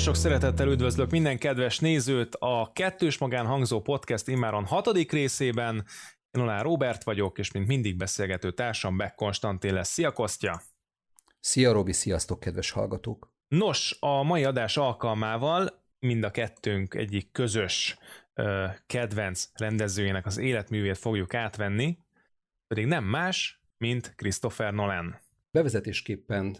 Sok 0.00 0.16
szeretettel 0.16 0.68
üdvözlök 0.68 1.10
minden 1.10 1.38
kedves 1.38 1.78
nézőt 1.78 2.34
a 2.34 2.70
Kettős 2.72 3.18
Magán 3.18 3.46
hangzó 3.46 3.80
podcast 3.80 4.28
immáron 4.28 4.64
hatodik 4.64 5.12
részében. 5.12 5.84
Én 6.30 6.42
Olá 6.42 6.62
Robert 6.62 7.04
vagyok, 7.04 7.38
és 7.38 7.52
mint 7.52 7.66
mindig 7.66 7.96
beszélgető 7.96 8.52
társam 8.52 8.96
Beck 8.96 9.14
Konstantin 9.14 9.74
lesz. 9.74 9.88
Szia 9.88 10.12
Kostya! 10.12 10.62
Szia 11.40 11.72
Robi, 11.72 11.92
sziasztok 11.92 12.40
kedves 12.40 12.70
hallgatók! 12.70 13.32
Nos, 13.48 13.96
a 14.00 14.22
mai 14.22 14.44
adás 14.44 14.76
alkalmával 14.76 15.82
mind 15.98 16.24
a 16.24 16.30
kettőnk 16.30 16.94
egyik 16.94 17.32
közös 17.32 17.98
ö, 18.34 18.66
kedvenc 18.86 19.48
rendezőjének 19.54 20.26
az 20.26 20.38
életművét 20.38 20.98
fogjuk 20.98 21.34
átvenni, 21.34 21.98
pedig 22.66 22.86
nem 22.86 23.04
más, 23.04 23.60
mint 23.78 24.12
Christopher 24.16 24.72
Nolan. 24.72 25.18
Bevezetésképpen 25.50 26.56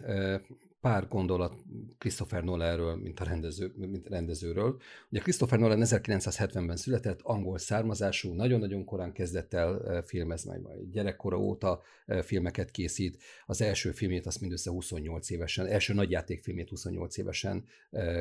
pár 0.81 1.07
gondolat 1.07 1.55
Christopher 1.97 2.43
Nolanről, 2.43 2.95
mint 2.95 3.19
a 3.19 3.23
rendező, 3.23 3.73
mint 3.75 4.07
rendezőről. 4.07 4.79
Ugye 5.09 5.21
Christopher 5.21 5.59
Nolan 5.59 5.81
1970-ben 5.83 6.75
született, 6.75 7.19
angol 7.21 7.57
származású, 7.57 8.33
nagyon-nagyon 8.33 8.85
korán 8.85 9.13
kezdett 9.13 9.53
el 9.53 10.01
filmezni, 10.05 10.59
majd 10.59 10.91
gyerekkora 10.91 11.37
óta 11.37 11.81
filmeket 12.21 12.71
készít. 12.71 13.23
Az 13.45 13.61
első 13.61 13.91
filmét 13.91 14.25
azt 14.25 14.41
mindössze 14.41 14.69
28 14.69 15.29
évesen, 15.29 15.67
első 15.67 15.93
nagyjátékfilmét 15.93 16.69
28 16.69 17.17
évesen 17.17 17.65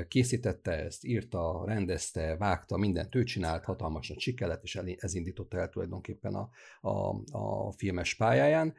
készítette, 0.09 0.73
ezt 0.73 1.05
írta, 1.05 1.65
rendezte, 1.67 2.37
vágta, 2.37 2.77
mindent 2.77 3.15
ő 3.15 3.23
csinált, 3.23 3.65
hatalmas 3.65 4.09
nagy 4.09 4.21
siker 4.21 4.49
lett, 4.49 4.63
és 4.63 4.81
ez 4.97 5.15
indította 5.15 5.59
el 5.59 5.69
tulajdonképpen 5.69 6.35
a, 6.35 6.51
a, 6.81 7.23
a 7.31 7.73
filmes 7.73 8.15
pályáján. 8.15 8.75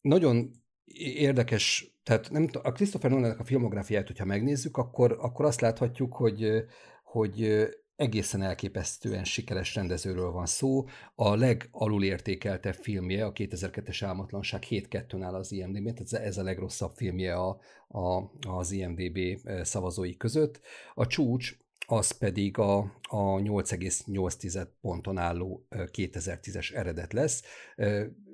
Nagyon 0.00 0.50
érdekes, 0.98 1.94
tehát 2.02 2.30
nem, 2.30 2.48
a 2.62 2.72
Christopher 2.72 3.10
nolan 3.10 3.30
a 3.30 3.44
filmográfiát, 3.44 4.06
hogyha 4.06 4.24
megnézzük, 4.24 4.76
akkor, 4.76 5.16
akkor 5.20 5.44
azt 5.44 5.60
láthatjuk, 5.60 6.14
hogy, 6.14 6.64
hogy 7.02 7.68
egészen 8.00 8.42
elképesztően 8.42 9.24
sikeres 9.24 9.74
rendezőről 9.74 10.30
van 10.30 10.46
szó. 10.46 10.84
A 11.14 11.34
legalulértékeltebb 11.34 12.74
filmje, 12.74 13.24
a 13.24 13.32
2002-es 13.32 13.98
Álmatlanság 14.04 14.64
7-2 14.68 15.22
áll 15.22 15.34
az 15.34 15.52
IMDb-n, 15.52 15.94
tehát 15.94 16.26
ez 16.26 16.38
a 16.38 16.42
legrosszabb 16.42 16.92
filmje 16.94 17.34
a, 17.34 17.60
a, 17.88 18.30
az 18.48 18.70
IMDB 18.72 19.18
szavazói 19.62 20.16
között. 20.16 20.60
A 20.94 21.06
csúcs 21.06 21.56
az 21.90 22.10
pedig 22.10 22.58
a, 22.58 22.78
a 23.02 23.36
8,8 23.36 24.66
ponton 24.80 25.18
álló 25.18 25.66
2010-es 25.70 26.74
eredet 26.74 27.12
lesz. 27.12 27.42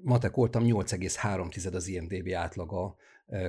Matekoltam 0.02 0.62
8,3 0.64 1.74
az 1.74 1.86
IMDB 1.86 2.32
átlaga 2.34 2.96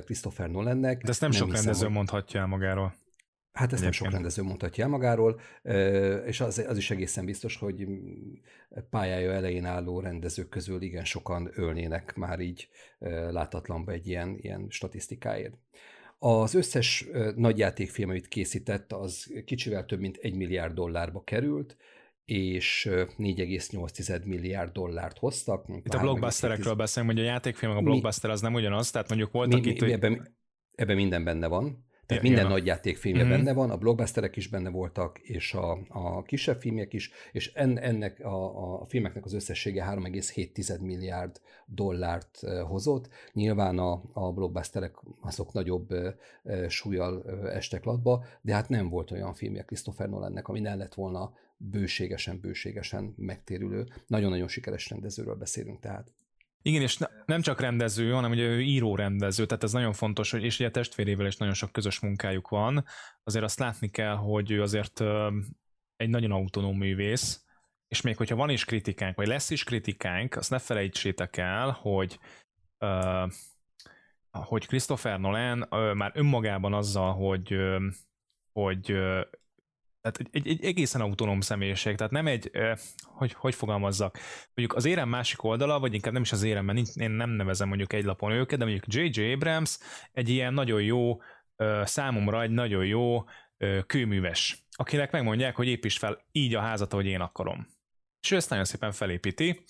Christopher 0.04 0.50
Nolannek. 0.50 1.02
De 1.02 1.08
ezt 1.08 1.20
nem, 1.20 1.30
nem 1.30 1.38
sok 1.38 1.52
rendező 1.52 1.84
hogy... 1.84 1.94
mondhatja 1.94 2.40
el 2.40 2.46
magáról. 2.46 2.94
Hát 3.52 3.72
ezt 3.72 3.82
nem 3.82 3.92
sok 3.92 4.10
rendező 4.10 4.42
mondhatja 4.42 4.84
el 4.84 4.90
magáról, 4.90 5.40
és 6.26 6.40
az, 6.40 6.64
az 6.68 6.76
is 6.76 6.90
egészen 6.90 7.24
biztos, 7.24 7.56
hogy 7.56 7.86
pályája 8.90 9.32
elején 9.32 9.64
álló 9.64 10.00
rendezők 10.00 10.48
közül 10.48 10.82
igen 10.82 11.04
sokan 11.04 11.50
ölnének 11.54 12.16
már 12.16 12.40
így 12.40 12.68
látatlanba 13.30 13.92
egy 13.92 14.06
ilyen, 14.06 14.36
ilyen 14.40 14.66
statisztikáért. 14.68 15.54
Az 16.18 16.54
összes 16.54 17.06
nagyjátékfilm, 17.36 18.08
amit 18.10 18.28
készített, 18.28 18.92
az 18.92 19.32
kicsivel 19.44 19.84
több 19.84 20.00
mint 20.00 20.16
egy 20.16 20.34
milliárd 20.34 20.74
dollárba 20.74 21.22
került, 21.24 21.76
és 22.24 22.88
4,8 22.90 24.24
milliárd 24.24 24.72
dollárt 24.72 25.18
hoztak. 25.18 25.64
Itt 25.68 25.94
a 25.94 26.00
blockbusterekről 26.00 26.74
beszélünk, 26.74 27.12
hogy 27.12 27.20
a 27.20 27.24
játékfilm, 27.24 27.76
a 27.76 27.80
blockbuster 27.80 28.30
az 28.30 28.40
nem 28.40 28.54
ugyanaz, 28.54 28.90
tehát 28.90 29.08
mondjuk 29.08 29.32
voltak 29.32 29.64
mi, 29.64 29.70
itt... 29.70 29.80
Mi, 29.80 29.92
ebben, 29.92 30.36
ebben 30.74 30.96
minden 30.96 31.24
benne 31.24 31.46
van. 31.46 31.86
Tehát 32.08 32.22
minden 32.22 32.46
nagy 32.46 32.66
játékfilmje 32.66 33.22
mm-hmm. 33.22 33.32
benne 33.32 33.52
van, 33.52 33.70
a 33.70 33.76
blockbusterek 33.76 34.36
is 34.36 34.48
benne 34.48 34.68
voltak, 34.68 35.18
és 35.18 35.54
a, 35.54 35.78
a 35.88 36.22
kisebb 36.22 36.60
filmek 36.60 36.92
is, 36.92 37.10
és 37.32 37.52
en, 37.52 37.78
ennek 37.78 38.20
a, 38.20 38.80
a 38.80 38.86
filmeknek 38.86 39.24
az 39.24 39.32
összessége 39.32 39.84
3,7 39.90 40.80
milliárd 40.80 41.40
dollárt 41.66 42.40
hozott. 42.68 43.08
Nyilván 43.32 43.78
a, 43.78 44.02
a 44.12 44.32
blockbusterek 44.32 44.94
azok 45.20 45.52
nagyobb 45.52 45.94
súlyjal 46.68 47.24
estek 47.50 47.84
latba, 47.84 48.24
de 48.40 48.54
hát 48.54 48.68
nem 48.68 48.88
volt 48.88 49.10
olyan 49.10 49.34
filmje 49.34 49.62
Christopher 49.62 50.08
Nolannek, 50.08 50.48
ami 50.48 50.60
nem 50.60 50.78
lett 50.78 50.94
volna 50.94 51.32
bőségesen, 51.56 52.40
bőségesen 52.40 53.14
megtérülő. 53.16 53.86
Nagyon-nagyon 54.06 54.48
sikeres 54.48 54.90
rendezőről 54.90 55.34
beszélünk 55.34 55.80
tehát. 55.80 56.12
Igen, 56.62 56.82
és 56.82 56.96
ne, 56.96 57.06
nem 57.26 57.40
csak 57.40 57.60
rendező, 57.60 58.12
hanem 58.12 58.30
ugye 58.30 58.42
ő 58.42 58.60
író-rendező, 58.60 59.46
tehát 59.46 59.62
ez 59.62 59.72
nagyon 59.72 59.92
fontos, 59.92 60.30
hogy, 60.30 60.44
és 60.44 60.58
ugye 60.58 60.68
a 60.68 60.70
testvérével 60.70 61.26
is 61.26 61.36
nagyon 61.36 61.54
sok 61.54 61.72
közös 61.72 62.00
munkájuk 62.00 62.48
van. 62.48 62.84
Azért 63.24 63.44
azt 63.44 63.58
látni 63.58 63.88
kell, 63.88 64.14
hogy 64.14 64.50
ő 64.50 64.62
azért 64.62 65.00
egy 65.96 66.08
nagyon 66.08 66.30
autonóm 66.30 66.76
művész, 66.76 67.44
és 67.88 68.00
még 68.00 68.16
hogyha 68.16 68.36
van 68.36 68.50
is 68.50 68.64
kritikánk, 68.64 69.16
vagy 69.16 69.26
lesz 69.26 69.50
is 69.50 69.64
kritikánk, 69.64 70.36
azt 70.36 70.50
ne 70.50 70.58
felejtsétek 70.58 71.36
el, 71.36 71.70
hogy 71.70 72.18
hogy 74.30 74.66
Christopher 74.66 75.20
Nolan 75.20 75.66
már 75.96 76.12
önmagában 76.14 76.74
azzal, 76.74 77.14
hogy 77.14 77.56
hogy 78.52 78.98
tehát 80.00 80.18
egy, 80.18 80.28
egy, 80.30 80.48
egy 80.48 80.64
egészen 80.64 81.00
autonóm 81.00 81.40
személyiség, 81.40 81.96
tehát 81.96 82.12
nem 82.12 82.26
egy, 82.26 82.50
eh, 82.52 82.76
hogy, 83.02 83.32
hogy 83.32 83.54
fogalmazzak, 83.54 84.18
mondjuk 84.54 84.78
az 84.78 84.84
érem 84.84 85.08
másik 85.08 85.42
oldala, 85.42 85.80
vagy 85.80 85.94
inkább 85.94 86.12
nem 86.12 86.22
is 86.22 86.32
az 86.32 86.42
érem, 86.42 86.64
mert 86.64 86.96
én 86.96 87.10
nem 87.10 87.30
nevezem 87.30 87.68
mondjuk 87.68 87.92
egy 87.92 88.04
lapon 88.04 88.32
őket, 88.32 88.58
de 88.58 88.64
mondjuk 88.64 88.94
J.J. 88.94 89.32
Abrams 89.32 89.78
egy 90.12 90.28
ilyen 90.28 90.54
nagyon 90.54 90.82
jó, 90.82 91.20
számomra 91.82 92.42
egy 92.42 92.50
nagyon 92.50 92.86
jó 92.86 93.24
kőműves, 93.86 94.66
akinek 94.70 95.12
megmondják, 95.12 95.56
hogy 95.56 95.66
építs 95.66 95.98
fel 95.98 96.24
így 96.32 96.54
a 96.54 96.60
házat, 96.60 96.92
ahogy 96.92 97.06
én 97.06 97.20
akarom. 97.20 97.66
És 98.22 98.30
ő 98.30 98.36
ezt 98.36 98.50
nagyon 98.50 98.64
szépen 98.64 98.92
felépíti, 98.92 99.64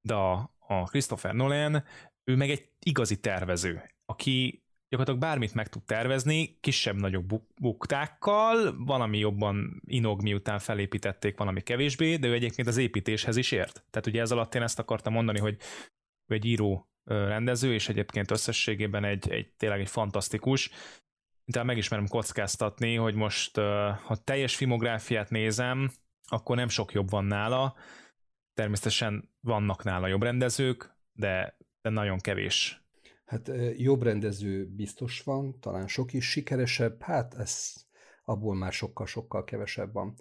de 0.00 0.14
a 0.14 0.84
Christopher 0.84 1.34
Nolan, 1.34 1.84
ő 2.24 2.36
meg 2.36 2.50
egy 2.50 2.68
igazi 2.78 3.20
tervező, 3.20 3.82
aki 4.04 4.64
gyakorlatilag 4.90 5.20
bármit 5.30 5.54
meg 5.54 5.68
tud 5.68 5.82
tervezni, 5.82 6.58
kisebb-nagyobb 6.60 7.24
buk- 7.24 7.60
buktákkal, 7.60 8.84
valami 8.84 9.18
jobban 9.18 9.82
inog, 9.86 10.22
miután 10.22 10.58
felépítették, 10.58 11.38
valami 11.38 11.60
kevésbé, 11.60 12.16
de 12.16 12.28
ő 12.28 12.32
egyébként 12.32 12.68
az 12.68 12.76
építéshez 12.76 13.36
is 13.36 13.52
ért. 13.52 13.84
Tehát 13.90 14.06
ugye 14.06 14.20
ez 14.20 14.30
alatt 14.30 14.54
én 14.54 14.62
ezt 14.62 14.78
akartam 14.78 15.12
mondani, 15.12 15.38
hogy 15.38 15.56
ő 16.26 16.34
egy 16.34 16.44
író 16.44 16.88
rendező, 17.04 17.72
és 17.72 17.88
egyébként 17.88 18.30
összességében 18.30 19.04
egy, 19.04 19.30
egy 19.30 19.52
tényleg 19.56 19.80
egy 19.80 19.88
fantasztikus. 19.88 20.70
De 21.44 21.62
megismerem 21.62 22.08
kockáztatni, 22.08 22.94
hogy 22.94 23.14
most 23.14 23.56
ha 24.04 24.16
teljes 24.24 24.56
filmográfiát 24.56 25.30
nézem, 25.30 25.90
akkor 26.26 26.56
nem 26.56 26.68
sok 26.68 26.92
jobb 26.92 27.10
van 27.10 27.24
nála. 27.24 27.76
Természetesen 28.54 29.30
vannak 29.40 29.84
nála 29.84 30.06
jobb 30.06 30.22
rendezők, 30.22 30.96
de, 31.12 31.56
de 31.82 31.90
nagyon 31.90 32.18
kevés 32.18 32.80
Hát 33.30 33.50
jobb 33.76 34.02
rendező 34.02 34.66
biztos 34.66 35.22
van, 35.22 35.60
talán 35.60 35.88
sok 35.88 36.12
is 36.12 36.30
sikeresebb, 36.30 37.02
hát 37.02 37.34
ez 37.34 37.72
abból 38.24 38.54
már 38.54 38.72
sokkal-sokkal 38.72 39.44
kevesebb 39.44 39.92
van. 39.92 40.14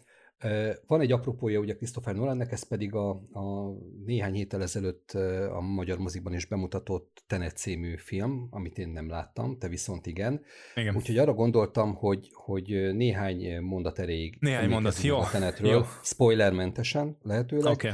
Van 0.87 1.01
egy 1.01 1.11
apropója 1.11 1.59
ugye 1.59 1.75
Christopher 1.75 2.15
Nolannek, 2.15 2.51
ez 2.51 2.67
pedig 2.67 2.93
a, 2.93 3.09
a 3.09 3.73
néhány 4.05 4.33
héttel 4.33 4.61
ezelőtt 4.61 5.11
a 5.51 5.61
magyar 5.61 5.97
mozikban 5.97 6.33
is 6.33 6.45
bemutatott 6.45 7.23
Tenet 7.27 7.57
című 7.57 7.95
film, 7.97 8.47
amit 8.51 8.77
én 8.77 8.89
nem 8.89 9.09
láttam, 9.09 9.57
te 9.57 9.67
viszont 9.67 10.05
igen. 10.05 10.41
igen. 10.75 10.95
Úgyhogy 10.95 11.17
arra 11.17 11.33
gondoltam, 11.33 11.95
hogy, 11.95 12.29
hogy 12.33 12.93
néhány 12.93 13.61
mondat 13.61 13.99
erejéig 13.99 14.37
néhány 14.39 14.69
mondat, 14.69 15.01
jó. 15.01 15.17
a 15.17 15.29
Tenetről, 15.31 15.71
jó. 15.71 15.81
spoilermentesen 16.03 17.17
lehetőleg. 17.21 17.73
Okay. 17.73 17.91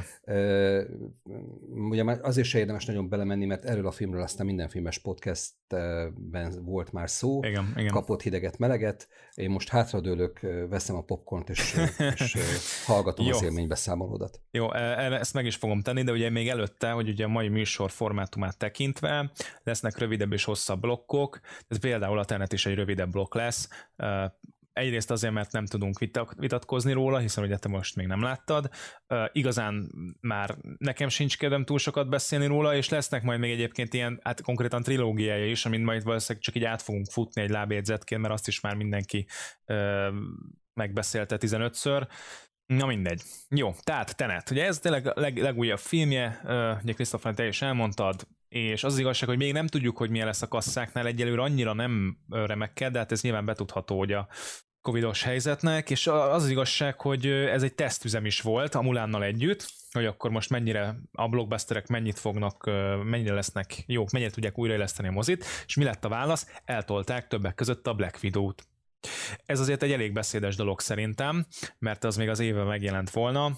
ugye 1.89 2.03
már 2.03 2.19
azért 2.21 2.47
se 2.47 2.59
érdemes 2.59 2.86
nagyon 2.86 3.09
belemenni, 3.09 3.45
mert 3.45 3.65
erről 3.65 3.88
a 3.88 3.92
filmről 3.92 4.21
aztán 4.21 4.45
minden 4.45 4.69
filmes 4.69 4.97
podcastben 5.67 6.63
volt 6.63 6.91
már 6.91 7.09
szó, 7.09 7.44
igen, 7.44 7.73
igen. 7.75 7.91
kapott 7.91 8.21
hideget, 8.21 8.57
meleget. 8.57 9.07
Én 9.35 9.50
most 9.50 9.69
hátradőlök, 9.69 10.39
veszem 10.69 10.95
a 10.95 11.01
popcornt, 11.01 11.50
és, 11.50 11.75
és 12.15 12.38
hallgatom 12.85 13.25
Jó. 13.25 13.35
az 13.35 13.44
élménybeszámolódat. 13.44 14.41
Jó, 14.51 14.73
e, 14.73 15.13
ezt 15.13 15.33
meg 15.33 15.45
is 15.45 15.56
fogom 15.56 15.81
tenni, 15.81 16.03
de 16.03 16.12
ugye 16.12 16.29
még 16.29 16.50
előtte, 16.50 16.91
hogy 16.91 17.09
ugye 17.09 17.25
a 17.25 17.27
mai 17.27 17.47
műsor 17.47 17.91
formátumát 17.91 18.57
tekintve 18.57 19.31
lesznek 19.63 19.97
rövidebb 19.97 20.33
és 20.33 20.44
hosszabb 20.44 20.79
blokkok, 20.79 21.39
ez 21.68 21.79
például 21.79 22.19
a 22.19 22.25
Tenet 22.25 22.53
is 22.53 22.65
egy 22.65 22.75
rövidebb 22.75 23.11
blokk 23.11 23.33
lesz, 23.33 23.69
Egyrészt 24.75 25.12
azért, 25.12 25.33
mert 25.33 25.51
nem 25.51 25.66
tudunk 25.66 26.00
vitatkozni 26.38 26.92
róla, 26.92 27.18
hiszen 27.18 27.44
ugye 27.44 27.57
te 27.57 27.68
most 27.68 27.95
még 27.95 28.07
nem 28.07 28.22
láttad. 28.22 28.69
Igazán 29.31 29.92
már 30.22 30.57
nekem 30.77 31.10
sincs 31.10 31.38
kedvem 31.38 31.66
túl 31.66 31.77
sokat 31.77 32.10
beszélni 32.10 32.45
róla, 32.45 32.75
és 32.75 32.89
lesznek 32.89 33.24
majd 33.24 33.39
még 33.39 33.51
egyébként 33.51 33.94
ilyen, 33.94 34.19
hát 34.24 34.42
konkrétan 34.42 34.83
trilógiája 34.83 35.45
is, 35.45 35.66
amit 35.66 35.83
majd 35.83 36.04
valószínűleg 36.04 36.44
csak 36.44 36.56
így 36.56 36.63
át 36.63 36.81
fogunk 36.81 37.06
futni 37.12 37.42
egy 37.42 37.50
lábjegyzetként, 37.50 38.22
mert 38.22 38.33
azt 38.33 38.48
is 38.48 38.60
már 38.60 38.75
mindenki 38.75 39.27
megbeszélte 40.74 41.38
15-ször. 41.39 42.07
Na 42.66 42.86
mindegy. 42.86 43.21
Jó, 43.50 43.74
tehát 43.83 44.16
Tenet. 44.16 44.50
Ugye 44.50 44.66
ez 44.66 44.80
tényleg 44.80 45.07
a 45.07 45.13
leg, 45.16 45.38
legújabb 45.38 45.80
filmje, 45.80 46.42
uh, 46.44 46.83
ugye 46.83 46.94
Christopher, 46.94 47.33
te 47.33 47.48
is 47.48 47.62
elmondtad, 47.62 48.28
és 48.48 48.83
az, 48.83 48.94
az 48.94 49.00
igazság, 49.00 49.30
hogy 49.30 49.38
még 49.38 49.54
nem 49.54 49.68
tudjuk, 49.68 49.98
hogy 49.98 50.10
milyen 50.10 50.25
lesz 50.25 50.42
a 50.42 50.48
kasszáknál, 50.48 51.06
egyelőre 51.06 51.42
annyira 51.42 51.74
nem 51.74 52.18
remekkel, 52.30 52.92
de 52.92 53.00
hát 53.00 53.12
ez 53.12 53.21
nyilván 53.21 53.45
betudható, 53.45 53.98
hogy 53.98 54.12
a 54.12 54.28
covidos 54.85 55.23
helyzetnek, 55.23 55.89
és 55.89 56.07
az 56.07 56.43
az 56.43 56.49
igazság, 56.49 57.01
hogy 57.01 57.25
ez 57.27 57.63
egy 57.63 57.73
tesztüzem 57.73 58.25
is 58.25 58.41
volt 58.41 58.75
a 58.75 58.81
Mulánnal 58.81 59.23
együtt, 59.23 59.67
hogy 59.91 60.05
akkor 60.05 60.31
most 60.31 60.49
mennyire 60.49 60.95
a 61.11 61.27
blockbusterek 61.27 61.87
mennyit 61.87 62.19
fognak, 62.19 62.65
mennyire 63.03 63.33
lesznek 63.33 63.83
jók, 63.87 64.11
mennyire 64.11 64.31
tudják 64.31 64.57
újraéleszteni 64.57 65.07
a 65.07 65.11
mozit, 65.11 65.45
és 65.65 65.75
mi 65.75 65.83
lett 65.83 66.05
a 66.05 66.09
válasz? 66.09 66.47
Eltolták 66.65 67.27
többek 67.27 67.55
között 67.55 67.87
a 67.87 67.93
Black 67.93 68.19
Widow-t. 68.23 68.67
Ez 69.45 69.59
azért 69.59 69.83
egy 69.83 69.91
elég 69.91 70.13
beszédes 70.13 70.55
dolog 70.55 70.79
szerintem, 70.79 71.45
mert 71.79 72.03
az 72.03 72.15
még 72.15 72.29
az 72.29 72.39
éve 72.39 72.63
megjelent 72.63 73.09
volna, 73.09 73.51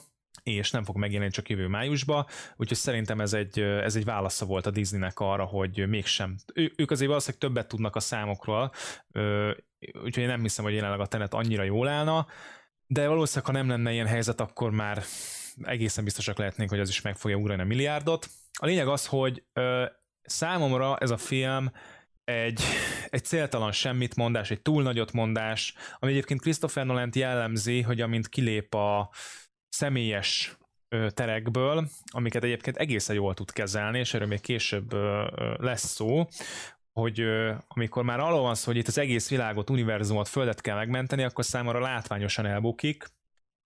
és 0.43 0.71
nem 0.71 0.83
fog 0.83 0.97
megjelenni 0.97 1.31
csak 1.31 1.49
jövő 1.49 1.67
májusba, 1.67 2.27
úgyhogy 2.55 2.77
szerintem 2.77 3.19
ez 3.19 3.33
egy, 3.33 3.59
ez 3.59 3.95
egy 3.95 4.05
válasza 4.05 4.45
volt 4.45 4.65
a 4.65 4.71
Disneynek 4.71 5.19
arra, 5.19 5.43
hogy 5.43 5.87
mégsem. 5.87 6.35
Ő, 6.53 6.73
ők 6.75 6.91
azért 6.91 7.09
valószínűleg 7.09 7.41
többet 7.41 7.67
tudnak 7.67 7.95
a 7.95 7.99
számokról, 7.99 8.71
úgyhogy 9.79 10.23
én 10.23 10.27
nem 10.27 10.41
hiszem, 10.41 10.65
hogy 10.65 10.73
jelenleg 10.73 10.99
a 10.99 11.05
tenet 11.05 11.33
annyira 11.33 11.63
jól 11.63 11.87
állna, 11.87 12.27
de 12.87 13.07
valószínűleg, 13.07 13.45
ha 13.45 13.61
nem 13.61 13.69
lenne 13.69 13.91
ilyen 13.91 14.07
helyzet, 14.07 14.41
akkor 14.41 14.71
már 14.71 15.03
egészen 15.61 16.03
biztosak 16.03 16.37
lehetnénk, 16.37 16.69
hogy 16.69 16.79
az 16.79 16.89
is 16.89 17.01
meg 17.01 17.17
fogja 17.17 17.37
ugrani 17.37 17.61
a 17.61 17.65
milliárdot. 17.65 18.27
A 18.59 18.65
lényeg 18.65 18.87
az, 18.87 19.05
hogy 19.05 19.43
ö, 19.53 19.85
számomra 20.21 20.97
ez 20.97 21.09
a 21.09 21.17
film 21.17 21.71
egy, 22.23 22.61
egy 23.09 23.25
céltalan 23.25 23.71
semmit 23.71 24.15
mondás, 24.15 24.51
egy 24.51 24.61
túl 24.61 24.83
nagyot 24.83 25.11
mondás, 25.11 25.73
ami 25.99 26.11
egyébként 26.11 26.41
Christopher 26.41 26.85
nolan 26.85 27.09
jellemzi, 27.13 27.81
hogy 27.81 28.01
amint 28.01 28.27
kilép 28.27 28.73
a 28.73 29.09
személyes 29.69 30.57
terekből, 31.09 31.87
amiket 32.11 32.43
egyébként 32.43 32.77
egészen 32.77 33.15
jól 33.15 33.33
tud 33.33 33.51
kezelni, 33.51 33.99
és 33.99 34.13
erről 34.13 34.27
még 34.27 34.41
később 34.41 34.93
lesz 35.57 35.85
szó, 35.85 36.27
hogy 36.97 37.23
amikor 37.67 38.03
már 38.03 38.19
arról 38.19 38.41
van 38.41 38.55
szó, 38.55 38.65
hogy 38.65 38.79
itt 38.79 38.87
az 38.87 38.97
egész 38.97 39.29
világot, 39.29 39.69
univerzumot, 39.69 40.27
földet 40.27 40.61
kell 40.61 40.75
megmenteni, 40.75 41.23
akkor 41.23 41.45
számomra 41.45 41.79
látványosan 41.79 42.45
elbukik. 42.45 43.05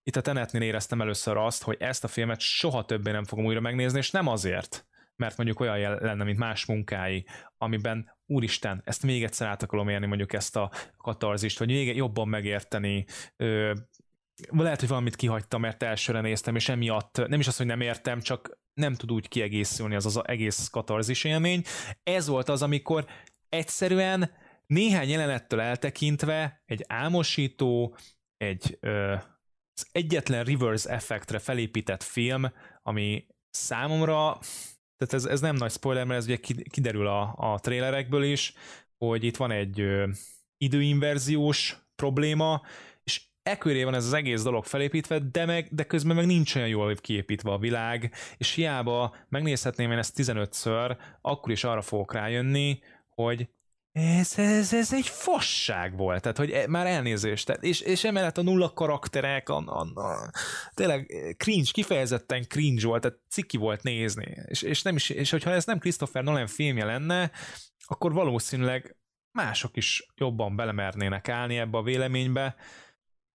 Itt 0.03 0.15
a 0.15 0.21
Tenetnél 0.21 0.61
éreztem 0.61 1.01
először 1.01 1.37
azt, 1.37 1.63
hogy 1.63 1.77
ezt 1.79 2.03
a 2.03 2.07
filmet 2.07 2.39
soha 2.39 2.85
többé 2.85 3.11
nem 3.11 3.23
fogom 3.23 3.45
újra 3.45 3.59
megnézni, 3.59 3.97
és 3.97 4.11
nem 4.11 4.27
azért, 4.27 4.85
mert 5.15 5.37
mondjuk 5.37 5.59
olyan 5.59 5.97
lenne, 6.01 6.23
mint 6.23 6.37
más 6.37 6.65
munkái, 6.65 7.25
amiben 7.57 8.17
úristen, 8.25 8.81
ezt 8.85 9.03
még 9.03 9.23
egyszer 9.23 9.47
át 9.47 9.63
akarom 9.63 9.89
élni, 9.89 10.05
mondjuk 10.05 10.33
ezt 10.33 10.55
a 10.55 10.71
katarzist, 10.97 11.59
vagy 11.59 11.67
még 11.67 11.95
jobban 11.95 12.27
megérteni, 12.27 13.05
ö, 13.35 13.73
lehet, 14.49 14.79
hogy 14.79 14.89
valamit 14.89 15.15
kihagytam, 15.15 15.61
mert 15.61 15.83
elsőre 15.83 16.21
néztem, 16.21 16.55
és 16.55 16.69
emiatt 16.69 17.27
nem 17.27 17.39
is 17.39 17.47
az, 17.47 17.57
hogy 17.57 17.65
nem 17.65 17.81
értem, 17.81 18.21
csak 18.21 18.59
nem 18.73 18.95
tud 18.95 19.11
úgy 19.11 19.27
kiegészülni 19.27 19.95
az 19.95 20.05
az 20.05 20.21
egész 20.27 20.67
katarzis 20.67 21.23
élmény. 21.23 21.63
Ez 22.03 22.27
volt 22.27 22.49
az, 22.49 22.61
amikor 22.61 23.05
egyszerűen 23.49 24.31
néhány 24.67 25.09
jelenettől 25.09 25.61
eltekintve 25.61 26.63
egy 26.65 26.85
álmosító, 26.87 27.95
egy 28.37 28.77
ö, 28.79 29.13
az 29.73 29.87
egyetlen 29.91 30.43
reverse 30.43 30.89
effektre 30.89 31.39
felépített 31.39 32.03
film, 32.03 32.51
ami 32.83 33.25
számomra 33.49 34.39
tehát 34.97 35.13
ez, 35.13 35.25
ez 35.25 35.39
nem 35.39 35.55
nagy 35.55 35.71
spoiler, 35.71 36.05
mert 36.05 36.19
ez 36.19 36.25
ugye 36.25 36.37
kiderül 36.69 37.07
a, 37.07 37.35
a 37.37 37.59
trailerekből 37.59 38.23
is, 38.23 38.53
hogy 38.97 39.23
itt 39.23 39.37
van 39.37 39.51
egy 39.51 39.79
ö, 39.79 40.09
időinverziós 40.57 41.77
probléma, 41.95 42.61
és 43.43 43.51
ekköré 43.51 43.83
van 43.83 43.93
ez 43.93 44.05
az 44.05 44.13
egész 44.13 44.43
dolog 44.43 44.65
felépítve, 44.65 45.19
de, 45.19 45.45
meg, 45.45 45.67
de 45.71 45.83
közben 45.83 46.15
meg 46.15 46.25
nincs 46.25 46.55
olyan 46.55 46.67
jól 46.67 46.95
kiépítve 46.95 47.51
a 47.51 47.57
világ, 47.57 48.13
és 48.37 48.53
hiába 48.53 49.15
megnézhetném 49.29 49.91
én 49.91 49.97
ezt 49.97 50.13
15-ször, 50.17 50.97
akkor 51.21 51.51
is 51.51 51.63
arra 51.63 51.81
fogok 51.81 52.13
rájönni, 52.13 52.79
hogy 53.09 53.49
ez, 53.91 54.37
ez, 54.37 54.73
ez 54.73 54.93
egy 54.93 55.07
fasság 55.07 55.97
volt, 55.97 56.21
tehát 56.21 56.37
hogy 56.37 56.51
e, 56.51 56.67
már 56.67 56.87
elnézést, 56.87 57.45
tehát, 57.45 57.63
és, 57.63 57.81
és 57.81 58.03
emellett 58.03 58.37
a 58.37 58.41
nulla 58.41 58.73
karakterek, 58.73 59.49
a, 59.49 59.57
a, 59.57 59.99
a, 60.01 60.31
tényleg 60.73 61.33
cringe, 61.37 61.69
kifejezetten 61.71 62.47
cringe 62.47 62.87
volt, 62.87 63.01
tehát 63.01 63.19
ciki 63.29 63.57
volt 63.57 63.83
nézni, 63.83 64.37
és, 64.45 64.61
és, 64.61 64.81
nem 64.81 64.95
is, 64.95 65.09
és 65.09 65.29
hogyha 65.29 65.51
ez 65.51 65.65
nem 65.65 65.79
Christopher 65.79 66.23
Nolan 66.23 66.47
filmje 66.47 66.85
lenne, 66.85 67.31
akkor 67.85 68.13
valószínűleg 68.13 68.95
mások 69.31 69.77
is 69.77 70.05
jobban 70.15 70.55
belemernének 70.55 71.29
állni 71.29 71.57
ebbe 71.57 71.77
a 71.77 71.83
véleménybe, 71.83 72.55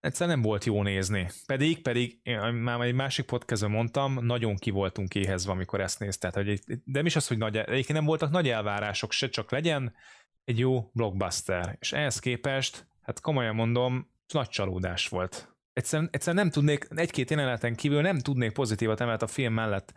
egyszerűen 0.06 0.36
nem 0.40 0.46
volt 0.46 0.66
jó 0.66 0.84
nézni. 0.84 1.30
Pedig, 1.46 1.82
pedig 1.82 2.20
én 2.24 2.40
már 2.40 2.82
egy 2.82 2.94
másik 2.94 3.26
podcastban 3.26 3.72
mondtam, 3.72 4.26
nagyon 4.26 4.56
ki 4.56 4.70
voltunk 4.70 5.16
éhezve, 5.16 5.52
amikor 5.52 5.82
ezt 5.82 6.00
nézted. 6.00 6.34
Hogy, 6.34 6.60
de 6.66 6.80
nem 6.84 7.06
is 7.06 7.16
az, 7.16 7.28
hogy 7.28 7.38
nagy, 7.38 7.58
egyébként 7.58 7.94
nem 7.94 8.06
voltak 8.06 8.32
nagy 8.32 8.50
elvárások 8.50 9.12
se, 9.12 9.30
csak 9.30 9.52
legyen 9.52 9.96
egy 10.44 10.60
jó 10.60 10.90
blockbuster. 10.94 11.78
És 11.80 11.94
ehhez 11.94 12.20
képest, 12.20 12.88
hát 13.02 13.22
komolyan 13.22 13.56
mondom, 13.56 14.12
nagy 14.34 14.50
csalódás 14.50 15.08
volt. 15.08 15.56
Egyszerűen, 15.74 16.10
egyszerűen 16.12 16.44
nem 16.44 16.54
tudnék, 16.54 16.88
egy-két 16.90 17.30
jeleneten 17.30 17.76
kívül 17.76 18.02
nem 18.02 18.20
tudnék 18.20 18.52
pozitívat 18.52 19.02
emelt 19.02 19.22
a 19.22 19.28
film 19.28 19.54
mellett 19.54 19.94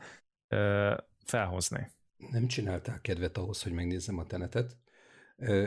ö, 0.48 0.94
felhozni. 1.24 1.90
Nem 2.30 2.46
csinálták 2.46 3.00
kedvet 3.00 3.38
ahhoz, 3.38 3.62
hogy 3.62 3.72
megnézzem 3.72 4.18
a 4.18 4.26
tenetet. 4.26 4.76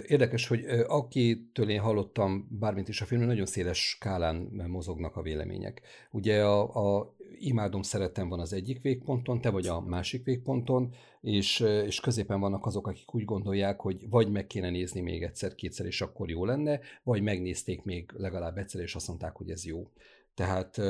Érdekes, 0.07 0.47
hogy 0.47 0.65
akitől 0.87 1.69
én 1.69 1.79
hallottam 1.79 2.47
bármint 2.59 2.87
is 2.87 3.01
a 3.01 3.05
filmről, 3.05 3.29
nagyon 3.29 3.45
széles 3.45 3.89
skálán 3.89 4.35
mozognak 4.67 5.15
a 5.15 5.21
vélemények. 5.21 5.81
Ugye 6.11 6.43
a, 6.45 6.97
a 6.97 7.15
imádom, 7.39 7.81
szeretem 7.81 8.29
van 8.29 8.39
az 8.39 8.53
egyik 8.53 8.81
végponton, 8.81 9.41
te 9.41 9.49
vagy 9.49 9.67
a 9.67 9.79
másik 9.79 10.23
végponton, 10.23 10.93
és, 11.21 11.59
és 11.59 11.99
középen 11.99 12.39
vannak 12.39 12.65
azok, 12.65 12.87
akik 12.87 13.15
úgy 13.15 13.25
gondolják, 13.25 13.79
hogy 13.79 14.09
vagy 14.09 14.31
meg 14.31 14.47
kéne 14.47 14.69
nézni 14.69 15.01
még 15.01 15.23
egyszer, 15.23 15.55
kétszer, 15.55 15.85
és 15.85 16.01
akkor 16.01 16.29
jó 16.29 16.45
lenne, 16.45 16.79
vagy 17.03 17.21
megnézték 17.21 17.83
még 17.83 18.11
legalább 18.17 18.57
egyszer, 18.57 18.81
és 18.81 18.95
azt 18.95 19.07
mondták, 19.07 19.35
hogy 19.35 19.49
ez 19.49 19.65
jó. 19.65 19.87
Tehát 20.33 20.81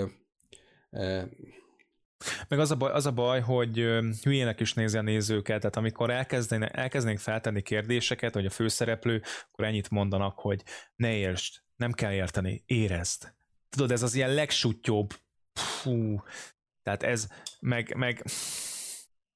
meg 2.47 2.59
az 2.59 2.71
a 2.71 2.75
baj, 2.75 2.91
az 2.91 3.06
a 3.06 3.12
baj 3.12 3.41
hogy 3.41 3.75
hülyének 4.23 4.59
is 4.59 4.73
nézi 4.73 4.97
a 4.97 5.01
nézőket, 5.01 5.59
tehát 5.59 5.75
amikor 5.75 6.09
elkezdenék, 6.09 6.69
elkezdenék 6.73 7.19
feltenni 7.19 7.61
kérdéseket, 7.61 8.33
hogy 8.33 8.45
a 8.45 8.49
főszereplő, 8.49 9.21
akkor 9.51 9.66
ennyit 9.66 9.90
mondanak, 9.90 10.40
hogy 10.40 10.63
ne 10.95 11.13
értsd, 11.13 11.61
nem 11.75 11.92
kell 11.92 12.11
érteni, 12.11 12.63
érezd. 12.66 13.33
Tudod, 13.69 13.92
ez 13.92 14.04
az 14.04 14.16
ilyen 14.16 14.33
legsuttyóbb, 14.33 15.19
fú, 15.54 16.23
tehát 16.83 17.04
ez, 17.04 17.28
meg, 17.59 17.95
meg 17.95 18.23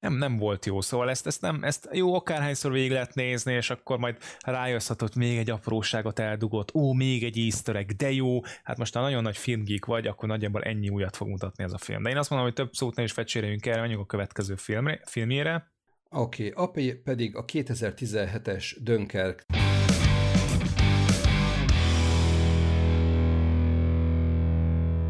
nem, 0.05 0.17
nem 0.17 0.37
volt 0.37 0.65
jó, 0.65 0.81
szóval 0.81 1.09
ezt, 1.09 1.27
ezt, 1.27 1.41
nem, 1.41 1.63
ezt 1.63 1.89
jó 1.91 2.15
akárhányszor 2.15 2.71
végig 2.71 2.91
lehet 2.91 3.15
nézni, 3.15 3.53
és 3.53 3.69
akkor 3.69 3.97
majd 3.97 4.17
rájössz, 4.39 4.91
hogy 4.97 5.11
még 5.15 5.37
egy 5.37 5.49
apróságot 5.49 6.19
eldugott, 6.19 6.75
ó, 6.75 6.93
még 6.93 7.23
egy 7.23 7.37
easter 7.37 7.75
egg, 7.75 7.89
de 7.89 8.11
jó, 8.11 8.39
hát 8.63 8.77
most 8.77 8.93
ha 8.93 9.01
nagyon 9.01 9.23
nagy 9.23 9.37
filmgeek 9.37 9.85
vagy, 9.85 10.07
akkor 10.07 10.29
nagyjából 10.29 10.63
ennyi 10.63 10.89
újat 10.89 11.15
fog 11.15 11.27
mutatni 11.27 11.63
ez 11.63 11.73
a 11.73 11.77
film. 11.77 12.03
De 12.03 12.09
én 12.09 12.17
azt 12.17 12.29
mondom, 12.29 12.47
hogy 12.47 12.57
több 12.57 12.73
szót 12.73 12.95
nem 12.95 13.05
is 13.05 13.11
fecséreljünk 13.11 13.65
el, 13.65 13.79
menjünk 13.79 14.01
a 14.01 14.05
következő 14.05 14.55
filmre, 14.55 15.01
filmjére. 15.05 15.71
Oké, 16.09 16.51
okay, 16.55 16.93
pedig 16.93 17.35
a 17.35 17.45
2017-es 17.45 18.75
Dunkirk 18.81 19.45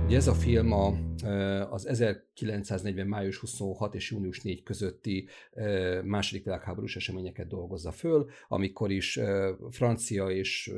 Ugye 0.06 0.18
ez 0.18 0.28
a 0.28 0.34
film 0.34 0.72
a, 0.72 0.94
az 1.70 1.88
1940. 1.88 3.08
május 3.08 3.38
26 3.38 3.96
és 3.96 4.12
június 4.12 4.42
4 4.42 4.64
közötti 4.64 5.28
második 6.04 6.44
világháborús 6.44 6.96
eseményeket 6.96 7.48
dolgozza 7.48 7.92
föl, 7.92 8.30
amikor 8.48 8.92
is 8.92 9.20
francia 9.70 10.30
és 10.30 10.72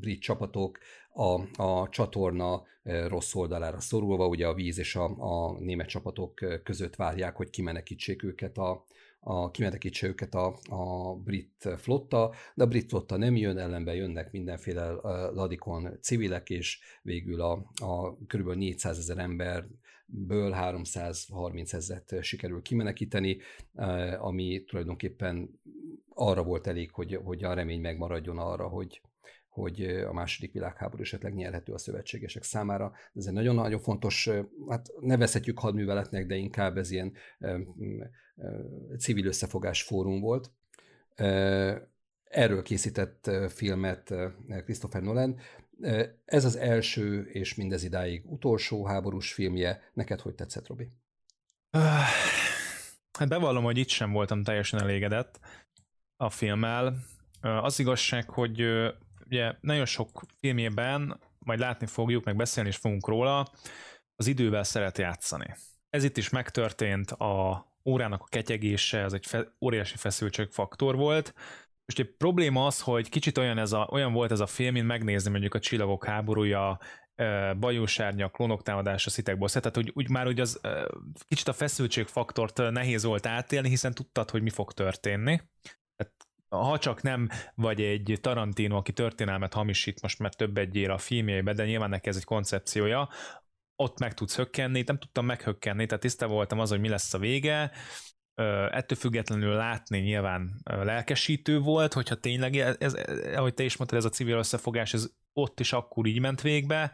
brit 0.00 0.20
csapatok 0.20 0.78
a, 1.12 1.62
a 1.62 1.88
csatorna 1.88 2.62
rossz 2.82 3.34
oldalára 3.34 3.80
szorulva, 3.80 4.26
ugye 4.26 4.46
a 4.46 4.54
víz 4.54 4.78
és 4.78 4.96
a, 4.96 5.04
a 5.04 5.58
német 5.58 5.88
csapatok 5.88 6.34
között 6.62 6.96
várják, 6.96 7.36
hogy 7.36 7.50
kimenekítsék 7.50 8.22
őket 8.22 8.58
a, 8.58 8.84
a, 9.28 9.50
kimenekítse 9.50 10.06
őket 10.06 10.34
a, 10.34 10.58
a 10.68 11.14
brit 11.14 11.68
flotta, 11.76 12.34
de 12.54 12.64
a 12.64 12.66
brit 12.66 12.88
flotta 12.88 13.16
nem 13.16 13.36
jön, 13.36 13.58
ellenben 13.58 13.94
jönnek 13.94 14.32
mindenféle 14.32 14.90
ladikon 15.32 15.98
civilek, 16.00 16.50
és 16.50 16.78
végül 17.02 17.40
a, 17.40 17.52
a 17.76 18.14
kb. 18.14 18.50
400 18.54 18.98
ezer 18.98 19.18
emberből 19.18 20.50
330 20.50 21.72
ezeret 21.72 22.14
sikerül 22.20 22.62
kimenekíteni, 22.62 23.38
ami 24.18 24.64
tulajdonképpen 24.66 25.60
arra 26.08 26.42
volt 26.42 26.66
elég, 26.66 26.90
hogy, 26.90 27.18
hogy 27.24 27.44
a 27.44 27.54
remény 27.54 27.80
megmaradjon 27.80 28.38
arra, 28.38 28.68
hogy, 28.68 29.00
hogy 29.56 29.80
a 29.84 30.12
második 30.12 30.52
világháború 30.52 31.02
esetleg 31.02 31.34
nyerhető 31.34 31.72
a 31.72 31.78
szövetségesek 31.78 32.42
számára. 32.42 32.92
Ez 33.14 33.26
egy 33.26 33.32
nagyon-nagyon 33.32 33.80
fontos, 33.80 34.28
hát 34.68 34.88
nevezhetjük 35.00 35.58
hadműveletnek, 35.58 36.26
de 36.26 36.34
inkább 36.34 36.76
ez 36.76 36.90
ilyen 36.90 37.12
civil 38.98 39.26
összefogás 39.26 39.82
fórum 39.82 40.20
volt. 40.20 40.50
Erről 42.24 42.62
készített 42.62 43.30
filmet 43.48 44.14
Christopher 44.64 45.02
Nolan. 45.02 45.38
Ez 46.24 46.44
az 46.44 46.56
első 46.56 47.22
és 47.22 47.54
mindez 47.54 47.84
idáig 47.84 48.22
utolsó 48.32 48.86
háborús 48.86 49.32
filmje. 49.32 49.80
Neked 49.92 50.20
hogy 50.20 50.34
tetszett, 50.34 50.66
Robi? 50.66 50.90
Hát 53.18 53.28
bevallom, 53.28 53.64
hogy 53.64 53.78
itt 53.78 53.88
sem 53.88 54.12
voltam 54.12 54.42
teljesen 54.42 54.80
elégedett 54.80 55.40
a 56.16 56.30
filmmel. 56.30 56.96
Az 57.40 57.78
igazság, 57.78 58.30
hogy 58.30 58.62
ugye 59.26 59.52
nagyon 59.60 59.84
sok 59.84 60.22
filmjében, 60.40 61.20
majd 61.38 61.58
látni 61.58 61.86
fogjuk, 61.86 62.24
meg 62.24 62.36
beszélni 62.36 62.68
is 62.68 62.76
fogunk 62.76 63.06
róla, 63.06 63.46
az 64.16 64.26
idővel 64.26 64.64
szeret 64.64 64.98
játszani. 64.98 65.54
Ez 65.90 66.04
itt 66.04 66.16
is 66.16 66.28
megtörtént, 66.28 67.10
a 67.10 67.66
órának 67.84 68.22
a 68.22 68.28
ketyegése, 68.28 69.04
az 69.04 69.12
egy 69.12 69.26
fe, 69.26 69.56
óriási 69.60 69.96
feszültségfaktor 69.96 70.96
volt. 70.96 71.34
Most 71.84 71.98
egy 71.98 72.16
probléma 72.16 72.66
az, 72.66 72.80
hogy 72.80 73.08
kicsit 73.08 73.38
olyan, 73.38 73.58
ez 73.58 73.72
a, 73.72 73.88
olyan 73.90 74.12
volt 74.12 74.30
ez 74.30 74.40
a 74.40 74.46
film, 74.46 74.72
mint 74.72 74.86
megnézni 74.86 75.30
mondjuk 75.30 75.54
a 75.54 75.58
Csillagok 75.58 76.04
háborúja, 76.04 76.78
bajósárnya, 77.58 78.28
klónok 78.28 78.62
támadása, 78.62 79.10
szitek 79.10 79.38
boss, 79.38 79.52
tehát 79.52 79.76
úgy, 79.76 79.90
úgy 79.94 80.10
már 80.10 80.26
úgy 80.26 80.40
az 80.40 80.60
kicsit 81.28 81.48
a 81.48 81.52
feszültségfaktort 81.52 82.56
nehéz 82.56 83.04
volt 83.04 83.26
átélni, 83.26 83.68
hiszen 83.68 83.92
tudtad, 83.92 84.30
hogy 84.30 84.42
mi 84.42 84.50
fog 84.50 84.72
történni. 84.72 85.40
Ha 86.62 86.78
csak 86.78 87.02
nem 87.02 87.28
vagy 87.54 87.80
egy 87.80 88.18
Tarantino, 88.20 88.76
aki 88.76 88.92
történelmet 88.92 89.52
hamisít 89.52 90.02
most 90.02 90.18
már 90.18 90.34
több 90.34 90.56
egyére 90.56 90.92
a 90.92 90.98
filmjeibe, 90.98 91.52
de 91.52 91.64
nyilván 91.64 91.90
neki 91.90 92.08
ez 92.08 92.16
egy 92.16 92.24
koncepciója, 92.24 93.08
ott 93.76 93.98
meg 93.98 94.14
tudsz 94.14 94.36
hökkenni, 94.36 94.82
nem 94.86 94.98
tudtam 94.98 95.26
meghökkenni, 95.26 95.86
tehát 95.86 96.02
tiszta 96.02 96.26
voltam 96.26 96.60
az, 96.60 96.70
hogy 96.70 96.80
mi 96.80 96.88
lesz 96.88 97.14
a 97.14 97.18
vége, 97.18 97.70
ettől 98.70 98.98
függetlenül 98.98 99.54
látni 99.54 99.98
nyilván 99.98 100.60
lelkesítő 100.64 101.58
volt, 101.58 101.92
hogyha 101.92 102.14
tényleg, 102.14 102.56
ez, 102.56 102.76
ez, 102.78 102.94
ahogy 103.36 103.54
te 103.54 103.62
is 103.62 103.76
mondtad, 103.76 103.98
ez 103.98 104.04
a 104.04 104.08
civil 104.08 104.36
összefogás, 104.36 104.94
ez 104.94 105.10
ott 105.32 105.60
is 105.60 105.72
akkor 105.72 106.06
így 106.06 106.20
ment 106.20 106.40
végbe. 106.40 106.92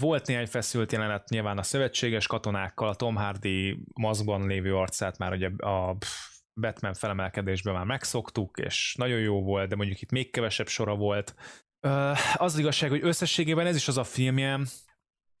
Volt 0.00 0.26
néhány 0.26 0.46
feszült 0.46 0.92
jelenet 0.92 1.28
nyilván 1.28 1.58
a 1.58 1.62
szövetséges 1.62 2.26
katonákkal, 2.26 2.88
a 2.88 2.94
Tom 2.94 3.16
Hardy 3.16 3.82
maszkban 3.94 4.46
lévő 4.46 4.76
arcát 4.76 5.18
már 5.18 5.32
ugye 5.32 5.48
a 5.48 5.96
Batman 6.60 6.94
felemelkedésben 6.94 7.74
már 7.74 7.84
megszoktuk, 7.84 8.58
és 8.58 8.94
nagyon 8.98 9.18
jó 9.18 9.42
volt, 9.42 9.68
de 9.68 9.76
mondjuk 9.76 10.00
itt 10.00 10.10
még 10.10 10.30
kevesebb 10.30 10.68
sora 10.68 10.94
volt. 10.96 11.34
Az, 11.80 12.18
az 12.36 12.58
igazság, 12.58 12.90
hogy 12.90 13.04
összességében 13.04 13.66
ez 13.66 13.76
is 13.76 13.88
az 13.88 13.98
a 13.98 14.04
filmje, 14.04 14.60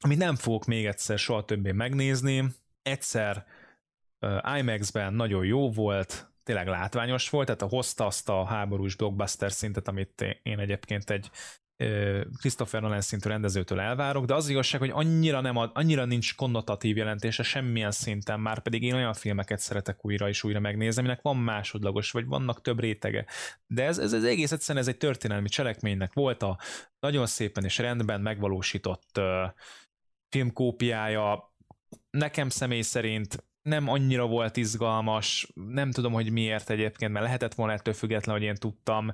amit 0.00 0.18
nem 0.18 0.36
fogok 0.36 0.64
még 0.64 0.86
egyszer 0.86 1.18
soha 1.18 1.44
többé 1.44 1.72
megnézni. 1.72 2.44
Egyszer 2.82 3.46
IMAX-ben 4.58 5.14
nagyon 5.14 5.44
jó 5.44 5.70
volt, 5.70 6.32
tényleg 6.42 6.66
látványos 6.66 7.30
volt, 7.30 7.46
tehát 7.46 7.72
hozta 7.72 8.06
azt 8.06 8.28
a 8.28 8.44
háborús 8.44 8.94
blockbuster 8.94 9.52
szintet, 9.52 9.88
amit 9.88 10.40
én 10.42 10.58
egyébként 10.58 11.10
egy 11.10 11.30
Christopher 12.38 12.80
Nolan 12.80 13.00
szintű 13.00 13.28
rendezőtől 13.28 13.80
elvárok, 13.80 14.24
de 14.24 14.34
az 14.34 14.48
igazság, 14.48 14.80
hogy 14.80 14.90
annyira, 14.92 15.40
nem 15.40 15.56
ad, 15.56 15.70
annyira 15.74 16.04
nincs 16.04 16.34
konnotatív 16.34 16.96
jelentése 16.96 17.42
semmilyen 17.42 17.90
szinten, 17.90 18.40
már 18.40 18.62
pedig 18.62 18.82
én 18.82 18.94
olyan 18.94 19.12
filmeket 19.12 19.58
szeretek 19.58 20.04
újra 20.04 20.28
és 20.28 20.44
újra 20.44 20.60
megnézni, 20.60 21.00
aminek 21.00 21.22
van 21.22 21.36
másodlagos, 21.36 22.10
vagy 22.10 22.26
vannak 22.26 22.60
több 22.60 22.80
rétege. 22.80 23.26
De 23.66 23.84
ez, 23.84 23.98
ez, 23.98 24.12
ez 24.12 24.24
egész 24.24 24.52
egyszerűen 24.52 24.84
ez 24.84 24.90
egy 24.90 24.96
történelmi 24.96 25.48
cselekménynek 25.48 26.12
volt 26.12 26.42
a 26.42 26.58
nagyon 27.00 27.26
szépen 27.26 27.64
és 27.64 27.78
rendben 27.78 28.20
megvalósított 28.20 29.18
uh, 29.18 29.24
filmkópiája. 30.28 31.54
Nekem 32.10 32.48
személy 32.48 32.82
szerint 32.82 33.46
nem 33.62 33.88
annyira 33.88 34.26
volt 34.26 34.56
izgalmas, 34.56 35.52
nem 35.54 35.90
tudom, 35.90 36.12
hogy 36.12 36.30
miért 36.30 36.70
egyébként, 36.70 37.12
mert 37.12 37.24
lehetett 37.24 37.54
volna 37.54 37.72
ettől 37.72 37.94
független, 37.94 38.34
hogy 38.34 38.44
én 38.44 38.54
tudtam. 38.54 39.12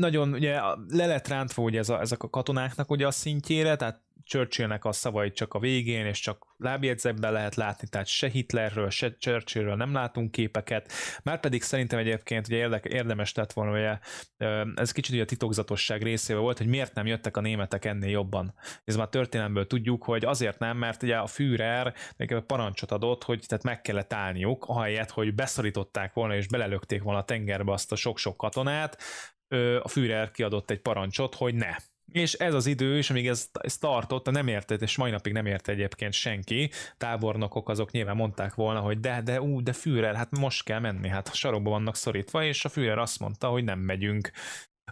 Nagyon, 0.00 0.32
ugye 0.32 0.60
le 0.88 1.06
lett 1.06 1.28
rántva 1.28 1.62
ugye 1.62 1.78
ez 1.78 1.88
a, 1.88 2.00
ezek 2.00 2.22
a 2.22 2.30
katonáknak 2.30 2.90
ugye 2.90 3.06
a 3.06 3.10
szintjére, 3.10 3.76
tehát 3.76 4.00
Churchillnek 4.24 4.84
a 4.84 4.92
szavait 4.92 5.34
csak 5.34 5.54
a 5.54 5.58
végén, 5.58 6.06
és 6.06 6.20
csak 6.20 6.46
lábjegyzetben 6.56 7.32
lehet 7.32 7.54
látni, 7.54 7.88
tehát 7.88 8.06
se 8.06 8.28
Hitlerről, 8.28 8.90
se 8.90 9.16
Churchillről 9.18 9.76
nem 9.76 9.92
látunk 9.92 10.30
képeket, 10.30 10.92
már 11.22 11.40
pedig 11.40 11.62
szerintem 11.62 11.98
egyébként 11.98 12.46
ugye 12.46 12.80
érdemes 12.82 13.34
lett 13.34 13.52
volna, 13.52 13.72
ugye, 13.72 13.98
ez 14.74 14.92
kicsit 14.92 15.14
ugye 15.14 15.22
a 15.22 15.26
titokzatosság 15.26 16.02
részével 16.02 16.42
volt, 16.42 16.58
hogy 16.58 16.66
miért 16.66 16.94
nem 16.94 17.06
jöttek 17.06 17.36
a 17.36 17.40
németek 17.40 17.84
ennél 17.84 18.10
jobban. 18.10 18.54
Ez 18.84 18.96
már 18.96 19.08
történelemből 19.08 19.66
tudjuk, 19.66 20.04
hogy 20.04 20.24
azért 20.24 20.58
nem, 20.58 20.76
mert 20.76 21.02
ugye 21.02 21.16
a 21.16 21.26
Führer 21.26 21.94
nekem 22.16 22.46
parancsot 22.46 22.90
adott, 22.90 23.24
hogy 23.24 23.44
tehát 23.46 23.64
meg 23.64 23.80
kellett 23.80 24.12
állniuk, 24.12 24.64
ahelyett, 24.68 25.10
hogy 25.10 25.34
beszorították 25.34 26.12
volna 26.12 26.34
és 26.34 26.48
belelökték 26.48 27.02
volna 27.02 27.18
a 27.18 27.24
tengerbe 27.24 27.72
azt 27.72 27.92
a 27.92 27.96
sok-sok 27.96 28.36
katonát, 28.36 28.98
a 29.82 29.88
Führer 29.88 30.30
kiadott 30.30 30.70
egy 30.70 30.80
parancsot, 30.80 31.34
hogy 31.34 31.54
ne, 31.54 31.76
és 32.12 32.32
ez 32.32 32.54
az 32.54 32.66
idő, 32.66 32.96
és 32.96 33.10
amíg 33.10 33.28
ez, 33.28 33.48
ez 33.52 33.78
tartott, 33.78 34.30
nem 34.30 34.48
értett, 34.48 34.82
és 34.82 34.96
mai 34.96 35.10
napig 35.10 35.32
nem 35.32 35.46
érte 35.46 35.72
egyébként 35.72 36.12
senki, 36.12 36.70
tábornokok 36.96 37.68
azok 37.68 37.90
nyilván 37.90 38.16
mondták 38.16 38.54
volna, 38.54 38.80
hogy 38.80 39.00
de, 39.00 39.22
de, 39.22 39.40
ú, 39.40 39.62
de 39.62 39.72
Führer, 39.72 40.14
hát 40.14 40.38
most 40.38 40.64
kell 40.64 40.78
menni, 40.78 41.08
hát 41.08 41.28
a 41.28 41.34
sarokba 41.34 41.70
vannak 41.70 41.96
szorítva, 41.96 42.44
és 42.44 42.64
a 42.64 42.68
Führer 42.68 42.98
azt 42.98 43.18
mondta, 43.18 43.48
hogy 43.48 43.64
nem 43.64 43.78
megyünk. 43.78 44.30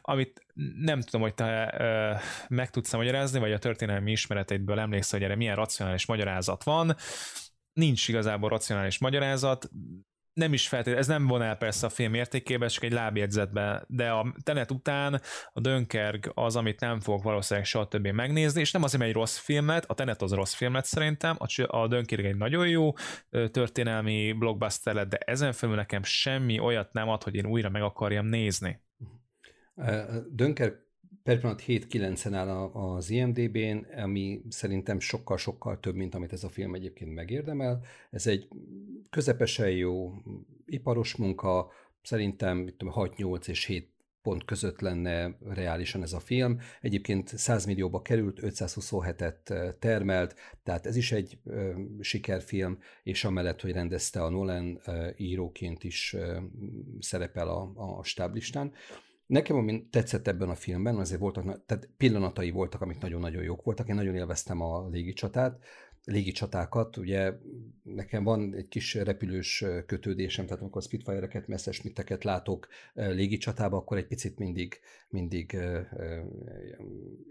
Amit 0.01 0.47
nem 0.77 1.01
tudom, 1.01 1.21
hogy 1.21 1.35
te 1.35 1.75
ö, 1.79 2.15
meg 2.49 2.71
tudsz 2.71 2.93
magyarázni, 2.93 3.39
vagy 3.39 3.53
a 3.53 3.59
történelmi 3.59 4.11
ismereteidből 4.11 4.79
emlékszel, 4.79 5.19
hogy 5.19 5.29
erre 5.29 5.37
milyen 5.37 5.57
racionális 5.57 6.07
magyarázat 6.07 6.65
van. 6.65 6.97
Nincs 7.73 8.09
igazából 8.09 8.49
racionális 8.49 8.99
magyarázat, 8.99 9.71
nem 10.39 10.53
is 10.53 10.69
feltétlenül, 10.69 11.01
ez 11.01 11.09
nem 11.09 11.27
von 11.27 11.43
el 11.43 11.57
persze 11.57 11.87
a 11.87 11.91
film 11.91 12.15
értékébe, 12.15 12.67
csak 12.67 12.83
egy 12.83 12.93
lábjegyzetbe, 12.93 13.85
de 13.89 14.11
a 14.11 14.35
Tenet 14.43 14.71
után 14.71 15.21
a 15.53 15.61
Dönkerg 15.61 16.31
az, 16.35 16.57
amit 16.57 16.81
nem 16.81 17.01
fogok 17.01 17.23
valószínűleg 17.23 17.69
soha 17.69 17.89
többé 17.89 18.11
megnézni, 18.11 18.61
és 18.61 18.73
nem 18.73 18.83
azért, 18.83 18.99
mert 18.99 19.11
egy 19.11 19.17
rossz 19.17 19.39
filmet, 19.39 19.85
a 19.91 19.95
Tenet 19.95 20.23
az 20.23 20.33
rossz 20.33 20.55
filmet 20.55 20.85
szerintem, 20.85 21.37
a 21.67 21.87
Dönkerg 21.89 22.25
egy 22.25 22.37
nagyon 22.37 22.69
jó 22.69 22.93
történelmi 23.51 24.33
blockbuster 24.33 24.95
lett, 24.95 25.09
de 25.09 25.17
ezen 25.17 25.53
felül 25.53 25.75
nekem 25.75 26.03
semmi 26.03 26.59
olyat 26.59 26.93
nem 26.93 27.09
ad, 27.09 27.23
hogy 27.23 27.35
én 27.35 27.47
újra 27.47 27.69
meg 27.69 27.83
akarjam 27.83 28.27
nézni. 28.27 28.81
Dönkerg 30.31 30.87
per 31.29 31.39
pillanat 31.39 31.63
7-9-en 31.67 32.35
áll 32.35 32.49
az 32.73 33.11
IMDB-n, 33.11 34.01
ami 34.03 34.41
szerintem 34.49 35.01
sokkal-sokkal 35.01 35.81
több, 35.81 35.95
mint 35.95 36.15
amit 36.15 36.33
ez 36.33 36.45
a 36.45 36.49
film 36.49 36.75
egyébként 36.75 37.15
megérdemel. 37.15 37.85
Ez 38.11 38.27
egy 38.27 38.49
közepesen 39.11 39.71
jó 39.71 40.13
iparos 40.67 41.17
munka, 41.17 41.71
szerintem 42.03 42.75
6-8 42.79 43.49
és 43.49 43.65
7 43.65 43.93
pont 44.23 44.45
között 44.45 44.81
lenne 44.81 45.39
reálisan 45.49 46.03
ez 46.03 46.13
a 46.13 46.21
film. 46.21 46.59
Egyébként 46.81 47.39
100 47.39 47.65
millióba 47.65 48.03
került, 48.03 48.39
527-et 48.43 49.75
termelt, 49.79 50.35
tehát 50.63 50.87
ez 50.87 50.97
is 50.97 51.13
egy 51.13 51.39
ö, 51.45 51.73
sikerfilm, 52.01 52.79
és 53.03 53.25
amellett, 53.25 53.61
hogy 53.61 53.73
rendezte 53.73 54.23
a 54.23 54.29
Nolan 54.29 54.81
ö, 54.85 55.09
íróként 55.17 55.85
is 55.85 56.15
ö, 56.15 56.39
szerepel 57.01 57.49
a, 57.49 57.73
a 57.99 58.03
stáblistán. 58.05 58.73
Nekem, 59.29 59.57
ami 59.57 59.89
tetszett 59.91 60.27
ebben 60.27 60.49
a 60.49 60.55
filmben, 60.55 60.97
azért 60.97 61.21
voltak, 61.21 61.65
tehát 61.67 61.89
pillanatai 61.97 62.51
voltak, 62.51 62.81
amik 62.81 62.99
nagyon-nagyon 62.99 63.43
jók 63.43 63.63
voltak. 63.63 63.89
Én 63.89 63.95
nagyon 63.95 64.15
élveztem 64.15 64.61
a 64.61 64.89
légicsatát, 64.89 65.65
légicsatákat. 66.05 66.97
Ugye 66.97 67.33
nekem 67.83 68.25
van 68.25 68.55
egy 68.55 68.69
kis 68.69 68.95
repülős 68.95 69.65
kötődésem, 69.87 70.47
tehát 70.47 70.61
amikor 70.61 70.83
Spitfire-eket, 70.83 71.47
Messerschmitteket 71.47 72.25
látok 72.25 72.69
légicsatába, 72.95 73.77
akkor 73.77 73.97
egy 73.97 74.07
picit 74.07 74.39
mindig, 74.39 74.81
mindig 75.09 75.57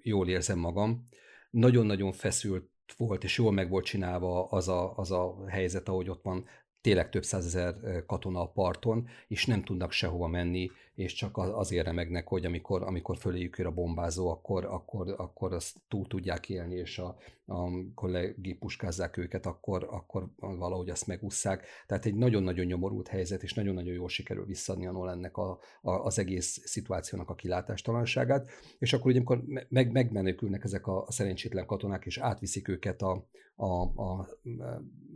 jól 0.02 0.30
érzem 0.30 0.60
magam. 0.60 1.04
Nagyon-nagyon 1.50 2.12
feszült 2.12 2.70
volt, 2.98 3.24
és 3.24 3.38
jól 3.38 3.52
meg 3.52 3.70
volt 3.70 3.86
csinálva 3.86 4.48
az 4.48 4.68
a, 4.68 4.98
az 4.98 5.12
a 5.12 5.48
helyzet, 5.48 5.88
ahogy 5.88 6.10
ott 6.10 6.24
van 6.24 6.46
tényleg 6.82 7.10
több 7.10 7.24
százezer 7.24 7.76
katona 8.06 8.42
a 8.42 8.52
parton, 8.52 9.08
és 9.28 9.46
nem 9.46 9.64
tudnak 9.64 9.92
sehova 9.92 10.28
menni, 10.28 10.72
és 10.98 11.14
csak 11.14 11.38
azért 11.38 11.86
remegnek, 11.86 12.28
hogy 12.28 12.46
amikor, 12.46 12.84
amikor 12.84 13.18
föléjük 13.18 13.58
a 13.58 13.72
bombázó, 13.72 14.30
akkor, 14.30 14.66
akkor, 14.66 15.14
akkor 15.18 15.54
azt 15.54 15.76
túl 15.88 16.08
tudják 16.08 16.50
élni, 16.50 16.76
és 16.76 16.98
a, 16.98 17.18
amikor 17.46 18.10
legépuskázzák 18.10 19.18
őket, 19.18 19.46
akkor, 19.46 19.88
akkor 19.92 20.28
valahogy 20.40 20.90
azt 20.90 21.08
megúszszák. 21.08 21.66
Tehát 21.88 22.06
egy 22.06 22.16
nagyon-nagyon 22.16 22.66
nyomorult 22.66 23.08
helyzet, 23.08 23.44
és 23.44 23.54
nagyon-nagyon 23.54 23.94
jól 23.94 24.10
sikerül 24.10 24.46
visszadni 24.46 24.88
a 24.88 24.92
Nolannek 24.92 25.38
a, 25.38 25.60
a, 25.82 25.92
az 25.92 26.20
egész 26.20 26.62
szituációnak 26.66 27.30
a 27.30 27.36
kilátástalanságát, 27.36 28.50
és 28.80 28.94
akkor 28.94 29.06
ugye, 29.06 29.18
amikor 29.18 29.44
meg, 29.70 29.92
megmenekülnek 29.92 30.64
ezek 30.64 30.88
a, 30.88 31.06
a 31.06 31.12
szerencsétlen 31.12 31.66
katonák, 31.66 32.06
és 32.06 32.18
átviszik 32.18 32.68
őket 32.68 33.02
a, 33.02 33.28
a, 33.56 33.82
a 33.82 34.28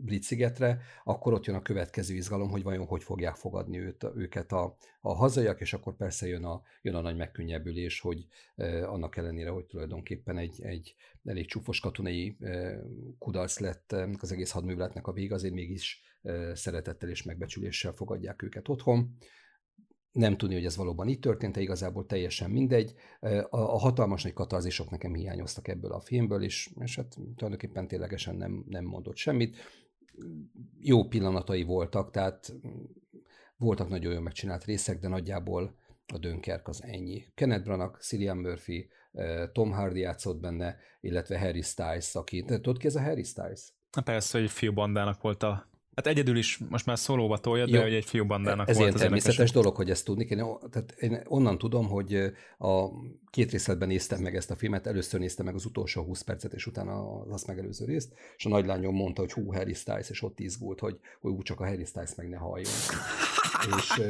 Brit 0.04 0.22
szigetre, 0.22 0.80
akkor 1.04 1.32
ott 1.32 1.44
jön 1.44 1.56
a 1.56 1.62
következő 1.62 2.14
izgalom, 2.14 2.50
hogy 2.50 2.62
vajon 2.62 2.86
hogy 2.86 3.02
fogják 3.02 3.34
fogadni 3.34 3.78
őt, 3.78 4.06
őket 4.16 4.52
a, 4.52 4.76
a 5.00 5.14
hazaiak, 5.14 5.60
és 5.60 5.71
akkor 5.72 5.96
persze 5.96 6.26
jön 6.26 6.44
a, 6.44 6.62
jön 6.82 6.94
a 6.94 7.00
nagy 7.00 7.16
megkönnyebbülés, 7.16 8.00
hogy 8.00 8.26
eh, 8.54 8.92
annak 8.92 9.16
ellenére, 9.16 9.50
hogy 9.50 9.64
tulajdonképpen 9.64 10.38
egy, 10.38 10.62
egy 10.62 10.94
elég 11.24 11.46
csúfos 11.46 11.80
katonai 11.80 12.36
eh, 12.40 12.78
kudarc 13.18 13.58
lett 13.58 13.92
eh, 13.92 14.10
az 14.18 14.32
egész 14.32 14.50
hadműveletnek 14.50 15.06
a 15.06 15.12
vég, 15.12 15.32
azért 15.32 15.54
mégis 15.54 16.10
szeretettel 16.54 17.08
és 17.08 17.22
megbecsüléssel 17.22 17.92
fogadják 17.92 18.42
őket 18.42 18.68
otthon 18.68 19.16
nem 20.12 20.36
tudni, 20.36 20.54
hogy 20.54 20.64
ez 20.64 20.76
valóban 20.76 21.08
így 21.08 21.18
történt, 21.18 21.56
igazából 21.56 22.06
teljesen 22.06 22.50
mindegy. 22.50 22.94
A, 23.20 23.46
a 23.50 23.78
hatalmas 23.78 24.22
nagy 24.22 24.32
katarzisok 24.32 24.90
nekem 24.90 25.14
hiányoztak 25.14 25.68
ebből 25.68 25.92
a 25.92 26.00
filmből, 26.00 26.42
és, 26.42 26.70
és 26.80 26.96
hát 26.96 27.14
tulajdonképpen 27.36 27.88
ténylegesen 27.88 28.36
nem, 28.36 28.64
nem 28.68 28.84
mondott 28.84 29.16
semmit 29.16 29.56
jó 30.78 31.04
pillanatai 31.08 31.62
voltak, 31.62 32.10
tehát 32.10 32.54
voltak 33.62 33.88
nagyon 33.88 34.12
jól 34.12 34.22
megcsinált 34.22 34.64
részek, 34.64 34.98
de 34.98 35.08
nagyjából 35.08 35.76
a 36.14 36.18
Dönkerk 36.18 36.68
az 36.68 36.82
ennyi. 36.82 37.26
Kenneth 37.34 37.64
Branagh, 37.64 37.98
Cillian 37.98 38.36
Murphy, 38.36 38.88
Tom 39.52 39.70
Hardy 39.70 40.00
játszott 40.00 40.40
benne, 40.40 40.76
illetve 41.00 41.38
Harry 41.38 41.62
Styles, 41.62 42.14
aki... 42.14 42.42
Tudod 42.42 42.78
ki 42.78 42.86
ez 42.86 42.96
a 42.96 43.02
Harry 43.02 43.22
Styles? 43.22 43.72
Na 43.92 44.02
persze, 44.02 44.38
hogy 44.38 44.50
fiú 44.50 44.72
bandának 44.72 45.22
volt 45.22 45.42
a 45.42 45.70
Hát 45.94 46.06
egyedül 46.06 46.36
is 46.36 46.58
most 46.68 46.86
már 46.86 46.98
szólóba 46.98 47.38
tolja, 47.38 47.66
de 47.66 47.76
Jó, 47.76 47.82
hogy 47.82 47.94
egy 47.94 48.04
fiú 48.04 48.26
bandának 48.26 48.68
ez 48.68 48.76
volt. 48.76 48.88
Ilyen 48.88 49.00
természetes 49.00 49.32
érdekes. 49.32 49.52
dolog, 49.54 49.76
hogy 49.76 49.90
ezt 49.90 50.04
tudni 50.04 50.24
Én, 50.24 50.44
tehát 50.70 50.94
én 50.98 51.22
onnan 51.24 51.58
tudom, 51.58 51.88
hogy 51.88 52.32
a 52.58 52.88
két 53.30 53.50
részletben 53.50 53.88
néztem 53.88 54.20
meg 54.20 54.36
ezt 54.36 54.50
a 54.50 54.56
filmet, 54.56 54.86
először 54.86 55.20
néztem 55.20 55.44
meg 55.44 55.54
az 55.54 55.64
utolsó 55.64 56.02
20 56.02 56.22
percet, 56.22 56.52
és 56.52 56.66
utána 56.66 57.20
az 57.20 57.32
azt 57.32 57.46
megelőző 57.46 57.84
részt, 57.84 58.12
és 58.36 58.44
a 58.44 58.48
nagylányom 58.48 58.94
mondta, 58.94 59.20
hogy 59.20 59.32
hú, 59.32 59.52
Harry 59.52 59.74
Styles, 59.74 60.10
és 60.10 60.22
ott 60.22 60.40
izgult, 60.40 60.80
hogy, 60.80 60.98
hogy 61.20 61.32
úgy 61.32 61.42
csak 61.42 61.60
a 61.60 61.66
Harry 61.66 61.84
Styles 61.84 62.14
meg 62.14 62.28
ne 62.28 62.36
halljon. 62.36 62.72
és, 63.78 64.02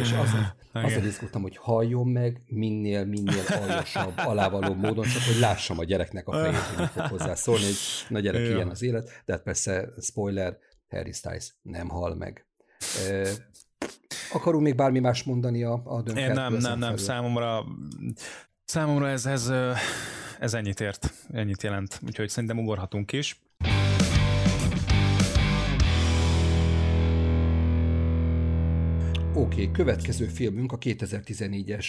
és 0.00 0.12
azt, 0.12 0.34
azt 0.86 1.04
izgultam, 1.04 1.42
hogy 1.42 1.56
halljon 1.56 2.06
meg 2.06 2.42
minél, 2.46 3.04
minél 3.04 3.44
aljasabb, 3.60 4.12
alávaló 4.16 4.74
módon, 4.74 5.04
csak 5.04 5.22
hogy 5.22 5.40
lássam 5.40 5.78
a 5.78 5.84
gyereknek 5.84 6.28
a 6.28 6.32
fejét, 6.32 6.56
hogy 6.56 6.88
fog 6.88 7.02
hozzá 7.02 7.34
szólni, 7.34 7.64
hogy 7.64 7.76
na 8.08 8.20
gyerek, 8.20 8.48
ilyen 8.48 8.68
az 8.68 8.82
élet, 8.82 9.22
de 9.24 9.32
hát 9.32 9.42
persze 9.42 9.88
spoiler, 10.00 10.58
Harry 10.90 11.12
Styles 11.12 11.54
nem 11.62 11.88
hal 11.88 12.14
meg. 12.14 12.46
Akarunk 14.32 14.62
még 14.62 14.74
bármi 14.74 14.98
más 14.98 15.22
mondani 15.22 15.62
a, 15.62 15.82
a 15.84 16.02
döntőt? 16.02 16.26
Nem, 16.26 16.52
nem, 16.52 16.60
nem, 16.60 16.78
nem, 16.78 16.96
számomra, 16.96 17.64
számomra 18.64 19.08
ez, 19.08 19.26
ez, 19.26 19.52
ez 20.38 20.54
ennyit 20.54 20.80
ért, 20.80 21.12
ennyit 21.32 21.62
jelent, 21.62 22.00
úgyhogy 22.06 22.28
szerintem 22.28 22.58
ugorhatunk 22.58 23.12
is. 23.12 23.42
Oké, 29.34 29.62
okay, 29.62 29.70
következő 29.70 30.26
filmünk 30.26 30.72
a 30.72 30.78
2014-es 30.78 31.86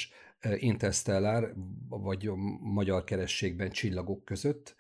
Interstellar, 0.56 1.54
vagy 1.90 2.28
a 2.28 2.36
magyar 2.62 3.04
kerességben 3.04 3.72
Csillagok 3.72 4.26
között. 4.26 4.76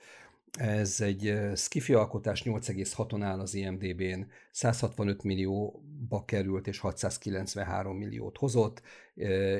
Ez 0.59 1.01
egy 1.01 1.39
skifi 1.55 1.93
alkotás, 1.93 2.43
8,6-on 2.43 3.21
áll 3.23 3.39
az 3.39 3.53
IMDB-n, 3.53 4.21
165 4.51 5.23
millióba 5.23 6.25
került 6.25 6.67
és 6.67 6.79
693 6.79 7.97
milliót 7.97 8.37
hozott. 8.37 8.81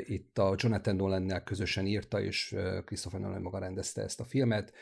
Itt 0.05 0.38
a 0.38 0.55
Jonathan 0.57 0.95
Nolan-nel 0.95 1.43
közösen 1.43 1.86
írta, 1.86 2.21
és 2.21 2.55
Christopher 2.86 3.19
Nolan 3.19 3.41
maga 3.41 3.60
rendezte 3.60 4.01
ezt 4.01 4.19
a 4.19 4.25
filmet. 4.25 4.74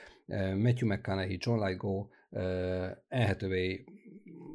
Matthew 0.56 0.88
McConaughey, 0.88 1.38
John 1.40 1.66
Lithgow, 1.66 2.08
Anne 3.10 3.38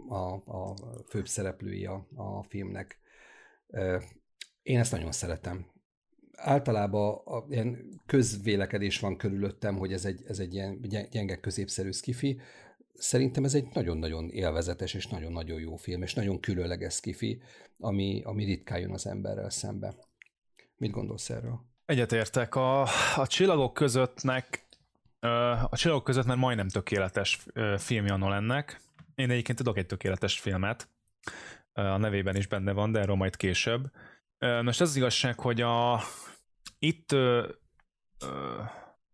a, 0.08 0.32
a 0.34 0.74
főbb 1.08 1.28
szereplői 1.28 1.86
a, 1.86 2.06
a 2.14 2.42
filmnek. 2.42 2.98
Én 4.62 4.78
ezt 4.78 4.92
nagyon 4.92 5.12
szeretem 5.12 5.66
általában 6.36 7.20
a, 7.24 7.44
ilyen 7.48 8.00
közvélekedés 8.06 8.98
van 8.98 9.16
körülöttem, 9.16 9.76
hogy 9.76 9.92
ez 9.92 10.04
egy, 10.04 10.22
ez 10.26 10.38
egy 10.38 10.54
ilyen 10.54 10.80
gyenge 11.10 11.36
középszerű 11.36 11.90
skifi. 11.90 12.40
Szerintem 12.94 13.44
ez 13.44 13.54
egy 13.54 13.66
nagyon-nagyon 13.72 14.30
élvezetes 14.30 14.94
és 14.94 15.06
nagyon-nagyon 15.06 15.60
jó 15.60 15.76
film, 15.76 16.02
és 16.02 16.14
nagyon 16.14 16.40
különleges 16.40 16.94
skifi, 16.94 17.42
ami, 17.78 18.22
ami 18.24 18.44
ritkán 18.44 18.78
jön 18.78 18.92
az 18.92 19.06
emberrel 19.06 19.50
szembe. 19.50 19.94
Mit 20.76 20.90
gondolsz 20.90 21.30
erről? 21.30 21.60
Egyetértek. 21.86 22.54
A, 22.54 22.82
a 23.16 23.26
csillagok 23.26 23.74
közöttnek 23.74 24.64
a 25.70 25.76
csillagok 25.76 26.04
között 26.04 26.26
már 26.26 26.36
majdnem 26.36 26.68
tökéletes 26.68 27.46
filmje 27.76 28.16
Nolannek. 28.16 28.80
Én 29.14 29.30
egyébként 29.30 29.58
tudok 29.58 29.76
egy 29.76 29.86
tökéletes 29.86 30.40
filmet, 30.40 30.88
a 31.72 31.96
nevében 31.96 32.36
is 32.36 32.46
benne 32.46 32.72
van, 32.72 32.92
de 32.92 33.00
erről 33.00 33.16
majd 33.16 33.36
később. 33.36 33.90
Most 34.44 34.80
az, 34.80 34.88
az 34.88 34.96
igazság, 34.96 35.38
hogy 35.38 35.60
a, 35.60 36.02
itt 36.78 37.12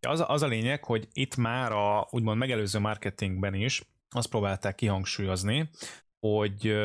az, 0.01 0.25
az 0.27 0.43
a 0.43 0.47
lényeg, 0.47 0.85
hogy 0.85 1.09
itt 1.12 1.37
már 1.37 1.73
a 1.73 2.09
úgymond 2.11 2.38
megelőző 2.38 2.79
marketingben 2.79 3.55
is 3.55 3.83
azt 4.11 4.29
próbálták 4.29 4.75
kihangsúlyozni, 4.75 5.71
hogy 6.21 6.77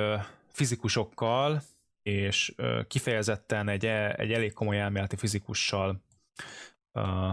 fizikusokkal 0.52 1.62
és 2.04 2.56
kifejezetten 2.88 3.70
egy, 3.70 3.86
e, 3.86 4.14
egy 4.18 4.32
elég 4.32 4.54
komoly 4.54 4.80
elméleti 4.80 5.16
fizikussal 5.16 6.04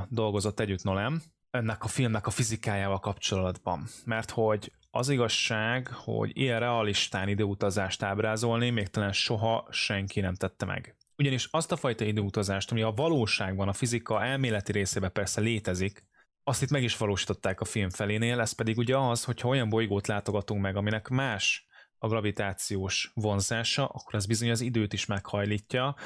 dolgozott 0.09 0.61
együtt 0.61 0.83
Nolan, 0.83 1.23
ennek 1.51 1.85
a 1.85 1.89
filmnek 1.89 2.27
a 2.27 2.31
fizikájával 2.31 2.99
kapcsolatban. 2.99 3.87
Mert 4.05 4.31
hogy 4.31 4.73
az 4.91 5.09
igazság, 5.09 5.89
hogy 5.89 6.31
ilyen 6.35 6.61
realistán 6.61 7.29
időutazást 7.29 8.03
ábrázolni 8.03 8.71
még 8.71 8.89
talán 8.89 9.13
soha 9.13 9.67
senki 9.71 10.21
nem 10.21 10.35
tette 10.35 10.65
meg. 10.65 10.97
Ugyanis 11.19 11.49
azt 11.51 11.73
a 11.73 11.77
fajta 11.77 12.05
időutazást, 12.05 12.71
ami 12.71 12.83
a 12.83 12.91
valóságban, 12.91 13.69
a 13.69 13.73
fizika 13.73 14.25
elméleti 14.25 14.73
részében 14.73 15.13
persze 15.13 15.41
létezik, 15.41 16.05
azt 16.45 16.63
itt 16.63 16.71
meg 16.71 16.83
is 16.83 16.97
valósították 16.97 17.61
a 17.61 17.65
film 17.65 17.91
felénél, 17.91 18.41
ez 18.41 18.53
pedig 18.53 18.79
ugye 18.79 18.97
az, 18.97 19.25
hogyha 19.25 19.49
olyan 19.49 19.69
bolygót 19.69 20.07
látogatunk 20.07 20.63
meg, 20.63 20.77
aminek 20.77 21.09
más 21.09 21.67
a 21.99 22.09
gravitációs 22.09 23.11
vonzása, 23.15 23.87
akkor 23.87 24.15
ez 24.15 24.27
bizony 24.27 24.51
az 24.51 24.61
időt 24.61 24.93
is 24.93 25.07
meghajlítja, 25.07 25.97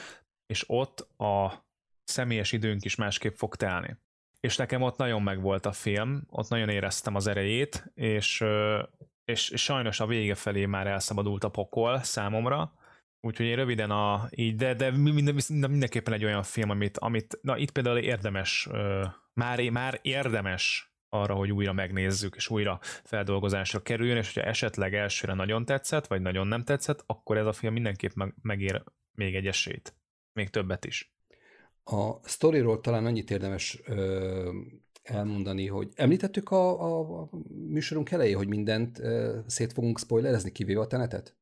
és 0.46 0.64
ott 0.66 1.00
a 1.18 1.66
személyes 2.04 2.52
időnk 2.52 2.84
is 2.84 2.94
másképp 2.94 3.34
fog 3.34 3.56
telni. 3.56 3.96
És 4.40 4.56
nekem 4.56 4.82
ott 4.82 4.96
nagyon 4.96 5.22
megvolt 5.22 5.66
a 5.66 5.72
film, 5.72 6.22
ott 6.30 6.48
nagyon 6.48 6.68
éreztem 6.68 7.14
az 7.14 7.26
erejét, 7.26 7.90
és, 7.94 8.44
és, 9.24 9.50
és 9.50 9.62
sajnos 9.62 10.00
a 10.00 10.06
vége 10.06 10.34
felé 10.34 10.66
már 10.66 10.86
elszabadult 10.86 11.44
a 11.44 11.48
pokol 11.48 12.02
számomra, 12.02 12.72
Úgyhogy 13.26 13.46
én 13.46 13.56
röviden 13.56 13.90
a, 13.90 14.28
így, 14.30 14.56
de, 14.56 14.74
de 14.74 14.90
minden, 14.90 15.34
mindenképpen 15.48 16.14
egy 16.14 16.24
olyan 16.24 16.42
film, 16.42 16.70
amit, 16.70 16.98
amit 16.98 17.38
na 17.42 17.56
itt 17.56 17.70
például 17.70 17.98
érdemes, 17.98 18.68
már, 19.32 19.70
már 19.70 19.98
érdemes 20.02 20.94
arra, 21.08 21.34
hogy 21.34 21.52
újra 21.52 21.72
megnézzük, 21.72 22.36
és 22.36 22.50
újra 22.50 22.78
feldolgozásra 22.82 23.82
kerüljön, 23.82 24.16
és 24.16 24.34
hogyha 24.34 24.48
esetleg 24.48 24.94
elsőre 24.94 25.34
nagyon 25.34 25.64
tetszett, 25.64 26.06
vagy 26.06 26.20
nagyon 26.20 26.46
nem 26.46 26.64
tetszett, 26.64 27.02
akkor 27.06 27.36
ez 27.36 27.46
a 27.46 27.52
film 27.52 27.72
mindenképp 27.72 28.14
meg, 28.14 28.34
megér 28.42 28.82
még 29.14 29.34
egy 29.34 29.46
esélyt. 29.46 29.94
Még 30.32 30.48
többet 30.48 30.84
is. 30.84 31.14
A 31.84 32.28
sztoriról 32.28 32.80
talán 32.80 33.06
annyit 33.06 33.30
érdemes 33.30 33.80
ö, 33.84 34.50
elmondani, 35.02 35.66
hogy 35.66 35.92
említettük 35.94 36.50
a, 36.50 36.82
a, 36.82 37.20
a 37.20 37.28
műsorunk 37.68 38.10
elején, 38.10 38.36
hogy 38.36 38.48
mindent 38.48 38.98
ö, 38.98 39.38
szét 39.46 39.72
fogunk 39.72 39.98
spoilerezni, 39.98 40.52
kivéve 40.52 40.80
a 40.80 40.86
tenetet? 40.86 41.36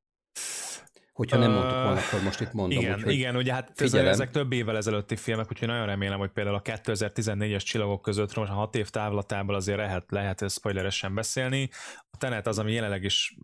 Hogyha 1.14 1.38
nem 1.38 1.50
mondtuk 1.50 1.72
volna, 1.72 2.00
akkor 2.00 2.22
most 2.22 2.40
itt 2.40 2.52
mondom. 2.52 2.78
Igen, 2.78 2.98
úgy, 3.04 3.12
igen 3.12 3.36
ugye 3.36 3.52
hát 3.52 3.72
figyelem. 3.74 4.12
ezek 4.12 4.30
több 4.30 4.52
évvel 4.52 4.76
ezelőtti 4.76 5.16
filmek, 5.16 5.46
úgyhogy 5.50 5.68
nagyon 5.68 5.86
remélem, 5.86 6.18
hogy 6.18 6.30
például 6.30 6.56
a 6.56 6.62
2014-es 6.62 7.64
csillagok 7.64 8.02
között 8.02 8.34
most 8.36 8.50
a 8.50 8.54
hat 8.54 8.74
év 8.74 8.88
távlatából 8.88 9.54
azért 9.54 9.78
lehet, 9.78 10.04
lehet 10.08 10.50
spoileresen 10.50 11.14
beszélni. 11.14 11.70
A 12.10 12.16
Tenet 12.16 12.46
az, 12.46 12.58
ami 12.58 12.72
jelenleg 12.72 13.04
is 13.04 13.36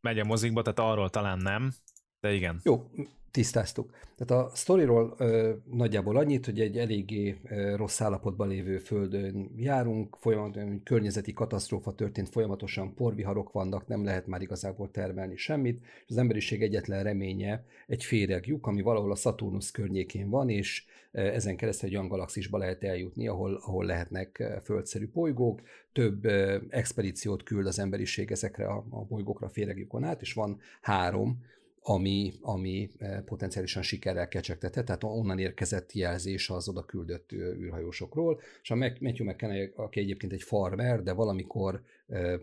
megy 0.00 0.18
a 0.18 0.24
mozikba, 0.24 0.62
tehát 0.62 0.92
arról 0.92 1.10
talán 1.10 1.38
nem, 1.38 1.72
de 2.20 2.32
igen. 2.32 2.60
Jó, 2.62 2.90
tisztáztuk. 3.36 3.90
Tehát 4.16 4.44
a 4.44 4.50
sztoriról 4.54 5.14
ö, 5.18 5.52
nagyjából 5.70 6.16
annyit, 6.16 6.44
hogy 6.44 6.60
egy 6.60 6.78
eléggé 6.78 7.36
ö, 7.44 7.76
rossz 7.76 8.00
állapotban 8.00 8.48
lévő 8.48 8.78
földön 8.78 9.50
járunk, 9.56 10.16
folyamatosan 10.20 10.82
környezeti 10.82 11.32
katasztrófa 11.32 11.94
történt, 11.94 12.28
folyamatosan 12.28 12.94
porviharok 12.94 13.52
vannak, 13.52 13.86
nem 13.86 14.04
lehet 14.04 14.26
már 14.26 14.42
igazából 14.42 14.90
termelni 14.90 15.36
semmit, 15.36 15.80
és 15.80 16.10
az 16.10 16.16
emberiség 16.16 16.62
egyetlen 16.62 17.02
reménye 17.02 17.64
egy 17.86 18.04
féreg 18.04 18.46
lyuk, 18.46 18.66
ami 18.66 18.82
valahol 18.82 19.10
a 19.10 19.16
Saturnus 19.16 19.70
környékén 19.70 20.30
van, 20.30 20.48
és 20.48 20.84
ö, 21.12 21.20
ezen 21.20 21.56
keresztül 21.56 21.88
egy 21.88 21.94
olyan 21.94 22.08
galaxisba 22.08 22.58
lehet 22.58 22.84
eljutni, 22.84 23.28
ahol, 23.28 23.54
ahol 23.54 23.84
lehetnek 23.84 24.60
földszerű 24.64 25.08
bolygók, 25.12 25.60
több 25.92 26.24
ö, 26.24 26.58
expedíciót 26.68 27.42
küld 27.42 27.66
az 27.66 27.78
emberiség 27.78 28.30
ezekre 28.30 28.66
a, 28.66 28.84
a 28.90 29.04
bolygókra 29.04 29.48
féregjukon 29.48 30.04
át, 30.04 30.20
és 30.20 30.32
van 30.32 30.60
három, 30.80 31.44
ami, 31.88 32.32
ami 32.40 32.90
eh, 32.98 33.20
potenciálisan 33.24 33.82
sikerrel 33.82 34.28
kecsegtetett, 34.28 34.84
tehát 34.84 35.04
onnan 35.04 35.38
érkezett 35.38 35.92
jelzés 35.92 36.50
az 36.50 36.68
oda 36.68 36.84
küldött 36.84 37.32
űrhajósokról, 37.32 38.40
és 38.62 38.70
a 38.70 38.74
Matthew 38.74 39.26
McKenna, 39.26 39.68
aki 39.76 40.00
egyébként 40.00 40.32
egy 40.32 40.42
farmer, 40.42 41.02
de 41.02 41.12
valamikor 41.12 41.82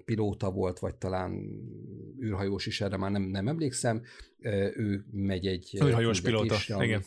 pilóta 0.06 0.52
volt, 0.52 0.80
vagy 0.80 0.95
talán 0.95 1.32
űrhajós 2.21 2.65
is, 2.65 2.82
erre 2.82 2.97
már 2.97 3.12
nem, 3.12 3.21
nem 3.21 3.47
emlékszem, 3.47 4.02
ő 4.76 5.06
megy 5.12 5.47
egy... 5.47 5.80
űrhajós 5.84 6.21
pilóta, 6.21 6.56
ami, 6.69 6.86
igen. 6.86 7.04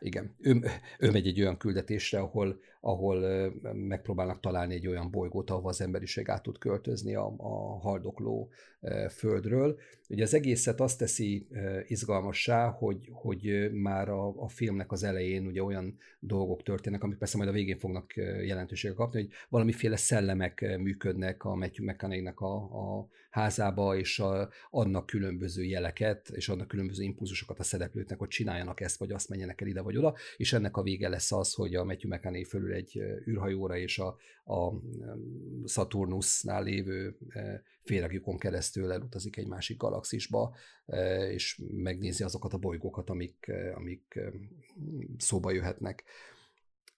Igen. 0.00 0.34
Ő, 0.40 0.60
ő 0.98 1.10
megy 1.10 1.26
egy 1.26 1.40
olyan 1.40 1.56
küldetésre, 1.56 2.18
ahol, 2.18 2.60
ahol 2.80 3.50
megpróbálnak 3.72 4.40
találni 4.40 4.74
egy 4.74 4.86
olyan 4.86 5.10
bolygót, 5.10 5.50
ahol 5.50 5.68
az 5.68 5.80
emberiség 5.80 6.28
át 6.28 6.42
tud 6.42 6.58
költözni 6.58 7.14
a, 7.14 7.34
a 7.36 7.78
haldokló 7.78 8.50
földről. 9.10 9.78
Ugye 10.08 10.22
az 10.22 10.34
egészet 10.34 10.80
azt 10.80 10.98
teszi 10.98 11.46
izgalmassá, 11.86 12.68
hogy, 12.68 13.08
hogy 13.12 13.70
már 13.72 14.08
a, 14.08 14.42
a 14.42 14.48
filmnek 14.48 14.92
az 14.92 15.02
elején 15.02 15.46
ugye 15.46 15.62
olyan 15.62 15.98
dolgok 16.18 16.62
történnek, 16.62 17.02
amik 17.02 17.18
persze 17.18 17.36
majd 17.36 17.48
a 17.48 17.52
végén 17.52 17.78
fognak 17.78 18.14
jelentőséget 18.46 18.96
kapni, 18.96 19.20
hogy 19.20 19.30
valamiféle 19.48 19.96
szellemek 19.96 20.78
működnek 20.78 21.44
a 21.44 21.54
Matthew 21.54 21.83
mcconaughey 21.84 22.32
a, 22.34 22.54
a 22.54 23.08
házába, 23.30 23.96
és 23.96 24.18
a, 24.18 24.48
annak 24.70 25.06
különböző 25.06 25.62
jeleket, 25.62 26.28
és 26.28 26.48
annak 26.48 26.68
különböző 26.68 27.02
impulzusokat 27.02 27.58
a 27.58 27.62
szereplőknek, 27.62 28.18
hogy 28.18 28.28
csináljanak 28.28 28.80
ezt, 28.80 28.98
vagy 28.98 29.12
azt 29.12 29.28
menjenek 29.28 29.60
el 29.60 29.66
ide 29.66 29.80
vagy 29.80 29.96
oda, 29.96 30.14
és 30.36 30.52
ennek 30.52 30.76
a 30.76 30.82
vége 30.82 31.08
lesz 31.08 31.32
az, 31.32 31.54
hogy 31.54 31.74
a 31.74 31.84
Matthew 31.84 32.10
McConaughey 32.10 32.44
fölül 32.44 32.72
egy 32.72 33.02
űrhajóra, 33.26 33.76
és 33.76 33.98
a, 33.98 34.16
a 34.54 34.72
Saturnusnál 35.66 36.62
lévő 36.62 37.16
féregjukon 37.82 38.38
keresztül 38.38 38.92
elutazik 38.92 39.36
egy 39.36 39.46
másik 39.46 39.76
galaxisba, 39.76 40.54
és 41.30 41.60
megnézi 41.72 42.22
azokat 42.22 42.52
a 42.52 42.58
bolygókat, 42.58 43.10
amik, 43.10 43.50
amik 43.74 44.20
szóba 45.18 45.50
jöhetnek. 45.50 46.04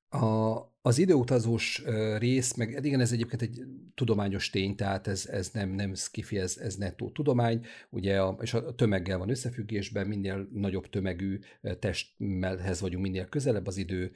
A, 0.09 0.57
az 0.83 0.99
időutazós 0.99 1.83
rész, 2.19 2.55
meg 2.55 2.85
igen, 2.85 3.01
ez 3.01 3.13
egyébként 3.13 3.43
egy 3.43 3.61
tudományos 3.95 4.51
tény, 4.51 4.77
tehát 4.77 5.07
ez, 5.07 5.27
ez 5.27 5.51
nem, 5.53 5.71
nem 5.71 5.95
skifi, 5.95 6.39
ez, 6.39 6.57
ez 6.57 6.75
nettó 6.75 7.11
tudomány, 7.11 7.67
ugye, 7.91 8.21
a, 8.21 8.37
és 8.41 8.55
a 8.55 8.75
tömeggel 8.75 9.19
van 9.19 9.31
összefüggésben, 9.31 10.07
minél 10.07 10.49
nagyobb 10.53 10.89
tömegű 10.91 11.39
testmelhez 11.79 12.81
vagyunk, 12.81 13.03
minél 13.03 13.29
közelebb 13.29 13.67
az 13.67 13.77
idő, 13.77 14.13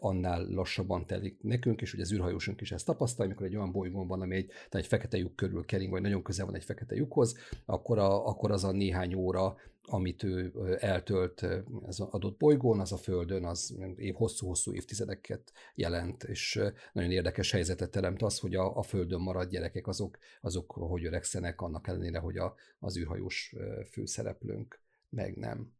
annál 0.00 0.46
lassabban 0.48 1.06
telik 1.06 1.42
nekünk, 1.42 1.80
és 1.80 1.92
ugye 1.92 2.02
az 2.02 2.12
űrhajósunk 2.12 2.60
is 2.60 2.72
ezt 2.72 2.86
tapasztalja, 2.86 3.30
amikor 3.30 3.46
egy 3.46 3.56
olyan 3.56 3.72
bolygón 3.72 4.06
van, 4.06 4.20
ami 4.20 4.36
egy, 4.36 4.50
egy 4.70 4.86
fekete 4.86 5.16
lyuk 5.16 5.36
körül 5.36 5.64
kering, 5.64 5.90
vagy 5.90 6.02
nagyon 6.02 6.22
közel 6.22 6.46
van 6.46 6.54
egy 6.54 6.64
fekete 6.64 6.94
lyukhoz, 6.94 7.36
akkor, 7.64 7.98
a, 7.98 8.26
akkor 8.26 8.50
az 8.50 8.64
a 8.64 8.72
néhány 8.72 9.14
óra, 9.14 9.56
amit 9.88 10.22
ő 10.22 10.52
eltölt 10.80 11.46
az 11.86 12.00
adott 12.00 12.38
bolygón, 12.38 12.80
az 12.80 12.92
a 12.92 12.96
Földön, 12.96 13.44
az 13.44 13.76
év, 13.96 14.14
hosszú-hosszú 14.14 14.72
évtizedeket 14.72 15.52
jelent, 15.74 16.22
és 16.22 16.60
nagyon 16.92 17.10
érdekes 17.10 17.50
helyzetet 17.50 17.90
teremt 17.90 18.22
az, 18.22 18.38
hogy 18.38 18.54
a, 18.54 18.76
a 18.76 18.82
Földön 18.82 19.20
maradt 19.20 19.50
gyerekek 19.50 19.86
azok, 19.86 20.18
azok 20.40 20.72
hogy 20.72 21.04
öregszenek, 21.04 21.60
annak 21.60 21.88
ellenére, 21.88 22.18
hogy 22.18 22.36
a, 22.36 22.54
az 22.78 22.98
űrhajós 22.98 23.54
főszereplőnk 23.90 24.80
meg 25.08 25.36
nem. 25.36 25.72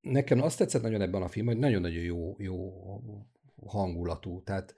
Nekem 0.00 0.42
azt 0.42 0.58
tetszett 0.58 0.82
nagyon 0.82 1.00
ebben 1.00 1.22
a 1.22 1.28
filmben, 1.28 1.54
hogy 1.54 1.64
nagyon-nagyon 1.64 2.02
jó, 2.02 2.34
jó 2.38 2.72
hangulatú, 3.66 4.42
tehát 4.42 4.74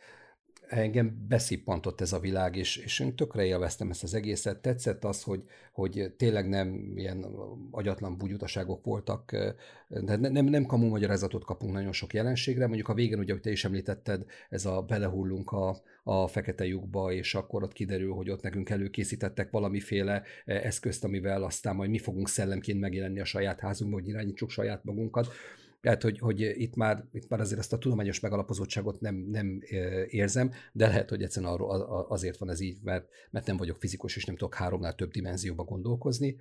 engem 0.81 1.27
beszippantott 1.29 2.01
ez 2.01 2.13
a 2.13 2.19
világ, 2.19 2.57
és, 2.57 2.77
és 2.77 3.01
én 3.01 3.17
tökre 3.17 3.45
élveztem 3.45 3.91
ezt 3.91 4.03
az 4.03 4.15
egészet. 4.15 4.63
Tetszett 4.63 5.05
az, 5.05 5.23
hogy, 5.23 5.45
hogy 5.73 6.15
tényleg 6.17 6.49
nem 6.49 6.93
ilyen 6.97 7.27
agyatlan 7.71 8.17
bugyutaságok 8.17 8.85
voltak, 8.85 9.33
de 9.89 10.17
nem, 10.17 10.45
nem 10.45 10.65
kamu 10.65 10.89
magyarázatot 10.89 11.45
kapunk 11.45 11.73
nagyon 11.73 11.93
sok 11.93 12.13
jelenségre. 12.13 12.67
Mondjuk 12.67 12.89
a 12.89 12.95
végén, 12.95 13.19
ugye, 13.19 13.33
hogy 13.33 13.43
te 13.43 13.51
is 13.51 13.65
említetted, 13.65 14.25
ez 14.49 14.67
a 14.67 14.83
belehullunk 14.83 15.51
a, 15.53 15.77
a 16.03 16.27
fekete 16.27 16.65
lyukba, 16.65 17.13
és 17.13 17.35
akkor 17.35 17.63
ott 17.63 17.73
kiderül, 17.73 18.13
hogy 18.13 18.31
ott 18.31 18.43
nekünk 18.43 18.71
előkészítettek 18.71 19.51
valamiféle 19.51 20.23
eszközt, 20.45 21.05
amivel 21.05 21.43
aztán 21.43 21.77
majd 21.77 21.91
mi 21.91 21.99
fogunk 21.99 22.29
szellemként 22.29 22.81
megjelenni 22.81 23.21
a 23.21 23.25
saját 23.25 23.61
házunkban, 23.61 24.01
hogy 24.01 24.09
irányítsuk 24.09 24.51
saját 24.51 24.85
magunkat. 24.85 25.29
Tehát, 25.85 26.03
hogy, 26.03 26.19
hogy 26.19 26.41
itt, 26.41 26.75
már, 26.75 27.05
itt 27.13 27.29
már 27.29 27.41
azért 27.41 27.61
ezt 27.61 27.73
a 27.73 27.79
tudományos 27.79 28.21
megalapozottságot 28.21 29.01
nem, 29.01 29.15
nem 29.15 29.61
érzem, 30.09 30.53
de 30.73 30.87
lehet, 30.87 31.09
hogy 31.09 31.23
egyszerűen 31.23 31.53
arról, 31.53 32.07
azért 32.09 32.39
van 32.39 32.51
ez 32.51 32.61
így, 32.61 32.79
mert, 32.83 33.09
mert 33.31 33.47
nem 33.47 33.57
vagyok 33.57 33.77
fizikus, 33.77 34.17
és 34.17 34.25
nem 34.25 34.37
tudok 34.37 34.55
háromnál 34.55 34.95
több 34.95 35.11
dimenzióba 35.11 35.65
gondolkozni. 35.65 36.37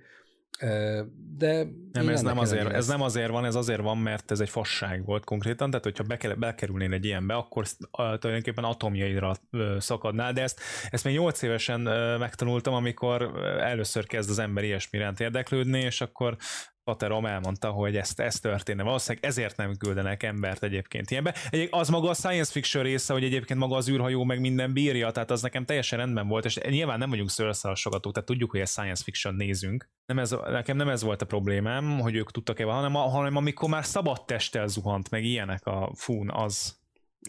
De 1.36 1.66
nem, 1.92 2.08
ez 2.08 2.22
nem, 2.22 2.38
azért, 2.38 2.72
ez 2.72 2.86
nem 2.86 3.00
azért 3.00 3.30
van, 3.30 3.44
ez 3.44 3.54
azért 3.54 3.80
van, 3.80 3.98
mert 3.98 4.30
ez 4.30 4.40
egy 4.40 4.48
fasság 4.48 5.04
volt 5.04 5.24
konkrétan, 5.24 5.70
tehát 5.70 5.84
hogyha 5.84 6.04
be 6.04 6.34
bekerülnél 6.34 6.92
egy 6.92 7.04
ilyenbe, 7.04 7.34
akkor 7.34 7.66
tulajdonképpen 7.90 8.64
atomjaidra 8.64 9.36
szakadnál, 9.78 10.32
de 10.32 10.42
ezt, 10.42 10.60
ezt 10.90 11.04
még 11.04 11.14
8 11.14 11.42
évesen 11.42 11.80
megtanultam, 12.18 12.74
amikor 12.74 13.44
először 13.60 14.06
kezd 14.06 14.30
az 14.30 14.38
ember 14.38 14.64
ilyesmi 14.64 14.98
iránt 14.98 15.20
érdeklődni, 15.20 15.80
és 15.80 16.00
akkor 16.00 16.36
Paterom 16.84 17.26
elmondta, 17.26 17.70
hogy 17.70 17.96
ezt, 17.96 18.20
ez 18.20 18.40
történne. 18.40 18.82
Valószínűleg 18.82 19.24
ezért 19.24 19.56
nem 19.56 19.76
küldenek 19.76 20.22
embert 20.22 20.62
egyébként 20.62 21.10
ilyenbe. 21.10 21.34
Egyébként 21.50 21.74
az 21.82 21.88
maga 21.88 22.08
a 22.08 22.14
science 22.14 22.52
fiction 22.52 22.82
része, 22.82 23.12
hogy 23.12 23.24
egyébként 23.24 23.58
maga 23.58 23.76
az 23.76 23.88
űrhajó 23.88 24.24
meg 24.24 24.40
minden 24.40 24.72
bírja, 24.72 25.10
tehát 25.10 25.30
az 25.30 25.42
nekem 25.42 25.64
teljesen 25.64 25.98
rendben 25.98 26.28
volt, 26.28 26.44
és 26.44 26.58
nyilván 26.68 26.98
nem 26.98 27.10
vagyunk 27.10 27.30
szőrszalasogatók, 27.30 28.12
tehát 28.12 28.28
tudjuk, 28.28 28.50
hogy 28.50 28.60
egy 28.60 28.66
science 28.66 29.02
fiction 29.02 29.34
nézünk. 29.34 29.88
Nem 30.06 30.18
ez, 30.18 30.30
nekem 30.30 30.76
nem 30.76 30.88
ez 30.88 31.02
volt 31.02 31.22
a 31.22 31.26
problémám, 31.26 31.98
hogy 31.98 32.14
ők 32.14 32.30
tudtak-e, 32.30 32.64
hanem, 32.64 32.92
hanem 32.92 33.36
amikor 33.36 33.68
már 33.68 33.84
szabad 33.84 34.24
testtel 34.24 34.66
zuhant, 34.66 35.10
meg 35.10 35.24
ilyenek 35.24 35.66
a 35.66 35.90
fún, 35.94 36.30
az, 36.30 36.82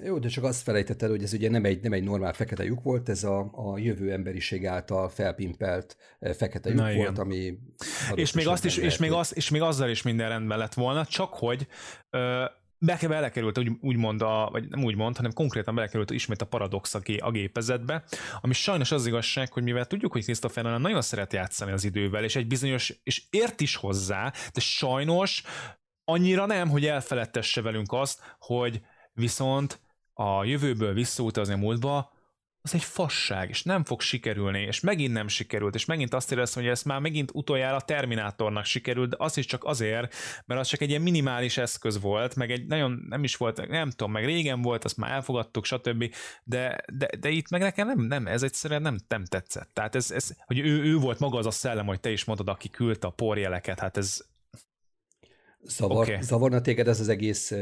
jó, 0.04 0.20
de 0.20 0.28
csak 0.28 0.44
azt 0.44 0.62
felejtetted, 0.62 1.10
hogy 1.10 1.24
ez 1.24 1.34
ugye 1.34 1.50
nem 1.50 1.66
egy, 1.66 1.82
nem 1.82 1.94
egy 1.94 2.04
normál 2.04 2.34
fekete 2.34 2.64
lyuk 2.64 2.84
volt, 2.84 3.10
ez 3.10 3.24
a, 3.24 3.50
a 3.52 3.78
jövő 3.78 4.12
emberiség 4.12 4.66
által 4.66 5.10
felpimpelt 5.10 5.98
eh, 6.20 6.34
fekete 6.34 6.70
lyuk 6.70 6.80
Na, 6.80 6.94
volt, 6.94 7.12
igen. 7.12 7.16
ami... 7.16 7.58
És 8.14 8.32
még, 8.32 8.48
azt 8.48 8.66
is, 8.66 8.78
és, 8.78 8.98
még 8.98 9.12
az, 9.12 9.36
és 9.36 9.50
még 9.50 9.62
azzal 9.62 9.90
is 9.90 10.02
minden 10.02 10.30
rendben 10.30 10.58
lett 10.58 10.74
volna, 10.74 11.06
csak 11.06 11.34
hogy 11.34 11.68
ö, 12.10 12.46
be, 12.78 13.00
belekerült, 13.08 13.58
úgy, 13.58 13.72
úgymond, 13.82 14.22
a, 14.22 14.50
vagy 14.52 14.68
nem 14.68 14.84
úgymond, 14.84 15.16
hanem 15.16 15.34
konkrétan 15.34 15.76
belekerült 15.76 16.12
ismét 16.12 16.42
a 16.42 16.46
paradox 16.46 16.94
a, 16.94 17.02
a 17.18 17.32
gépezetbe, 17.32 18.04
ami 18.42 18.54
sajnos 18.54 18.92
az 18.92 19.06
igazság, 19.06 19.54
hogy 19.54 19.64
mivel 19.64 19.86
tudjuk, 19.86 20.12
hogy 20.12 20.24
Christopher 20.24 20.64
Nolan 20.64 20.82
nagyon 20.82 21.02
szeret 21.02 21.34
játszani 21.34 21.72
az 21.72 21.84
idővel, 21.84 22.24
és 22.24 22.36
egy 22.36 22.48
bizonyos, 22.48 23.00
és 23.04 23.24
ért 23.30 23.62
is 23.62 23.76
hozzá, 23.76 24.34
de 24.54 24.60
sajnos 24.60 25.44
annyira 26.04 26.46
nem, 26.46 26.70
hogy 26.70 26.86
elfeledtesse 26.86 27.62
velünk 27.62 27.92
azt, 27.92 28.36
hogy 28.40 28.82
viszont 29.14 29.80
a 30.18 30.44
jövőből 30.44 30.94
visszautazni 30.94 31.54
a 31.54 31.58
múltba, 31.58 32.14
az 32.66 32.74
egy 32.74 32.84
fasság, 32.84 33.50
és 33.50 33.64
nem 33.64 33.84
fog 33.84 34.02
sikerülni, 34.02 34.62
és 34.62 34.80
megint 34.80 35.14
nem 35.14 35.28
sikerült, 35.28 35.76
és 35.76 35.86
megint 35.86 36.14
azt 36.14 36.32
éreztem, 36.32 36.64
hogy 36.64 36.72
ez 36.72 36.84
már 36.84 37.00
megint 37.00 37.32
utoljára 37.34 37.82
Terminátornak 37.82 38.66
sikerült, 38.66 39.10
de 39.10 39.16
az 39.20 39.38
is 39.38 39.46
csak 39.46 39.64
azért, 39.64 40.16
mert 40.46 40.60
az 40.60 40.68
csak 40.68 40.82
egy 40.82 40.90
ilyen 40.90 41.02
minimális 41.02 41.58
eszköz 41.58 42.02
volt, 42.02 42.36
meg 42.36 42.52
egy 42.52 42.66
nagyon, 42.66 43.06
nem 43.10 43.24
is 43.24 43.36
volt, 43.36 43.68
nem 43.68 43.90
tudom, 43.90 44.12
meg 44.12 44.26
régen 44.26 44.62
volt, 44.62 44.84
azt 44.84 44.98
már 44.98 45.12
elfogadtuk, 45.12 45.66
stb., 45.66 46.14
de, 46.44 46.78
de, 46.94 47.10
de 47.20 47.30
itt 47.30 47.50
meg 47.50 47.62
nekem 47.62 47.88
nem, 47.88 48.00
nem 48.00 48.28
ez 48.28 48.44
egyszerűen 48.44 48.82
nem, 48.82 48.98
nem 49.08 49.26
tetszett. 49.26 49.70
Tehát 49.74 49.96
ez, 49.96 50.12
ez 50.12 50.30
hogy 50.46 50.60
ő, 50.60 50.84
ő 50.84 50.98
volt 50.98 51.20
maga 51.20 51.38
az 51.38 51.46
a 51.46 51.52
szellem, 51.52 51.86
hogy 51.86 52.00
te 52.00 52.12
is 52.12 52.24
mondod, 52.24 52.50
aki 52.50 52.70
küldte 52.70 53.08
a 53.08 53.12
porjeleket, 53.12 53.80
hát 53.80 53.98
ez, 53.98 54.26
Zavar, 55.68 56.08
okay. 56.08 56.22
Zavarna 56.22 56.62
téged 56.62 56.88
ez 56.88 57.00
az 57.00 57.10
egész 57.10 57.54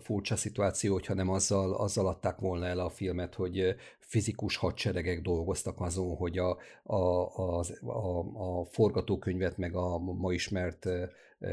furcsa 0.00 0.36
szituáció, 0.36 0.92
hogyha 0.92 1.14
nem 1.14 1.28
azzal, 1.28 1.74
azzal 1.74 2.06
adták 2.06 2.38
volna 2.38 2.66
el 2.66 2.78
a 2.78 2.90
filmet, 2.90 3.34
hogy 3.34 3.74
fizikus 3.98 4.56
hadseregek 4.56 5.22
dolgoztak 5.22 5.80
azon, 5.80 6.16
hogy 6.16 6.38
a, 6.38 6.58
a, 6.82 6.96
a, 6.96 7.64
a, 7.86 8.18
a 8.60 8.64
forgatókönyvet, 8.64 9.56
meg 9.56 9.74
a 9.74 9.98
ma 9.98 10.32
ismert 10.32 10.88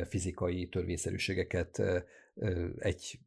fizikai 0.10 0.68
törvényszerűségeket 0.68 1.82
egy 2.78 3.20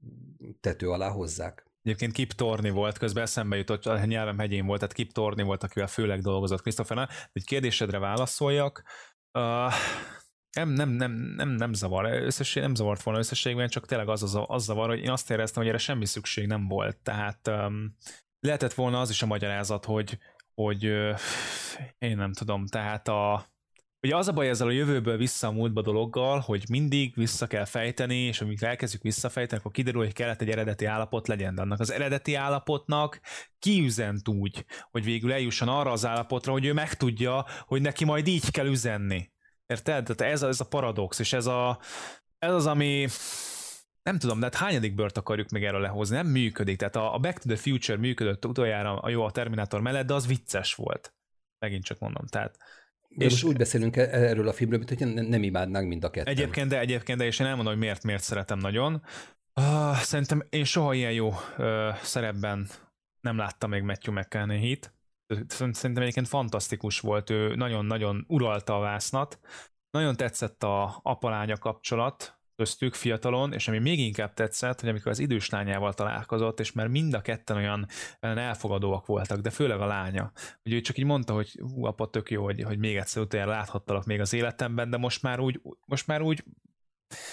tető 0.60 0.90
alá 0.90 1.08
hozzák? 1.08 1.64
Egyébként 1.82 2.12
Kip 2.12 2.32
Torni 2.32 2.70
volt, 2.70 2.98
közben 2.98 3.22
eszembe 3.22 3.56
jutott, 3.56 3.86
a 3.86 4.04
nyelvem 4.04 4.38
hegyén 4.38 4.66
volt, 4.66 4.78
tehát 4.80 4.94
Kip 4.94 5.12
Torni 5.12 5.42
volt, 5.42 5.62
akivel 5.62 5.88
főleg 5.88 6.20
dolgozott 6.20 6.60
Christopher 6.60 7.08
Egy 7.32 7.44
kérdésedre 7.44 7.98
válaszoljak. 7.98 8.82
Uh, 9.32 9.72
nem, 10.52 10.68
nem, 10.68 10.88
nem, 10.88 11.12
nem, 11.12 11.48
nem 11.48 11.72
zavar, 11.72 12.04
összesség, 12.04 12.62
nem 12.62 12.74
zavart 12.74 13.02
volna 13.02 13.18
összességben, 13.18 13.68
csak 13.68 13.86
tényleg 13.86 14.08
az, 14.08 14.22
az, 14.22 14.38
az 14.46 14.64
zavar, 14.64 14.88
hogy 14.88 15.02
én 15.02 15.10
azt 15.10 15.30
éreztem, 15.30 15.62
hogy 15.62 15.70
erre 15.70 15.82
semmi 15.82 16.06
szükség 16.06 16.46
nem 16.46 16.68
volt. 16.68 16.96
Tehát 16.96 17.48
um, 17.48 17.96
lehetett 18.40 18.74
volna 18.74 19.00
az 19.00 19.10
is 19.10 19.22
a 19.22 19.26
magyarázat, 19.26 19.84
hogy, 19.84 20.18
hogy 20.54 20.86
uh, 20.86 21.18
én 21.98 22.16
nem 22.16 22.32
tudom, 22.32 22.66
tehát 22.66 23.08
a, 23.08 23.50
Ugye 24.02 24.16
az 24.16 24.28
a 24.28 24.32
baj 24.32 24.48
ezzel 24.48 24.66
a 24.66 24.70
jövőből 24.70 25.16
vissza 25.16 25.46
a 25.46 25.50
múltba 25.50 25.82
dologgal, 25.82 26.38
hogy 26.38 26.64
mindig 26.68 27.14
vissza 27.14 27.46
kell 27.46 27.64
fejteni, 27.64 28.16
és 28.16 28.40
amikor 28.40 28.68
elkezdjük 28.68 29.02
visszafejteni, 29.02 29.60
akkor 29.60 29.72
kiderül, 29.72 30.02
hogy 30.02 30.12
kellett 30.12 30.40
egy 30.40 30.50
eredeti 30.50 30.84
állapot 30.84 31.28
legyen, 31.28 31.54
de 31.54 31.62
annak 31.62 31.80
az 31.80 31.90
eredeti 31.90 32.34
állapotnak 32.34 33.20
kiüzent 33.58 34.28
úgy, 34.28 34.64
hogy 34.90 35.04
végül 35.04 35.32
eljusson 35.32 35.68
arra 35.68 35.90
az 35.90 36.06
állapotra, 36.06 36.52
hogy 36.52 36.64
ő 36.64 36.72
megtudja, 36.72 37.44
hogy 37.60 37.80
neki 37.80 38.04
majd 38.04 38.26
így 38.26 38.50
kell 38.50 38.66
üzenni. 38.66 39.30
Érted? 39.70 40.04
Tehát 40.04 40.32
ez, 40.32 40.42
ez 40.42 40.60
a 40.60 40.64
paradox, 40.64 41.18
és 41.18 41.32
ez, 41.32 41.46
a, 41.46 41.78
ez 42.38 42.52
az, 42.52 42.66
ami 42.66 43.06
nem 44.02 44.18
tudom, 44.18 44.38
de 44.38 44.44
hát 44.44 44.54
hányadik 44.54 44.94
bört 44.94 45.16
akarjuk 45.16 45.48
még 45.48 45.64
erről 45.64 45.80
lehozni? 45.80 46.16
Nem 46.16 46.26
működik. 46.26 46.78
Tehát 46.78 46.96
a, 46.96 47.14
a 47.14 47.18
Back 47.18 47.38
to 47.38 47.48
the 47.48 47.56
Future 47.56 47.98
működött 47.98 48.46
utoljára 48.46 48.98
a 48.98 49.08
jó 49.08 49.24
a 49.24 49.30
Terminator 49.30 49.80
mellett, 49.80 50.06
de 50.06 50.14
az 50.14 50.26
vicces 50.26 50.74
volt. 50.74 51.14
Megint 51.58 51.84
csak 51.84 51.98
mondom. 51.98 52.26
Tehát, 52.26 52.56
de 53.08 53.24
és 53.24 53.30
most 53.30 53.44
úgy 53.44 53.56
beszélünk 53.56 53.96
e- 53.96 54.08
erről 54.10 54.48
a 54.48 54.52
filmről, 54.52 54.78
mint 54.78 54.98
hogy 54.98 55.28
nem 55.28 55.42
imádnánk 55.42 55.88
mind 55.88 56.04
a 56.04 56.10
kettőt. 56.10 56.38
Egyébként, 56.38 56.68
de 56.68 56.78
egyébként, 56.78 57.18
de 57.18 57.24
és 57.24 57.38
én 57.38 57.46
elmondom, 57.46 57.72
hogy 57.72 57.82
miért, 57.82 58.02
miért 58.02 58.22
szeretem 58.22 58.58
nagyon. 58.58 59.02
Uh, 59.54 59.96
szerintem 59.96 60.46
én 60.48 60.64
soha 60.64 60.94
ilyen 60.94 61.12
jó 61.12 61.28
uh, 61.28 61.94
szerepben 62.02 62.68
nem 63.20 63.36
láttam 63.36 63.70
még 63.70 63.82
Matthew 63.82 64.14
McConaughey-t. 64.14 64.92
Szerintem 65.48 66.02
egyébként 66.02 66.28
fantasztikus 66.28 67.00
volt, 67.00 67.30
ő 67.30 67.54
nagyon-nagyon 67.54 68.24
uralta 68.28 68.76
a 68.76 68.80
vásznat. 68.80 69.38
Nagyon 69.90 70.16
tetszett 70.16 70.62
a 70.62 71.00
apalánya 71.02 71.56
kapcsolat, 71.56 72.40
köztük 72.56 72.94
fiatalon, 72.94 73.52
és 73.52 73.68
ami 73.68 73.78
még 73.78 73.98
inkább 73.98 74.34
tetszett, 74.34 74.80
hogy 74.80 74.88
amikor 74.88 75.10
az 75.10 75.18
idős 75.18 75.50
lányával 75.50 75.94
találkozott, 75.94 76.60
és 76.60 76.72
mert 76.72 76.88
mind 76.88 77.14
a 77.14 77.20
ketten 77.20 77.56
olyan 77.56 77.88
elfogadóak 78.20 79.06
voltak, 79.06 79.38
de 79.38 79.50
főleg 79.50 79.80
a 79.80 79.86
lánya. 79.86 80.32
Ugye 80.64 80.76
ő 80.76 80.80
csak 80.80 80.98
így 80.98 81.04
mondta, 81.04 81.34
hogy 81.34 81.60
hú, 81.60 81.84
apa, 81.84 82.10
tök 82.10 82.30
jó, 82.30 82.44
hogy, 82.44 82.62
hogy 82.62 82.78
még 82.78 82.96
egyszer 82.96 83.22
utoljára 83.22 83.50
láthattalak 83.50 84.04
még 84.04 84.20
az 84.20 84.32
életemben, 84.32 84.90
de 84.90 84.96
most 84.96 85.22
már 85.22 85.40
úgy, 85.40 85.60
most 85.86 86.06
már 86.06 86.20
úgy 86.22 86.44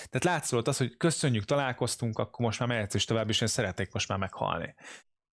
tehát 0.09 0.23
látszott 0.23 0.67
az, 0.67 0.77
hogy 0.77 0.97
köszönjük, 0.97 1.43
találkoztunk, 1.43 2.19
akkor 2.19 2.45
most 2.45 2.59
már 2.59 2.69
mehetsz 2.69 2.93
is 2.93 3.05
tovább, 3.05 3.29
és 3.29 3.41
én 3.41 3.47
szeretnék 3.47 3.91
most 3.91 4.07
már 4.07 4.17
meghalni. 4.17 4.75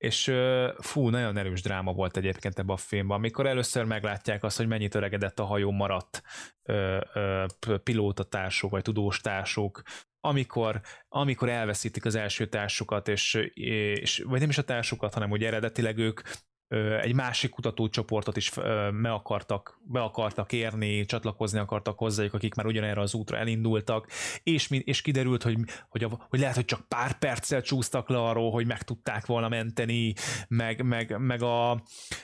És 0.05 0.33
fú, 0.79 1.09
nagyon 1.09 1.37
erős 1.37 1.63
dráma 1.63 1.93
volt 1.93 2.17
egyébként 2.17 2.59
ebben 2.59 2.75
a 2.75 2.79
filmben, 2.79 3.17
amikor 3.17 3.47
először 3.47 3.85
meglátják 3.85 4.45
azt, 4.45 4.57
hogy 4.57 4.67
mennyit 4.67 4.95
öregedett 4.95 5.39
a 5.39 5.45
hajó 5.45 5.71
maradt 5.71 6.23
pilótatársuk, 7.83 8.71
vagy 8.71 8.83
tudóstársuk, 8.83 9.83
amikor, 10.21 10.81
amikor 11.09 11.49
elveszítik 11.49 12.05
az 12.05 12.15
első 12.15 12.47
társukat, 12.47 13.09
és, 13.09 13.35
és, 13.55 14.23
vagy 14.27 14.41
nem 14.41 14.49
is 14.49 14.59
a 14.59 14.65
társukat, 14.65 15.15
hanem 15.15 15.29
hogy 15.29 15.45
eredetileg 15.45 15.99
ők 15.99 16.21
egy 17.01 17.15
másik 17.15 17.51
kutatócsoportot 17.51 18.37
is 18.37 18.51
be 19.03 19.13
akartak, 19.13 19.79
be 19.83 20.01
akartak 20.01 20.53
érni, 20.53 21.05
csatlakozni 21.05 21.59
akartak 21.59 21.99
hozzájuk, 21.99 22.35
akik 22.35 22.55
már 22.55 22.67
ugyanerre 22.67 23.01
az 23.01 23.15
útra 23.15 23.37
elindultak, 23.37 24.09
és, 24.43 24.69
és 24.71 25.03
kiderült, 25.03 25.43
hogy, 25.43 25.59
hogy, 25.89 26.05
a, 26.05 26.27
hogy 26.29 26.39
lehet, 26.39 26.55
hogy 26.55 26.65
csak 26.65 26.89
pár 26.89 27.19
perccel 27.19 27.63
csúsztak 27.63 28.09
le 28.09 28.19
arról, 28.19 28.51
hogy 28.51 28.67
meg 28.67 28.83
tudták 28.83 29.27
volna 29.27 29.49
menteni, 29.49 30.13
meg, 30.49 30.83
meg, 30.83 31.19
meg 31.19 31.43
a, 31.43 31.83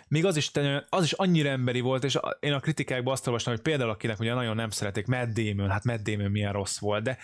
még 0.08 0.24
az 0.24 0.36
is, 0.36 0.50
az 0.88 1.04
is 1.04 1.12
annyira 1.12 1.48
emberi 1.48 1.80
volt, 1.80 2.04
és 2.04 2.18
én 2.40 2.52
a 2.52 2.60
kritikákban 2.60 3.12
azt 3.12 3.26
olvastam, 3.26 3.52
hogy 3.52 3.62
például 3.62 3.90
akinek 3.90 4.20
ugye 4.20 4.34
nagyon 4.34 4.56
nem 4.56 4.70
szeretik, 4.70 5.06
Matt 5.06 5.32
Damon, 5.32 5.70
hát 5.70 5.84
Matt 5.84 6.02
Damon 6.02 6.30
milyen 6.30 6.52
rossz 6.52 6.78
volt, 6.78 7.02
de 7.02 7.18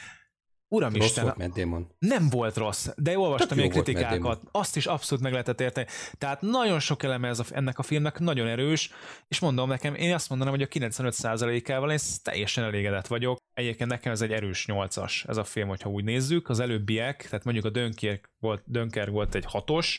Uram 0.68 0.94
rossz 0.94 1.20
volt 1.20 1.64
Matt. 1.64 1.94
Nem 1.98 2.28
volt 2.28 2.56
rossz, 2.56 2.88
de 2.96 3.18
olvastam 3.18 3.58
ilyen 3.58 3.70
kritikákat. 3.70 4.42
Azt 4.50 4.76
is 4.76 4.86
abszolút 4.86 5.24
meg 5.24 5.32
lehetett 5.32 5.60
érteni. 5.60 5.86
Tehát 6.18 6.40
nagyon 6.40 6.80
sok 6.80 7.02
eleme 7.02 7.28
ez 7.28 7.38
a, 7.38 7.44
ennek 7.50 7.78
a 7.78 7.82
filmnek, 7.82 8.18
nagyon 8.18 8.46
erős, 8.46 8.90
és 9.28 9.38
mondom 9.38 9.68
nekem, 9.68 9.94
én 9.94 10.14
azt 10.14 10.28
mondanám, 10.28 10.54
hogy 10.54 10.62
a 10.62 10.66
95%-ával 10.66 11.90
én 11.90 11.98
teljesen 12.22 12.64
elégedett 12.64 13.06
vagyok. 13.06 13.38
Egyébként 13.54 13.90
nekem 13.90 14.12
ez 14.12 14.20
egy 14.20 14.32
erős 14.32 14.64
8-as 14.68 15.28
ez 15.28 15.36
a 15.36 15.44
film, 15.44 15.68
hogyha 15.68 15.90
úgy 15.90 16.04
nézzük. 16.04 16.48
Az 16.48 16.60
előbbiek, 16.60 17.24
tehát 17.24 17.44
mondjuk 17.44 17.66
a 17.66 17.70
Dönker 17.70 18.20
volt, 18.38 18.62
Dönker 18.64 19.10
volt 19.10 19.34
egy 19.34 19.46
6-os, 19.52 19.98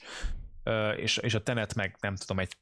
és, 0.97 1.17
és 1.17 1.33
a 1.33 1.43
Tenet 1.43 1.75
meg 1.75 1.95
nem 1.99 2.15
tudom, 2.15 2.39
egy 2.39 2.57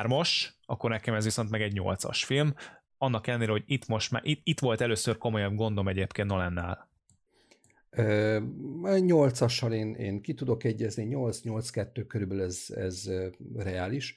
3-as, 0.00 0.46
akkor 0.66 0.90
nekem 0.90 1.14
ez 1.14 1.24
viszont 1.24 1.50
meg 1.50 1.62
egy 1.62 1.80
8-as 1.82 2.22
film. 2.24 2.54
Annak 2.98 3.26
ellenére, 3.26 3.50
hogy 3.50 3.62
itt 3.66 3.86
most 3.86 4.10
már, 4.10 4.22
itt, 4.24 4.40
itt 4.42 4.60
volt 4.60 4.80
először 4.80 5.18
komolyabb 5.18 5.54
gondom 5.54 5.88
egyébként 5.88 6.28
Nolannál. 6.28 6.92
Nyolcassal 8.98 9.72
én, 9.72 9.94
én 9.94 10.20
ki 10.20 10.34
tudok 10.34 10.64
egyezni, 10.64 11.08
8-8-2 11.10 12.04
körülbelül 12.08 12.42
ez, 12.42 12.66
ez 12.76 13.10
reális. 13.56 14.16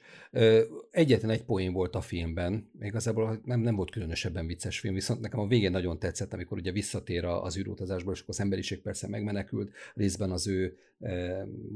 Egyetlen 0.90 1.30
egy 1.30 1.44
poén 1.44 1.72
volt 1.72 1.94
a 1.94 2.00
filmben, 2.00 2.70
igazából 2.80 3.40
nem, 3.44 3.60
nem 3.60 3.74
volt 3.74 3.90
különösebben 3.90 4.46
vicces 4.46 4.80
film, 4.80 4.94
viszont 4.94 5.20
nekem 5.20 5.40
a 5.40 5.46
végén 5.46 5.70
nagyon 5.70 5.98
tetszett, 5.98 6.32
amikor 6.32 6.58
ugye 6.58 6.72
visszatér 6.72 7.24
az 7.24 7.58
űrutazásból, 7.58 8.12
és 8.12 8.20
akkor 8.20 8.34
az 8.34 8.40
emberiség 8.40 8.80
persze 8.80 9.08
megmenekült, 9.08 9.72
részben 9.94 10.30
az 10.30 10.46
ő 10.46 10.76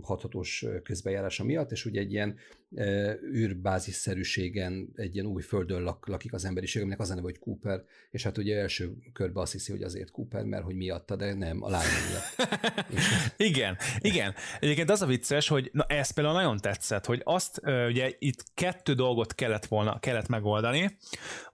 hathatós 0.02 0.66
közbejárása 0.82 1.44
miatt, 1.44 1.70
és 1.70 1.84
ugye 1.84 2.00
egy 2.00 2.12
ilyen 2.12 2.36
űrbázisszerűségen 3.34 4.92
egy 4.96 5.14
ilyen 5.14 5.26
új 5.26 5.42
földön 5.42 5.82
lak, 5.82 6.06
lakik 6.06 6.32
az 6.32 6.44
emberiség, 6.44 6.82
aminek 6.82 7.00
az 7.00 7.10
a 7.10 7.14
neve, 7.14 7.26
hogy 7.26 7.38
Cooper, 7.38 7.84
és 8.10 8.22
hát 8.22 8.38
ugye 8.38 8.56
első 8.56 8.92
körben 9.12 9.42
azt 9.42 9.52
hiszi, 9.52 9.72
hogy 9.72 9.82
azért 9.82 10.10
Cooper, 10.10 10.44
mert 10.44 10.64
hogy 10.64 10.74
miatta, 10.74 11.16
de 11.16 11.34
nem, 11.34 11.62
a 11.62 11.68
lány 11.68 11.86
miatt. 12.10 12.50
igen, 13.50 13.76
igen. 13.98 14.34
Egyébként 14.60 14.90
az 14.90 15.02
a 15.02 15.06
vicces, 15.06 15.48
hogy 15.48 15.70
na 15.72 15.84
ez 15.88 16.10
például 16.10 16.36
nagyon 16.36 16.58
tetszett, 16.58 17.04
hogy 17.04 17.20
azt 17.24 17.60
ugye 17.88 18.12
itt 18.18 18.44
kettő 18.54 18.94
dolgot 18.94 19.34
kellett 19.34 19.66
volna, 19.66 19.98
kellett 19.98 20.28
megoldani. 20.28 20.96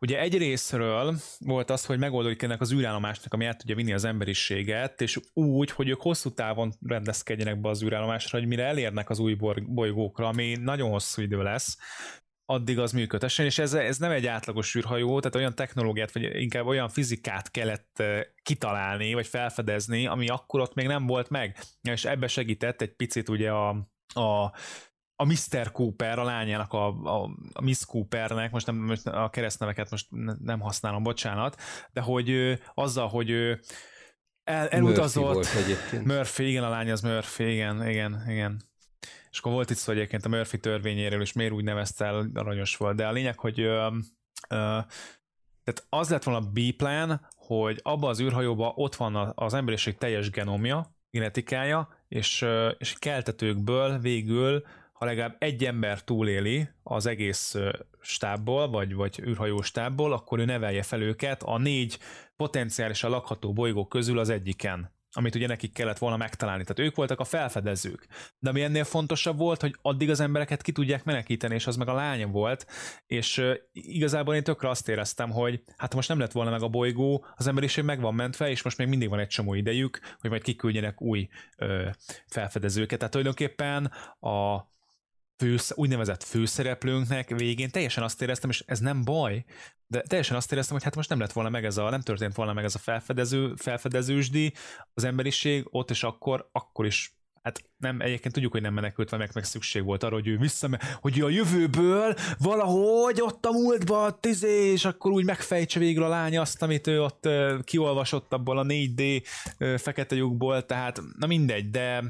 Ugye 0.00 0.20
egy 0.20 0.38
részről 0.38 1.16
volt 1.38 1.70
az, 1.70 1.84
hogy 1.84 1.98
megoldódik 1.98 2.42
ennek 2.42 2.60
az 2.60 2.72
űrállomásnak, 2.72 3.32
ami 3.32 3.44
át 3.44 3.58
tudja 3.58 3.74
vinni 3.74 3.92
az 3.92 4.04
emberiséget, 4.04 5.00
és 5.00 5.20
úgy, 5.32 5.70
hogy 5.70 5.88
ők 5.88 6.00
hosszú 6.00 6.30
távon 6.30 6.72
rendezkedjenek 6.86 7.60
be 7.60 7.68
az 7.68 7.82
űrállomásra, 7.82 8.38
hogy 8.38 8.48
mire 8.48 8.64
elérnek 8.64 9.10
az 9.10 9.18
új 9.18 9.36
bolygókra, 9.66 10.26
ami 10.26 10.56
nagyon 10.60 10.90
hosszú 10.90 11.07
idő 11.16 11.42
lesz, 11.42 11.78
addig 12.44 12.78
az 12.78 12.92
működhessen, 12.92 13.44
és 13.44 13.58
ez, 13.58 13.74
ez 13.74 13.98
nem 13.98 14.10
egy 14.10 14.26
átlagos 14.26 14.74
űrhajó, 14.74 15.18
tehát 15.18 15.34
olyan 15.34 15.54
technológiát, 15.54 16.12
vagy 16.12 16.22
inkább 16.22 16.66
olyan 16.66 16.88
fizikát 16.88 17.50
kellett 17.50 18.02
kitalálni, 18.42 19.14
vagy 19.14 19.26
felfedezni, 19.26 20.06
ami 20.06 20.28
akkor 20.28 20.60
ott 20.60 20.74
még 20.74 20.86
nem 20.86 21.06
volt 21.06 21.28
meg. 21.28 21.56
És 21.82 22.04
ebbe 22.04 22.26
segített 22.26 22.80
egy 22.80 22.94
picit 22.94 23.28
ugye 23.28 23.50
a, 23.50 23.68
a 24.14 24.52
a 25.20 25.24
Mr. 25.24 25.72
Cooper, 25.72 26.18
a 26.18 26.24
lányának, 26.24 26.72
a, 26.72 26.86
a, 26.88 27.30
a 27.52 27.62
Miss 27.62 27.84
Coopernek, 27.84 28.50
most, 28.50 28.66
nem, 28.66 28.76
most 28.76 29.06
a 29.06 29.30
keresztneveket 29.30 29.90
most 29.90 30.06
nem 30.40 30.60
használom, 30.60 31.02
bocsánat, 31.02 31.60
de 31.92 32.00
hogy 32.00 32.28
ő, 32.28 32.60
azzal, 32.74 33.08
hogy 33.08 33.30
ő 33.30 33.60
el, 34.44 34.68
elutazott. 34.68 35.24
Murphy 35.24 35.52
volt 35.54 35.64
egyébként. 35.64 36.04
Murphy, 36.04 36.48
igen, 36.48 36.64
a 36.64 36.68
lány 36.68 36.90
az 36.90 37.00
Murphy, 37.00 37.52
igen, 37.52 37.88
igen, 37.88 38.24
igen. 38.26 38.67
És 39.38 39.44
akkor 39.44 39.56
volt 39.56 39.70
itt 39.70 39.76
szó 39.76 39.92
egyébként 39.92 40.24
a 40.24 40.28
Murphy 40.28 40.58
törvényéről, 40.58 41.20
és 41.20 41.32
miért 41.32 41.52
úgy 41.52 41.64
nevezte 41.64 42.04
el, 42.04 42.30
aranyos 42.34 42.76
volt. 42.76 42.96
De 42.96 43.06
a 43.06 43.12
lényeg, 43.12 43.38
hogy 43.38 43.60
ö, 43.60 43.86
ö, 44.48 44.78
tehát 45.64 45.86
az 45.88 46.10
lett 46.10 46.22
volna 46.22 46.46
a 46.46 46.50
B-plan, 46.52 47.26
hogy 47.34 47.80
abba 47.82 48.08
az 48.08 48.20
űrhajóba 48.20 48.72
ott 48.76 48.94
van 48.94 49.32
az 49.34 49.54
emberiség 49.54 49.96
teljes 49.96 50.30
genomja, 50.30 50.94
genetikája, 51.10 51.88
és, 52.08 52.46
és 52.78 52.94
keltetőkből 52.98 53.98
végül 53.98 54.62
ha 54.92 55.04
legalább 55.04 55.36
egy 55.38 55.64
ember 55.64 56.04
túléli 56.04 56.68
az 56.82 57.06
egész 57.06 57.56
stábból, 58.00 58.68
vagy, 58.68 58.94
vagy 58.94 59.20
űrhajó 59.20 59.62
stábból, 59.62 60.12
akkor 60.12 60.38
ő 60.38 60.44
nevelje 60.44 60.82
fel 60.82 61.02
őket 61.02 61.42
a 61.42 61.58
négy 61.58 61.98
potenciálisan 62.36 63.10
lakható 63.10 63.52
bolygó 63.52 63.86
közül 63.86 64.18
az 64.18 64.28
egyiken 64.28 64.96
amit 65.18 65.34
ugye 65.34 65.46
nekik 65.46 65.72
kellett 65.72 65.98
volna 65.98 66.16
megtalálni. 66.16 66.62
Tehát 66.62 66.90
ők 66.90 66.96
voltak 66.96 67.20
a 67.20 67.24
felfedezők. 67.24 68.06
De 68.38 68.50
ami 68.50 68.62
ennél 68.62 68.84
fontosabb 68.84 69.38
volt, 69.38 69.60
hogy 69.60 69.76
addig 69.82 70.10
az 70.10 70.20
embereket 70.20 70.62
ki 70.62 70.72
tudják 70.72 71.04
menekíteni, 71.04 71.54
és 71.54 71.66
az 71.66 71.76
meg 71.76 71.88
a 71.88 71.92
lánya 71.92 72.26
volt, 72.26 72.66
és 73.06 73.44
igazából 73.72 74.34
én 74.34 74.42
tökre 74.42 74.68
azt 74.68 74.88
éreztem, 74.88 75.30
hogy 75.30 75.62
hát 75.76 75.94
most 75.94 76.08
nem 76.08 76.18
lett 76.18 76.32
volna 76.32 76.50
meg 76.50 76.62
a 76.62 76.68
bolygó, 76.68 77.26
az 77.36 77.46
emberiség 77.46 77.84
meg 77.84 78.00
van 78.00 78.14
mentve, 78.14 78.50
és 78.50 78.62
most 78.62 78.78
még 78.78 78.88
mindig 78.88 79.08
van 79.08 79.18
egy 79.18 79.28
csomó 79.28 79.54
idejük, 79.54 80.00
hogy 80.20 80.30
majd 80.30 80.42
kiküldjenek 80.42 81.02
új 81.02 81.28
uh, 81.58 81.86
felfedezőket. 82.26 82.98
Tehát 82.98 83.12
tulajdonképpen 83.12 83.92
a 84.20 84.66
fősz, 85.38 85.72
úgynevezett 85.74 86.22
főszereplőnknek 86.22 87.28
végén 87.28 87.70
teljesen 87.70 88.02
azt 88.02 88.22
éreztem, 88.22 88.50
és 88.50 88.62
ez 88.66 88.78
nem 88.78 89.04
baj, 89.04 89.44
de 89.86 90.02
teljesen 90.02 90.36
azt 90.36 90.52
éreztem, 90.52 90.74
hogy 90.74 90.84
hát 90.84 90.96
most 90.96 91.08
nem 91.08 91.20
lett 91.20 91.32
volna 91.32 91.50
meg 91.50 91.64
ez 91.64 91.76
a, 91.76 91.90
nem 91.90 92.00
történt 92.00 92.34
volna 92.34 92.52
meg 92.52 92.64
ez 92.64 92.74
a 92.74 92.78
felfedező, 92.78 93.54
felfedezősdi, 93.56 94.52
az 94.94 95.04
emberiség 95.04 95.66
ott 95.70 95.90
és 95.90 96.02
akkor, 96.02 96.48
akkor 96.52 96.86
is 96.86 97.18
Hát 97.42 97.62
nem, 97.76 98.00
egyébként 98.00 98.34
tudjuk, 98.34 98.52
hogy 98.52 98.62
nem 98.62 98.74
menekült, 98.74 99.10
mert 99.10 99.22
meg, 99.22 99.30
meg 99.34 99.44
szükség 99.44 99.84
volt 99.84 100.02
arra, 100.02 100.14
hogy 100.14 100.28
ő 100.28 100.36
vissza, 100.38 100.68
hogy 101.00 101.18
ő 101.18 101.24
a 101.24 101.28
jövőből 101.28 102.14
valahogy 102.38 103.20
ott 103.20 103.46
a 103.46 103.52
múltba 103.52 104.20
tizé, 104.20 104.72
és 104.72 104.84
akkor 104.84 105.10
úgy 105.10 105.24
megfejtse 105.24 105.78
végül 105.78 106.02
a 106.02 106.08
lány 106.08 106.38
azt, 106.38 106.62
amit 106.62 106.86
ő 106.86 107.02
ott 107.02 107.28
kiolvasott 107.64 108.32
abból 108.32 108.58
a 108.58 108.64
4D 108.64 109.24
uh, 109.58 109.74
fekete 109.74 110.14
lyukból, 110.14 110.66
tehát 110.66 111.02
na 111.18 111.26
mindegy, 111.26 111.70
de 111.70 112.04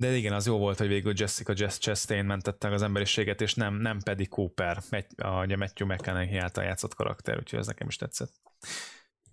de 0.00 0.16
igen, 0.16 0.32
az 0.32 0.46
jó 0.46 0.58
volt, 0.58 0.78
hogy 0.78 0.88
végül 0.88 1.12
Jessica 1.16 1.52
Jess 1.56 1.78
Chastain 1.78 2.24
mentette 2.24 2.68
az 2.68 2.82
emberiséget, 2.82 3.40
és 3.40 3.54
nem, 3.54 3.74
nem 3.74 3.98
pedig 4.04 4.28
Cooper, 4.28 4.78
a 5.16 5.56
Matthew 5.56 5.86
McConaughey 5.86 6.38
által 6.38 6.64
játszott 6.64 6.94
karakter, 6.94 7.38
úgyhogy 7.38 7.58
ez 7.58 7.66
nekem 7.66 7.88
is 7.88 7.96
tetszett. 7.96 8.32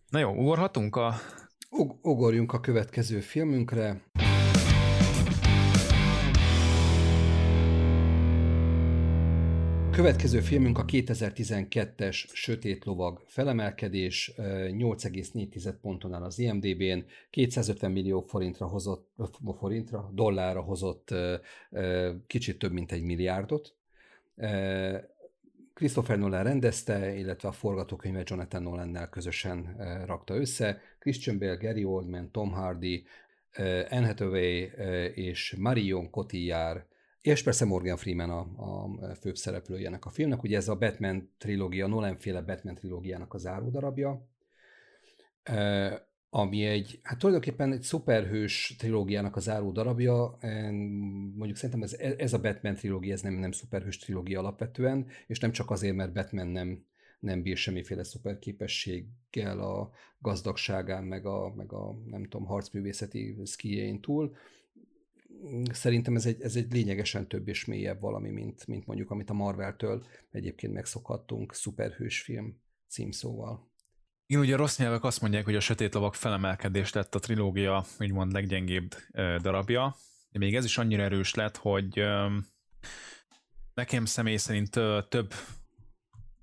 Na 0.10 0.19
jó, 0.19 0.32
ugorhatunk 0.32 0.95
a... 0.95 1.15
Ug- 1.69 2.06
ugorjunk 2.06 2.53
a 2.53 2.60
következő 2.60 3.19
filmünkre. 3.19 4.01
Következő 9.97 10.39
filmünk 10.39 10.77
a 10.77 10.86
2012-es 10.86 12.15
Sötét 12.33 12.86
Lovag 12.86 13.23
felemelkedés, 13.25 14.31
8,4 14.38 15.73
ponton 15.81 16.13
áll 16.13 16.23
az 16.23 16.39
IMDB-n, 16.39 17.05
250 17.29 17.91
millió 17.91 18.21
forintra 18.21 18.67
hozott, 18.67 19.10
forintra, 19.57 20.12
dollárra 20.13 20.62
hozott 20.62 21.13
kicsit 22.27 22.60
több 22.60 22.71
mint 22.71 22.91
egy 22.91 23.03
milliárdot. 23.03 23.75
Christopher 25.73 26.17
Nolan 26.17 26.43
rendezte, 26.43 27.15
illetve 27.15 27.47
a 27.47 27.51
forgatókönyvet 27.51 28.29
Jonathan 28.29 28.63
Nolan-nel 28.63 29.10
közösen 29.10 29.75
rakta 30.05 30.36
össze. 30.36 30.81
Christian 30.99 31.39
Bale, 31.39 31.55
Gary 31.55 31.83
Oldman, 31.83 32.31
Tom 32.31 32.51
Hardy, 32.51 33.05
Anne 33.89 34.05
Hathaway 34.05 34.69
és 35.13 35.55
Marion 35.57 36.10
Cotillard, 36.10 36.86
és 37.32 37.44
persze 37.44 37.66
Morgan 37.66 37.98
Freeman 37.98 38.30
a, 38.30 38.40
a 38.40 39.16
főbb 39.16 39.36
szereplőjének 39.36 40.06
a 40.06 40.10
filmnek. 40.10 40.44
Ugye 40.44 40.58
ez 40.58 40.68
a 40.68 40.76
Batman 40.76 41.30
trilógia, 41.38 41.88
Nolan-féle 41.88 42.42
Batman 42.42 42.76
trilógiának 42.76 43.34
a 43.34 43.38
záródarabja, 43.38 44.28
ami 46.30 46.66
egy, 46.66 47.00
hát 47.04 47.18
tulajdonképpen 47.18 47.72
egy 47.72 47.82
szuperhős 47.82 48.76
trilógiának 48.78 49.36
a 49.36 49.40
záró 49.40 49.72
darabja, 49.72 50.38
mondjuk 51.36 51.56
szerintem 51.56 51.84
ez, 51.84 51.94
ez 52.18 52.34
a 52.34 52.40
Batman 52.40 52.76
trilógia, 52.76 53.13
ez 53.13 53.22
nem, 53.22 53.34
nem 53.34 53.52
szuperhős 53.52 53.98
trilógia 53.98 54.40
alapvetően, 54.40 55.08
és 55.28 55.40
nem 55.40 55.52
csak 55.52 55.70
azért, 55.70 55.96
mert 55.96 56.13
Batman 56.13 56.48
nem, 56.48 56.86
nem 57.20 57.42
bír 57.42 57.58
semmiféle 57.58 58.04
szuperképességgel 58.04 59.60
a 59.60 59.92
gazdagságán, 60.20 61.04
meg 61.04 61.26
a, 61.26 61.54
meg 61.56 61.74
a 61.74 61.96
nem 62.06 62.24
tudom, 62.24 62.46
harcművészeti 62.46 63.38
szkijén 63.44 64.02
túl. 64.02 64.36
Szerintem 65.71 66.15
ez 66.15 66.26
egy, 66.26 66.41
ez 66.41 66.56
egy 66.56 66.71
lényegesen 66.71 67.28
több 67.28 67.47
és 67.47 67.65
mélyebb 67.65 68.00
valami, 68.00 68.30
mint, 68.30 68.67
mint 68.67 68.86
mondjuk 68.86 69.12
amit 69.12 69.30
a 69.30 69.34
Marvel-től 69.34 70.06
egyébként 70.32 70.73
megszokhattunk 70.73 71.54
szuperhős 71.54 72.21
film 72.21 72.62
címszóval. 72.88 73.71
Igen, 74.26 74.41
ugye 74.41 74.54
a 74.54 74.58
rossz 74.58 74.78
nyelvek 74.78 75.04
azt 75.04 75.21
mondják, 75.21 75.45
hogy 75.45 75.56
a 75.56 75.60
Sötét 75.60 75.93
Lovak 75.93 76.15
felemelkedés 76.15 76.93
lett 76.93 77.15
a 77.15 77.19
trilógia, 77.19 77.86
úgymond 78.00 78.32
leggyengébb 78.32 78.95
darabja, 79.13 79.95
de 80.32 80.39
még 80.39 80.56
ez 80.56 80.65
is 80.65 80.78
annyira 80.78 81.04
erős 81.04 81.34
lett, 81.34 81.58
hogy 81.58 82.04
nekem 83.73 84.06
személy 84.06 84.38
szerint 84.38 84.80
több 85.10 85.34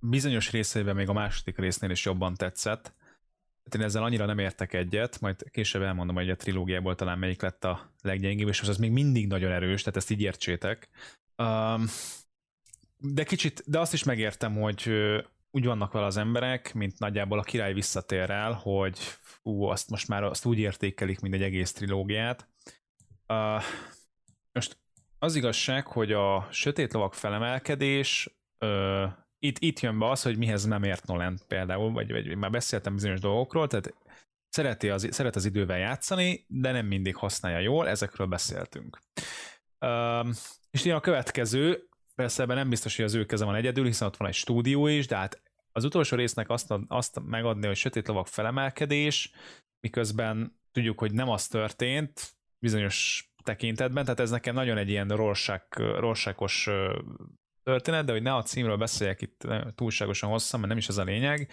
bizonyos 0.01 0.51
részeiben 0.51 0.95
még 0.95 1.09
a 1.09 1.13
második 1.13 1.59
résznél 1.59 1.91
is 1.91 2.05
jobban 2.05 2.35
tetszett. 2.35 2.93
Hát 3.65 3.75
én 3.75 3.83
ezzel 3.83 4.03
annyira 4.03 4.27
nem 4.27 4.39
értek 4.39 4.73
egyet, 4.73 5.21
majd 5.21 5.51
később 5.51 5.83
elmondom, 5.83 6.15
hogy 6.15 6.31
a 6.31 6.37
trilógiából 6.37 6.95
talán 6.95 7.19
melyik 7.19 7.43
lett 7.43 7.65
a 7.65 7.95
leggyengébb, 8.03 8.49
és 8.49 8.61
az 8.61 8.77
még 8.77 8.91
mindig 8.91 9.27
nagyon 9.27 9.53
erős, 9.53 9.81
tehát 9.81 9.97
ezt 9.97 10.11
így 10.11 10.21
értsétek. 10.21 10.89
de 12.99 13.25
kicsit, 13.25 13.63
de 13.67 13.79
azt 13.79 13.93
is 13.93 14.03
megértem, 14.03 14.55
hogy 14.55 14.91
úgy 15.51 15.65
vannak 15.65 15.93
vele 15.93 16.07
az 16.07 16.17
emberek, 16.17 16.75
mint 16.75 16.99
nagyjából 16.99 17.39
a 17.39 17.43
király 17.43 17.73
visszatér 17.73 18.31
el, 18.31 18.53
hogy 18.53 18.99
ú, 19.43 19.63
azt 19.65 19.91
most 19.91 20.09
már 20.09 20.23
azt 20.23 20.45
úgy 20.45 20.59
értékelik, 20.59 21.21
mint 21.21 21.35
egy 21.35 21.43
egész 21.43 21.73
trilógiát. 21.73 22.49
Uh, 23.29 23.63
most 24.53 24.79
az 25.19 25.35
igazság, 25.35 25.87
hogy 25.87 26.13
a 26.13 26.49
sötét 26.51 26.93
lovak 26.93 27.15
felemelkedés 27.15 28.29
uh, 28.61 29.13
itt, 29.45 29.59
itt 29.59 29.81
jön 29.81 29.99
be 29.99 30.11
az, 30.11 30.23
hogy 30.23 30.39
mihez 30.39 30.65
nem 30.65 30.83
ért 30.83 31.07
Nolan 31.07 31.39
például, 31.49 31.93
vagy, 31.93 32.13
vagy 32.13 32.37
már 32.37 32.51
beszéltem 32.51 32.95
bizonyos 32.95 33.21
dolgokról, 33.21 33.67
tehát 33.67 33.95
szereti 34.49 34.89
az, 34.89 35.09
szeret 35.11 35.37
az 35.37 35.45
idővel 35.45 35.79
játszani, 35.79 36.45
de 36.49 36.71
nem 36.71 36.87
mindig 36.87 37.17
használja 37.17 37.59
jól, 37.59 37.89
ezekről 37.89 38.27
beszéltünk. 38.27 38.99
Uh, 39.81 40.29
és 40.71 40.87
a 40.87 41.01
következő, 41.01 41.89
Persze 42.15 42.43
ebben 42.43 42.57
nem 42.57 42.69
biztos, 42.69 42.97
hogy 42.97 43.05
az 43.05 43.15
ő 43.15 43.25
keze 43.25 43.45
van 43.45 43.55
egyedül, 43.55 43.85
hiszen 43.85 44.09
ott 44.09 44.17
van 44.17 44.29
egy 44.29 44.35
stúdió 44.35 44.87
is, 44.87 45.07
de 45.07 45.17
hát 45.17 45.43
az 45.73 45.85
utolsó 45.85 46.17
résznek 46.17 46.51
azt, 46.51 46.75
azt 46.89 47.21
megadni, 47.25 47.67
hogy 47.67 47.77
sötét 47.77 48.09
lovak 48.09 48.27
felemelkedés, 48.27 49.33
miközben 49.81 50.61
tudjuk, 50.73 50.99
hogy 50.99 51.13
nem 51.13 51.29
az 51.29 51.47
történt 51.47 52.37
bizonyos 52.59 53.29
tekintetben, 53.43 54.05
tehát 54.05 54.21
ez 54.21 54.31
nekem 54.31 54.55
nagyon 54.55 54.79
egy 54.79 54.89
ilyen 54.89 55.09
rorsák, 55.09 55.77
rorsákos 55.77 56.69
történet, 57.65 58.05
de 58.05 58.13
hogy 58.13 58.23
ne 58.23 58.35
a 58.35 58.43
címről 58.43 58.77
beszéljek 58.77 59.21
itt 59.21 59.47
túlságosan 59.75 60.31
hosszan, 60.31 60.61
mert 60.61 60.73
nem 60.73 60.81
is 60.81 60.89
ez 60.89 60.97
a 60.97 61.05
lényeg. 61.05 61.51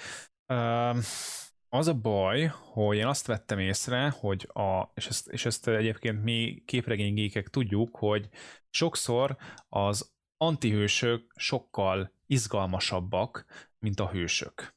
Az 1.69 1.88
a 1.88 1.93
baj, 1.93 2.52
hogy 2.54 2.97
én 2.97 3.06
azt 3.06 3.28
vettem 3.28 3.60
észre, 3.60 4.10
hogy 4.19 4.50
a, 4.54 4.91
és 4.93 5.08
ezt, 5.08 5.28
és 5.28 5.45
ezt 5.45 5.67
egyébként 5.67 6.24
mi 6.24 6.63
képregénygékek 6.65 7.47
tudjuk, 7.47 7.95
hogy 7.95 8.30
sokszor 8.69 9.38
az 9.69 10.12
antihősök 10.38 11.34
sokkal 11.36 12.12
izgalmasabbak, 12.28 13.45
mint 13.80 14.00
a 14.00 14.10
hősök. 14.10 14.76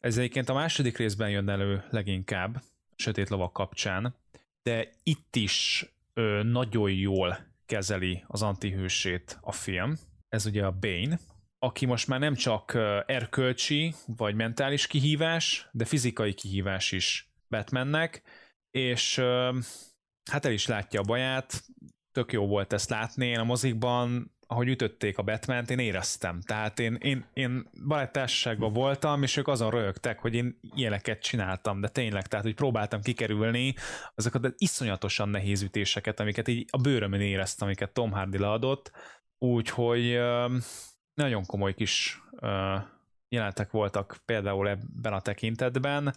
Ez 0.00 0.18
egyébként 0.18 0.48
a 0.48 0.54
második 0.54 0.96
részben 0.96 1.30
jön 1.30 1.48
elő 1.48 1.84
leginkább, 1.90 2.62
Sötét 2.96 3.28
Lovak 3.28 3.52
kapcsán, 3.52 4.16
de 4.62 4.92
itt 5.02 5.36
is 5.36 5.86
ö, 6.14 6.42
nagyon 6.42 6.90
jól 6.90 7.38
kezeli 7.66 8.24
az 8.26 8.42
antihősét 8.42 9.38
a 9.40 9.52
film. 9.52 9.94
Ez 10.30 10.46
ugye 10.46 10.64
a 10.64 10.78
Bane, 10.80 11.18
aki 11.58 11.86
most 11.86 12.08
már 12.08 12.20
nem 12.20 12.34
csak 12.34 12.74
erkölcsi 13.06 13.94
vagy 14.06 14.34
mentális 14.34 14.86
kihívás, 14.86 15.68
de 15.72 15.84
fizikai 15.84 16.34
kihívás 16.34 16.92
is 16.92 17.32
Batmannek, 17.48 18.22
és 18.70 19.18
hát 20.30 20.44
el 20.44 20.52
is 20.52 20.66
látja 20.66 21.00
a 21.00 21.04
baját, 21.04 21.64
tök 22.12 22.32
jó 22.32 22.46
volt 22.46 22.72
ezt 22.72 22.90
látni, 22.90 23.26
én 23.26 23.38
a 23.38 23.44
mozikban 23.44 24.38
ahogy 24.50 24.68
ütötték 24.68 25.18
a 25.18 25.22
batman 25.22 25.64
én 25.64 25.78
éreztem. 25.78 26.40
Tehát 26.40 26.78
én, 26.78 26.94
én, 26.94 27.26
én 27.32 27.70
voltam, 28.72 29.22
és 29.22 29.36
ők 29.36 29.48
azon 29.48 29.70
rögtek, 29.70 30.18
hogy 30.18 30.34
én 30.34 30.58
ilyeneket 30.74 31.22
csináltam, 31.22 31.80
de 31.80 31.88
tényleg, 31.88 32.26
tehát 32.26 32.44
hogy 32.44 32.54
próbáltam 32.54 33.00
kikerülni 33.00 33.74
azokat 34.14 34.44
az 34.44 34.54
iszonyatosan 34.56 35.28
nehéz 35.28 35.62
ütéseket, 35.62 36.20
amiket 36.20 36.48
így 36.48 36.68
a 36.70 36.76
bőrömön 36.76 37.20
éreztem, 37.20 37.66
amiket 37.66 37.92
Tom 37.92 38.10
Hardy 38.10 38.38
leadott, 38.38 38.90
úgyhogy 39.44 40.18
nagyon 41.14 41.46
komoly 41.46 41.74
kis 41.74 42.22
jelentek 43.28 43.70
voltak 43.70 44.20
például 44.24 44.68
ebben 44.68 45.12
a 45.12 45.20
tekintetben, 45.20 46.14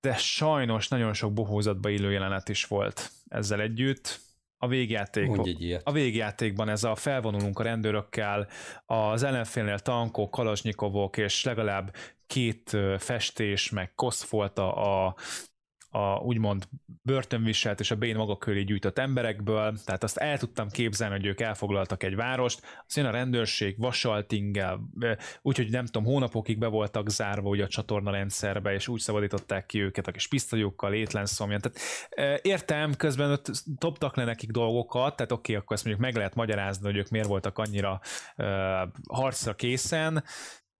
de 0.00 0.16
sajnos 0.16 0.88
nagyon 0.88 1.12
sok 1.12 1.32
bohózatba 1.32 1.88
illő 1.88 2.12
jelenet 2.12 2.48
is 2.48 2.64
volt 2.64 3.10
ezzel 3.28 3.60
együtt. 3.60 4.20
A 4.58 4.68
végjáték, 4.68 5.30
a 5.82 5.92
végjátékban 5.92 6.68
ez 6.68 6.84
a 6.84 6.94
felvonulunk 6.94 7.58
a 7.58 7.62
rendőrökkel, 7.62 8.48
az 8.86 9.22
ellenfélnél 9.22 9.78
tankok, 9.78 10.30
kalazsnyikovok, 10.30 11.16
és 11.16 11.44
legalább 11.44 11.94
két 12.26 12.76
festés, 12.98 13.70
meg 13.70 13.94
koszfolta 13.94 14.74
a, 14.74 15.06
a 15.06 15.14
úgymond 16.22 16.68
börtönviselt 17.02 17.80
és 17.80 17.90
a 17.90 17.96
Bane 17.96 18.16
maga 18.16 18.36
köré 18.36 18.62
gyűjtött 18.62 18.98
emberekből, 18.98 19.78
tehát 19.84 20.02
azt 20.02 20.16
el 20.16 20.38
tudtam 20.38 20.68
képzelni, 20.68 21.14
hogy 21.14 21.26
ők 21.26 21.40
elfoglaltak 21.40 22.02
egy 22.02 22.14
várost, 22.14 22.60
az 22.86 22.96
jön 22.96 23.06
a 23.06 23.10
rendőrség 23.10 23.78
vasaltingel, 23.78 24.80
úgyhogy 25.42 25.70
nem 25.70 25.84
tudom, 25.84 26.04
hónapokig 26.04 26.58
be 26.58 26.66
voltak 26.66 27.08
zárva 27.08 27.48
ugye 27.48 27.64
a 27.64 27.68
csatorna 27.68 28.10
rendszerbe, 28.10 28.72
és 28.72 28.88
úgy 28.88 29.00
szabadították 29.00 29.66
ki 29.66 29.80
őket 29.80 30.06
a 30.06 30.12
kis 30.12 30.28
pisztolyokkal, 30.28 30.92
étlenszomjan. 30.92 31.60
Tehát 31.60 32.40
értem, 32.42 32.94
közben 32.94 33.30
ott 33.30 33.50
toptak 33.78 34.16
le 34.16 34.24
nekik 34.24 34.50
dolgokat, 34.50 35.16
tehát 35.16 35.32
oké, 35.32 35.52
okay, 35.52 35.54
akkor 35.54 35.76
ezt 35.76 35.84
mondjuk 35.84 36.06
meg 36.06 36.16
lehet 36.16 36.34
magyarázni, 36.34 36.86
hogy 36.86 36.96
ők 36.96 37.08
miért 37.08 37.26
voltak 37.28 37.58
annyira 37.58 38.00
uh, 38.36 38.46
harcra 39.08 39.54
készen, 39.54 40.24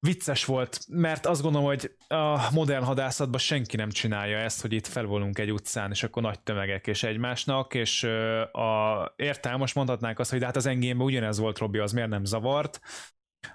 vicces 0.06 0.44
volt, 0.44 0.80
mert 0.88 1.26
azt 1.26 1.42
gondolom, 1.42 1.66
hogy 1.66 1.96
a 2.08 2.50
modern 2.52 2.84
hadászatban 2.84 3.40
senki 3.40 3.76
nem 3.76 3.90
csinálja 3.90 4.38
ezt, 4.38 4.60
hogy 4.60 4.72
itt 4.72 4.86
felvolunk 4.86 5.38
egy 5.38 5.52
utcán, 5.52 5.90
és 5.90 6.02
akkor 6.02 6.22
nagy 6.22 6.40
tömegek 6.40 6.86
és 6.86 7.02
egymásnak, 7.02 7.74
és 7.74 8.04
a, 8.52 9.12
értelmes 9.16 9.72
mondhatnánk 9.72 10.18
azt, 10.18 10.30
hogy 10.30 10.38
de 10.38 10.46
hát 10.46 10.56
az 10.56 10.66
engémben 10.66 11.06
ugyanez 11.06 11.38
volt, 11.38 11.58
Robi, 11.58 11.78
az 11.78 11.92
miért 11.92 12.08
nem 12.08 12.24
zavart. 12.24 12.80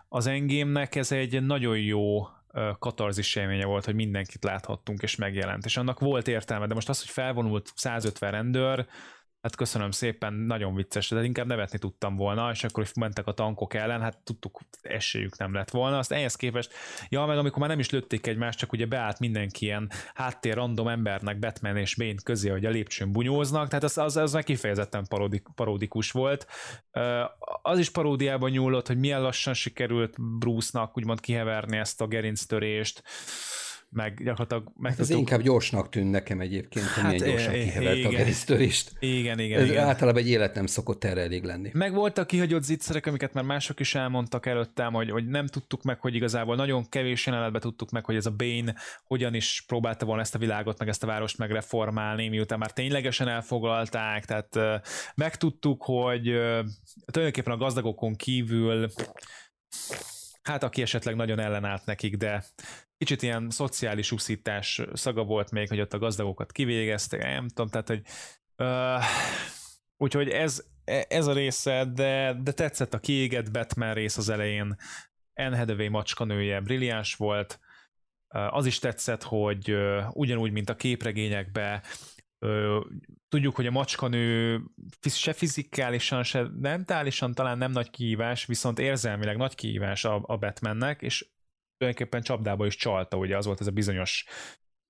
Az 0.07 0.27
engémnek 0.27 0.95
ez 0.95 1.11
egy 1.11 1.43
nagyon 1.43 1.79
jó 1.79 2.27
katarzis 2.79 3.35
élménye 3.35 3.65
volt, 3.65 3.85
hogy 3.85 3.95
mindenkit 3.95 4.43
láthattunk 4.43 5.01
és 5.01 5.15
megjelent, 5.15 5.65
és 5.65 5.77
annak 5.77 5.99
volt 5.99 6.27
értelme, 6.27 6.67
de 6.67 6.73
most 6.73 6.89
az, 6.89 6.99
hogy 6.99 7.09
felvonult 7.09 7.71
150 7.75 8.31
rendőr, 8.31 8.87
hát 9.47 9.55
köszönöm 9.55 9.91
szépen, 9.91 10.33
nagyon 10.33 10.75
vicces, 10.75 11.09
de 11.09 11.23
inkább 11.23 11.47
nevetni 11.47 11.79
tudtam 11.79 12.15
volna, 12.15 12.51
és 12.51 12.63
akkor 12.63 12.87
mentek 12.95 13.27
a 13.27 13.31
tankok 13.31 13.73
ellen, 13.73 14.01
hát 14.01 14.17
tudtuk, 14.23 14.59
esélyük 14.81 15.37
nem 15.37 15.53
lett 15.53 15.69
volna. 15.69 15.97
Azt 15.97 16.11
ehhez 16.11 16.35
képest, 16.35 16.73
ja, 17.09 17.25
meg 17.25 17.37
amikor 17.37 17.59
már 17.59 17.69
nem 17.69 17.79
is 17.79 17.89
lőtték 17.89 18.27
egymást, 18.27 18.57
csak 18.57 18.71
ugye 18.71 18.85
beállt 18.85 19.19
mindenki 19.19 19.65
ilyen 19.65 19.91
háttér 20.13 20.53
random 20.53 20.87
embernek 20.87 21.39
Batman 21.39 21.77
és 21.77 21.95
Bane 21.95 22.21
közé, 22.23 22.49
hogy 22.49 22.65
a 22.65 22.69
lépcsőn 22.69 23.11
bunyóznak, 23.11 23.67
tehát 23.67 23.83
az, 23.83 23.97
az, 23.97 24.17
az 24.17 24.33
meg 24.33 24.43
kifejezetten 24.43 25.05
parodik, 25.09 25.47
parodikus 25.55 26.11
volt. 26.11 26.47
Az 27.61 27.79
is 27.79 27.89
paródiában 27.89 28.49
nyúlott, 28.49 28.87
hogy 28.87 28.97
milyen 28.99 29.21
lassan 29.21 29.53
sikerült 29.53 30.15
Bruce-nak 30.39 30.97
úgymond 30.97 31.19
kiheverni 31.19 31.77
ezt 31.77 32.01
a 32.01 32.07
gerinctörést, 32.07 33.03
meg 33.89 34.23
gyakorlatilag 34.23 34.71
meg 34.75 34.91
hát 34.91 34.99
ez 34.99 35.09
inkább 35.09 35.41
gyorsnak 35.41 35.89
tűn 35.89 36.07
nekem 36.07 36.39
egyébként, 36.39 36.85
hogy 36.85 37.03
hát 37.03 37.11
milyen 37.11 37.29
gyorsan 37.29 37.53
kihevert 37.53 38.05
a 38.05 38.09
gerisztörést. 38.09 38.91
Igen, 38.99 39.39
igen, 39.39 39.59
ez 39.59 39.69
igen. 39.69 39.87
Általában 39.87 40.21
egy 40.21 40.29
élet 40.29 40.55
nem 40.55 40.65
szokott 40.65 41.03
erre 41.03 41.21
elég 41.21 41.43
lenni. 41.43 41.69
Meg 41.73 41.93
voltak 41.93 42.27
kihagyott 42.27 42.63
zicserek, 42.63 43.05
amiket 43.05 43.33
már 43.33 43.43
mások 43.43 43.79
is 43.79 43.95
elmondtak 43.95 44.45
előttem, 44.45 44.93
hogy, 44.93 45.09
hogy 45.09 45.27
nem 45.27 45.47
tudtuk 45.47 45.83
meg, 45.83 45.99
hogy 45.99 46.15
igazából 46.15 46.55
nagyon 46.55 46.89
kevés 46.89 47.25
jelenetben 47.25 47.61
tudtuk 47.61 47.91
meg, 47.91 48.05
hogy 48.05 48.15
ez 48.15 48.25
a 48.25 48.31
Bane 48.31 48.75
hogyan 49.03 49.33
is 49.33 49.63
próbálta 49.67 50.05
volna 50.05 50.21
ezt 50.21 50.35
a 50.35 50.39
világot, 50.39 50.79
meg 50.79 50.87
ezt 50.87 51.03
a 51.03 51.07
várost 51.07 51.37
megreformálni, 51.37 52.27
miután 52.27 52.59
már 52.59 52.71
ténylegesen 52.71 53.27
elfoglalták, 53.27 54.25
tehát 54.25 54.81
megtudtuk, 55.15 55.83
hogy 55.83 56.23
tulajdonképpen 57.05 57.53
a 57.53 57.57
gazdagokon 57.57 58.15
kívül 58.15 58.89
hát 60.47 60.63
aki 60.63 60.81
esetleg 60.81 61.15
nagyon 61.15 61.39
ellenállt 61.39 61.85
nekik, 61.85 62.17
de 62.17 62.43
kicsit 62.97 63.21
ilyen 63.21 63.49
szociális 63.49 64.11
uszítás 64.11 64.81
szaga 64.93 65.23
volt 65.23 65.51
még, 65.51 65.67
hogy 65.67 65.79
ott 65.79 65.93
a 65.93 65.97
gazdagokat 65.97 66.51
kivégezték, 66.51 67.21
nem 67.21 67.47
tudom, 67.47 67.67
tehát 67.67 67.87
hogy 67.87 68.01
Uh, 68.57 69.03
úgyhogy 69.97 70.29
ez, 70.29 70.63
ez 71.07 71.27
a 71.27 71.33
része, 71.33 71.85
de, 71.85 72.37
de 72.43 72.51
tetszett 72.51 72.93
a 72.93 72.99
kiégett 72.99 73.51
Batman 73.51 73.93
rész 73.93 74.17
az 74.17 74.29
elején. 74.29 74.75
Anne 75.33 75.57
Hathaway 75.57 75.89
macskanője 75.89 76.61
brilliáns 76.61 77.15
volt. 77.15 77.59
Az 78.27 78.65
is 78.65 78.79
tetszett, 78.79 79.23
hogy 79.23 79.75
ugyanúgy, 80.11 80.51
mint 80.51 80.69
a 80.69 80.75
képregényekben 80.75 81.81
tudjuk, 83.29 83.55
hogy 83.55 83.65
a 83.67 83.71
macskanő 83.71 84.61
se 85.01 85.33
fizikálisan, 85.33 86.23
se 86.23 86.47
mentálisan 86.59 87.33
talán 87.33 87.57
nem 87.57 87.71
nagy 87.71 87.89
kihívás, 87.89 88.45
viszont 88.45 88.79
érzelmileg 88.79 89.37
nagy 89.37 89.55
kihívás 89.55 90.05
a, 90.05 90.21
a 90.23 90.37
Batmannek, 90.37 91.01
és 91.01 91.29
tulajdonképpen 91.77 92.21
csapdába 92.21 92.65
is 92.65 92.75
csalta, 92.75 93.17
ugye 93.17 93.37
az 93.37 93.45
volt 93.45 93.61
ez 93.61 93.67
a 93.67 93.71
bizonyos 93.71 94.25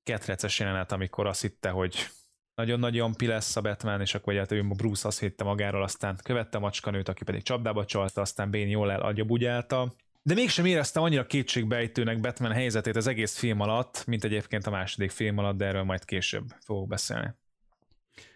ketreces 0.04 0.60
jelenet, 0.60 0.92
amikor 0.92 1.26
azt 1.26 1.42
hitte, 1.42 1.70
hogy 1.70 2.08
nagyon-nagyon 2.56 3.14
pi 3.14 3.26
lesz 3.26 3.56
a 3.56 3.62
Batman, 3.62 4.02
és 4.02 4.16
akkor 4.16 4.34
ugye 4.34 4.42
hát 4.42 4.52
ő 4.52 4.64
Bruce 4.64 5.08
azt 5.08 5.20
hitte 5.20 5.44
magáról, 5.44 5.84
aztán 5.84 6.18
követte 6.24 6.58
a 6.58 6.60
macskanőt, 6.60 7.10
aki 7.10 7.24
pedig 7.24 7.44
csapdába 7.44 7.86
csalta, 7.86 8.22
aztán 8.22 8.52
Bane 8.52 8.66
jól 8.66 8.92
elagyabugyálta. 8.92 9.94
De 10.22 10.34
mégsem 10.34 10.66
éreztem 10.66 11.04
annyira 11.04 11.26
kétségbejtőnek 11.26 12.20
Batman 12.20 12.52
helyzetét 12.52 12.96
az 12.96 13.08
egész 13.08 13.38
film 13.38 13.60
alatt, 13.60 14.06
mint 14.06 14.24
egyébként 14.24 14.66
a 14.66 14.70
második 14.70 15.12
film 15.12 15.38
alatt, 15.38 15.58
de 15.58 15.66
erről 15.66 15.84
majd 15.84 16.06
később 16.06 16.46
fogok 16.60 16.88
beszélni. 16.88 17.34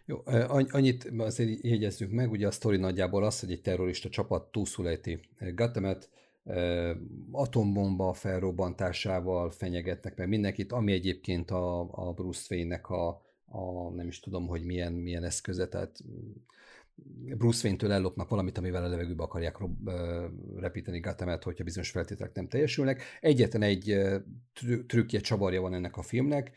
Jó, 0.06 0.24
annyit 0.70 1.12
azért 1.18 1.64
jegyezzük 1.64 2.12
meg, 2.12 2.32
ugye 2.32 2.48
a 2.48 2.52
sztori 2.52 2.78
nagyjából 2.78 3.24
az, 3.24 3.40
hogy 3.40 3.52
egy 3.52 3.62
terrorista 3.62 4.10
csapat 4.10 4.52
túlszulejti 4.52 5.20
Gothamet, 5.40 6.10
atombomba 7.32 8.14
felrobbantásával 8.14 9.52
fenyegetnek 9.52 10.18
meg 10.18 10.28
mindenkit, 10.28 10.72
ami 10.72 10.92
egyébként 10.92 11.52
a, 11.52 11.80
a 11.92 12.14
Bruce 12.14 12.56
Wayne-nek 12.56 12.90
a, 12.90 13.08
a, 13.46 13.90
nem 13.96 14.08
is 14.08 14.20
tudom, 14.20 14.48
hogy 14.48 14.64
milyen, 14.64 14.94
milyen 14.94 15.24
eszköze, 15.24 15.68
tehát 15.68 16.04
Bruce 17.38 17.68
Wayne-től 17.68 17.92
ellopnak 17.92 18.30
valamit, 18.30 18.58
amivel 18.58 18.84
a 18.84 18.88
levegőbe 18.88 19.24
akarják 19.24 19.58
repíteni 20.56 21.00
Gothamet, 21.00 21.44
hogyha 21.44 21.64
bizonyos 21.64 21.90
feltételek 21.90 22.34
nem 22.34 22.48
teljesülnek. 22.48 23.04
Egyetlen 23.22 23.62
egy 23.62 23.98
trükkje, 24.88 25.20
csavarja 25.20 25.62
van 25.62 25.74
ennek 25.74 25.98
a 25.98 26.02
filmnek, 26.02 26.52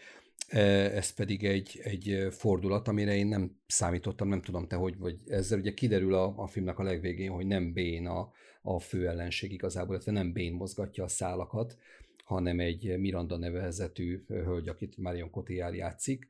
ez 0.49 1.11
pedig 1.11 1.45
egy, 1.45 1.81
egy 1.83 2.27
fordulat, 2.31 2.89
amire 2.89 3.15
én 3.15 3.27
nem 3.27 3.57
számítottam, 3.67 4.29
nem 4.29 4.43
tudom 4.43 4.67
te, 4.67 4.77
hogy 4.77 4.99
vagy 4.99 5.19
ezzel 5.27 5.59
ugye 5.59 5.75
kiderül 5.75 6.15
a, 6.15 6.35
a 6.37 6.47
filmnek 6.47 6.79
a 6.79 6.83
legvégén, 6.83 7.31
hogy 7.31 7.47
nem 7.47 7.73
Bén 7.73 8.07
a, 8.07 8.33
a 8.67 8.81
fő 8.81 9.09
ellenség 9.09 9.53
igazából, 9.53 9.95
illetve 9.95 10.13
nem 10.13 10.33
Bén 10.33 10.53
mozgatja 10.53 11.05
a 11.05 11.09
szálakat, 11.09 11.79
hanem 12.25 12.61
egy 12.61 12.99
Miranda 12.99 13.37
nevezetű 13.37 14.25
hölgy, 14.29 14.69
akit 14.69 14.97
Marion 14.97 15.31
Cotillard 15.31 15.75
játszik, 15.75 16.29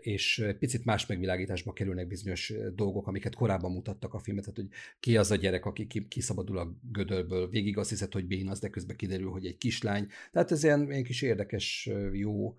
és 0.00 0.44
picit 0.58 0.84
más 0.84 1.06
megvilágításba 1.06 1.72
kerülnek 1.72 2.06
bizonyos 2.06 2.52
dolgok, 2.74 3.06
amiket 3.06 3.34
korábban 3.34 3.72
mutattak 3.72 4.14
a 4.14 4.18
filmet, 4.18 4.44
tehát 4.44 4.58
hogy 4.58 4.68
ki 5.00 5.16
az 5.16 5.30
a 5.30 5.36
gyerek, 5.36 5.64
aki 5.64 5.86
kiszabadul 6.08 6.58
a 6.58 6.74
gödölből, 6.92 7.48
végig 7.48 7.76
azt 7.78 7.90
hiszed, 7.90 8.12
hogy 8.12 8.26
Bén 8.26 8.48
az, 8.48 8.58
de 8.58 8.68
közben 8.68 8.96
kiderül, 8.96 9.30
hogy 9.30 9.46
egy 9.46 9.58
kislány. 9.58 10.08
Tehát 10.32 10.50
ez 10.50 10.64
ilyen, 10.64 10.90
ilyen 10.90 11.04
kis 11.04 11.22
érdekes, 11.22 11.90
jó 12.12 12.56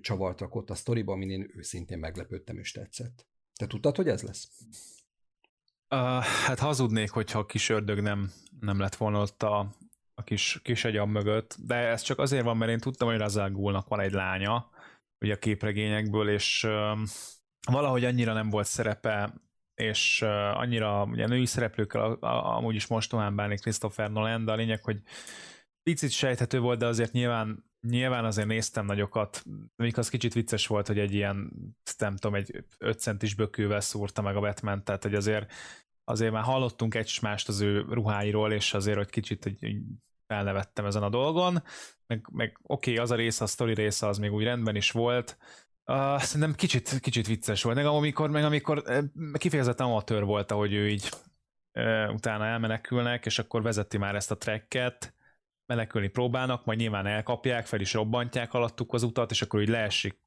csavart 0.00 0.40
rakott 0.40 0.70
a 0.70 0.74
sztoriba, 0.74 1.12
amin 1.12 1.30
én 1.30 1.50
őszintén 1.56 1.98
meglepődtem 1.98 2.58
és 2.58 2.72
tetszett. 2.72 3.26
Te 3.54 3.66
tudtad, 3.66 3.96
hogy 3.96 4.08
ez 4.08 4.22
lesz? 4.22 4.48
Hát 6.46 6.58
hazudnék, 6.58 7.10
hogyha 7.10 7.38
a 7.38 7.46
kis 7.46 7.68
ördög 7.68 8.00
nem, 8.00 8.32
nem 8.60 8.78
lett 8.78 8.94
volna 8.94 9.20
ott 9.20 9.42
a, 9.42 9.58
a 10.14 10.22
kis, 10.22 10.60
kis 10.62 10.84
agyam 10.84 11.10
mögött, 11.10 11.56
de 11.58 11.74
ez 11.74 12.02
csak 12.02 12.18
azért 12.18 12.44
van, 12.44 12.56
mert 12.56 12.70
én 12.70 12.78
tudtam, 12.78 13.08
hogy 13.08 13.18
Razal 13.18 13.82
van 13.88 14.00
egy 14.00 14.12
lánya, 14.12 14.70
ugye 15.20 15.34
a 15.34 15.38
képregényekből, 15.38 16.28
és 16.28 16.64
uh, 16.64 16.98
valahogy 17.70 18.04
annyira 18.04 18.32
nem 18.32 18.50
volt 18.50 18.66
szerepe, 18.66 19.34
és 19.74 20.22
uh, 20.22 20.58
annyira 20.58 21.04
ugye 21.04 21.26
női 21.26 21.46
szereplőkkel 21.46 22.00
a, 22.00 22.26
a, 22.26 22.56
amúgy 22.56 22.74
is 22.74 22.86
most 22.86 23.10
tovább 23.10 23.34
bánni 23.34 23.58
Christopher 23.58 24.10
Nolan, 24.10 24.44
de 24.44 24.52
a 24.52 24.56
lényeg, 24.56 24.84
hogy 24.84 25.02
picit 25.84 26.10
sejthető 26.10 26.60
volt, 26.60 26.78
de 26.78 26.86
azért 26.86 27.12
nyilván 27.12 27.72
nyilván 27.88 28.24
azért 28.24 28.46
néztem 28.46 28.86
nagyokat, 28.86 29.44
még 29.76 29.98
az 29.98 30.08
kicsit 30.08 30.32
vicces 30.32 30.66
volt, 30.66 30.86
hogy 30.86 30.98
egy 30.98 31.14
ilyen, 31.14 31.52
nem 31.98 32.16
tudom, 32.16 32.34
egy 32.34 32.64
5 32.78 33.00
centis 33.00 33.34
bökővel 33.34 33.80
szúrta 33.80 34.22
meg 34.22 34.36
a 34.36 34.40
Batman, 34.40 34.84
tehát 34.84 35.02
hogy 35.02 35.14
azért 35.14 35.52
azért 36.04 36.32
már 36.32 36.42
hallottunk 36.42 36.94
egy 36.94 37.18
mást 37.22 37.48
az 37.48 37.60
ő 37.60 37.84
ruháiról, 37.88 38.52
és 38.52 38.74
azért, 38.74 38.96
hogy 38.96 39.10
kicsit 39.10 39.44
hogy 39.44 39.76
felnevettem 40.26 40.86
ezen 40.86 41.02
a 41.02 41.08
dolgon, 41.08 41.62
meg, 42.06 42.28
meg 42.32 42.58
oké, 42.62 42.90
okay, 42.90 43.02
az 43.02 43.10
a 43.10 43.14
része, 43.14 43.44
a 43.44 43.46
sztori 43.46 43.74
része 43.74 44.06
az 44.06 44.18
még 44.18 44.32
úgy 44.32 44.44
rendben 44.44 44.76
is 44.76 44.90
volt, 44.90 45.38
Uh, 45.86 46.18
szerintem 46.20 46.54
kicsit, 46.54 46.98
kicsit 47.00 47.26
vicces 47.26 47.62
volt, 47.62 47.76
meg 47.76 47.86
amikor, 47.86 48.30
meg 48.30 48.44
amikor 48.44 48.82
kifejezetten 49.32 49.86
amatőr 49.86 50.24
volt, 50.24 50.50
ahogy 50.50 50.72
ő 50.72 50.88
így 50.88 51.08
uh, 51.72 52.12
utána 52.12 52.46
elmenekülnek, 52.46 53.26
és 53.26 53.38
akkor 53.38 53.62
vezeti 53.62 53.98
már 53.98 54.14
ezt 54.14 54.30
a 54.30 54.36
trekket, 54.36 55.14
menekülni 55.66 56.08
próbálnak, 56.08 56.64
majd 56.64 56.78
nyilván 56.78 57.06
elkapják, 57.06 57.66
fel 57.66 57.80
is 57.80 57.92
robbantják 57.92 58.52
alattuk 58.52 58.92
az 58.92 59.02
utat, 59.02 59.30
és 59.30 59.42
akkor 59.42 59.60
így 59.60 59.68
leesik 59.68 60.22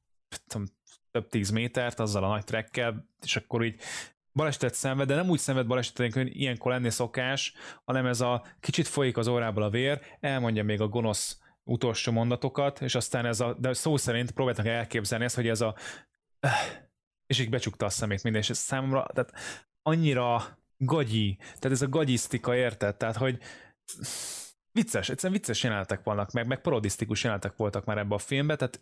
több 1.10 1.28
tíz 1.28 1.50
métert 1.50 2.00
azzal 2.00 2.24
a 2.24 2.28
nagy 2.28 2.44
trekkel, 2.44 3.08
és 3.22 3.36
akkor 3.36 3.64
így 3.64 3.80
balesetet 4.32 4.74
szenved, 4.74 5.06
de 5.06 5.14
nem 5.14 5.28
úgy 5.28 5.38
szenved 5.38 5.66
balesetet, 5.66 6.12
hogy 6.12 6.40
ilyenkor 6.40 6.72
lenni 6.72 6.90
szokás, 6.90 7.54
hanem 7.84 8.06
ez 8.06 8.20
a 8.20 8.44
kicsit 8.60 8.88
folyik 8.88 9.16
az 9.16 9.26
órából 9.26 9.62
a 9.62 9.70
vér, 9.70 10.00
elmondja 10.20 10.64
még 10.64 10.80
a 10.80 10.88
gonosz 10.88 11.40
utolsó 11.64 12.12
mondatokat, 12.12 12.80
és 12.80 12.94
aztán 12.94 13.26
ez 13.26 13.40
a, 13.40 13.54
de 13.54 13.72
szó 13.72 13.96
szerint 13.96 14.30
próbáltak 14.30 14.66
elképzelni 14.66 15.24
ezt, 15.24 15.34
hogy 15.34 15.48
ez 15.48 15.60
a 15.60 15.74
és 17.26 17.38
így 17.38 17.50
becsukta 17.50 17.86
a 17.86 17.88
szemét 17.88 18.22
minden, 18.22 18.42
és 18.42 18.50
ez 18.50 18.58
számomra, 18.58 19.06
tehát 19.12 19.32
annyira 19.82 20.58
gagyi, 20.76 21.36
tehát 21.36 21.70
ez 21.70 21.82
a 21.82 21.88
gagyisztika, 21.88 22.56
érted? 22.56 22.96
Tehát, 22.96 23.16
hogy 23.16 23.38
vicces, 24.82 25.08
egyszerűen 25.08 25.38
vicces 25.38 25.62
jelenetek 25.62 26.02
vannak, 26.02 26.32
meg, 26.32 26.46
meg 26.46 26.60
parodisztikus 26.60 27.22
jelenetek 27.22 27.56
voltak 27.56 27.84
már 27.84 27.98
ebbe 27.98 28.14
a 28.14 28.18
filmbe, 28.18 28.56
tehát 28.56 28.78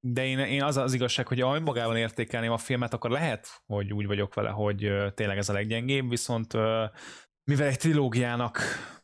de 0.00 0.26
én, 0.26 0.38
én 0.38 0.62
az 0.62 0.76
az 0.76 0.94
igazság, 0.94 1.26
hogy 1.28 1.40
ha 1.40 1.60
magával 1.60 1.96
értékelném 1.96 2.52
a 2.52 2.58
filmet, 2.58 2.94
akkor 2.94 3.10
lehet, 3.10 3.62
hogy 3.66 3.92
úgy 3.92 4.06
vagyok 4.06 4.34
vele, 4.34 4.50
hogy 4.50 4.92
tényleg 5.14 5.38
ez 5.38 5.48
a 5.48 5.52
leggyengébb, 5.52 6.08
viszont 6.08 6.52
mivel 7.44 7.66
egy 7.66 7.78
trilógiának 7.78 8.58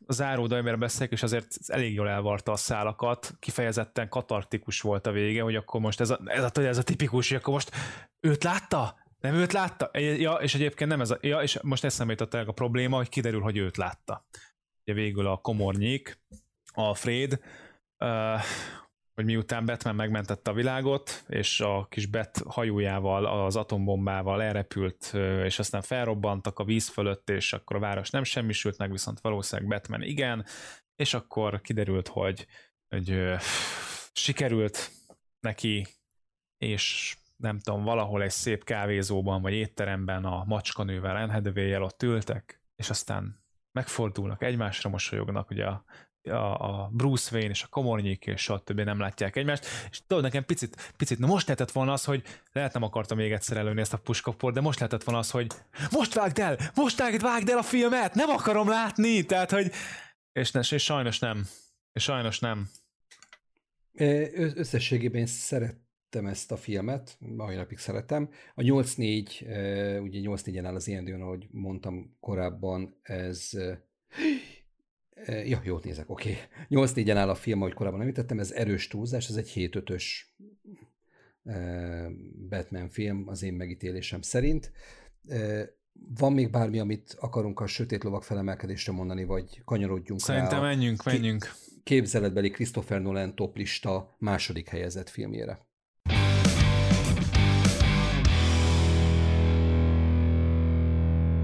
záró 0.07 0.47
dajmére 0.47 0.75
beszélek, 0.75 1.11
és 1.11 1.23
azért 1.23 1.47
elég 1.67 1.93
jól 1.93 2.09
elvarta 2.09 2.51
a 2.51 2.55
szálakat, 2.55 3.33
kifejezetten 3.39 4.09
katartikus 4.09 4.81
volt 4.81 5.07
a 5.07 5.11
vége, 5.11 5.41
hogy 5.41 5.55
akkor 5.55 5.81
most 5.81 5.99
ez 5.99 6.09
a, 6.09 6.19
ez 6.25 6.43
a, 6.43 6.61
ez 6.61 6.77
a 6.77 6.83
tipikus, 6.83 7.27
hogy 7.27 7.37
akkor 7.37 7.53
most 7.53 7.71
őt 8.19 8.43
látta? 8.43 8.95
Nem 9.19 9.33
őt 9.33 9.53
látta? 9.53 9.99
Ja, 9.99 10.33
és 10.33 10.55
egyébként 10.55 10.89
nem 10.89 11.01
ez 11.01 11.11
a, 11.11 11.17
ja, 11.21 11.41
és 11.41 11.59
most 11.61 11.83
eszembe 11.83 12.11
jutott 12.11 12.33
a 12.33 12.51
probléma, 12.51 12.97
hogy 12.97 13.09
kiderül, 13.09 13.41
hogy 13.41 13.57
őt 13.57 13.77
látta 13.77 14.25
ugye 14.85 14.93
végül 14.93 15.27
a 15.27 15.37
komornyék, 15.37 16.19
Alfred, 16.73 17.39
uh, 17.97 18.41
hogy 19.13 19.25
miután 19.25 19.65
Batman 19.65 19.95
megmentette 19.95 20.51
a 20.51 20.53
világot, 20.53 21.23
és 21.27 21.59
a 21.59 21.87
kis 21.89 22.05
Bet 22.05 22.41
hajójával, 22.47 23.25
az 23.25 23.55
atombombával 23.55 24.43
elrepült, 24.43 25.11
és 25.43 25.59
aztán 25.59 25.81
felrobbantak 25.81 26.59
a 26.59 26.63
víz 26.63 26.87
fölött, 26.87 27.29
és 27.29 27.53
akkor 27.53 27.75
a 27.75 27.79
város 27.79 28.09
nem 28.09 28.23
semmisült 28.23 28.77
meg, 28.77 28.91
viszont 28.91 29.19
valószínűleg 29.19 29.69
Batman 29.69 30.01
igen, 30.01 30.45
és 30.95 31.13
akkor 31.13 31.61
kiderült, 31.61 32.07
hogy, 32.07 32.47
hogy 32.89 33.23
sikerült 34.13 34.91
neki, 35.39 35.87
és 36.57 37.15
nem 37.35 37.59
tudom, 37.59 37.83
valahol 37.83 38.23
egy 38.23 38.31
szép 38.31 38.63
kávézóban, 38.63 39.41
vagy 39.41 39.53
étteremben 39.53 40.25
a 40.25 40.43
macskanővel, 40.43 41.15
Anne 41.15 41.79
ott 41.79 42.03
ültek, 42.03 42.61
és 42.75 42.89
aztán 42.89 43.40
megfordulnak, 43.71 44.43
egymásra 44.43 44.89
mosolyognak, 44.89 45.49
ugye 45.49 45.65
a, 45.65 45.83
a, 46.29 46.89
Bruce 46.91 47.35
Wayne 47.35 47.49
és 47.49 47.63
a 47.63 47.67
komornyék 47.67 48.25
és 48.25 48.49
a 48.49 48.59
többi 48.59 48.83
nem 48.83 48.99
látják 48.99 49.35
egymást, 49.35 49.65
és 49.91 50.01
tudod, 50.07 50.23
nekem 50.23 50.45
picit, 50.45 50.93
picit, 50.97 51.19
na 51.19 51.27
most 51.27 51.47
lehetett 51.47 51.71
volna 51.71 51.91
az, 51.91 52.03
hogy 52.03 52.23
lehet 52.51 52.73
nem 52.73 52.83
akartam 52.83 53.17
még 53.17 53.31
egyszer 53.31 53.57
előni 53.57 53.81
ezt 53.81 53.93
a 53.93 53.97
puskaport, 53.97 54.53
de 54.53 54.61
most 54.61 54.79
lehetett 54.79 55.03
volna 55.03 55.19
az, 55.19 55.31
hogy 55.31 55.47
most 55.91 56.13
vágd 56.13 56.39
el, 56.39 56.57
most 56.75 56.97
vágd, 56.97 57.21
vágd 57.21 57.49
el 57.49 57.57
a 57.57 57.63
filmet, 57.63 58.13
nem 58.13 58.29
akarom 58.29 58.69
látni, 58.69 59.25
tehát, 59.25 59.51
hogy 59.51 59.71
és, 60.31 60.51
ne, 60.51 60.59
és 60.59 60.83
sajnos 60.83 61.19
nem, 61.19 61.47
és 61.93 62.03
sajnos 62.03 62.39
nem. 62.39 62.69
Összességében 64.55 65.25
szeret, 65.25 65.80
szerettem 66.11 66.31
ezt 66.31 66.51
a 66.51 66.57
filmet, 66.57 67.17
mai 67.19 67.55
napig 67.55 67.77
szeretem. 67.77 68.29
A 68.55 68.61
8-4, 68.61 69.41
eh, 69.47 70.01
ugye 70.01 70.19
8-4-en 70.23 70.65
áll 70.65 70.75
az 70.75 70.87
ilyen 70.87 71.21
ahogy 71.21 71.47
mondtam 71.51 72.15
korábban, 72.19 72.95
ez 73.01 73.49
eh, 73.51 73.77
Ja, 75.47 75.61
jót 75.63 75.83
nézek, 75.83 76.09
oké. 76.09 76.37
Okay. 76.69 76.85
8-4-en 76.85 77.15
áll 77.15 77.29
a 77.29 77.35
film, 77.35 77.61
ahogy 77.61 77.73
korábban 77.73 77.99
említettem, 77.99 78.39
ez 78.39 78.51
erős 78.51 78.87
túlzás, 78.87 79.29
ez 79.29 79.35
egy 79.35 79.51
7-5-ös 79.55 80.03
eh, 81.43 82.09
Batman 82.49 82.89
film 82.89 83.27
az 83.27 83.43
én 83.43 83.53
megítélésem 83.53 84.21
szerint. 84.21 84.71
Van 86.17 86.33
még 86.33 86.49
bármi, 86.49 86.79
amit 86.79 87.15
akarunk 87.19 87.59
a 87.59 87.67
sötét 87.67 88.03
lovak 88.03 88.23
felemelkedésre 88.23 88.91
mondani, 88.91 89.23
vagy 89.23 89.61
kanyarodjunk 89.65 90.21
Szerintem 90.21 90.61
rá 90.61 90.67
menjünk, 90.67 91.03
menjünk. 91.03 91.51
Képzeletbeli 91.83 92.49
Christopher 92.49 93.01
Nolan 93.01 93.35
toplista 93.35 94.15
második 94.19 94.67
helyezett 94.67 95.09
filmjére. 95.09 95.69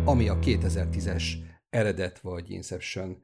Ami 0.07 0.27
a 0.27 0.39
2010-es 0.39 1.23
eredet 1.69 2.19
vagy 2.19 2.51
Inception 2.51 3.23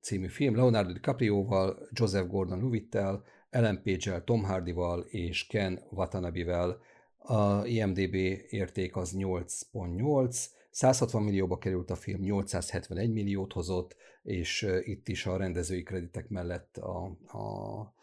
című 0.00 0.28
film 0.28 0.56
Leonardo 0.56 0.92
DiCaprio-val, 0.92 1.88
Joseph 1.92 2.28
Gordon-Lewittel, 2.28 3.24
Ellen 3.50 3.82
Page-el, 3.82 4.24
Tom 4.24 4.42
Hardy-val 4.42 5.00
és 5.00 5.46
Ken 5.46 5.80
Watanabe-vel. 5.90 6.80
A 7.18 7.66
IMDB 7.66 8.14
érték 8.48 8.96
az 8.96 9.14
8.8, 9.16 10.44
160 10.70 11.22
millióba 11.22 11.58
került 11.58 11.90
a 11.90 11.94
film, 11.94 12.20
871 12.20 13.12
milliót 13.12 13.52
hozott, 13.52 13.96
és 14.22 14.66
itt 14.80 15.08
is 15.08 15.26
a 15.26 15.36
rendezői 15.36 15.82
kreditek 15.82 16.28
mellett 16.28 16.76
a, 16.76 17.04
a 17.38 17.94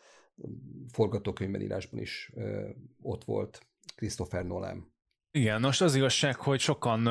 forgatókönyvben 0.92 1.62
írásban 1.62 2.00
is 2.00 2.34
ott 3.02 3.24
volt 3.24 3.66
Christopher 3.96 4.46
Nolan. 4.46 4.94
Igen, 5.36 5.62
most 5.62 5.82
az 5.82 5.96
igazság, 5.96 6.36
hogy 6.36 6.60
sokan 6.60 7.08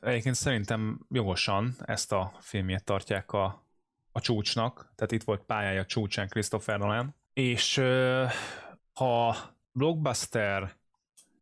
egyébként 0.00 0.34
szerintem 0.34 1.06
jogosan 1.10 1.74
ezt 1.84 2.12
a 2.12 2.32
filmjét 2.40 2.84
tartják 2.84 3.32
a, 3.32 3.66
a 4.12 4.20
csúcsnak, 4.20 4.92
tehát 4.94 5.12
itt 5.12 5.22
volt 5.22 5.42
pályája 5.42 5.84
csúcsán 5.84 6.28
Christopher 6.28 6.78
Nolan, 6.78 7.14
és 7.32 7.82
ha 8.92 9.36
blockbuster 9.72 10.76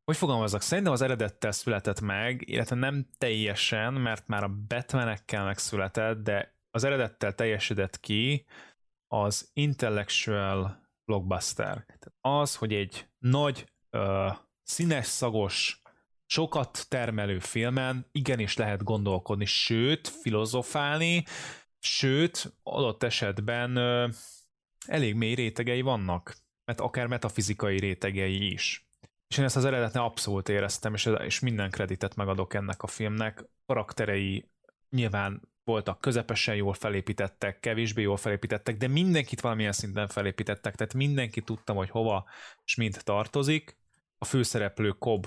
hogy 0.04 0.16
fogalmazok, 0.16 0.62
szerintem 0.62 0.92
az 0.92 1.02
eredettel 1.02 1.52
született 1.52 2.00
meg, 2.00 2.48
illetve 2.48 2.76
nem 2.76 3.06
teljesen, 3.18 3.92
mert 3.92 4.26
már 4.26 4.42
a 4.42 4.54
Batmanekkel 4.68 5.44
megszületett, 5.44 6.22
de 6.22 6.54
az 6.70 6.84
eredettel 6.84 7.34
teljesedett 7.34 8.00
ki 8.00 8.44
az 9.06 9.50
intellectual 9.52 10.88
blockbuster. 11.04 11.84
Tehát 11.86 12.12
az, 12.20 12.56
hogy 12.56 12.72
egy 12.72 13.08
nagy, 13.18 13.72
uh, 13.90 14.36
színes, 14.62 15.06
szagos, 15.06 15.80
sokat 16.26 16.86
termelő 16.88 17.38
filmen 17.38 18.06
igenis 18.12 18.56
lehet 18.56 18.82
gondolkodni, 18.82 19.44
sőt, 19.44 20.08
filozofálni, 20.08 21.24
sőt, 21.78 22.52
adott 22.62 23.02
esetben 23.02 23.76
uh, 23.76 24.14
elég 24.86 25.14
mély 25.14 25.34
rétegei 25.34 25.80
vannak, 25.80 26.36
mert 26.64 26.80
akár 26.80 27.06
metafizikai 27.06 27.78
rétegei 27.78 28.52
is. 28.52 28.88
És 29.28 29.38
én 29.38 29.44
ezt 29.44 29.56
az 29.56 29.64
eredetnél 29.64 30.02
abszolút 30.02 30.48
éreztem, 30.48 30.94
és, 30.94 31.10
és 31.24 31.40
minden 31.40 31.70
kreditet 31.70 32.14
megadok 32.14 32.54
ennek 32.54 32.82
a 32.82 32.86
filmnek. 32.86 33.44
Karakterei 33.66 34.50
nyilván 34.90 35.42
voltak 35.64 36.00
közepesen 36.00 36.54
jól 36.54 36.74
felépítettek, 36.74 37.60
kevésbé 37.60 38.02
jól 38.02 38.16
felépítettek, 38.16 38.76
de 38.76 38.88
mindenkit 38.88 39.40
valamilyen 39.40 39.72
szinten 39.72 40.08
felépítettek, 40.08 40.74
tehát 40.74 40.94
mindenki 40.94 41.42
tudtam, 41.42 41.76
hogy 41.76 41.90
hova 41.90 42.26
és 42.64 42.74
mint 42.74 43.04
tartozik. 43.04 43.76
A 44.18 44.24
főszereplő 44.24 44.90
Cobb, 44.90 45.26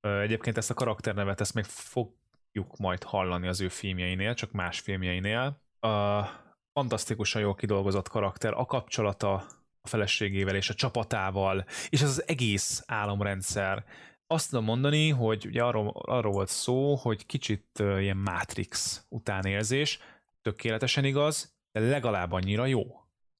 egyébként 0.00 0.56
ezt 0.56 0.70
a 0.70 0.74
karakternevet, 0.74 1.40
ezt 1.40 1.54
még 1.54 1.64
fogjuk 1.64 2.76
majd 2.78 3.02
hallani 3.02 3.46
az 3.46 3.60
ő 3.60 3.68
filmjeinél, 3.68 4.34
csak 4.34 4.52
más 4.52 4.80
filmjeinél. 4.80 5.60
A 5.80 6.22
fantasztikusan 6.72 7.42
jól 7.42 7.54
kidolgozott 7.54 8.08
karakter, 8.08 8.52
a 8.52 8.64
kapcsolata 8.64 9.32
a 9.80 9.88
feleségével 9.88 10.54
és 10.54 10.70
a 10.70 10.74
csapatával, 10.74 11.64
és 11.88 12.02
ez 12.02 12.08
az 12.08 12.28
egész 12.28 12.82
álomrendszer. 12.86 13.84
Azt 14.26 14.50
tudom 14.50 14.64
mondani, 14.64 15.10
hogy 15.10 15.46
ugye 15.46 15.62
arról, 15.62 15.88
arról 15.88 16.32
volt 16.32 16.48
szó, 16.48 16.94
hogy 16.94 17.26
kicsit 17.26 17.66
ilyen 17.78 18.16
Matrix 18.16 19.04
utánérzés, 19.08 19.98
tökéletesen 20.42 21.04
igaz, 21.04 21.56
de 21.72 21.80
legalább 21.80 22.32
annyira 22.32 22.66
jó. 22.66 22.84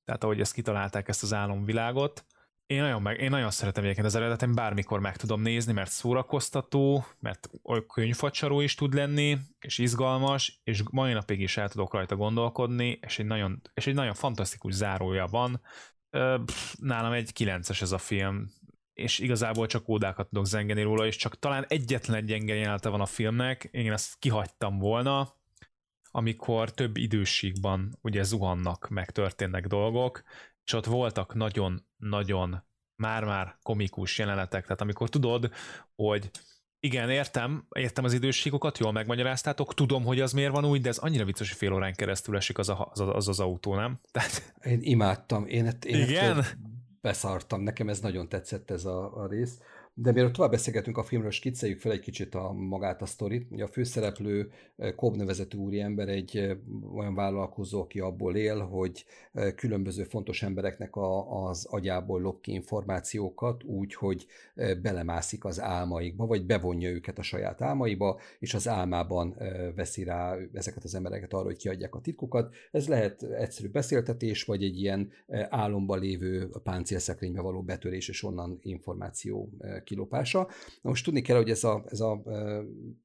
Tehát 0.04 0.24
ahogy 0.24 0.40
ezt 0.40 0.52
kitalálták, 0.52 1.08
ezt 1.08 1.22
az 1.22 1.32
álomvilágot, 1.32 2.24
én 2.66 2.80
nagyon, 2.80 3.02
meg, 3.02 3.20
én 3.20 3.30
nagyon 3.30 3.50
szeretem 3.50 3.84
egyébként 3.84 4.06
az 4.06 4.14
eredetem, 4.14 4.54
bármikor 4.54 5.00
meg 5.00 5.16
tudom 5.16 5.42
nézni, 5.42 5.72
mert 5.72 5.90
szórakoztató, 5.90 7.04
mert 7.18 7.50
könyvfacsaró 7.94 8.60
is 8.60 8.74
tud 8.74 8.94
lenni, 8.94 9.38
és 9.60 9.78
izgalmas, 9.78 10.60
és 10.64 10.82
mai 10.90 11.12
napig 11.12 11.40
is 11.40 11.56
el 11.56 11.68
tudok 11.68 11.92
rajta 11.92 12.16
gondolkodni, 12.16 12.98
és 13.02 13.18
egy 13.18 13.26
nagyon, 13.26 13.62
és 13.74 13.86
egy 13.86 13.94
nagyon 13.94 14.14
fantasztikus 14.14 14.72
zárója 14.72 15.26
van, 15.26 15.60
nálam 16.78 17.12
egy 17.12 17.30
9-es 17.38 17.82
ez 17.82 17.92
a 17.92 17.98
film, 17.98 18.50
és 18.94 19.18
igazából 19.18 19.66
csak 19.66 19.88
ódákat 19.88 20.28
tudok 20.28 20.46
zengeni 20.46 20.82
róla, 20.82 21.06
és 21.06 21.16
csak 21.16 21.38
talán 21.38 21.64
egyetlen 21.68 22.16
egy 22.16 22.24
gyenge 22.24 22.54
jelenete 22.54 22.88
van 22.88 23.00
a 23.00 23.06
filmnek, 23.06 23.68
én 23.70 23.92
ezt 23.92 24.18
kihagytam 24.18 24.78
volna, 24.78 25.34
amikor 26.10 26.72
több 26.72 26.96
időségben 26.96 27.98
ugye 28.00 28.22
zuhannak, 28.22 28.88
meg 28.88 29.10
történnek 29.10 29.66
dolgok, 29.66 30.22
és 30.66 30.72
ott 30.72 30.84
voltak 30.84 31.34
nagyon-nagyon 31.34 32.64
már-már 32.96 33.58
komikus 33.62 34.18
jelenetek, 34.18 34.62
tehát 34.62 34.80
amikor 34.80 35.08
tudod, 35.08 35.50
hogy 35.94 36.30
igen, 36.80 37.10
értem, 37.10 37.66
értem 37.74 38.04
az 38.04 38.12
idősíkokat, 38.12 38.78
jól 38.78 38.92
megmagyaráztátok, 38.92 39.74
tudom, 39.74 40.04
hogy 40.04 40.20
az 40.20 40.32
miért 40.32 40.52
van 40.52 40.64
úgy, 40.64 40.80
de 40.80 40.88
ez 40.88 40.98
annyira 40.98 41.24
vicces, 41.24 41.48
hogy 41.48 41.58
fél 41.58 41.72
órán 41.72 41.94
keresztül 41.94 42.36
esik 42.36 42.58
az 42.58 42.68
a, 42.68 42.88
az, 42.92 43.00
az, 43.00 43.28
az 43.28 43.40
autó, 43.40 43.74
nem? 43.74 44.00
Tehát... 44.12 44.54
Én 44.62 44.78
imádtam, 44.82 45.46
én, 45.46 45.72
én 45.86 46.02
Igen? 46.02 46.44
beszartam, 47.00 47.62
nekem 47.62 47.88
ez 47.88 48.00
nagyon 48.00 48.28
tetszett 48.28 48.70
ez 48.70 48.84
a, 48.84 49.22
a 49.22 49.26
rész. 49.26 49.58
De 49.98 50.12
mielőtt 50.12 50.32
tovább 50.32 50.50
beszélgetünk 50.50 50.98
a 50.98 51.02
filmről, 51.02 51.30
skicceljük 51.30 51.80
fel 51.80 51.92
egy 51.92 52.00
kicsit 52.00 52.34
a 52.34 52.52
magát 52.52 53.02
a 53.02 53.06
sztorit. 53.06 53.50
Ugye 53.50 53.64
a 53.64 53.68
főszereplő 53.68 54.50
Cobb 54.96 55.12
eh, 55.12 55.18
nevezetű 55.18 55.58
úriember 55.58 56.08
egy 56.08 56.36
eh, 56.36 56.56
olyan 56.94 57.14
vállalkozó, 57.14 57.80
aki 57.80 58.00
abból 58.00 58.36
él, 58.36 58.58
hogy 58.58 59.04
eh, 59.32 59.52
különböző 59.52 60.04
fontos 60.04 60.42
embereknek 60.42 60.96
a, 60.96 61.44
az 61.46 61.64
agyából 61.64 62.20
lop 62.20 62.40
ki 62.40 62.52
információkat 62.52 63.64
úgy, 63.64 63.94
hogy 63.94 64.26
belemászik 64.82 65.44
az 65.44 65.60
álmaikba, 65.60 66.26
vagy 66.26 66.46
bevonja 66.46 66.90
őket 66.90 67.18
a 67.18 67.22
saját 67.22 67.62
álmaiba, 67.62 68.20
és 68.38 68.54
az 68.54 68.68
álmában 68.68 69.36
veszi 69.74 70.04
rá 70.04 70.36
ezeket 70.52 70.84
az 70.84 70.94
embereket 70.94 71.32
arra, 71.32 71.44
hogy 71.44 71.56
kiadják 71.56 71.94
a 71.94 72.00
titkokat. 72.00 72.54
Ez 72.70 72.88
lehet 72.88 73.22
egyszerű 73.22 73.68
beszéltetés, 73.68 74.44
vagy 74.44 74.62
egy 74.62 74.80
ilyen 74.80 75.10
álomban 75.48 76.00
lévő 76.00 76.50
páncélszekrénybe 76.62 77.40
való 77.40 77.62
betörés, 77.62 78.08
és 78.08 78.22
onnan 78.22 78.58
információ 78.62 79.50
kilopása. 79.86 80.48
Na 80.82 80.90
most 80.90 81.04
tudni 81.04 81.22
kell, 81.22 81.36
hogy 81.36 81.50
ez 81.50 81.64
a, 81.64 81.84
ez 81.88 82.00
a 82.00 82.22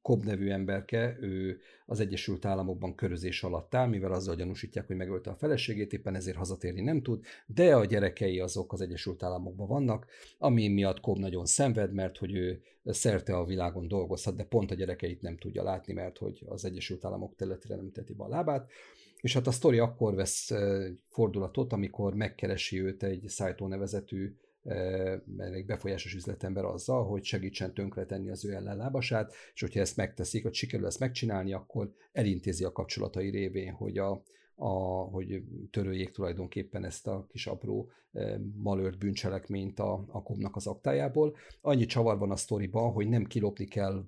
Cobb 0.02 0.24
nevű 0.24 0.50
emberke, 0.50 1.16
ő 1.20 1.60
az 1.86 2.00
Egyesült 2.00 2.44
Államokban 2.44 2.94
körözés 2.94 3.42
alatt 3.42 3.74
áll, 3.74 3.88
mivel 3.88 4.12
azzal 4.12 4.34
gyanúsítják, 4.34 4.86
hogy 4.86 4.96
megölte 4.96 5.30
a 5.30 5.34
feleségét, 5.34 5.92
éppen 5.92 6.14
ezért 6.14 6.36
hazatérni 6.36 6.80
nem 6.80 7.02
tud, 7.02 7.24
de 7.46 7.76
a 7.76 7.84
gyerekei 7.84 8.40
azok 8.40 8.72
az 8.72 8.80
Egyesült 8.80 9.22
Államokban 9.22 9.68
vannak, 9.68 10.06
ami 10.38 10.68
miatt 10.68 11.00
Cobb 11.00 11.18
nagyon 11.18 11.46
szenved, 11.46 11.92
mert 11.92 12.18
hogy 12.18 12.34
ő 12.34 12.62
szerte 12.84 13.36
a 13.36 13.44
világon 13.44 13.88
dolgozhat, 13.88 14.36
de 14.36 14.44
pont 14.44 14.70
a 14.70 14.74
gyerekeit 14.74 15.22
nem 15.22 15.36
tudja 15.36 15.62
látni, 15.62 15.92
mert 15.92 16.18
hogy 16.18 16.42
az 16.46 16.64
Egyesült 16.64 17.04
Államok 17.04 17.34
területére 17.36 17.76
nem 17.76 17.92
teti 17.92 18.12
be 18.14 18.24
a 18.24 18.28
lábát. 18.28 18.70
És 19.20 19.34
hát 19.34 19.46
a 19.46 19.50
sztori 19.50 19.78
akkor 19.78 20.14
vesz 20.14 20.50
fordulatot, 21.08 21.72
amikor 21.72 22.14
megkeresi 22.14 22.82
őt 22.82 23.02
egy 23.02 23.24
Saito 23.28 23.68
nevezetű 23.68 24.36
egy 25.52 25.66
befolyásos 25.66 26.14
üzletember 26.14 26.64
azzal, 26.64 27.04
hogy 27.04 27.24
segítsen 27.24 27.74
tönkretenni 27.74 28.30
az 28.30 28.44
ő 28.44 28.54
ellenlábasát, 28.54 29.34
és 29.54 29.60
hogyha 29.60 29.80
ezt 29.80 29.96
megteszik, 29.96 30.42
hogy 30.42 30.54
sikerül 30.54 30.86
ezt 30.86 31.00
megcsinálni, 31.00 31.52
akkor 31.52 31.92
elintézi 32.12 32.64
a 32.64 32.72
kapcsolatai 32.72 33.30
révén, 33.30 33.72
hogy 33.72 33.98
a, 33.98 34.22
a, 34.54 34.68
hogy 35.10 35.42
töröljék 35.70 36.10
tulajdonképpen 36.10 36.84
ezt 36.84 37.06
a 37.06 37.26
kis 37.28 37.46
apró 37.46 37.90
e, 38.12 38.40
malőrt 38.56 38.98
bűncselekményt 38.98 39.78
a, 39.78 40.04
a 40.08 40.22
komnak 40.22 40.56
az 40.56 40.66
aktájából. 40.66 41.36
Annyi 41.60 41.84
csavar 41.86 42.18
van 42.18 42.30
a 42.30 42.36
sztoriban, 42.36 42.92
hogy 42.92 43.08
nem 43.08 43.24
kilopni 43.24 43.64
kell 43.64 44.04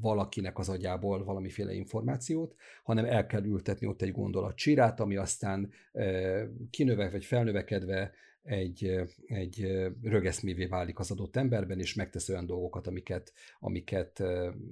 valakinek 0.00 0.58
az 0.58 0.68
agyából 0.68 1.24
valamiféle 1.24 1.72
információt, 1.72 2.54
hanem 2.82 3.04
el 3.04 3.26
kell 3.26 3.44
ültetni 3.44 3.86
ott 3.86 4.02
egy 4.02 4.12
gondolat 4.12 4.56
csírát, 4.56 5.00
ami 5.00 5.16
aztán 5.16 5.70
e, 5.92 6.48
kinöve 6.70 7.10
vagy 7.10 7.24
felnövekedve 7.24 8.12
egy, 8.48 9.00
egy 9.26 9.66
rögeszmévé 10.02 10.66
válik 10.66 10.98
az 10.98 11.10
adott 11.10 11.36
emberben, 11.36 11.78
és 11.78 11.94
megtesz 11.94 12.28
olyan 12.28 12.46
dolgokat, 12.46 12.86
amiket, 12.86 13.32
amiket 13.60 14.22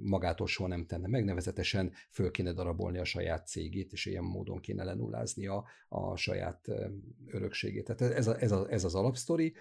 magától 0.01 0.47
soha 0.47 0.69
nem 0.69 0.87
tenne 0.87 1.07
meg, 1.07 1.25
nevezetesen 1.25 1.93
föl 2.11 2.31
kéne 2.31 2.53
darabolni 2.53 2.99
a 2.99 3.05
saját 3.05 3.47
cégét, 3.47 3.93
és 3.93 4.07
ilyen 4.07 4.25
módon 4.25 4.61
kéne 4.61 4.85
lenullázni 4.85 5.47
a, 5.47 5.65
a 5.89 6.17
saját 6.17 6.69
örökségét. 7.27 7.85
Tehát 7.85 8.15
ez, 8.15 8.27
a, 8.27 8.41
ez, 8.41 8.53
a, 8.53 8.67
ez 8.71 8.85
az 8.85 8.95
alapsztori, 8.95 9.55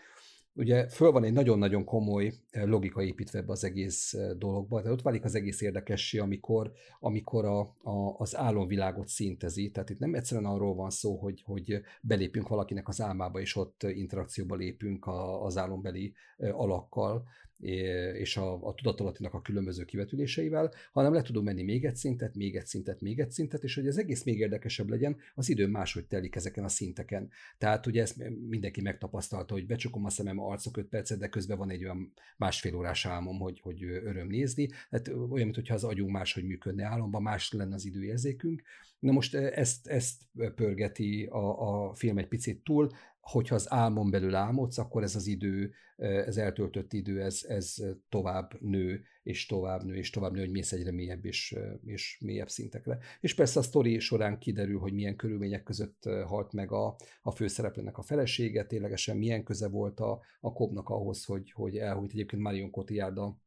ugye 0.56 0.90
föl 0.90 1.12
van 1.12 1.24
egy 1.24 1.34
nagyon-nagyon 1.34 1.84
komoly 1.84 2.34
eh, 2.50 2.66
logika 2.66 3.02
építve 3.04 3.40
ebbe 3.40 3.52
az 3.52 3.64
egész 3.64 4.14
eh, 4.14 4.32
dologba, 4.38 4.82
tehát 4.82 4.98
ott 4.98 5.04
válik 5.04 5.24
az 5.24 5.36
egész 5.36 5.62
érdekessé, 5.62 6.18
amikor, 6.18 6.72
amikor 7.00 7.46
a, 7.46 7.60
a, 7.84 8.16
az 8.18 8.36
álomvilágot 8.36 9.08
szintezi, 9.08 9.72
tehát 9.72 9.90
itt 9.90 10.00
nem 10.00 10.14
egyszerűen 10.14 10.52
arról 10.52 10.76
van 10.76 10.90
szó, 10.90 11.18
hogy, 11.18 11.42
hogy 11.46 11.82
belépünk 12.02 12.48
valakinek 12.48 12.88
az 12.88 13.02
álmába, 13.02 13.40
és 13.40 13.56
ott 13.56 13.84
interakcióba 13.84 14.56
lépünk 14.56 15.06
a, 15.06 15.44
az 15.44 15.58
álombeli 15.58 16.14
eh, 16.38 16.60
alakkal, 16.60 17.24
és 17.60 18.38
a, 18.38 18.68
a 18.68 18.74
tudatalattinak 18.74 19.34
a 19.34 19.42
különböző 19.42 19.86
kivetüléseivel, 19.86 20.74
hanem 20.92 21.14
le 21.14 21.22
tudunk 21.22 21.46
menni 21.46 21.64
még 21.64 21.86
egy 21.86 21.96
szintet, 21.96 22.36
még 22.36 22.56
egy 22.56 22.66
szintet, 22.66 23.02
még 23.02 23.20
egy 23.20 23.32
szintet, 23.32 23.64
és 23.64 23.76
hogy 23.76 23.88
az 23.88 23.98
egész 23.98 24.24
még 24.24 24.40
érdekesebb 24.40 24.90
legyen, 24.90 25.18
az 25.36 25.50
idő 25.50 25.68
máshogy 25.68 26.06
telik 26.06 26.36
ezeken 26.36 26.64
a 26.64 26.70
szinteken. 26.70 27.30
Tehát 27.58 27.86
ugye 27.86 28.02
ezt 28.02 28.30
mindenki 28.50 28.82
megtapasztalta, 28.82 29.54
hogy 29.54 29.66
becsukom 29.66 30.06
a 30.06 30.10
szemem, 30.10 30.40
arcok 30.40 30.78
5 30.78 30.88
percet, 30.88 31.20
de 31.20 31.30
közben 31.30 31.58
van 31.58 31.70
egy 31.70 31.84
olyan 31.84 32.14
másfél 32.38 32.76
órás 32.76 33.06
álmom, 33.06 33.40
hogy, 33.40 33.60
hogy 33.60 33.84
öröm 33.84 34.28
nézni. 34.28 34.70
Hát 34.90 35.08
olyan, 35.08 35.48
mintha 35.48 35.74
az 35.74 35.84
agyunk 35.84 36.12
máshogy 36.12 36.44
működne 36.44 36.86
álomban, 36.86 37.22
más 37.22 37.52
lenne 37.52 37.76
az 37.76 37.86
időérzékünk. 37.86 38.62
Na 39.00 39.12
most 39.12 39.36
ezt, 39.36 39.88
ezt 39.88 40.22
pörgeti 40.56 41.26
a, 41.26 41.88
a 41.88 41.94
film 41.94 42.18
egy 42.18 42.28
picit 42.28 42.64
túl, 42.64 42.90
hogyha 43.32 43.56
az 43.56 43.72
álmon 43.72 44.10
belül 44.10 44.36
álmodsz, 44.36 44.78
akkor 44.78 45.04
ez 45.04 45.16
az 45.16 45.28
idő, 45.28 45.74
ez 45.98 46.38
eltöltött 46.38 46.94
idő, 46.94 47.22
ez, 47.22 47.46
ez 47.48 47.76
tovább 48.10 48.62
nő, 48.62 49.04
és 49.24 49.46
tovább 49.46 49.84
nő, 49.84 49.96
és 49.96 50.10
tovább 50.10 50.34
nő, 50.34 50.40
hogy 50.40 50.52
mész 50.52 50.72
egyre 50.72 50.92
mélyebb 50.92 51.26
és, 51.26 51.56
és 51.86 52.18
mélyebb 52.26 52.50
szintekre. 52.50 52.98
És 53.20 53.36
persze 53.36 53.60
a 53.60 53.64
sztori 53.64 54.00
során 54.00 54.38
kiderül, 54.38 54.80
hogy 54.80 54.94
milyen 54.94 55.16
körülmények 55.16 55.64
között 55.64 56.04
halt 56.26 56.54
meg 56.54 56.72
a, 56.72 56.96
a 57.22 57.32
főszereplőnek 57.32 57.98
a 57.98 58.02
felesége, 58.02 58.66
ténylegesen 58.66 59.18
milyen 59.18 59.44
köze 59.44 59.68
volt 59.68 60.00
a, 60.00 60.22
a 60.40 60.54
Kobnak 60.54 60.90
ahhoz, 60.90 61.26
hogy, 61.26 61.52
hogy 61.52 61.78
elhújt. 61.78 62.12
Egyébként 62.12 62.42
Marion 62.42 62.72
Cotillard 62.72 63.18
a, 63.18 63.40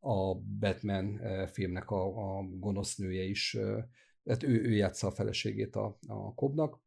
a 0.00 0.34
Batman 0.34 1.20
filmnek 1.46 1.90
a, 1.90 2.36
a 2.38 2.42
gonosznője 2.42 3.22
is, 3.22 3.50
tehát 4.22 4.42
ő, 4.42 4.62
ő 4.62 4.70
játsza 4.74 5.06
a 5.06 5.10
feleségét 5.10 5.76
a, 5.76 5.98
a 6.06 6.34
Kobnak, 6.34 6.84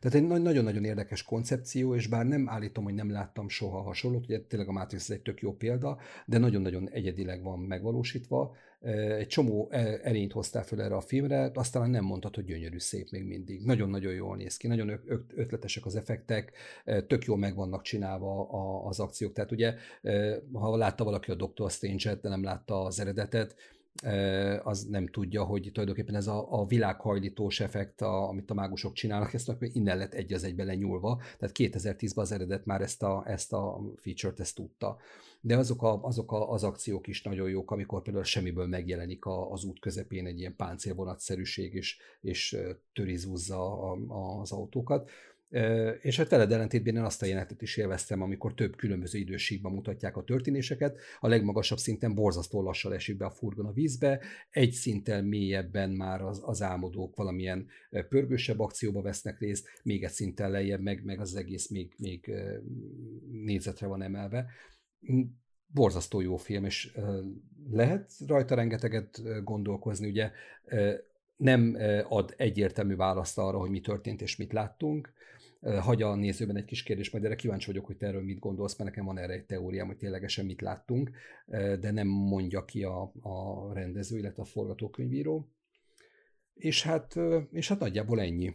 tehát 0.00 0.16
egy 0.16 0.42
nagyon-nagyon 0.42 0.84
érdekes 0.84 1.22
koncepció, 1.22 1.94
és 1.94 2.06
bár 2.06 2.26
nem 2.26 2.48
állítom, 2.48 2.84
hogy 2.84 2.94
nem 2.94 3.10
láttam 3.10 3.48
soha 3.48 3.80
hasonlót, 3.80 4.24
ugye 4.24 4.40
tényleg 4.40 4.68
a 4.68 4.72
Matrix 4.72 5.10
egy 5.10 5.22
tök 5.22 5.40
jó 5.40 5.52
példa, 5.52 5.98
de 6.26 6.38
nagyon-nagyon 6.38 6.88
egyedileg 6.90 7.42
van 7.42 7.58
megvalósítva. 7.58 8.54
Egy 9.18 9.26
csomó 9.26 9.70
erényt 10.02 10.32
hoztál 10.32 10.64
föl 10.64 10.82
erre 10.82 10.94
a 10.94 11.00
filmre, 11.00 11.50
aztán 11.54 11.90
nem 11.90 12.04
mondtad, 12.04 12.34
hogy 12.34 12.44
gyönyörű 12.44 12.78
szép 12.78 13.10
még 13.10 13.24
mindig. 13.24 13.64
Nagyon-nagyon 13.64 14.12
jól 14.12 14.36
néz 14.36 14.56
ki, 14.56 14.66
nagyon 14.66 15.00
ötletesek 15.34 15.86
az 15.86 15.96
effektek, 15.96 16.52
tök 17.06 17.24
jól 17.24 17.36
meg 17.38 17.54
vannak 17.54 17.82
csinálva 17.82 18.48
az 18.84 19.00
akciók. 19.00 19.32
Tehát 19.32 19.52
ugye, 19.52 19.74
ha 20.52 20.76
látta 20.76 21.04
valaki 21.04 21.30
a 21.30 21.34
Doctor 21.34 21.70
Strange-et, 21.70 22.20
de 22.20 22.28
nem 22.28 22.42
látta 22.42 22.82
az 22.82 23.00
eredetet, 23.00 23.54
az 24.62 24.84
nem 24.84 25.06
tudja, 25.06 25.44
hogy 25.44 25.70
tulajdonképpen 25.72 26.14
ez 26.14 26.26
a, 26.26 26.46
a 26.50 26.66
világhajlítós 26.66 27.60
effekt, 27.60 28.00
a, 28.00 28.28
amit 28.28 28.50
a 28.50 28.54
mágusok 28.54 28.92
csinálnak, 28.92 29.34
ezt 29.34 29.52
innen 29.60 29.98
lett 29.98 30.14
egy 30.14 30.32
az 30.32 30.44
egybe 30.44 30.64
lenyúlva, 30.64 31.20
tehát 31.38 31.56
2010-ben 31.58 32.24
az 32.24 32.32
eredet 32.32 32.64
már 32.64 32.80
ezt 32.80 33.02
a, 33.02 33.22
ezt 33.26 33.52
a 33.52 33.80
feature-t 33.96 34.40
ezt 34.40 34.54
tudta. 34.54 34.96
De 35.40 35.56
azok, 35.56 35.82
a, 35.82 36.02
azok 36.02 36.32
a, 36.32 36.50
az 36.50 36.64
akciók 36.64 37.06
is 37.06 37.22
nagyon 37.22 37.48
jók, 37.48 37.70
amikor 37.70 38.02
például 38.02 38.24
semmiből 38.24 38.66
megjelenik 38.66 39.24
a, 39.24 39.50
az 39.50 39.64
út 39.64 39.80
közepén 39.80 40.26
egy 40.26 40.38
ilyen 40.38 40.56
páncélvonatszerűség, 40.56 41.74
és, 41.74 41.98
és 42.20 42.56
törizúzza 42.92 43.90
az 44.40 44.52
autókat. 44.52 45.10
És 46.00 46.16
hát 46.16 46.28
veled 46.28 46.52
ellentétben 46.52 46.96
én 46.96 47.02
azt 47.02 47.22
a 47.22 47.26
jelenetet 47.26 47.62
is 47.62 47.76
élveztem, 47.76 48.22
amikor 48.22 48.54
több 48.54 48.76
különböző 48.76 49.18
időségben 49.18 49.72
mutatják 49.72 50.16
a 50.16 50.24
történéseket. 50.24 50.98
A 51.20 51.28
legmagasabb 51.28 51.78
szinten 51.78 52.14
borzasztó 52.14 52.62
lassan 52.62 52.92
esik 52.92 53.16
be 53.16 53.24
a 53.24 53.30
furgon 53.30 53.66
a 53.66 53.72
vízbe, 53.72 54.20
egy 54.50 54.72
szinten 54.72 55.24
mélyebben 55.24 55.90
már 55.90 56.22
az, 56.22 56.40
az 56.44 56.62
álmodók 56.62 57.16
valamilyen 57.16 57.66
pörgősebb 58.08 58.60
akcióba 58.60 59.02
vesznek 59.02 59.38
részt, 59.38 59.68
még 59.82 60.04
egy 60.04 60.10
szinten 60.10 60.50
lejjebb, 60.50 60.80
meg, 60.80 61.04
meg 61.04 61.20
az 61.20 61.34
egész 61.34 61.68
még, 61.68 61.94
még 61.98 62.32
négyzetre 63.30 63.86
van 63.86 64.02
emelve. 64.02 64.46
Hm, 65.00 65.20
borzasztó 65.66 66.20
jó 66.20 66.36
film, 66.36 66.64
és 66.64 66.92
lehet 67.70 68.12
rajta 68.26 68.54
rengeteget 68.54 69.22
gondolkozni, 69.44 70.08
ugye 70.08 70.30
nem 71.36 71.76
ad 72.08 72.34
egyértelmű 72.36 72.96
választ 72.96 73.38
arra, 73.38 73.58
hogy 73.58 73.70
mi 73.70 73.80
történt 73.80 74.20
és 74.20 74.36
mit 74.36 74.52
láttunk, 74.52 75.16
hagy 75.60 76.02
a 76.02 76.14
nézőben 76.14 76.56
egy 76.56 76.64
kis 76.64 76.82
kérdés, 76.82 77.10
majd 77.10 77.24
erre 77.24 77.34
kíváncsi 77.34 77.66
vagyok, 77.66 77.86
hogy 77.86 77.96
te 77.96 78.06
erről 78.06 78.22
mit 78.22 78.38
gondolsz, 78.38 78.78
mert 78.78 78.90
nekem 78.90 79.06
van 79.06 79.18
erre 79.18 79.32
egy 79.32 79.46
teóriám, 79.46 79.86
hogy 79.86 79.96
ténylegesen 79.96 80.44
mit 80.44 80.60
láttunk, 80.60 81.10
de 81.80 81.90
nem 81.90 82.06
mondja 82.06 82.64
ki 82.64 82.82
a, 82.82 83.12
a 83.20 83.72
rendező, 83.72 84.18
illetve 84.18 84.42
a 84.42 84.46
forgatókönyvíró. 84.46 85.48
És 86.54 86.82
hát, 86.82 87.14
és 87.52 87.68
hát 87.68 87.78
nagyjából 87.78 88.20
ennyi. 88.20 88.54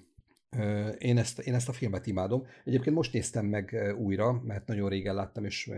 Én 0.98 1.18
ezt, 1.18 1.40
én 1.40 1.54
ezt 1.54 1.70
a 1.70 1.74
filmet 1.74 2.08
imádom. 2.08 2.46
Egyébként 2.64 2.96
most 2.96 3.14
néztem 3.14 3.46
meg 3.46 3.94
újra, 3.98 4.42
mert 4.44 4.68
nagyon 4.68 4.90
régen 4.90 5.16
láttam, 5.16 5.46
és 5.46 5.72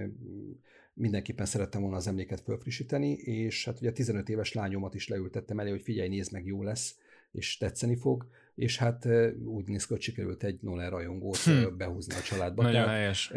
mindenképpen 0.93 1.45
szerettem 1.45 1.81
volna 1.81 1.95
az 1.95 2.07
emléket 2.07 2.41
fölfrissíteni, 2.41 3.11
és 3.11 3.65
hát 3.65 3.79
ugye 3.79 3.89
a 3.89 3.93
15 3.93 4.29
éves 4.29 4.53
lányomat 4.53 4.93
is 4.93 5.07
leültettem 5.07 5.59
elé, 5.59 5.69
hogy 5.69 5.81
figyelj, 5.81 6.09
nézd 6.09 6.31
meg, 6.31 6.45
jó 6.45 6.63
lesz, 6.63 6.97
és 7.35 7.57
tetszeni 7.57 7.95
fog 7.95 8.27
és 8.55 8.77
hát 8.77 9.07
úgy 9.43 9.67
néz 9.67 9.85
ki, 9.85 9.93
hogy 9.93 10.01
sikerült 10.01 10.43
egy 10.43 10.59
Nolan 10.61 10.89
rajongót 10.89 11.37
hm. 11.37 11.77
behúzni 11.77 12.15
a 12.15 12.21
családba. 12.21 12.61
Nagyon 12.61 12.81
Tehát 12.81 12.95
helyes. 12.95 13.31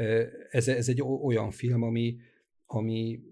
Ez, 0.50 0.68
ez 0.68 0.88
egy 0.88 1.02
olyan 1.02 1.50
film, 1.50 1.82
ami, 1.82 2.18
ami 2.66 3.22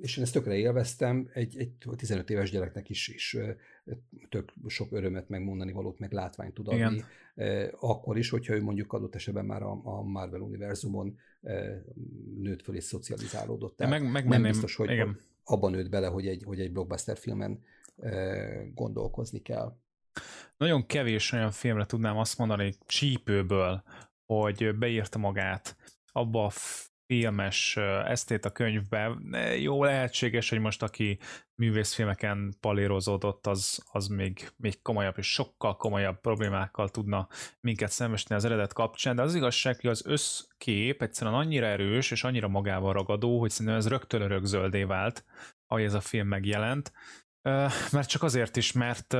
és 0.00 0.16
én 0.16 0.24
ezt 0.24 0.32
tökre 0.32 0.56
élveztem, 0.56 1.30
egy, 1.32 1.58
egy 1.58 1.72
15 1.96 2.30
éves 2.30 2.50
gyereknek 2.50 2.88
is, 2.88 3.08
is 3.08 3.36
tök 4.28 4.52
sok 4.66 4.92
örömet 4.92 5.28
megmondani 5.28 5.72
valót, 5.72 5.98
meg 5.98 6.12
látványt 6.12 6.54
tud 6.54 6.68
adni. 6.68 6.78
Igen. 7.34 7.74
Akkor 7.80 8.18
is, 8.18 8.30
hogyha 8.30 8.54
ő 8.54 8.62
mondjuk 8.62 8.92
adott 8.92 9.14
esetben 9.14 9.44
már 9.44 9.62
a, 9.62 9.80
a 9.84 10.02
Marvel 10.02 10.40
univerzumon 10.40 11.18
nőtt 12.36 12.62
föl 12.62 12.76
és 12.76 12.84
szocializálódott. 12.84 13.76
Tehát 13.76 14.00
meg, 14.00 14.10
meg 14.10 14.28
nem 14.28 14.42
biztos, 14.42 14.74
hogy 14.74 14.90
igen. 14.90 15.18
abban 15.44 15.70
nőtt 15.70 15.90
bele, 15.90 16.06
hogy 16.06 16.26
egy, 16.26 16.42
hogy 16.42 16.60
egy 16.60 16.72
blockbuster 16.72 17.16
filmen 17.16 17.62
gondolkozni 18.74 19.42
kell. 19.42 19.76
Nagyon 20.56 20.86
kevés 20.86 21.32
olyan 21.32 21.50
filmre 21.50 21.86
tudnám 21.86 22.16
azt 22.16 22.38
mondani 22.38 22.74
csípőből, 22.86 23.82
hogy 24.26 24.78
beírta 24.78 25.18
magát 25.18 25.76
abba 26.12 26.44
a 26.44 26.52
filmes 27.06 27.76
esztét 28.04 28.44
a 28.44 28.50
könyvbe. 28.50 29.16
Jó 29.58 29.84
lehetséges, 29.84 30.50
hogy 30.50 30.58
most 30.58 30.82
aki 30.82 31.18
művészfilmeken 31.54 32.54
palérozódott, 32.60 33.46
az, 33.46 33.84
az 33.92 34.06
még, 34.06 34.50
még 34.56 34.82
komolyabb 34.82 35.18
és 35.18 35.32
sokkal 35.32 35.76
komolyabb 35.76 36.20
problémákkal 36.20 36.88
tudna 36.88 37.28
minket 37.60 37.90
szembesíteni 37.90 38.40
az 38.40 38.44
eredet 38.44 38.72
kapcsán, 38.72 39.16
de 39.16 39.22
az 39.22 39.34
igazság, 39.34 39.80
hogy 39.80 39.90
az 39.90 40.06
összkép 40.06 41.02
egyszerűen 41.02 41.36
annyira 41.36 41.66
erős 41.66 42.10
és 42.10 42.24
annyira 42.24 42.48
magával 42.48 42.92
ragadó, 42.92 43.40
hogy 43.40 43.50
szerintem 43.50 43.76
ez 43.76 43.88
rögtön 43.88 44.20
örökzöldé 44.20 44.84
vált, 44.84 45.24
ahogy 45.66 45.84
ez 45.84 45.94
a 45.94 46.00
film 46.00 46.28
megjelent. 46.28 46.92
Mert 47.90 48.08
csak 48.08 48.22
azért 48.22 48.56
is, 48.56 48.72
mert 48.72 49.16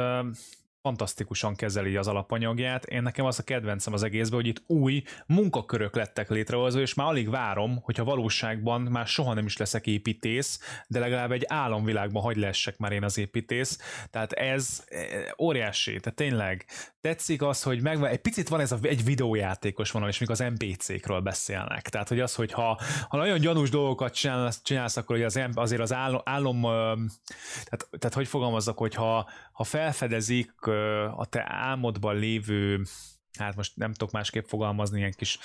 fantasztikusan 0.87 1.55
kezeli 1.55 1.97
az 1.97 2.07
alapanyagját. 2.07 2.84
Én 2.84 3.03
nekem 3.03 3.24
az 3.24 3.39
a 3.39 3.43
kedvencem 3.43 3.93
az 3.93 4.03
egészben, 4.03 4.39
hogy 4.41 4.49
itt 4.49 4.62
új 4.66 5.03
munkakörök 5.26 5.95
lettek 5.95 6.30
létrehozva, 6.30 6.80
és 6.80 6.95
már 6.95 7.07
alig 7.07 7.30
várom, 7.30 7.78
hogyha 7.82 8.05
valóságban 8.05 8.80
már 8.80 9.07
soha 9.07 9.34
nem 9.34 9.47
is 9.47 9.57
leszek 9.57 9.87
építész, 9.87 10.61
de 10.89 10.99
legalább 10.99 11.32
egy 11.32 11.45
álomvilágban 11.49 12.22
hagy 12.22 12.37
lessek 12.37 12.78
már 12.78 12.93
én 12.93 13.05
az 13.05 13.18
építész. 13.18 13.78
Tehát 14.11 14.32
ez 14.32 14.84
eh, 14.89 15.01
óriási, 15.39 16.01
tehát 16.01 16.18
tényleg 16.18 16.66
tetszik 17.01 17.43
az, 17.43 17.62
hogy 17.62 17.82
meg, 17.82 18.03
egy 18.03 18.20
picit 18.20 18.49
van 18.49 18.61
ez 18.61 18.72
a, 18.72 18.78
egy 18.82 19.05
videójátékos 19.05 19.91
vonal, 19.91 20.09
és 20.09 20.18
még 20.18 20.30
az 20.30 20.39
NPC-kről 20.39 21.20
beszélnek. 21.20 21.89
Tehát, 21.89 22.09
hogy 22.09 22.20
az, 22.20 22.34
hogy 22.34 22.53
ha, 22.53 22.80
ha 23.09 23.16
nagyon 23.16 23.41
gyanús 23.41 23.70
dolgokat 23.70 24.14
csinálsz, 24.14 24.61
csinálsz 24.62 24.97
akkor 24.97 25.16
hogy 25.16 25.24
az, 25.24 25.41
azért 25.55 25.80
az 25.80 25.93
álom, 25.93 26.20
álom 26.24 26.61
tehát, 27.64 27.89
tehát 27.91 28.14
hogy 28.14 28.28
fogalmazzak, 28.28 28.78
hogy 28.78 28.95
ha, 29.57 29.65
felfedezik 29.65 30.67
a 31.17 31.27
te 31.29 31.45
álmodban 31.49 32.17
lévő, 32.17 32.83
hát 33.39 33.57
most 33.57 33.77
nem 33.77 33.93
tudok 33.93 34.13
másképp 34.13 34.45
fogalmazni, 34.45 34.99
ilyen 34.99 35.13
kis 35.13 35.39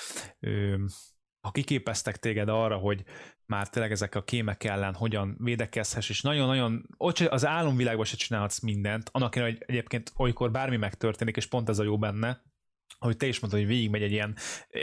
ha 1.42 1.52
kiképeztek 1.52 2.18
téged 2.18 2.50
arra, 2.50 2.78
hogy 2.78 3.04
már 3.46 3.70
tényleg 3.70 3.92
ezek 3.92 4.16
a 4.16 4.24
kémek 4.24 4.64
ellen 4.64 4.94
hogyan 4.94 5.36
védekezhess, 5.40 6.10
és 6.10 6.22
nagyon-nagyon, 6.22 6.86
az 7.30 7.46
álomvilágban 7.46 8.06
se 8.06 8.16
csinálhatsz 8.16 8.60
mindent, 8.60 9.10
annak 9.12 9.36
hogy 9.36 9.64
egyébként 9.66 10.12
olykor 10.16 10.52
bármi 10.52 10.78
megtörténik, 10.78 11.36
és 11.36 11.46
pont 11.46 11.70
ez 11.70 11.80
a 11.80 11.84
jó 11.84 11.98
benne, 11.98 12.42
hogy 13.00 13.18
te 13.18 13.26
is 13.26 13.40
mondtad, 13.40 13.62
hogy 13.62 13.72
végigmegy 13.72 14.04
egy 14.04 14.12
ilyen 14.12 14.36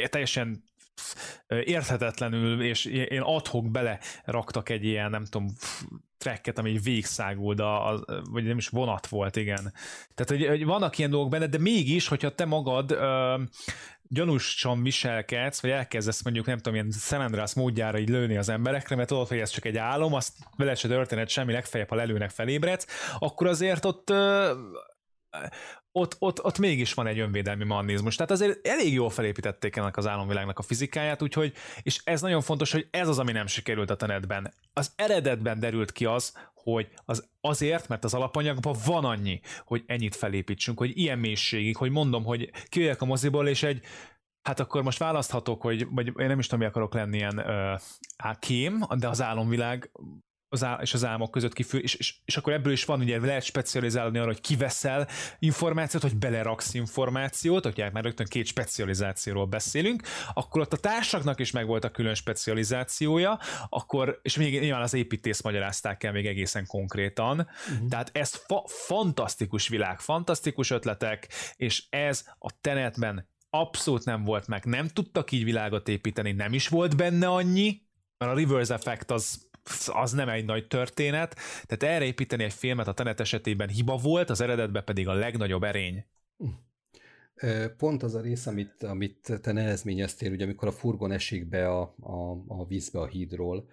teljesen 0.09 0.64
érthetetlenül, 1.49 2.62
és 2.62 2.84
én 2.84 3.20
adhok 3.20 3.70
bele 3.70 3.99
raktak 4.24 4.68
egy 4.68 4.84
ilyen, 4.84 5.11
nem 5.11 5.24
tudom, 5.24 5.53
tracket, 6.18 6.59
ami 6.59 6.78
végszágul, 6.78 7.55
de 7.55 7.64
az, 7.64 8.01
vagy 8.30 8.44
nem 8.44 8.59
is 8.59 8.68
vonat 8.68 9.07
volt, 9.07 9.36
igen. 9.36 9.72
Tehát, 10.14 10.26
hogy, 10.26 10.46
hogy 10.46 10.64
vannak 10.64 10.99
ilyen 10.99 11.11
dolgok 11.11 11.30
benne, 11.30 11.46
de 11.46 11.59
mégis, 11.59 12.09
hogyha 12.09 12.34
te 12.34 12.44
magad 12.44 12.90
ö, 12.90 13.42
gyanúsan 14.03 14.82
viselkedsz, 14.82 15.61
vagy 15.61 15.70
elkezdesz 15.70 16.22
mondjuk, 16.22 16.46
nem 16.46 16.59
tudom, 16.59 16.74
ilyen 16.74 17.22
Andreas 17.22 17.55
módjára 17.55 17.99
így 17.99 18.09
lőni 18.09 18.36
az 18.36 18.49
emberekre, 18.49 18.96
mert 18.96 19.09
tudod, 19.09 19.28
hogy 19.28 19.38
ez 19.38 19.51
csak 19.51 19.64
egy 19.64 19.76
álom, 19.76 20.14
azt 20.14 20.32
vele 20.57 20.74
se 20.74 20.88
történet 20.88 21.28
semmi, 21.28 21.53
legfeljebb, 21.53 21.88
ha 21.88 21.96
lelőnek 21.96 22.30
felébredsz, 22.30 22.86
akkor 23.18 23.46
azért 23.46 23.84
ott 23.84 24.11
ö, 24.11 24.53
ott, 25.99 26.16
ott, 26.18 26.44
ott 26.44 26.59
mégis 26.59 26.94
van 26.94 27.07
egy 27.07 27.18
önvédelmi 27.18 27.64
mechanizmus. 27.64 28.16
Tehát 28.16 28.30
azért 28.30 28.66
elég 28.66 28.92
jól 28.92 29.11
felépítették 29.11 29.76
ennek 29.76 29.96
az 29.96 30.07
álomvilágnak 30.07 30.59
a 30.59 30.62
fizikáját, 30.62 31.22
úgyhogy, 31.22 31.53
és 31.82 32.01
ez 32.05 32.20
nagyon 32.20 32.40
fontos, 32.40 32.72
hogy 32.72 32.86
ez 32.90 33.09
az, 33.09 33.18
ami 33.18 33.32
nem 33.32 33.46
sikerült 33.46 33.90
a 33.90 33.96
tenetben. 33.96 34.53
Az 34.72 34.92
eredetben 34.96 35.61
derült 35.61 35.92
ki 35.92 36.05
az, 36.05 36.32
hogy 36.55 36.88
az 37.05 37.28
azért, 37.40 37.88
mert 37.88 38.05
az 38.05 38.14
alapanyagban 38.14 38.76
van 38.86 39.05
annyi, 39.05 39.40
hogy 39.64 39.82
ennyit 39.86 40.16
felépítsünk, 40.16 40.78
hogy 40.78 40.99
ilyen 40.99 41.18
mélységig, 41.18 41.76
hogy 41.76 41.90
mondom, 41.90 42.24
hogy 42.24 42.51
kijöjjek 42.68 43.03
a 43.03 43.07
moziból, 43.07 43.49
és 43.49 43.62
egy 43.62 43.82
Hát 44.42 44.61
akkor 44.61 44.82
most 44.82 44.99
választhatok, 44.99 45.62
hogy 45.62 45.86
vagy 45.90 46.07
én 46.07 46.26
nem 46.26 46.38
is 46.38 46.46
tudom, 46.46 46.61
mi 46.61 46.66
akarok 46.66 46.94
lenni 46.94 47.16
ilyen 47.16 47.38
uh, 47.38 48.38
kém, 48.38 48.84
de 48.99 49.09
az 49.09 49.22
álomvilág 49.22 49.90
az 50.49 50.64
á- 50.64 50.82
és 50.82 50.94
az 50.94 51.05
álmok 51.05 51.30
között 51.30 51.53
kifő, 51.53 51.78
és, 51.78 51.94
és, 51.94 52.14
és, 52.24 52.36
akkor 52.36 52.53
ebből 52.53 52.72
is 52.72 52.84
van, 52.84 53.01
ugye 53.01 53.20
lehet 53.20 53.42
specializálni 53.42 54.18
arra, 54.18 54.26
hogy 54.26 54.40
kiveszel 54.40 55.09
információt, 55.38 56.03
hogy 56.03 56.16
beleraksz 56.16 56.74
információt, 56.74 57.66
ugye 57.66 57.90
már 57.90 58.05
rögtön 58.05 58.26
két 58.26 58.46
specializációról 58.46 59.46
beszélünk, 59.46 60.03
akkor 60.34 60.61
ott 60.61 60.72
a 60.72 60.76
társaknak 60.76 61.40
is 61.40 61.51
megvolt 61.51 61.84
a 61.84 61.90
külön 61.90 62.14
specializációja, 62.14 63.38
akkor, 63.68 64.18
és 64.22 64.36
még 64.36 64.61
nyilván 64.61 64.82
az 64.82 64.94
építész 64.94 65.42
magyarázták 65.42 66.03
el 66.03 66.12
még 66.12 66.26
egészen 66.26 66.66
konkrétan, 66.66 67.38
uh-huh. 67.40 67.88
tehát 67.88 68.11
ez 68.12 68.34
fa- 68.34 68.70
fantasztikus 68.70 69.68
világ, 69.68 70.01
fantasztikus 70.01 70.70
ötletek, 70.70 71.28
és 71.57 71.84
ez 71.88 72.24
a 72.38 72.61
tenetben 72.61 73.28
abszolút 73.51 74.05
nem 74.05 74.24
volt 74.24 74.46
meg, 74.46 74.64
nem 74.64 74.88
tudtak 74.88 75.32
így 75.32 75.44
világot 75.44 75.88
építeni, 75.88 76.32
nem 76.32 76.53
is 76.53 76.68
volt 76.68 76.96
benne 76.96 77.28
annyi, 77.28 77.86
mert 78.18 78.32
a 78.32 78.34
reverse 78.34 78.74
effect 78.74 79.11
az 79.11 79.47
az 79.86 80.12
nem 80.12 80.28
egy 80.28 80.44
nagy 80.44 80.66
történet, 80.66 81.36
tehát 81.66 81.94
erre 81.94 82.04
építeni 82.04 82.44
egy 82.44 82.52
filmet 82.52 82.88
a 82.88 82.92
Tenet 82.92 83.20
esetében 83.20 83.68
hiba 83.68 83.96
volt, 83.96 84.30
az 84.30 84.40
eredetben 84.40 84.84
pedig 84.84 85.08
a 85.08 85.12
legnagyobb 85.12 85.62
erény. 85.62 86.04
Pont 87.76 88.02
az 88.02 88.14
a 88.14 88.20
rész, 88.20 88.46
amit, 88.46 88.82
amit 88.82 89.38
te 89.42 89.52
nehezményeztél, 89.52 90.32
ugye 90.32 90.44
amikor 90.44 90.68
a 90.68 90.72
furgon 90.72 91.12
esik 91.12 91.48
be 91.48 91.68
a, 91.68 91.94
a, 92.00 92.44
a 92.46 92.66
vízbe 92.66 93.00
a 93.00 93.06
hídról, 93.06 93.68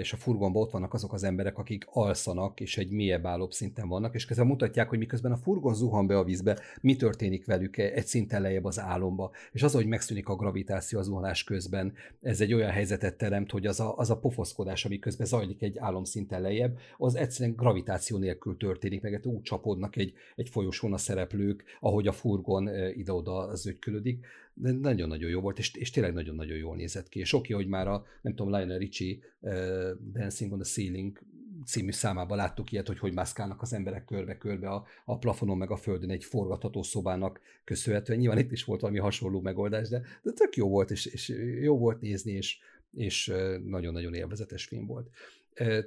és 0.00 0.12
a 0.12 0.16
furgonban 0.16 0.62
ott 0.62 0.70
vannak 0.70 0.94
azok 0.94 1.12
az 1.12 1.22
emberek, 1.22 1.58
akik 1.58 1.86
alszanak, 1.90 2.60
és 2.60 2.78
egy 2.78 2.90
mélyebb 2.90 3.26
állóbb 3.26 3.52
szinten 3.52 3.88
vannak, 3.88 4.14
és 4.14 4.24
közben 4.24 4.46
mutatják, 4.46 4.88
hogy 4.88 4.98
miközben 4.98 5.32
a 5.32 5.36
furgon 5.36 5.74
zuhan 5.74 6.06
be 6.06 6.18
a 6.18 6.24
vízbe, 6.24 6.58
mi 6.80 6.96
történik 6.96 7.46
velük 7.46 7.76
egy 7.76 8.06
szinten 8.06 8.42
lejjebb 8.42 8.64
az 8.64 8.80
álomba. 8.80 9.30
És 9.52 9.62
az, 9.62 9.72
hogy 9.72 9.86
megszűnik 9.86 10.28
a 10.28 10.36
gravitáció 10.36 10.98
az 10.98 11.04
zuhanás 11.04 11.44
közben, 11.44 11.92
ez 12.22 12.40
egy 12.40 12.54
olyan 12.54 12.70
helyzetet 12.70 13.16
teremt, 13.16 13.50
hogy 13.50 13.66
az 13.66 13.80
a, 13.80 13.96
az 13.96 14.10
a 14.10 14.18
pofoszkodás, 14.18 14.84
ami 14.84 14.98
közben 14.98 15.26
zajlik 15.26 15.62
egy 15.62 15.78
álomszinten 15.78 16.40
lejjebb, 16.40 16.78
az 16.96 17.14
egyszerűen 17.14 17.56
gravitáció 17.56 18.18
nélkül 18.18 18.56
történik, 18.56 19.02
meg 19.02 19.20
úgy 19.24 19.42
csapódnak 19.42 19.96
egy, 19.96 20.12
egy 20.36 20.48
folyosón 20.48 20.92
a 20.92 20.98
szereplők, 20.98 21.64
ahogy 21.80 22.06
a 22.06 22.12
furgon 22.12 22.68
ide-oda 22.94 23.54
zögykülődik 23.54 24.26
de 24.58 24.72
nagyon-nagyon 24.72 25.30
jó 25.30 25.40
volt, 25.40 25.58
és, 25.58 25.74
és 25.74 25.90
tényleg 25.90 26.12
nagyon-nagyon 26.12 26.56
jól 26.56 26.76
nézett 26.76 27.08
ki. 27.08 27.18
És 27.18 27.32
oké, 27.32 27.52
hogy 27.52 27.66
már 27.66 27.88
a, 27.88 28.04
nem 28.22 28.34
tudom, 28.34 28.54
Lionel 28.54 28.78
Richie 28.78 29.16
uh, 29.40 29.90
Dancing 30.12 30.52
on 30.52 30.58
the 30.58 30.68
Ceiling 30.68 31.18
című 31.64 31.90
számában 31.90 32.36
láttuk 32.36 32.72
ilyet, 32.72 32.86
hogy 32.86 32.98
hogy 32.98 33.12
mászkálnak 33.12 33.62
az 33.62 33.72
emberek 33.72 34.04
körbe-körbe 34.04 34.68
a, 34.68 34.84
a 35.04 35.18
plafonon 35.18 35.56
meg 35.56 35.70
a 35.70 35.76
földön 35.76 36.10
egy 36.10 36.24
forgatható 36.24 36.82
szobának 36.82 37.40
köszönhetően. 37.64 38.18
Nyilván 38.18 38.38
itt 38.38 38.52
is 38.52 38.64
volt 38.64 38.80
valami 38.80 38.98
hasonló 38.98 39.40
megoldás, 39.40 39.88
de, 39.88 40.02
de 40.22 40.32
tök 40.32 40.56
jó 40.56 40.68
volt, 40.68 40.90
és, 40.90 41.06
és 41.06 41.28
jó 41.60 41.78
volt 41.78 42.00
nézni, 42.00 42.32
és, 42.32 42.58
és 42.92 43.32
nagyon-nagyon 43.64 44.14
élvezetes 44.14 44.64
film 44.64 44.86
volt. 44.86 45.10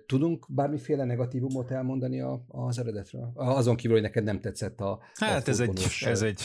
Tudunk 0.05 0.45
bármiféle 0.49 1.05
negatívumot 1.05 1.71
elmondani 1.71 2.21
a, 2.21 2.43
az 2.47 2.79
eredetről? 2.79 3.31
Azon 3.35 3.75
kívül, 3.75 3.93
hogy 3.93 4.05
neked 4.05 4.23
nem 4.23 4.39
tetszett 4.39 4.79
a 4.79 4.99
Hát 5.13 5.47
a 5.47 5.49
ez, 5.49 5.59
egy, 5.59 5.85
ez 6.01 6.21
egy 6.21 6.41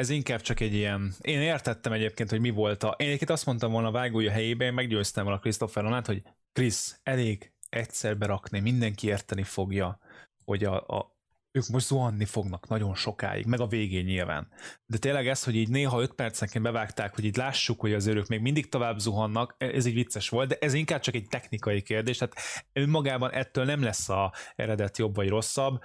ez 0.00 0.10
inkább 0.10 0.40
csak 0.40 0.60
egy 0.60 0.74
ilyen, 0.74 1.14
én 1.20 1.40
értettem 1.40 1.92
egyébként, 1.92 2.30
hogy 2.30 2.40
mi 2.40 2.50
volt 2.50 2.82
a, 2.82 2.94
én 2.98 3.06
egyébként 3.06 3.30
azt 3.30 3.46
mondtam 3.46 3.72
volna 3.72 3.88
a 3.88 3.90
vágója 3.90 4.30
helyében, 4.30 4.66
én 4.66 4.74
meggyőztem 4.74 5.24
volna 5.24 5.38
Christopher 5.38 5.82
Nolant, 5.82 6.06
hogy 6.06 6.22
Krisz, 6.52 7.00
elég 7.02 7.52
egyszer 7.68 8.18
berakni, 8.18 8.60
mindenki 8.60 9.06
érteni 9.06 9.42
fogja, 9.42 9.98
hogy 10.44 10.64
a, 10.64 10.86
a, 10.86 11.16
ők 11.50 11.66
most 11.66 11.86
zuhanni 11.86 12.24
fognak 12.24 12.68
nagyon 12.68 12.94
sokáig, 12.94 13.46
meg 13.46 13.60
a 13.60 13.66
végén 13.66 14.04
nyilván. 14.04 14.48
De 14.86 14.98
tényleg 14.98 15.28
ez, 15.28 15.44
hogy 15.44 15.54
így 15.54 15.68
néha 15.68 16.00
5 16.00 16.12
percenként 16.12 16.64
bevágták, 16.64 17.14
hogy 17.14 17.24
így 17.24 17.36
lássuk, 17.36 17.80
hogy 17.80 17.92
az 17.92 18.06
őrök 18.06 18.26
még 18.26 18.40
mindig 18.40 18.68
tovább 18.68 18.98
zuhannak, 18.98 19.54
ez 19.58 19.86
így 19.86 19.94
vicces 19.94 20.28
volt, 20.28 20.48
de 20.48 20.56
ez 20.60 20.74
inkább 20.74 21.00
csak 21.00 21.14
egy 21.14 21.26
technikai 21.28 21.82
kérdés, 21.82 22.16
tehát 22.18 22.36
önmagában 22.72 23.32
ettől 23.32 23.64
nem 23.64 23.82
lesz 23.82 24.08
a 24.08 24.32
eredet 24.56 24.98
jobb 24.98 25.14
vagy 25.14 25.28
rosszabb 25.28 25.82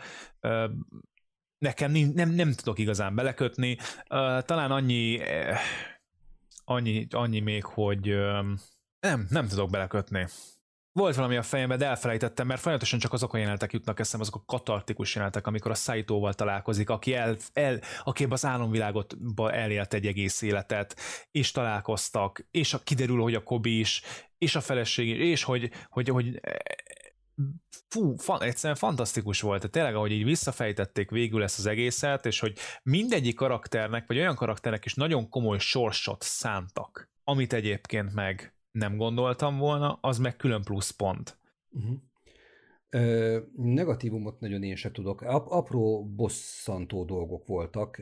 nekem 1.58 1.92
nem, 1.92 2.12
nem, 2.14 2.30
nem 2.30 2.54
tudok 2.54 2.80
igazán 2.80 3.16
belekötni. 3.16 3.78
Talán 4.46 4.72
annyi, 4.72 5.18
uh, 5.18 5.58
annyi, 6.66 7.08
annyi 7.12 7.40
még, 7.40 7.64
hogy 7.64 8.16
nem, 9.00 9.28
nem 9.30 9.48
tudok 9.48 9.70
belekötni. 9.70 10.28
Volt 10.92 11.16
valami 11.16 11.36
a 11.36 11.42
fejemben, 11.42 11.78
de 11.78 11.86
elfelejtettem, 11.86 12.48
mert 12.48 12.62
folyamatosan 12.62 13.00
csak 13.00 13.14
azok 13.14 13.34
a 13.34 13.38
jelenetek 13.38 13.74
jutnak 13.74 14.00
eszembe, 14.00 14.26
azok 14.26 14.42
a 14.42 14.46
katartikus 14.46 15.16
jelenetek, 15.16 15.48
amikor 15.48 15.72
a 15.72 15.76
Saitóval 15.76 16.34
találkozik, 16.34 16.90
aki, 16.90 17.14
el, 17.14 17.38
el, 17.54 17.80
aki 18.04 18.26
az 18.30 18.46
álomvilágot 18.46 19.18
elélt 19.38 19.94
egy 19.94 20.06
egész 20.06 20.42
életet, 20.42 20.96
és 21.32 21.52
találkoztak, 21.52 22.48
és 22.52 22.74
a, 22.74 22.80
kiderül, 22.80 23.22
hogy 23.22 23.36
a 23.36 23.44
Kobi 23.44 23.80
is, 23.80 24.02
és 24.38 24.56
a 24.56 24.62
feleség, 24.62 25.20
és 25.20 25.44
hogy, 25.44 25.72
hogy, 25.90 26.10
hogy 26.10 26.40
fú, 27.88 28.16
fan, 28.16 28.42
egyszerűen 28.42 28.80
fantasztikus 28.80 29.42
volt. 29.42 29.70
Tényleg, 29.70 29.96
ahogy 29.96 30.12
így 30.12 30.24
visszafejtették 30.24 31.10
végül 31.10 31.44
ezt 31.44 31.60
az 31.60 31.66
egészet, 31.66 32.26
és 32.26 32.40
hogy 32.40 32.58
mindegyik 32.84 33.36
karakternek, 33.36 34.08
vagy 34.08 34.18
olyan 34.18 34.36
karakternek 34.36 34.86
is 34.86 34.94
nagyon 34.94 35.30
komoly 35.30 35.58
sorsot 35.60 36.22
szántak, 36.22 37.10
amit 37.24 37.54
egyébként 37.54 38.14
meg 38.14 38.54
nem 38.72 38.98
gondoltam 38.98 39.58
volna, 39.58 39.98
az 40.02 40.18
meg 40.18 40.36
külön 40.36 40.62
plusz 40.62 40.90
pont. 40.90 41.38
Uh-huh. 41.70 41.96
Ö, 42.90 43.40
negatívumot 43.56 44.40
nagyon 44.40 44.64
én 44.64 44.76
se 44.76 44.92
tudok. 44.92 45.22
Apró, 45.22 46.06
bosszantó 46.16 47.06
dolgok 47.06 47.48
voltak. 47.48 48.02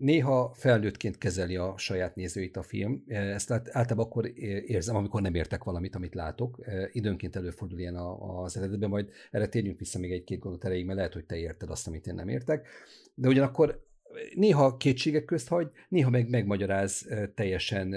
Néha 0.00 0.52
felnőttként 0.54 1.18
kezeli 1.18 1.56
a 1.56 1.74
saját 1.76 2.14
nézőit 2.14 2.56
a 2.56 2.62
film. 2.62 3.04
Ezt 3.08 3.50
általában 3.50 4.06
akkor 4.06 4.30
érzem, 4.66 4.96
amikor 4.96 5.22
nem 5.22 5.34
értek 5.34 5.64
valamit, 5.64 5.94
amit 5.94 6.14
látok. 6.14 6.58
Időnként 6.92 7.36
előfordul 7.36 7.78
ilyen 7.78 7.96
az 7.96 8.56
eredetben, 8.56 8.88
majd 8.88 9.10
erre 9.30 9.48
térjünk 9.48 9.78
vissza 9.78 9.98
még 9.98 10.12
egy-két 10.12 10.38
gondot 10.38 10.64
erejéig, 10.64 10.86
mert 10.86 10.98
lehet, 10.98 11.12
hogy 11.12 11.24
te 11.24 11.36
érted 11.36 11.70
azt, 11.70 11.86
amit 11.86 12.06
én 12.06 12.14
nem 12.14 12.28
értek. 12.28 12.68
De 13.14 13.28
ugyanakkor 13.28 13.84
néha 14.34 14.76
kétségek 14.76 15.24
közt 15.24 15.48
hagy, 15.48 15.70
néha 15.88 16.10
meg 16.10 16.28
megmagyaráz 16.28 17.08
teljesen 17.34 17.94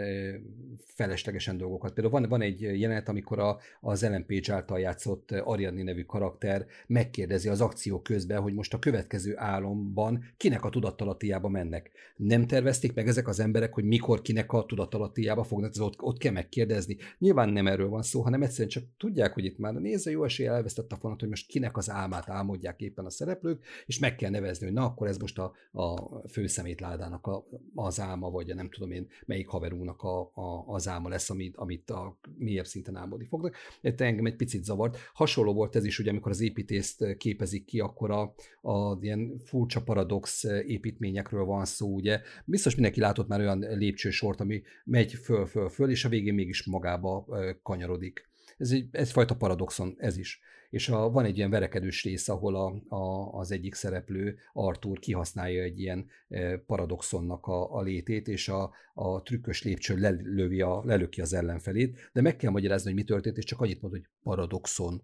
feleslegesen 0.96 1.58
dolgokat. 1.58 1.94
Például 1.94 2.20
van, 2.20 2.30
van 2.30 2.42
egy 2.42 2.62
jelenet, 2.62 3.10
amikor 3.10 3.40
a, 3.40 3.60
az 3.82 4.04
Ellen 4.04 4.26
Page 4.26 4.54
által 4.54 4.80
játszott 4.80 5.32
Ariadne 5.32 5.84
nevű 5.84 6.04
karakter 6.04 6.66
megkérdezi 6.88 7.50
az 7.50 7.62
akció 7.62 8.02
közben, 8.02 8.42
hogy 8.42 8.54
most 8.54 8.74
a 8.74 8.80
következő 8.80 9.34
álomban 9.38 10.24
kinek 10.38 10.66
a 10.66 10.70
tudattalattiába 10.70 11.50
mennek. 11.50 11.92
Nem 12.16 12.48
tervezték 12.48 12.94
meg 12.94 13.08
ezek 13.08 13.28
az 13.28 13.40
emberek, 13.40 13.74
hogy 13.74 13.84
mikor 13.84 14.22
kinek 14.22 14.52
a 14.52 14.66
tudattalattiába 14.66 15.44
fognak, 15.44 15.70
ez 15.70 15.80
ott, 15.80 16.02
ott 16.02 16.18
kell 16.18 16.32
megkérdezni. 16.32 16.98
Nyilván 17.18 17.50
nem 17.50 17.68
erről 17.68 17.90
van 17.90 18.04
szó, 18.04 18.22
hanem 18.22 18.42
egyszerűen 18.42 18.70
csak 18.70 18.84
tudják, 18.98 19.34
hogy 19.34 19.46
itt 19.46 19.58
már 19.58 19.74
néző 19.74 20.12
jó 20.12 20.24
esélye 20.24 20.52
elvesztett 20.52 20.92
a 20.92 20.96
fonat, 20.96 21.20
hogy 21.20 21.30
most 21.30 21.48
kinek 21.48 21.78
az 21.78 21.90
álmát 21.90 22.30
álmodják 22.30 22.82
éppen 22.82 23.06
a 23.06 23.10
szereplők, 23.10 23.64
és 23.86 24.00
meg 24.00 24.16
kell 24.16 24.30
nevezni, 24.30 24.66
hogy 24.66 24.76
na 24.76 24.86
akkor 24.86 25.08
ez 25.08 25.18
most 25.18 25.40
a, 25.40 25.54
a 25.72 26.03
főszemétládának 26.30 27.28
a, 27.28 27.46
az 27.76 28.00
álma, 28.00 28.30
vagy 28.30 28.56
nem 28.56 28.70
tudom 28.70 28.92
én 28.92 29.08
melyik 29.26 29.48
haverunknak 29.48 30.02
a, 30.02 30.20
a, 30.22 30.64
az 30.68 30.88
álma 30.88 31.10
lesz, 31.10 31.30
amit, 31.30 31.56
amit 31.56 31.90
a 31.90 32.20
mélyebb 32.38 32.66
szinten 32.66 32.96
álmodni 32.96 33.26
fognak. 33.26 33.56
Ez 33.82 33.94
engem 33.98 34.26
egy 34.26 34.36
picit 34.36 34.64
zavart. 34.64 34.98
Hasonló 35.14 35.54
volt 35.54 35.76
ez 35.76 35.86
is, 35.86 36.00
ugye 36.00 36.10
amikor 36.10 36.32
az 36.32 36.42
építészt 36.42 37.16
képezik 37.18 37.66
ki, 37.66 37.80
akkor 37.80 38.12
a, 38.12 38.34
a 38.62 38.98
ilyen 39.02 39.38
furcsa 39.46 39.82
paradox 39.82 40.44
építményekről 40.66 41.46
van 41.46 41.66
szó, 41.66 41.94
ugye. 41.94 42.22
Biztos 42.46 42.74
mindenki 42.74 43.00
látott 43.00 43.28
már 43.28 43.40
olyan 43.40 43.60
lépcsősort, 43.60 44.40
ami 44.40 44.62
megy 44.86 45.14
föl, 45.14 45.46
föl, 45.46 45.70
föl, 45.70 45.90
és 45.90 46.06
a 46.06 46.10
végén 46.10 46.34
mégis 46.34 46.66
magába 46.66 47.26
kanyarodik. 47.64 48.30
Ez 48.58 48.72
egy, 48.72 48.88
egyfajta 48.92 49.36
paradoxon, 49.36 49.96
ez 49.98 50.18
is 50.18 50.42
és 50.74 50.90
a, 50.90 51.10
van 51.10 51.26
egy 51.26 51.38
ilyen 51.38 51.50
verekedős 51.50 52.04
rész, 52.04 52.30
ahol 52.30 52.56
a, 52.56 52.96
a, 52.96 53.34
az 53.40 53.52
egyik 53.52 53.74
szereplő, 53.74 54.38
Arthur 54.54 55.00
kihasználja 55.00 55.64
egy 55.64 55.80
ilyen 55.80 56.06
e, 56.30 56.58
paradoxonnak 56.58 57.46
a, 57.46 57.76
a 57.76 57.82
létét, 57.82 58.28
és 58.28 58.50
a, 58.50 58.72
a 58.94 59.22
trükkös 59.22 59.64
lépcső 59.64 59.96
lelövi 59.96 60.62
a, 60.62 60.82
lelöki 60.86 61.22
az 61.22 61.34
ellenfelét, 61.34 62.10
de 62.14 62.22
meg 62.22 62.36
kell 62.36 62.52
magyarázni, 62.52 62.88
hogy 62.88 63.00
mi 63.00 63.04
történt, 63.06 63.38
és 63.38 63.44
csak 63.44 63.62
annyit 63.62 63.82
mond, 63.82 63.94
hogy 63.94 64.08
paradoxon. 64.24 65.04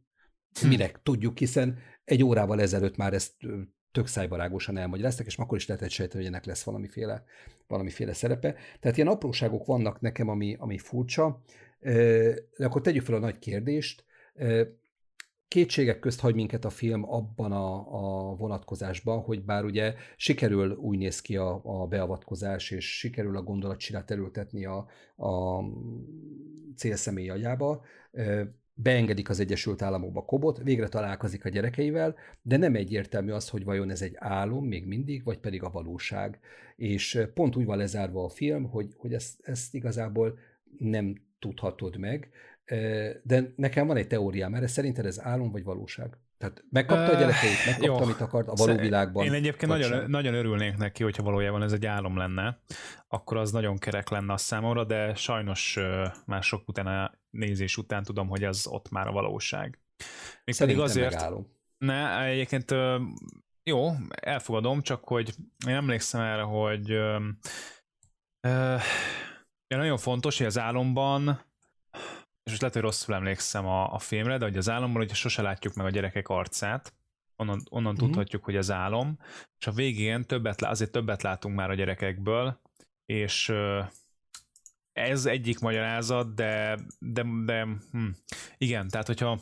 Hm. 0.61 0.67
Minek 0.67 0.99
tudjuk, 1.03 1.37
hiszen 1.37 1.77
egy 2.03 2.23
órával 2.23 2.61
ezelőtt 2.61 2.97
már 2.97 3.13
ezt 3.13 3.33
tök 3.91 4.07
szájbarágosan 4.07 4.77
elmagyaráztak, 4.77 5.25
és 5.25 5.37
akkor 5.37 5.57
is 5.57 5.67
lehetett 5.67 5.89
sejteni, 5.89 6.23
hogy 6.23 6.33
ennek 6.33 6.45
lesz 6.45 6.63
valamiféle, 6.63 7.23
valamiféle 7.67 8.13
szerepe. 8.13 8.55
Tehát 8.79 8.97
ilyen 8.97 9.09
apróságok 9.09 9.65
vannak 9.65 9.99
nekem, 10.01 10.29
ami, 10.29 10.55
ami 10.59 10.77
furcsa, 10.77 11.41
de 12.57 12.65
akkor 12.65 12.81
tegyük 12.81 13.03
fel 13.03 13.15
a 13.15 13.19
nagy 13.19 13.39
kérdést, 13.39 14.03
kétségek 15.49 15.99
közt 15.99 16.19
hagy 16.19 16.35
minket 16.35 16.65
a 16.65 16.69
film 16.69 17.11
abban 17.11 17.51
a, 17.51 17.75
a 17.75 18.35
vonatkozásban, 18.35 19.19
hogy 19.19 19.43
bár 19.43 19.63
ugye 19.63 19.93
sikerül 20.17 20.71
úgy 20.71 20.97
néz 20.97 21.21
ki 21.21 21.37
a, 21.37 21.61
a 21.63 21.87
beavatkozás, 21.87 22.71
és 22.71 22.97
sikerül 22.97 23.37
a 23.37 23.41
gondolatcsirát 23.41 24.11
erőltetni 24.11 24.65
a, 24.65 24.87
a 25.15 25.63
célszemély 26.75 27.29
agyába, 27.29 27.81
beengedik 28.73 29.29
az 29.29 29.39
Egyesült 29.39 29.81
Államokba 29.81 30.25
Kobot, 30.25 30.63
végre 30.63 30.87
találkozik 30.87 31.45
a 31.45 31.49
gyerekeivel, 31.49 32.15
de 32.41 32.57
nem 32.57 32.75
egyértelmű 32.75 33.31
az, 33.31 33.49
hogy 33.49 33.63
vajon 33.63 33.89
ez 33.89 34.01
egy 34.01 34.15
álom 34.15 34.65
még 34.65 34.85
mindig, 34.85 35.23
vagy 35.23 35.39
pedig 35.39 35.63
a 35.63 35.69
valóság. 35.69 36.39
És 36.75 37.19
pont 37.33 37.55
úgy 37.55 37.65
van 37.65 37.77
lezárva 37.77 38.23
a 38.23 38.29
film, 38.29 38.63
hogy, 38.63 38.93
hogy 38.97 39.13
ezt, 39.13 39.39
ezt 39.41 39.73
igazából 39.73 40.39
nem 40.77 41.15
tudhatod 41.39 41.97
meg, 41.97 42.29
de 43.23 43.53
nekem 43.55 43.87
van 43.87 43.97
egy 43.97 44.07
teóriám 44.07 44.53
erre, 44.53 44.67
szerinted 44.67 45.05
ez 45.05 45.21
álom 45.21 45.51
vagy 45.51 45.63
valóság? 45.63 46.17
Tehát 46.37 46.63
megkapta 46.69 47.15
a 47.15 47.19
gyerekeit, 47.19 47.65
megkapta, 47.65 47.85
Jó. 47.85 47.95
amit 47.95 48.21
akart 48.21 48.47
a 48.47 48.53
való 48.55 48.75
világban. 48.75 49.25
Én 49.25 49.33
egyébként 49.33 49.71
nagyon, 49.71 50.09
nagyon 50.09 50.33
örülnék 50.33 50.77
neki, 50.77 51.03
hogyha 51.03 51.23
valójában 51.23 51.63
ez 51.63 51.71
egy 51.71 51.85
álom 51.85 52.17
lenne, 52.17 52.59
akkor 53.07 53.37
az 53.37 53.51
nagyon 53.51 53.77
kerek 53.77 54.09
lenne 54.09 54.33
a 54.33 54.37
számomra, 54.37 54.83
de 54.83 55.15
sajnos 55.15 55.79
már 56.25 56.43
sok 56.43 56.67
utána 56.67 57.11
nézés 57.29 57.77
után 57.77 58.03
tudom, 58.03 58.27
hogy 58.27 58.43
ez 58.43 58.67
ott 58.67 58.89
már 58.89 59.07
a 59.07 59.11
valóság. 59.11 59.79
Még 60.45 60.57
pedig 60.57 60.79
azért... 60.79 61.13
Megálom. 61.13 61.57
Ne, 61.77 62.23
egyébként 62.23 62.75
jó, 63.63 63.91
elfogadom, 64.09 64.81
csak 64.81 65.03
hogy 65.03 65.33
én 65.67 65.75
emlékszem 65.75 66.21
erre, 66.21 66.41
hogy 66.41 66.93
uh, 68.47 68.81
nagyon 69.67 69.97
fontos, 69.97 70.37
hogy 70.37 70.47
az 70.47 70.59
álomban 70.59 71.47
és 72.51 72.59
most 72.59 72.73
lehet, 72.73 72.75
hogy 72.75 72.91
rosszul 72.91 73.15
emlékszem 73.15 73.65
a, 73.65 73.93
a 73.93 73.99
filmre, 73.99 74.37
de 74.37 74.45
hogy 74.45 74.57
az 74.57 74.69
álomban, 74.69 75.01
hogy 75.01 75.13
sose 75.15 75.41
látjuk 75.41 75.73
meg 75.73 75.85
a 75.85 75.89
gyerekek 75.89 76.27
arcát, 76.27 76.93
onnan, 77.35 77.61
onnan 77.69 77.93
mm-hmm. 77.93 78.05
tudhatjuk, 78.05 78.43
hogy 78.43 78.55
az 78.55 78.71
álom, 78.71 79.17
és 79.59 79.67
a 79.67 79.71
végén 79.71 80.25
többet, 80.25 80.61
azért 80.61 80.91
többet 80.91 81.21
látunk 81.21 81.55
már 81.55 81.69
a 81.69 81.73
gyerekekből, 81.73 82.61
és 83.05 83.53
ez 84.91 85.25
egyik 85.25 85.59
magyarázat, 85.59 86.33
de, 86.33 86.79
de, 86.99 87.23
de 87.45 87.67
hm, 87.91 88.07
igen, 88.57 88.87
tehát 88.87 89.07
hogyha 89.07 89.39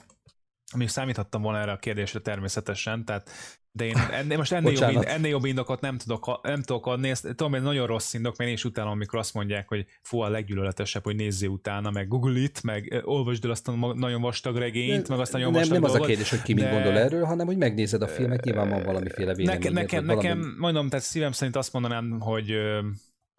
még 0.75 0.87
számíthattam 0.87 1.41
volna 1.41 1.59
erre 1.59 1.71
a 1.71 1.77
kérdésre 1.77 2.19
természetesen, 2.19 3.05
tehát 3.05 3.29
de 3.77 3.85
én 3.85 3.97
ennél, 4.11 4.37
most 4.37 4.51
ennél 4.51 4.71
jobb, 4.71 5.03
ennél 5.05 5.29
jobb 5.29 5.45
indokot 5.45 5.81
nem 5.81 5.97
tudok, 5.97 6.39
nem 6.43 6.61
tudok 6.61 6.85
adni, 6.85 7.09
ezt 7.09 7.27
tudom, 7.27 7.51
hogy 7.51 7.61
nagyon 7.61 7.87
rossz 7.87 8.13
indok, 8.13 8.37
mert 8.37 8.49
én 8.49 8.55
is 8.55 8.65
utálom, 8.65 8.91
amikor 8.91 9.19
azt 9.19 9.33
mondják, 9.33 9.67
hogy 9.67 9.85
fú, 10.01 10.19
a 10.19 10.29
leggyűlöletesebb, 10.29 11.03
hogy 11.03 11.15
nézzél 11.15 11.49
utána, 11.49 11.91
meg 11.91 12.07
google 12.07 12.39
it, 12.39 12.63
meg 12.63 13.01
olvasd 13.05 13.45
el 13.45 13.51
azt 13.51 13.67
a 13.67 13.93
nagyon 13.93 14.21
vastag 14.21 14.57
regényt, 14.57 15.09
meg 15.09 15.19
azt 15.19 15.33
a 15.33 15.37
nagyon 15.37 15.51
nem, 15.51 15.61
vastag 15.61 15.79
Nem 15.79 15.89
dolgot, 15.89 15.99
az 15.99 16.05
a 16.05 16.09
kérdés, 16.09 16.29
hogy 16.29 16.41
ki 16.41 16.53
de... 16.53 16.63
mit 16.63 16.73
gondol 16.73 16.97
erről, 16.97 17.23
hanem 17.23 17.45
hogy 17.45 17.57
megnézed 17.57 18.01
a 18.01 18.07
filmet, 18.07 18.43
nyilván 18.43 18.69
van 18.69 18.83
valamiféle 18.83 19.33
vélemény. 19.33 19.59
Nekem, 19.59 19.73
nekem, 19.73 20.05
valami... 20.05 20.27
nekem, 20.27 20.55
mondom, 20.59 20.89
tehát 20.89 21.05
szívem 21.05 21.31
szerint 21.31 21.55
azt 21.55 21.73
mondanám, 21.73 22.19
hogy 22.19 22.55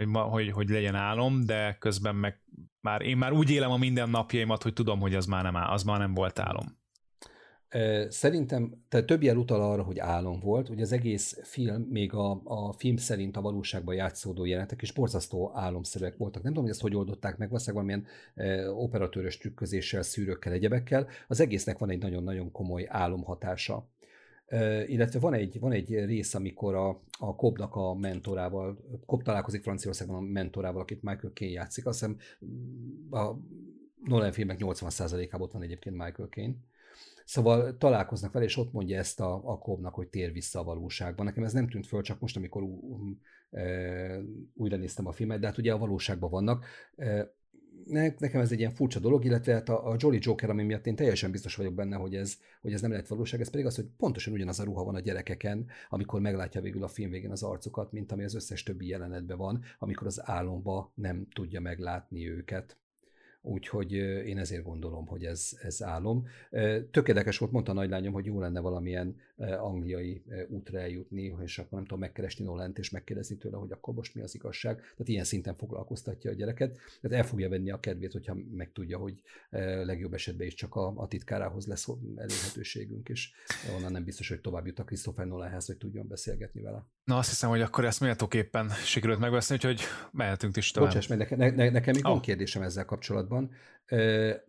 hogy, 0.05 0.09
hogy, 0.31 0.51
hogy 0.51 0.69
legyen 0.69 0.95
álom, 0.95 1.47
de 1.47 1.77
közben 1.79 2.15
meg 2.15 2.41
már 2.81 3.03
én 3.03 3.17
már 3.17 3.33
úgy 3.33 3.51
élem 3.51 3.71
a 3.71 3.77
mindennapjaimat, 3.77 4.63
hogy 4.63 4.73
tudom, 4.73 5.01
hogy 5.01 5.15
az 5.15 5.27
már 5.27 5.43
nem, 5.43 5.55
az 5.55 5.83
már 5.83 5.99
nem 5.99 6.15
volt 6.15 6.39
álom. 6.39 6.78
Szerintem, 8.09 8.83
tehát 8.89 9.07
több 9.07 9.23
jel 9.23 9.37
utal 9.37 9.63
arra, 9.63 9.83
hogy 9.83 9.99
álom 9.99 10.41
volt, 10.41 10.69
hogy 10.69 10.83
az 10.83 10.93
egész 10.93 11.39
film, 11.43 11.83
még 11.83 12.13
a, 12.13 12.41
a 12.45 12.73
film 12.73 12.97
szerint 12.97 13.37
a 13.37 13.41
valóságban 13.41 13.95
játszódó 13.95 14.45
jelenetek 14.45 14.83
és 14.83 14.93
borzasztó 14.93 15.53
álomszerűek 15.55 16.17
voltak. 16.17 16.43
Nem 16.43 16.53
tudom, 16.53 16.65
hogy 16.65 16.73
ezt 16.73 16.83
hogy 16.83 16.95
oldották 16.95 17.37
meg, 17.37 17.49
valószínűleg 17.49 17.87
valamilyen 17.87 18.11
e, 18.35 18.71
operatőrös 18.71 19.39
trükközéssel, 19.39 20.03
szűrőkkel, 20.03 20.53
egyebekkel. 20.53 21.07
Az 21.29 21.41
egésznek 21.41 21.79
van 21.79 21.91
egy 21.91 21.99
nagyon-nagyon 21.99 22.51
komoly 22.53 22.87
álomhatása. 22.89 23.89
E, 24.47 24.87
illetve 24.87 25.19
van 25.19 25.35
egy, 25.35 25.61
van 25.61 25.73
egy 25.73 26.05
rész, 26.05 26.35
amikor 26.35 26.75
a, 26.75 27.01
a 27.19 27.35
Kobnak 27.35 27.75
a 27.75 27.95
mentorával, 27.95 28.79
Kob 29.07 29.23
találkozik 29.23 29.63
Franciaországban 29.63 30.17
a 30.17 30.21
mentorával, 30.21 30.81
akit 30.81 31.03
Michael 31.03 31.33
Caine 31.33 31.53
játszik. 31.53 31.87
Azt 31.87 31.99
hiszem 31.99 32.17
a 33.11 33.33
Nolan 34.05 34.33
filmek 34.33 34.59
80%-ában 34.61 35.41
ott 35.41 35.53
van 35.53 35.63
egyébként 35.63 35.97
Michael 35.97 36.29
Caine 36.29 36.55
Szóval 37.29 37.77
találkoznak 37.77 38.33
vele, 38.33 38.45
és 38.45 38.57
ott 38.57 38.73
mondja 38.73 38.99
ezt 38.99 39.21
a, 39.21 39.41
a 39.45 39.59
Kobnak, 39.59 39.95
hogy 39.95 40.09
tér 40.09 40.33
vissza 40.33 40.61
a 40.61 40.65
valóságban. 40.65 41.27
Nekem 41.27 41.45
ez 41.45 41.53
nem 41.53 41.69
tűnt 41.69 41.87
föl, 41.87 42.03
csak 42.03 42.21
most, 42.21 42.37
amikor 42.37 42.63
um, 42.63 43.21
e, 43.51 44.21
újra 44.55 44.77
néztem 44.77 45.07
a 45.07 45.13
filmet, 45.13 45.41
de 45.41 45.47
hát 45.47 45.59
ugye 45.59 45.73
a 45.73 45.79
valóságban 45.79 46.31
vannak. 46.31 46.65
Nekem 48.19 48.41
ez 48.41 48.53
egy 48.53 48.59
ilyen 48.59 48.75
furcsa 48.75 49.01
dolog, 49.01 49.25
illetve 49.25 49.53
hát 49.53 49.69
a, 49.69 49.89
a 49.91 49.97
Jolly 49.99 50.19
Joker, 50.21 50.51
ami 50.51 50.63
miatt 50.63 50.87
én 50.87 50.97
teljesen 50.97 51.31
biztos 51.31 51.57
vagyok 51.57 51.75
benne, 51.75 51.97
hogy 51.97 52.15
ez, 52.15 52.39
hogy 52.61 52.73
ez 52.73 52.81
nem 52.81 52.91
lehet 52.91 53.09
valóság, 53.09 53.41
ez 53.41 53.51
pedig 53.51 53.67
az, 53.67 53.77
hogy 53.77 53.87
pontosan 53.97 54.33
ugyanaz 54.33 54.61
a 54.61 54.65
ruha 54.65 54.85
van 54.85 54.95
a 54.95 55.01
gyerekeken, 55.01 55.67
amikor 55.89 56.21
meglátja 56.21 56.61
végül 56.61 56.83
a 56.83 56.89
film 56.89 57.11
végén 57.11 57.31
az 57.31 57.43
arcukat, 57.43 57.93
mint 57.93 58.13
ami 58.13 58.25
az 58.25 58.35
összes 58.35 58.63
többi 58.63 58.87
jelenetben 58.87 59.37
van, 59.37 59.63
amikor 59.79 60.07
az 60.07 60.21
álomba 60.25 60.93
nem 60.95 61.27
tudja 61.35 61.61
meglátni 61.61 62.29
őket 62.29 62.77
úgyhogy 63.43 63.93
én 64.27 64.39
ezért 64.39 64.65
gondolom, 64.65 65.07
hogy 65.07 65.25
ez, 65.25 65.51
ez 65.63 65.83
álom. 65.83 66.27
Tökéletes 66.91 67.39
volt, 67.39 67.53
mondta 67.53 67.71
a 67.71 67.75
nagylányom, 67.75 68.13
hogy 68.13 68.27
jó 68.27 68.41
lenne 68.41 68.61
valamilyen 68.61 69.17
angliai 69.39 70.23
útra 70.49 70.79
eljutni, 70.79 71.37
és 71.43 71.59
akkor 71.59 71.73
nem 71.73 71.83
tudom 71.83 71.99
megkeresni 71.99 72.45
Nolent, 72.45 72.79
és 72.79 72.91
megkérdezni 72.91 73.37
tőle, 73.37 73.57
hogy 73.57 73.73
akkor 73.73 73.95
most 73.95 74.15
mi 74.15 74.23
az 74.23 74.35
igazság. 74.35 74.77
Tehát 74.77 75.09
ilyen 75.09 75.25
szinten 75.25 75.57
foglalkoztatja 75.57 76.31
a 76.31 76.35
gyereket. 76.35 76.79
Tehát 77.01 77.19
el 77.19 77.25
fogja 77.25 77.49
venni 77.49 77.71
a 77.71 77.81
kedvét, 77.81 78.13
hogyha 78.13 78.37
megtudja, 78.51 78.99
hogy 78.99 79.23
legjobb 79.85 80.15
esetben 80.15 80.47
is 80.47 80.55
csak 80.55 80.75
a, 80.75 80.93
a 80.97 81.09
titkárához 81.09 81.67
lesz 81.67 81.89
elérhetőségünk, 82.17 83.09
és 83.09 83.31
onnan 83.77 83.93
nem 83.93 84.05
biztos, 84.05 84.29
hogy 84.29 84.41
tovább 84.41 84.67
jut 84.67 84.79
a 84.79 84.85
Christopher 84.85 85.27
Nolanhez, 85.27 85.67
hogy 85.67 85.77
tudjon 85.77 86.09
beszélgetni 86.09 86.61
vele. 86.61 86.87
Na 87.05 87.19
azt 87.19 87.29
hiszem, 87.29 87.51
hogy 87.51 87.61
akkor 87.61 87.85
ezt 87.85 88.01
méltóképpen 88.01 88.69
sikerült 88.69 89.19
megbeszélni, 89.19 89.63
úgyhogy 89.65 89.87
mehetünk 90.13 90.57
is 90.57 90.71
tovább. 90.71 90.89
Bocsáss, 90.89 91.07
mert 91.07 91.37
ne, 91.37 91.51
ne, 91.51 91.71
nekem 91.71 91.95
még 91.95 92.05
oh. 92.05 92.11
van 92.11 92.21
kérdésem 92.21 92.63
ezzel 92.63 92.85
kapcsolatban. 92.85 93.51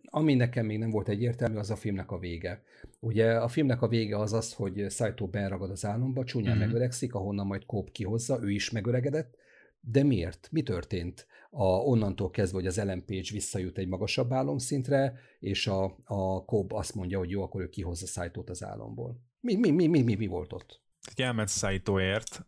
Ami 0.04 0.34
nekem 0.34 0.66
még 0.66 0.78
nem 0.78 0.90
volt 0.90 1.08
egyértelmű, 1.08 1.56
az 1.56 1.70
a 1.70 1.76
filmnek 1.76 2.10
a 2.10 2.18
vége. 2.18 2.62
Ugye 3.00 3.32
a 3.32 3.48
filmnek 3.48 3.82
a 3.82 3.88
vége 3.88 4.18
az 4.18 4.32
az, 4.32 4.52
hogy 4.52 4.86
Saito 4.90 5.26
beragad 5.26 5.70
az 5.70 5.84
álomba, 5.84 6.24
csúnyán 6.24 6.56
mm-hmm. 6.56 6.66
megöregszik, 6.66 7.14
ahonnan 7.14 7.46
majd 7.46 7.66
Kóp 7.66 7.92
kihozza, 7.92 8.38
ő 8.42 8.50
is 8.50 8.70
megöregedett, 8.70 9.36
de 9.80 10.02
miért? 10.02 10.48
Mi 10.50 10.62
történt? 10.62 11.26
A, 11.50 11.64
onnantól 11.64 12.30
kezdve, 12.30 12.58
hogy 12.58 12.66
az 12.66 12.78
Ellen 12.78 13.04
Page 13.04 13.28
visszajut 13.32 13.78
egy 13.78 13.88
magasabb 13.88 14.32
álomszintre, 14.32 15.18
és 15.38 15.66
a, 15.66 15.84
a 16.04 16.44
Cobb 16.44 16.72
azt 16.72 16.94
mondja, 16.94 17.18
hogy 17.18 17.30
jó, 17.30 17.42
akkor 17.42 17.60
ő 17.62 17.68
kihozza 17.68 18.06
Saito-t 18.06 18.50
az 18.50 18.64
álomból. 18.64 19.20
Mi, 19.40 19.54
mi, 19.54 19.70
mi, 19.70 19.86
mi, 19.86 20.02
mi, 20.02 20.14
mi 20.14 20.26
volt 20.26 20.52
ott? 20.52 20.80
elment 21.16 21.48
Saitoért, 21.48 22.46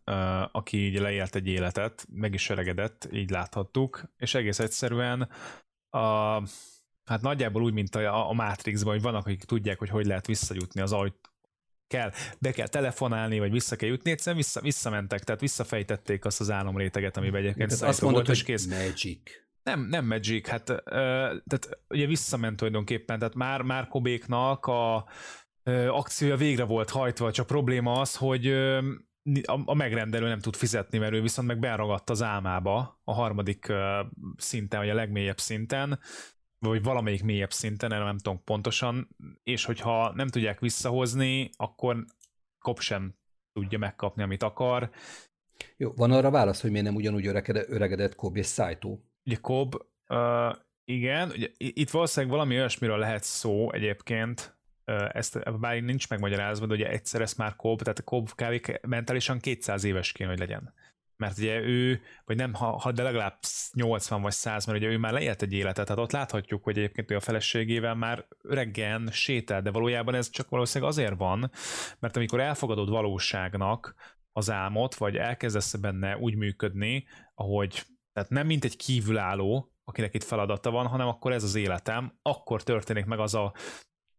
aki 0.51 0.77
így 0.77 0.99
leélt 0.99 1.35
egy 1.35 1.47
életet, 1.47 2.05
meg 2.09 2.33
is 2.33 2.49
öregedett, 2.49 3.09
így 3.11 3.29
láthattuk, 3.29 4.03
és 4.17 4.35
egész 4.35 4.59
egyszerűen 4.59 5.29
a, 5.89 6.41
hát 7.05 7.21
nagyjából 7.21 7.63
úgy, 7.63 7.73
mint 7.73 7.95
a, 7.95 8.29
a 8.29 8.33
Matrixban, 8.33 8.93
hogy 8.93 9.01
vannak, 9.01 9.25
akik 9.25 9.43
tudják, 9.43 9.79
hogy 9.79 9.89
hogy 9.89 10.05
lehet 10.05 10.25
visszajutni 10.25 10.81
az 10.81 10.91
ajt, 10.91 11.15
kell, 11.87 12.11
be 12.39 12.51
kell 12.51 12.67
telefonálni, 12.67 13.39
vagy 13.39 13.51
vissza 13.51 13.75
kell 13.75 13.89
jutni, 13.89 14.11
egyszerűen 14.11 14.41
vissza, 14.41 14.61
visszamentek, 14.61 15.23
tehát 15.23 15.41
visszafejtették 15.41 16.25
azt 16.25 16.39
az 16.39 16.51
álomréteget, 16.51 17.17
amiben 17.17 17.41
egyébként 17.41 17.69
tehát 17.69 17.87
azt 17.87 18.01
mondod, 18.01 18.25
volt, 18.25 18.37
hogy 18.37 18.45
kész. 18.45 18.65
magic. 18.65 19.31
Nem, 19.63 19.81
nem 19.81 20.05
magic, 20.05 20.47
hát 20.47 20.69
uh, 20.69 20.77
tehát 21.47 21.79
ugye 21.89 22.05
visszament 22.05 22.57
tulajdonképpen, 22.57 23.19
tehát 23.19 23.35
már, 23.35 23.61
már 23.61 23.87
Kobéknak 23.87 24.65
a, 24.65 25.07
akciója 25.87 26.35
végre 26.35 26.63
volt 26.63 26.89
hajtva, 26.89 27.31
csak 27.31 27.47
probléma 27.47 27.99
az, 27.99 28.15
hogy 28.15 28.47
a 29.65 29.73
megrendelő 29.73 30.27
nem 30.27 30.39
tud 30.39 30.55
fizetni, 30.55 30.97
mert 30.97 31.13
ő 31.13 31.21
viszont 31.21 31.47
meg 31.47 31.59
beragadt 31.59 32.09
az 32.09 32.21
álmába 32.21 33.01
a 33.03 33.13
harmadik 33.13 33.73
szinten, 34.37 34.79
vagy 34.79 34.89
a 34.89 34.93
legmélyebb 34.93 35.39
szinten, 35.39 35.99
vagy 36.69 36.83
valamelyik 36.83 37.23
mélyebb 37.23 37.51
szinten, 37.51 37.93
erre 37.93 38.03
nem 38.03 38.17
tudom 38.17 38.43
pontosan, 38.43 39.07
és 39.43 39.65
hogyha 39.65 40.13
nem 40.15 40.27
tudják 40.27 40.59
visszahozni, 40.59 41.49
akkor 41.55 42.05
Kop 42.59 42.79
sem 42.79 43.15
tudja 43.53 43.77
megkapni, 43.77 44.23
amit 44.23 44.43
akar. 44.43 44.89
Jó, 45.77 45.91
van 45.95 46.11
arra 46.11 46.29
válasz, 46.29 46.61
hogy 46.61 46.71
miért 46.71 46.85
nem 46.85 46.95
ugyanúgy 46.95 47.27
öregedett, 47.27 47.69
öregedett 47.69 48.15
Kob 48.15 48.37
és 48.37 48.47
Saito? 48.47 48.97
Ugye 49.25 49.37
Kob, 49.41 49.75
uh, 50.07 50.55
igen, 50.85 51.29
ugye, 51.29 51.47
itt 51.57 51.89
valószínűleg 51.89 52.35
valami 52.35 52.55
olyasmiről 52.55 52.97
lehet 52.97 53.23
szó 53.23 53.71
egyébként, 53.71 54.57
ezt 55.11 55.59
bár 55.59 55.81
nincs 55.81 56.09
megmagyarázva, 56.09 56.65
de 56.65 56.73
ugye 56.73 56.89
egyszer 56.89 57.21
ezt 57.21 57.37
már 57.37 57.55
Cobb, 57.55 57.81
tehát 57.81 57.99
a 57.99 58.03
Cobb 58.03 58.29
kb. 58.35 58.85
mentálisan 58.87 59.39
200 59.39 59.83
éves 59.83 60.11
kéne, 60.11 60.29
hogy 60.29 60.39
legyen. 60.39 60.73
Mert 61.23 61.37
ugye 61.37 61.59
ő, 61.59 62.01
vagy 62.25 62.35
nem, 62.35 62.53
ha, 62.53 62.77
ha 62.77 62.91
de 62.91 63.03
legalább 63.03 63.39
80 63.73 64.21
vagy 64.21 64.31
100, 64.31 64.65
mert 64.65 64.77
ugye 64.79 64.87
ő 64.87 64.97
már 64.97 65.11
leélt 65.11 65.41
egy 65.41 65.53
életet, 65.53 65.85
tehát 65.85 66.01
ott 66.01 66.11
láthatjuk, 66.11 66.63
hogy 66.63 66.77
egyébként 66.77 67.11
ő 67.11 67.15
a 67.15 67.19
feleségével 67.19 67.95
már 67.95 68.27
öreggen 68.41 69.09
sétál, 69.11 69.61
de 69.61 69.71
valójában 69.71 70.15
ez 70.15 70.29
csak 70.29 70.49
valószínűleg 70.49 70.91
azért 70.93 71.17
van, 71.17 71.51
mert 71.99 72.15
amikor 72.15 72.39
elfogadod 72.39 72.89
valóságnak 72.89 73.95
az 74.31 74.49
álmot, 74.49 74.95
vagy 74.95 75.17
elkezdesz 75.17 75.75
benne 75.75 76.17
úgy 76.17 76.35
működni, 76.35 77.07
ahogy, 77.33 77.83
tehát 78.13 78.29
nem 78.29 78.45
mint 78.45 78.63
egy 78.63 78.75
kívülálló, 78.75 79.71
akinek 79.83 80.13
itt 80.13 80.23
feladata 80.23 80.71
van, 80.71 80.87
hanem 80.87 81.07
akkor 81.07 81.31
ez 81.31 81.43
az 81.43 81.55
életem, 81.55 82.19
akkor 82.21 82.63
történik 82.63 83.05
meg 83.05 83.19
az 83.19 83.35
a 83.35 83.53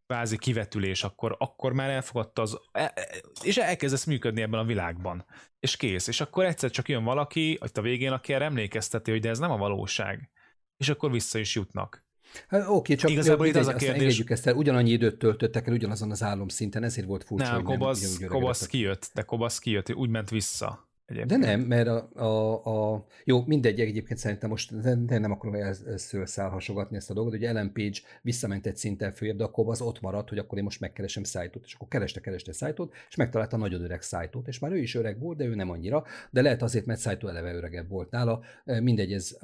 kvázi 0.06 0.38
kivetülés, 0.38 1.04
akkor, 1.04 1.36
akkor 1.38 1.72
már 1.72 1.90
elfogadta 1.90 2.42
az, 2.42 2.58
e, 2.72 2.92
e, 2.94 3.08
és 3.42 3.56
elkezdesz 3.56 4.04
működni 4.04 4.42
ebben 4.42 4.60
a 4.60 4.64
világban. 4.64 5.24
És 5.60 5.76
kész. 5.76 6.06
És 6.06 6.20
akkor 6.20 6.44
egyszer 6.44 6.70
csak 6.70 6.88
jön 6.88 7.04
valaki, 7.04 7.56
hogy 7.60 7.70
a 7.74 7.80
végén, 7.80 8.12
aki 8.12 8.32
erre 8.32 8.44
emlékezteti, 8.44 9.10
hogy 9.10 9.20
de 9.20 9.28
ez 9.28 9.38
nem 9.38 9.50
a 9.50 9.56
valóság. 9.56 10.30
És 10.76 10.88
akkor 10.88 11.10
vissza 11.10 11.38
is 11.38 11.54
jutnak. 11.54 12.04
Hát, 12.48 12.64
oké, 12.68 12.94
csak 12.94 13.10
Igazából 13.10 13.46
itt 13.46 13.56
az 13.56 13.66
a 13.66 13.74
kérdés... 13.74 14.18
ezt 14.18 14.46
el, 14.46 14.54
ugyanannyi 14.54 14.90
időt 14.90 15.18
töltöttek 15.18 15.66
el 15.66 15.72
ugyanazon 15.72 16.10
az 16.10 16.22
álom 16.22 16.48
szinten, 16.48 16.82
ezért 16.82 17.06
volt 17.06 17.24
furcsa, 17.24 17.52
nem, 17.52 17.62
Kobasz, 17.62 18.18
Kobasz 18.26 18.66
kijött, 18.66 19.10
de 19.14 19.22
Kobasz 19.22 19.58
kijött, 19.58 19.94
úgy 19.94 20.08
ment 20.08 20.30
vissza. 20.30 20.88
Egyébként. 21.06 21.40
De 21.40 21.46
nem, 21.46 21.60
mert 21.60 21.88
a, 21.88 22.10
a, 22.14 22.92
a, 22.92 23.06
jó, 23.24 23.44
mindegy, 23.46 23.80
egyébként 23.80 24.18
szerintem 24.18 24.50
most 24.50 24.80
de 25.06 25.18
nem 25.18 25.30
akarom 25.30 25.54
ezzel 25.54 26.26
szálhasogatni 26.26 26.96
ezt 26.96 27.10
a 27.10 27.14
dolgot, 27.14 27.32
hogy 27.32 27.44
Ellen 27.44 27.72
Page 27.72 27.98
visszament 28.22 28.66
egy 28.66 28.76
szinten 28.76 29.12
följebb, 29.12 29.36
de 29.36 29.44
akkor 29.44 29.68
az 29.68 29.80
ott 29.80 30.00
maradt, 30.00 30.28
hogy 30.28 30.38
akkor 30.38 30.58
én 30.58 30.64
most 30.64 30.80
megkeresem 30.80 31.24
szájtot, 31.24 31.64
és 31.64 31.74
akkor 31.74 31.88
kereste, 31.88 32.20
kereste 32.20 32.52
szájtot, 32.52 32.94
és 33.08 33.16
megtalálta 33.16 33.56
nagyon 33.56 33.82
öreg 33.82 34.02
szájtot, 34.02 34.48
és 34.48 34.58
már 34.58 34.72
ő 34.72 34.78
is 34.78 34.94
öreg 34.94 35.18
volt, 35.18 35.36
de 35.36 35.44
ő 35.44 35.54
nem 35.54 35.70
annyira, 35.70 36.04
de 36.30 36.42
lehet 36.42 36.62
azért, 36.62 36.86
mert 36.86 37.00
szájtó 37.00 37.28
eleve 37.28 37.54
öregebb 37.54 37.88
volt 37.88 38.10
nála, 38.10 38.40
mindegy, 38.64 39.12
ez 39.12 39.36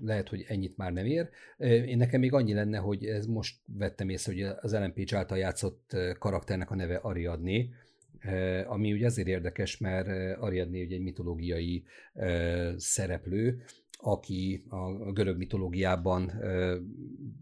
lehet, 0.00 0.28
hogy 0.28 0.44
ennyit 0.48 0.76
már 0.76 0.92
nem 0.92 1.06
ér. 1.06 1.28
Én 1.58 1.96
nekem 1.96 2.20
még 2.20 2.32
annyi 2.32 2.54
lenne, 2.54 2.78
hogy 2.78 3.04
ez 3.04 3.26
most 3.26 3.56
vettem 3.66 4.08
észre, 4.08 4.32
hogy 4.32 4.56
az 4.60 4.72
Ellen 4.72 4.94
Page 4.94 5.16
által 5.16 5.38
játszott 5.38 5.96
karakternek 6.18 6.70
a 6.70 6.74
neve 6.74 6.96
Ariadné, 6.96 7.70
ami 8.66 8.92
ugye 8.92 9.06
azért 9.06 9.28
érdekes, 9.28 9.78
mert 9.78 10.38
Ariadné 10.38 10.84
ugye 10.84 10.94
egy 10.94 11.02
mitológiai 11.02 11.84
szereplő, 12.76 13.62
aki 14.04 14.64
a 14.68 15.12
görög 15.12 15.36
mitológiában 15.36 16.32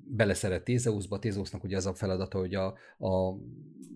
beleszeret 0.04 0.64
Tézeuszba. 0.64 1.18
Tézeusznak 1.18 1.64
ugye 1.64 1.76
az 1.76 1.86
a 1.86 1.94
feladata, 1.94 2.38
hogy 2.38 2.54
a, 2.54 2.66
a 2.98 3.38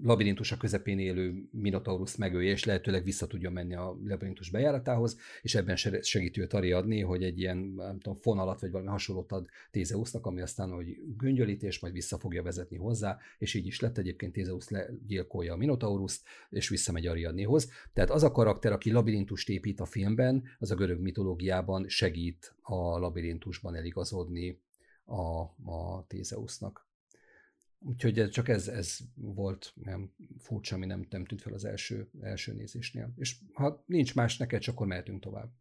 labirintus 0.02 0.52
a 0.52 0.56
közepén 0.56 0.98
élő 0.98 1.48
Minotaurus 1.50 2.16
megölje, 2.16 2.50
és 2.50 2.64
lehetőleg 2.64 3.04
vissza 3.04 3.26
tudja 3.26 3.50
menni 3.50 3.74
a 3.74 3.98
labirintus 4.04 4.50
bejáratához, 4.50 5.18
és 5.42 5.54
ebben 5.54 5.76
segíti 6.00 6.40
őt 6.40 6.52
adni, 6.52 7.00
hogy 7.00 7.22
egy 7.22 7.38
ilyen 7.38 7.56
nem 7.56 7.98
tudom, 7.98 8.18
fonalat 8.18 8.60
vagy 8.60 8.70
valami 8.70 8.90
hasonlót 8.90 9.32
ad 9.32 9.46
Tézeusznak, 9.70 10.26
ami 10.26 10.40
aztán 10.40 10.70
hogy 10.70 10.96
göngyölítés, 11.16 11.80
majd 11.80 11.92
vissza 11.92 12.18
fogja 12.18 12.42
vezetni 12.42 12.76
hozzá, 12.76 13.18
és 13.38 13.54
így 13.54 13.66
is 13.66 13.80
lett 13.80 13.98
egyébként 13.98 14.32
Tézeusz 14.32 14.68
legyilkolja 14.68 15.52
a 15.52 15.56
Minotauruszt, 15.56 16.22
és 16.50 16.68
visszamegy 16.68 17.06
Ariadnéhoz. 17.06 17.70
Tehát 17.92 18.10
az 18.10 18.22
a 18.22 18.32
karakter, 18.32 18.72
aki 18.72 18.90
labirintust 18.90 19.48
épít 19.48 19.80
a 19.80 19.84
filmben, 19.84 20.42
az 20.58 20.70
a 20.70 20.74
görög 20.74 21.00
mitológiában 21.00 21.88
segít 21.88 22.53
a 22.66 22.98
labirintusban 22.98 23.74
eligazodni 23.74 24.62
a, 25.04 25.40
a 25.72 26.04
Tézeusznak. 26.06 26.88
Úgyhogy 27.78 28.28
csak 28.30 28.48
ez, 28.48 28.68
ez 28.68 28.98
volt 29.14 29.72
nem 29.74 30.14
furcsa, 30.38 30.74
ami 30.74 30.86
nem, 30.86 31.06
nem 31.10 31.24
tűnt 31.24 31.40
fel 31.40 31.52
az 31.52 31.64
első, 31.64 32.08
első 32.20 32.52
nézésnél. 32.52 33.12
És 33.16 33.36
ha 33.52 33.84
nincs 33.86 34.14
más 34.14 34.36
neked, 34.36 34.60
csak 34.60 34.74
akkor 34.74 34.86
mehetünk 34.86 35.20
tovább. 35.20 35.52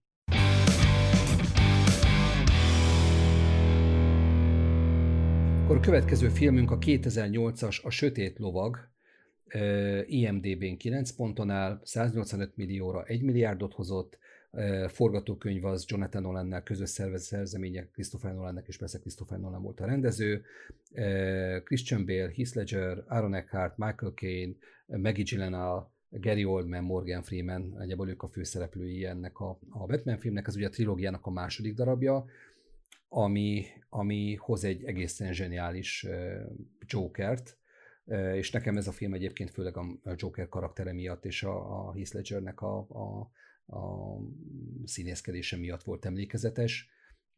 Akkor 5.64 5.78
a 5.78 5.80
következő 5.80 6.30
filmünk 6.30 6.72
a 6.72 6.78
2008-as 6.78 7.84
A 7.84 7.90
Sötét 7.90 8.40
Lovag, 8.40 8.92
IMDB-n 10.06 10.78
9 10.78 11.12
ponton 11.12 11.50
áll, 11.50 11.82
185 11.84 12.56
millióra 12.56 13.04
1 13.04 13.22
milliárdot 13.22 13.74
hozott, 13.74 14.18
forgatókönyv 14.88 15.66
az 15.66 15.86
Jonathan 15.88 16.22
Nolan-nál 16.22 16.64
közös 16.64 16.90
szerzeménye, 16.90 17.88
Christopher 17.92 18.34
Nolannek, 18.34 18.68
és 18.68 18.78
persze 18.78 19.00
Christopher 19.00 19.40
Nolan 19.40 19.62
volt 19.62 19.80
a 19.80 19.86
rendező, 19.86 20.44
Christian 21.64 22.06
Bale, 22.06 22.32
Heath 22.36 22.56
Ledger, 22.56 23.04
Aaron 23.08 23.34
Eckhart, 23.34 23.78
Michael 23.78 24.12
Caine, 24.12 24.54
Maggie 24.86 25.24
Gyllenhaal, 25.24 25.92
Gary 26.10 26.46
Oldman, 26.46 26.84
Morgan 26.84 27.22
Freeman, 27.22 27.76
egyébként 27.78 28.10
ők 28.10 28.24
a 28.24 28.28
főszereplői 28.28 29.06
ennek 29.06 29.40
a, 29.40 29.60
a 29.70 29.86
Batman 29.86 30.18
filmnek, 30.18 30.48
ez 30.48 30.56
ugye 30.56 30.68
a 30.68 30.70
trilógiának 30.70 31.26
a 31.26 31.32
második 31.32 31.74
darabja, 31.74 32.26
ami, 33.10 33.66
ami 33.90 34.36
hoz 34.36 34.64
egy 34.64 34.84
egészen 34.84 35.34
zseniális 35.34 36.08
Jokert, 36.88 37.58
és 38.34 38.52
nekem 38.52 38.78
ez 38.78 38.88
a 38.88 38.92
film 38.92 39.14
egyébként 39.14 39.50
főleg 39.50 39.78
a 39.78 39.86
Joker 40.16 40.50
karaktere 40.50 40.94
miatt 40.94 41.26
és 41.26 41.44
a, 41.44 41.88
a 41.88 41.94
Heath 41.94 42.14
Ledgernek 42.14 42.62
a, 42.62 42.78
a 42.78 43.32
a 43.68 44.16
színészkedése 44.86 45.58
miatt 45.58 45.84
volt 45.84 46.06
emlékezetes. 46.06 46.90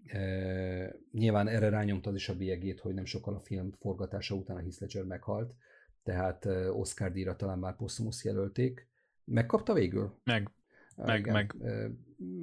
E, 0.05 0.95
nyilván 1.11 1.47
erre 1.47 1.69
rányomta 1.69 2.09
az 2.09 2.15
is 2.15 2.29
a 2.29 2.35
bélyegét, 2.35 2.79
hogy 2.79 2.93
nem 2.93 3.05
sokkal 3.05 3.35
a 3.35 3.39
film 3.39 3.71
forgatása 3.71 4.35
után 4.35 4.57
a 4.57 4.59
Heath 4.59 4.81
Ledger 4.81 5.03
meghalt, 5.03 5.55
tehát 6.03 6.45
Oscar 6.71 7.11
díjra 7.11 7.35
talán 7.35 7.59
már 7.59 7.75
Postumus 7.75 8.23
jelölték. 8.23 8.87
Megkapta 9.23 9.73
végül? 9.73 10.19
Meg. 10.23 10.51
Meg, 10.95 11.19
Igen. 11.19 11.33
meg. 11.33 11.55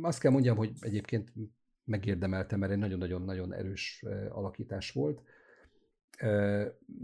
Azt 0.01 0.21
kell 0.21 0.31
mondjam, 0.31 0.57
hogy 0.57 0.73
egyébként 0.81 1.33
megérdemelte, 1.85 2.57
mert 2.57 2.73
egy 2.73 2.79
nagyon-nagyon-nagyon 2.79 3.55
erős 3.55 4.05
alakítás 4.29 4.91
volt. 4.91 5.23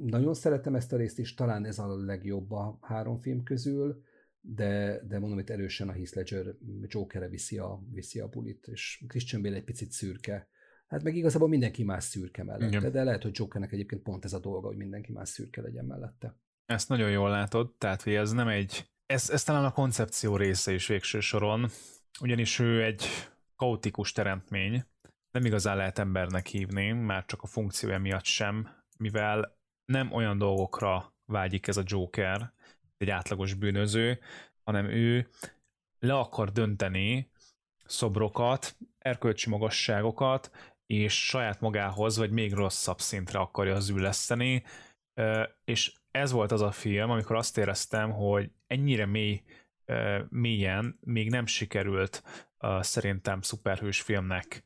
Nagyon 0.04 0.34
szeretem 0.34 0.74
ezt 0.74 0.92
a 0.92 0.96
részt 0.96 1.18
is, 1.18 1.34
talán 1.34 1.64
ez 1.64 1.78
a 1.78 1.96
legjobb 2.04 2.50
a 2.50 2.78
három 2.80 3.20
film 3.20 3.42
közül 3.42 4.02
de, 4.40 5.00
de 5.08 5.18
mondom, 5.18 5.38
hogy 5.38 5.50
erősen 5.50 5.88
a 5.88 5.92
Heath 5.92 6.16
Ledger 6.16 6.54
Jokerre 6.86 7.28
viszi 7.28 7.58
a, 7.58 7.82
viszi 7.90 8.20
a 8.20 8.28
bulit, 8.28 8.66
és 8.66 9.04
Christian 9.08 9.42
Bale 9.42 9.56
egy 9.56 9.64
picit 9.64 9.90
szürke. 9.90 10.48
Hát 10.86 11.02
meg 11.02 11.16
igazából 11.16 11.48
mindenki 11.48 11.84
más 11.84 12.04
szürke 12.04 12.44
mellette, 12.44 12.76
Igen. 12.76 12.92
de 12.92 13.04
lehet, 13.04 13.22
hogy 13.22 13.38
Jokernek 13.38 13.72
egyébként 13.72 14.02
pont 14.02 14.24
ez 14.24 14.32
a 14.32 14.38
dolga, 14.38 14.66
hogy 14.66 14.76
mindenki 14.76 15.12
más 15.12 15.28
szürke 15.28 15.60
legyen 15.60 15.84
mellette. 15.84 16.36
Ezt 16.66 16.88
nagyon 16.88 17.10
jól 17.10 17.30
látod, 17.30 17.74
tehát 17.78 18.02
hogy 18.02 18.14
ez 18.14 18.32
nem 18.32 18.48
egy, 18.48 18.90
ez, 19.06 19.30
ez 19.30 19.42
talán 19.42 19.64
a 19.64 19.72
koncepció 19.72 20.36
része 20.36 20.72
is 20.72 20.86
végső 20.86 21.20
soron, 21.20 21.68
ugyanis 22.20 22.58
ő 22.58 22.84
egy 22.84 23.04
kaotikus 23.56 24.12
teremtmény, 24.12 24.84
nem 25.30 25.44
igazán 25.44 25.76
lehet 25.76 25.98
embernek 25.98 26.46
hívni, 26.46 26.92
már 26.92 27.24
csak 27.24 27.42
a 27.42 27.46
funkciója 27.46 27.98
miatt 27.98 28.24
sem, 28.24 28.68
mivel 28.98 29.58
nem 29.84 30.12
olyan 30.12 30.38
dolgokra 30.38 31.14
vágyik 31.24 31.66
ez 31.66 31.76
a 31.76 31.82
Joker, 31.84 32.52
egy 32.98 33.10
átlagos 33.10 33.54
bűnöző, 33.54 34.18
hanem 34.64 34.86
ő 34.90 35.28
le 35.98 36.14
akar 36.14 36.52
dönteni 36.52 37.30
szobrokat, 37.84 38.76
erkölcsi 38.98 39.50
magasságokat, 39.50 40.50
és 40.86 41.26
saját 41.26 41.60
magához, 41.60 42.16
vagy 42.16 42.30
még 42.30 42.52
rosszabb 42.52 43.00
szintre 43.00 43.38
akarja 43.38 43.74
az 43.74 43.88
üleszteni, 43.88 44.64
és 45.64 45.92
ez 46.10 46.32
volt 46.32 46.52
az 46.52 46.60
a 46.60 46.70
film, 46.70 47.10
amikor 47.10 47.36
azt 47.36 47.58
éreztem, 47.58 48.12
hogy 48.12 48.50
ennyire 48.66 49.06
mély, 49.06 49.42
mélyen 50.28 50.98
még 51.00 51.30
nem 51.30 51.46
sikerült 51.46 52.22
szerintem 52.80 53.42
szuperhős 53.42 54.00
filmnek 54.00 54.62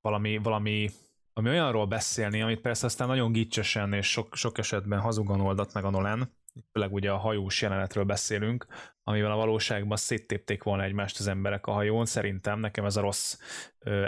valami, 0.00 0.36
valami 0.36 0.90
ami 1.32 1.48
olyanról 1.48 1.86
beszélni, 1.86 2.42
amit 2.42 2.60
persze 2.60 2.86
aztán 2.86 3.08
nagyon 3.08 3.32
gicsesen 3.32 3.92
és 3.92 4.10
sok, 4.10 4.34
sok 4.34 4.58
esetben 4.58 5.00
hazugan 5.00 5.40
oldott 5.40 5.72
meg 5.72 5.84
a 5.84 5.90
Nolan, 5.90 6.34
főleg 6.72 6.92
ugye 6.92 7.10
a 7.10 7.16
hajós 7.16 7.62
jelenetről 7.62 8.04
beszélünk, 8.04 8.66
amivel 9.02 9.32
a 9.32 9.36
valóságban 9.36 9.96
széttépték 9.96 10.62
volna 10.62 10.82
egymást 10.82 11.18
az 11.18 11.26
emberek 11.26 11.66
a 11.66 11.72
hajón. 11.72 12.06
Szerintem 12.06 12.60
nekem 12.60 12.84
ez 12.84 12.96
a 12.96 13.00
rossz 13.00 13.38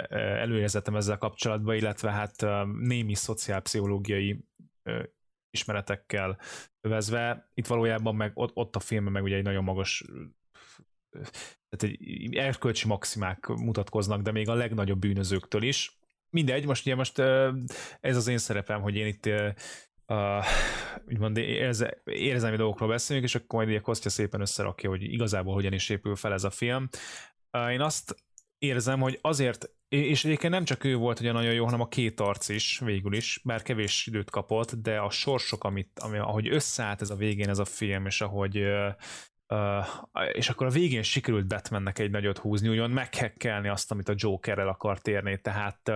előérzetem 0.09 0.95
ezzel 0.95 1.17
kapcsolatban, 1.17 1.75
illetve 1.75 2.11
hát 2.11 2.45
némi 2.79 3.13
szociálpszichológiai 3.13 4.45
ismeretekkel 5.49 6.37
övezve. 6.81 7.49
Itt 7.53 7.67
valójában 7.67 8.15
meg 8.15 8.31
ott, 8.33 8.55
ott 8.55 8.75
a 8.75 8.79
filmben 8.79 9.13
meg 9.13 9.23
ugye 9.23 9.35
egy 9.35 9.43
nagyon 9.43 9.63
magas 9.63 10.05
tehát 11.69 11.97
egy 11.99 12.35
erkölcsi 12.35 12.87
maximák 12.87 13.47
mutatkoznak, 13.47 14.21
de 14.21 14.31
még 14.31 14.49
a 14.49 14.53
legnagyobb 14.53 14.99
bűnözőktől 14.99 15.63
is, 15.63 15.99
mindegy, 16.35 16.65
most 16.65 16.85
ugye 16.85 16.95
most 16.95 17.19
ez 17.99 18.15
az 18.15 18.27
én 18.27 18.37
szerepem, 18.37 18.81
hogy 18.81 18.95
én 18.95 19.07
itt 19.07 19.25
uh, 20.07 20.45
úgymond 21.07 21.37
érze, 21.37 22.01
érzelmi 22.03 22.57
dolgokról 22.57 22.89
beszélünk, 22.89 23.25
és 23.25 23.35
akkor 23.35 23.59
majd 23.59 23.69
ugye 23.69 23.79
Kostya 23.79 24.09
szépen 24.09 24.41
összerakja, 24.41 24.89
hogy 24.89 25.03
igazából 25.03 25.53
hogyan 25.53 25.73
is 25.73 25.89
épül 25.89 26.15
fel 26.15 26.33
ez 26.33 26.43
a 26.43 26.49
film. 26.49 26.89
Uh, 27.51 27.71
én 27.71 27.81
azt 27.81 28.15
érzem, 28.57 28.99
hogy 28.99 29.19
azért, 29.21 29.69
és 29.87 30.25
egyébként 30.25 30.53
nem 30.53 30.63
csak 30.63 30.83
ő 30.83 30.95
volt 30.95 31.19
ugye 31.19 31.31
nagyon 31.31 31.53
jó, 31.53 31.63
hanem 31.63 31.81
a 31.81 31.87
két 31.87 32.19
arc 32.19 32.49
is 32.49 32.79
végül 32.79 33.13
is, 33.13 33.41
bár 33.43 33.61
kevés 33.61 34.07
időt 34.07 34.29
kapott, 34.29 34.73
de 34.73 34.99
a 34.99 35.09
sorsok, 35.09 35.63
amit, 35.63 35.99
ami, 35.99 36.17
ahogy 36.17 36.47
összeállt 36.47 37.01
ez 37.01 37.09
a 37.09 37.15
végén 37.15 37.49
ez 37.49 37.59
a 37.59 37.65
film, 37.65 38.05
és 38.05 38.21
ahogy 38.21 38.57
uh, 38.57 38.93
És 40.31 40.49
akkor 40.49 40.67
a 40.67 40.69
végén 40.69 41.03
sikerült 41.03 41.47
Batmannek 41.47 41.99
egy 41.99 42.11
nagyot 42.11 42.37
húzni, 42.37 42.69
úgymond 42.69 42.93
meghekkelni 42.93 43.67
azt, 43.67 43.91
amit 43.91 44.09
a 44.09 44.13
Jokerrel 44.15 44.67
akart 44.67 45.07
érni, 45.07 45.41
tehát 45.41 45.91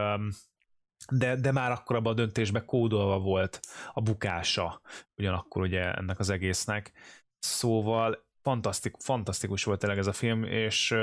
de, 1.12 1.36
de 1.36 1.52
már 1.52 1.72
akkor 1.72 1.96
abban 1.96 2.12
a 2.12 2.16
döntésben 2.16 2.66
kódolva 2.66 3.20
volt 3.20 3.60
a 3.94 4.02
bukása 4.02 4.82
ugyanakkor 5.16 5.62
ugye 5.62 5.94
ennek 5.94 6.20
az 6.20 6.30
egésznek. 6.30 6.92
Szóval 7.40 8.28
fantasztik, 8.42 8.96
fantasztikus 9.00 9.64
volt 9.64 9.80
tényleg 9.80 9.98
ez 9.98 10.08
a 10.08 10.14
film, 10.14 10.44
és, 10.44 10.96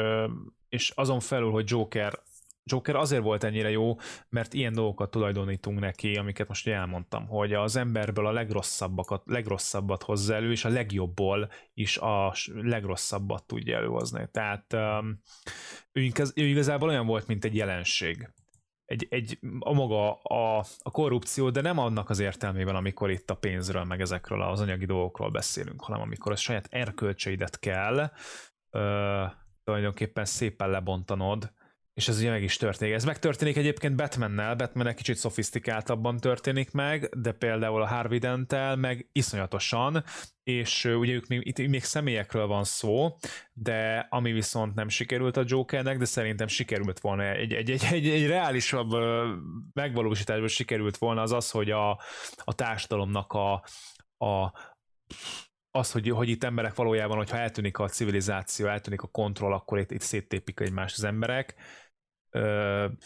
és 0.69 0.91
azon 0.91 1.21
felül, 1.21 1.51
hogy 1.51 1.71
Joker 1.71 2.23
Joker 2.71 2.97
azért 2.97 3.23
volt 3.23 3.45
ennyire 3.45 3.71
jó, 3.71 3.97
mert 4.29 4.55
ilyen 4.55 4.73
dolgokat 4.73 5.11
tulajdonítunk 5.11 5.81
neki, 5.81 6.15
amiket 6.15 6.49
most 6.49 6.69
elmondtam, 6.69 7.27
hogy 7.27 7.53
az 7.53 7.77
emberből 7.77 8.27
a 8.27 8.33
legrosszabbakat, 8.33 9.23
legrosszabbat 9.27 10.03
hozza 10.03 10.35
elő, 10.35 10.51
és 10.51 10.65
a 10.65 10.69
legjobbból 10.69 11.51
is 11.75 11.97
a 11.97 12.35
legrosszabbat 12.47 13.47
tudja 13.47 13.77
előhozni. 13.77 14.29
Tehát 14.31 14.73
ő, 15.93 16.11
ő 16.35 16.45
igazából 16.45 16.89
olyan 16.89 17.07
volt, 17.07 17.27
mint 17.27 17.45
egy 17.45 17.57
jelenség. 17.57 18.31
egy, 18.85 19.07
egy 19.11 19.39
a 19.59 19.73
maga 19.73 20.13
a, 20.15 20.65
a 20.79 20.91
korrupció, 20.91 21.51
de 21.51 21.61
nem 21.61 21.79
annak 21.79 22.11
az 22.11 22.19
értelmében, 22.19 22.77
amikor 22.77 23.11
itt 23.11 23.31
a 23.31 23.37
pénzről, 23.37 23.85
meg 23.85 24.01
ezekről 24.01 24.43
az 24.43 24.61
anyagi 24.61 24.85
dolgokról 24.85 25.31
beszélünk, 25.31 25.83
hanem 25.83 26.01
amikor 26.01 26.33
a 26.33 26.37
saját 26.37 26.69
erkölcseidet 26.71 27.59
kell 27.59 28.11
ö, 28.71 29.25
tulajdonképpen 29.65 30.25
szépen 30.25 30.71
lebontanod, 30.71 31.53
és 31.97 32.09
ez 32.09 32.19
ugye 32.19 32.31
meg 32.31 32.43
is 32.43 32.57
történik. 32.57 32.95
Ez 32.95 33.05
megtörténik 33.05 33.57
egyébként 33.57 33.97
Batmannel, 33.97 34.55
Batman 34.55 34.87
egy 34.87 34.95
kicsit 34.95 35.17
szofisztikáltabban 35.17 36.17
történik 36.17 36.71
meg, 36.71 37.09
de 37.19 37.33
például 37.33 37.83
a 37.83 37.87
Harvey 37.87 38.19
Dent-tel 38.19 38.77
meg 38.77 39.09
iszonyatosan, 39.13 40.05
és 40.43 40.85
ugye 40.85 41.13
ők 41.13 41.27
még, 41.27 41.47
itt 41.47 41.69
még 41.69 41.85
személyekről 41.85 42.47
van 42.47 42.65
szó, 42.65 43.17
de 43.53 44.07
ami 44.11 44.33
viszont 44.33 44.75
nem 44.75 44.89
sikerült 44.89 45.37
a 45.37 45.45
Jokernek, 45.47 45.99
de 45.99 46.05
szerintem 46.05 46.47
sikerült 46.47 47.01
volna, 47.01 47.23
egy, 47.23 47.53
egy, 47.53 47.71
egy, 47.71 47.85
egy, 47.91 48.09
egy 48.09 48.27
reálisabb 48.27 48.91
megvalósításban 49.73 50.49
sikerült 50.49 50.97
volna 50.97 51.23
az 51.23 51.33
az, 51.33 51.51
hogy 51.51 51.71
a, 51.71 51.91
a 52.45 52.55
társadalomnak 52.55 53.33
a, 53.33 53.53
a 54.27 54.53
az, 55.71 55.93
hogy, 55.93 56.09
hogy 56.09 56.29
itt 56.29 56.45
emberek 56.45 56.75
valójában, 56.75 57.17
hogyha 57.17 57.37
eltűnik 57.39 57.79
a 57.79 57.89
civilizáció, 57.89 58.67
eltűnik 58.67 59.03
a 59.03 59.09
kontroll, 59.09 59.53
akkor 59.53 59.79
itt, 59.79 59.91
itt 59.91 60.01
széttépik 60.01 60.61
egymást 60.61 60.97
az 60.97 61.05
emberek, 61.05 61.55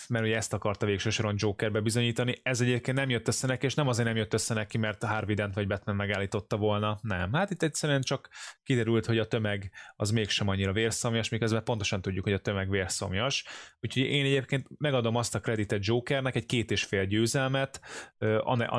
mert 0.08 0.24
ugye 0.24 0.36
ezt 0.36 0.52
akarta 0.52 0.86
végső 0.86 1.10
soron 1.10 1.34
Jokerbe 1.36 1.80
bizonyítani. 1.80 2.34
Ez 2.42 2.60
egyébként 2.60 2.96
nem 2.96 3.10
jött 3.10 3.28
össze 3.28 3.46
neki, 3.46 3.66
és 3.66 3.74
nem 3.74 3.88
azért 3.88 4.08
nem 4.08 4.16
jött 4.16 4.34
össze 4.34 4.54
neki, 4.54 4.78
mert 4.78 5.04
Harvey 5.04 5.34
Dent 5.34 5.54
vagy 5.54 5.66
Batman 5.66 5.96
megállította 5.96 6.56
volna. 6.56 6.98
Nem. 7.02 7.32
Hát 7.32 7.50
itt 7.50 7.62
egyszerűen 7.62 8.00
csak 8.00 8.28
kiderült, 8.62 9.06
hogy 9.06 9.18
a 9.18 9.26
tömeg 9.26 9.72
az 9.96 10.10
mégsem 10.10 10.48
annyira 10.48 10.72
vérszomjas, 10.72 11.28
miközben 11.28 11.64
pontosan 11.64 12.02
tudjuk, 12.02 12.24
hogy 12.24 12.32
a 12.32 12.38
tömeg 12.38 12.70
vérszomjas. 12.70 13.44
Úgyhogy 13.80 14.02
én 14.02 14.24
egyébként 14.24 14.66
megadom 14.78 15.16
azt 15.16 15.34
a 15.34 15.40
kreditet 15.40 15.86
Jokernek, 15.86 16.34
egy 16.34 16.46
két 16.46 16.70
és 16.70 16.84
fél 16.84 17.04
győzelmet, 17.04 17.80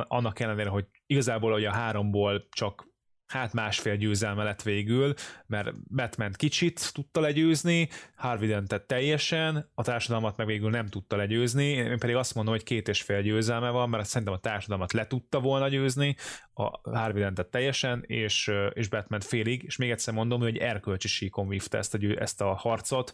annak 0.08 0.40
ellenére, 0.40 0.70
hogy 0.70 0.86
igazából 1.06 1.52
hogy 1.52 1.66
a 1.66 1.74
háromból 1.74 2.48
csak 2.50 2.90
hát 3.32 3.54
másfél 3.54 3.96
győzelme 3.96 4.44
lett 4.44 4.62
végül, 4.62 5.14
mert 5.48 5.94
Batman 5.96 6.32
kicsit 6.32 6.94
tudta 6.94 7.20
legyőzni, 7.20 7.90
Harvey 8.16 8.48
Dentet 8.48 8.88
teljesen, 8.88 9.70
a 9.74 9.84
társadalmat 9.84 10.38
meg 10.38 10.46
végül 10.46 10.70
nem 10.70 10.88
tudta 10.88 11.16
legyőzni, 11.16 11.66
én 11.66 12.00
pedig 12.00 12.16
azt 12.16 12.36
mondom, 12.36 12.54
hogy 12.54 12.64
két 12.64 12.88
és 12.88 13.02
fél 13.02 13.22
győzelme 13.22 13.70
van, 13.70 13.90
mert 13.90 14.06
szerintem 14.06 14.34
a 14.34 14.40
társadalmat 14.40 14.94
le 14.94 15.08
tudta 15.08 15.40
volna 15.40 15.68
győzni, 15.68 16.16
a 16.54 16.90
Harvey 16.98 17.22
Dentet 17.22 17.48
teljesen, 17.48 18.04
és, 18.08 18.52
és 18.74 18.88
Batman 18.88 19.20
félig, 19.20 19.64
és 19.64 19.76
még 19.76 19.90
egyszer 19.92 20.14
mondom, 20.14 20.42
hogy 20.42 20.58
erkölcsi 20.58 21.08
síkon 21.08 21.48
vívta 21.48 21.78
ezt 21.78 21.94
a, 21.94 21.98
ezt 22.20 22.42
a 22.42 22.54
harcot, 22.54 23.14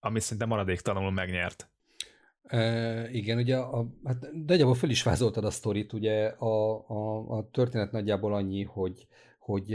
amit 0.00 0.22
szerintem 0.22 0.48
maradéktalanul 0.48 1.10
megnyert. 1.10 1.68
E, 2.42 3.10
igen, 3.10 3.38
ugye, 3.38 3.56
a, 3.56 3.86
hát 4.04 4.28
nagyjából 4.46 4.74
föl 4.74 4.90
is 4.90 5.02
vázoltad 5.02 5.44
a 5.44 5.50
sztorit, 5.50 5.92
ugye 5.92 6.26
a, 6.26 6.84
a, 6.88 7.28
a 7.38 7.48
történet 7.50 7.92
nagyjából 7.92 8.34
annyi, 8.34 8.62
hogy 8.62 9.06
hogy 9.44 9.66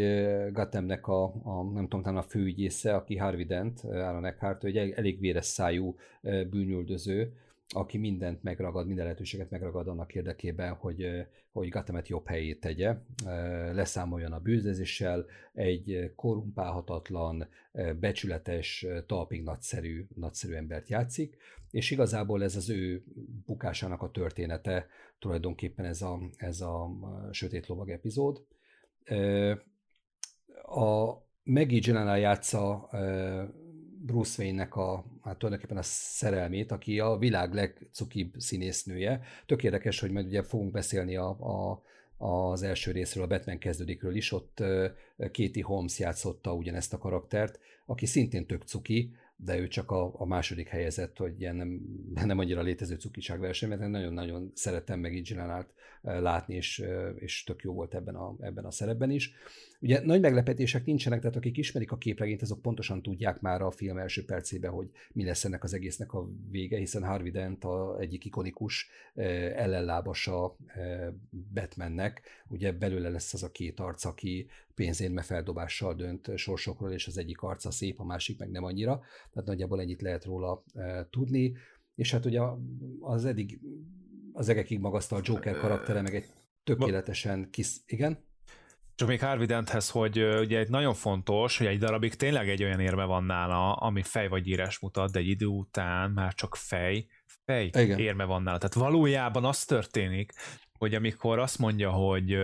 Gattemnek 0.52 1.08
a, 1.08 1.24
a, 1.24 1.64
nem 1.64 1.84
tudom, 1.84 2.02
talán 2.02 2.18
a 2.18 2.28
főügyésze, 2.28 2.96
aki 2.96 3.18
Harvey 3.18 3.46
Dent, 3.46 3.84
Aaron 3.84 4.26
Eckhart, 4.26 4.64
egy 4.64 4.78
elég 4.78 5.20
véres 5.20 5.46
szájú 5.46 5.96
bűnüldöző, 6.22 7.34
aki 7.68 7.98
mindent 7.98 8.44
megragad, 8.44 8.86
minden 8.86 9.04
lehetőséget 9.04 9.50
megragad 9.50 9.88
annak 9.88 10.16
érdekében, 10.16 10.74
hogy, 10.74 11.28
hogy 11.52 11.70
Gattemet 11.70 12.08
jobb 12.08 12.28
helyét 12.28 12.60
tegye, 12.60 12.96
leszámoljon 13.74 14.32
a 14.32 14.40
bűnözéssel, 14.40 15.26
egy 15.54 16.12
korumpálhatatlan, 16.16 17.48
becsületes, 18.00 18.86
talpig 19.06 19.44
nagyszerű, 19.44 20.08
nagyszerű 20.16 20.54
embert 20.54 20.90
játszik, 20.90 21.38
és 21.72 21.92
igazából 21.92 22.44
ez 22.44 22.56
az 22.56 22.70
ő 22.70 23.04
bukásának 23.46 24.02
a 24.02 24.12
története, 24.12 24.88
tulajdonképpen 25.20 25.86
ez 25.86 26.02
a, 26.02 26.20
ez 26.38 26.62
a 26.62 26.90
sötét 27.32 27.68
lovag 27.68 27.90
epizód, 27.90 28.46
a 30.66 31.18
Maggie 31.43 31.80
Gyllenhaal 31.80 32.18
játsza 32.18 32.89
Bruce 34.02 34.43
Wayne-nek 34.43 34.76
a, 34.76 35.06
hát 35.22 35.38
tulajdonképpen 35.38 35.78
a 35.78 35.84
szerelmét, 35.84 36.72
aki 36.72 37.00
a 37.00 37.18
világ 37.18 37.54
legcukibb 37.54 38.34
színésznője. 38.38 39.22
Tök 39.45 39.64
érdekes, 39.64 40.00
hogy 40.00 40.12
majd 40.12 40.26
ugye 40.26 40.43
fogunk 40.43 40.72
beszélni 40.72 41.16
a, 41.16 41.30
a, 41.30 41.84
az 42.18 42.64
első 42.64 42.91
részről, 42.91 43.24
a 43.24 43.28
Batman 43.28 43.58
kezdődikről 43.58 44.16
is, 44.16 44.32
ott 44.32 44.64
Katie 45.18 45.64
Holmes 45.64 46.00
játszotta 46.00 46.54
ugyanezt 46.54 46.93
a 46.93 46.97
karaktert, 46.97 47.60
aki 47.86 48.06
szintén 48.06 48.45
tök 48.45 48.64
cuki, 48.64 49.16
de 49.44 49.58
ő 49.58 49.68
csak 49.68 49.92
a, 49.92 50.12
a 50.14 50.26
második 50.26 50.68
helyezett, 50.68 51.18
hogy 51.18 51.42
ilyen 51.42 51.56
nem, 51.56 51.82
nem 52.26 52.40
annyira 52.40 52.62
létező 52.62 52.96
cukiság 52.96 53.40
verseny, 53.40 53.70
mert 53.70 53.88
nagyon-nagyon 53.88 54.52
szerettem 54.54 55.00
meg 55.00 55.16
így 55.16 55.38
látni, 56.02 56.56
és, 56.56 56.84
és 57.16 57.44
tök 57.44 57.62
jó 57.62 57.74
volt 57.74 57.96
ebben 57.96 58.16
a, 58.16 58.36
ebben 58.40 58.66
a 58.66 58.72
szerepben 58.72 59.12
is. 59.12 59.34
Ugye 59.82 60.06
nagy 60.06 60.22
meglepetések 60.22 60.86
nincsenek, 60.86 61.20
tehát 61.20 61.36
akik 61.36 61.58
ismerik 61.58 61.92
a 61.92 61.98
képregényt, 61.98 62.42
azok 62.42 62.62
pontosan 62.62 63.02
tudják 63.02 63.42
már 63.42 63.62
a 63.62 63.72
film 63.72 63.98
első 63.98 64.26
percében, 64.26 64.72
hogy 64.72 64.90
mi 65.14 65.24
lesz 65.24 65.46
ennek 65.46 65.64
az 65.64 65.74
egésznek 65.74 66.14
a 66.14 66.30
vége, 66.50 66.78
hiszen 66.78 67.04
Harvey 67.04 67.32
Dent 67.32 67.64
a 67.64 67.98
egyik 68.00 68.26
ikonikus 68.26 68.90
ellenlábasa 69.56 70.58
Batmannek, 71.54 72.22
ugye 72.48 72.72
belőle 72.72 73.10
lesz 73.10 73.34
az 73.34 73.44
a 73.44 73.52
két 73.52 73.80
arc, 73.80 74.06
aki 74.06 74.50
pénzérme 74.76 75.22
feldobással 75.22 75.96
dönt 75.96 76.38
sorsokról, 76.38 76.92
és 76.92 77.08
az 77.08 77.18
egyik 77.18 77.42
arca 77.42 77.72
szép, 77.72 78.00
a 78.00 78.06
másik 78.06 78.40
meg 78.40 78.50
nem 78.50 78.64
annyira, 78.64 79.02
tehát 79.32 79.48
nagyjából 79.48 79.82
ennyit 79.82 80.02
lehet 80.02 80.26
róla 80.26 80.64
tudni, 81.10 81.54
és 81.96 82.12
hát 82.12 82.26
ugye 82.26 82.42
az 83.00 83.26
eddig 83.26 83.60
az 84.34 84.50
egekig 84.50 84.80
magasztal 84.80 85.22
Joker 85.24 85.58
karaktere, 85.58 86.02
meg 86.02 86.16
egy 86.16 86.26
tökéletesen 86.64 87.50
kis... 87.50 87.76
Igen? 87.86 88.28
Csak 89.00 89.08
még 89.08 89.20
Harvey 89.20 89.45
Denthez, 89.45 89.89
hogy 89.89 90.24
ugye 90.24 90.60
egy 90.60 90.70
nagyon 90.70 90.93
fontos, 90.93 91.58
hogy 91.58 91.68
egy 91.68 91.78
darabig 91.78 92.16
tényleg 92.16 92.50
egy 92.50 92.64
olyan 92.64 92.80
érme 92.80 93.04
van 93.04 93.24
nála, 93.24 93.74
ami 93.74 94.02
fej 94.02 94.28
vagy 94.28 94.47
írás 94.47 94.80
mutat, 94.80 95.12
de 95.12 95.20
egy 95.20 95.28
idő 95.28 95.45
után 95.45 96.12
már 96.12 96.34
csak 96.34 96.56
fej, 96.56 97.08
fej 97.45 97.66
Igen. 97.66 98.00
érme 98.00 98.24
van 98.24 98.43
nála. 98.43 98.58
Tehát 98.58 98.76
valójában 98.76 99.45
az 99.45 99.66
történik, 99.66 100.32
hogy 100.80 100.95
amikor 100.95 101.39
azt 101.39 101.58
mondja, 101.58 101.91
hogy 101.91 102.38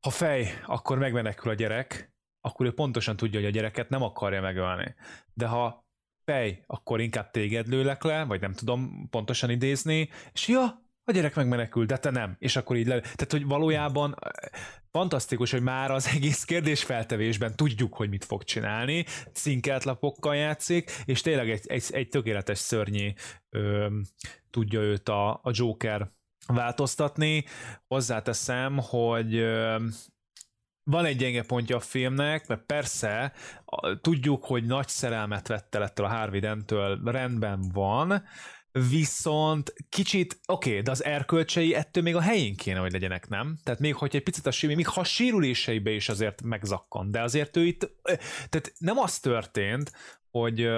ha 0.00 0.10
fej, 0.10 0.60
akkor 0.66 0.98
megmenekül 0.98 1.50
a 1.50 1.54
gyerek, 1.54 2.14
akkor 2.40 2.66
ő 2.66 2.72
pontosan 2.72 3.16
tudja, 3.16 3.40
hogy 3.40 3.48
a 3.48 3.52
gyereket 3.52 3.88
nem 3.88 4.02
akarja 4.02 4.40
megölni. 4.40 4.94
De 5.34 5.46
ha 5.46 5.86
fej, 6.24 6.64
akkor 6.66 7.00
inkább 7.00 7.30
téged 7.30 7.68
lőlek 7.68 8.02
le, 8.02 8.24
vagy 8.24 8.40
nem 8.40 8.52
tudom 8.52 9.08
pontosan 9.10 9.50
idézni, 9.50 10.08
és 10.32 10.48
ja, 10.48 10.85
a 11.08 11.12
gyerek 11.12 11.34
megmenekül, 11.34 11.86
de 11.86 11.96
te 11.96 12.10
nem, 12.10 12.36
és 12.38 12.56
akkor 12.56 12.76
így 12.76 12.86
le... 12.86 13.00
Tehát, 13.00 13.30
hogy 13.30 13.46
valójában 13.46 14.16
eh, 14.20 14.30
fantasztikus, 14.90 15.50
hogy 15.50 15.62
már 15.62 15.90
az 15.90 16.08
egész 16.14 16.44
kérdésfeltevésben 16.44 17.56
tudjuk, 17.56 17.94
hogy 17.94 18.08
mit 18.08 18.24
fog 18.24 18.44
csinálni, 18.44 19.04
cinkelt 19.32 19.84
lapokkal 19.84 20.36
játszik, 20.36 20.90
és 21.04 21.20
tényleg 21.20 21.50
egy, 21.50 21.66
egy, 21.66 21.84
egy 21.90 22.08
tökéletes 22.08 22.58
szörnyi 22.58 23.14
ö, 23.50 23.86
tudja 24.50 24.80
őt 24.80 25.08
a, 25.08 25.30
a 25.30 25.50
Joker 25.50 26.10
változtatni. 26.46 27.44
Hozzáteszem, 27.86 28.78
hogy 28.78 29.34
ö, 29.34 29.76
van 30.90 31.04
egy 31.04 31.16
gyenge 31.16 31.42
pontja 31.42 31.76
a 31.76 31.80
filmnek, 31.80 32.46
mert 32.46 32.66
persze 32.66 33.32
tudjuk, 34.00 34.44
hogy 34.44 34.64
nagy 34.64 34.88
szerelmet 34.88 35.48
vette 35.48 35.80
ettől 35.80 36.06
a 36.06 36.08
Harvey 36.08 36.40
Dentől, 36.40 37.00
rendben 37.04 37.70
van, 37.72 38.22
viszont 38.90 39.72
kicsit, 39.88 40.40
oké, 40.46 40.70
okay, 40.70 40.82
de 40.82 40.90
az 40.90 41.04
erkölcsei 41.04 41.74
ettől 41.74 42.02
még 42.02 42.16
a 42.16 42.20
helyén 42.20 42.56
kéne, 42.56 42.78
hogy 42.78 42.92
legyenek, 42.92 43.28
nem? 43.28 43.58
Tehát 43.64 43.80
még 43.80 43.94
hogy 43.94 44.16
egy 44.16 44.22
picit 44.22 44.46
a 44.46 44.50
sír, 44.50 44.74
még 44.74 44.86
ha 44.86 45.00
a 45.00 45.04
sérüléseibe 45.04 45.90
is 45.90 46.08
azért 46.08 46.42
megzakkan, 46.42 47.10
de 47.10 47.22
azért 47.22 47.56
ő 47.56 47.64
itt, 47.64 47.90
tehát 48.48 48.72
nem 48.78 48.98
az 48.98 49.18
történt, 49.18 49.92
hogy 50.30 50.68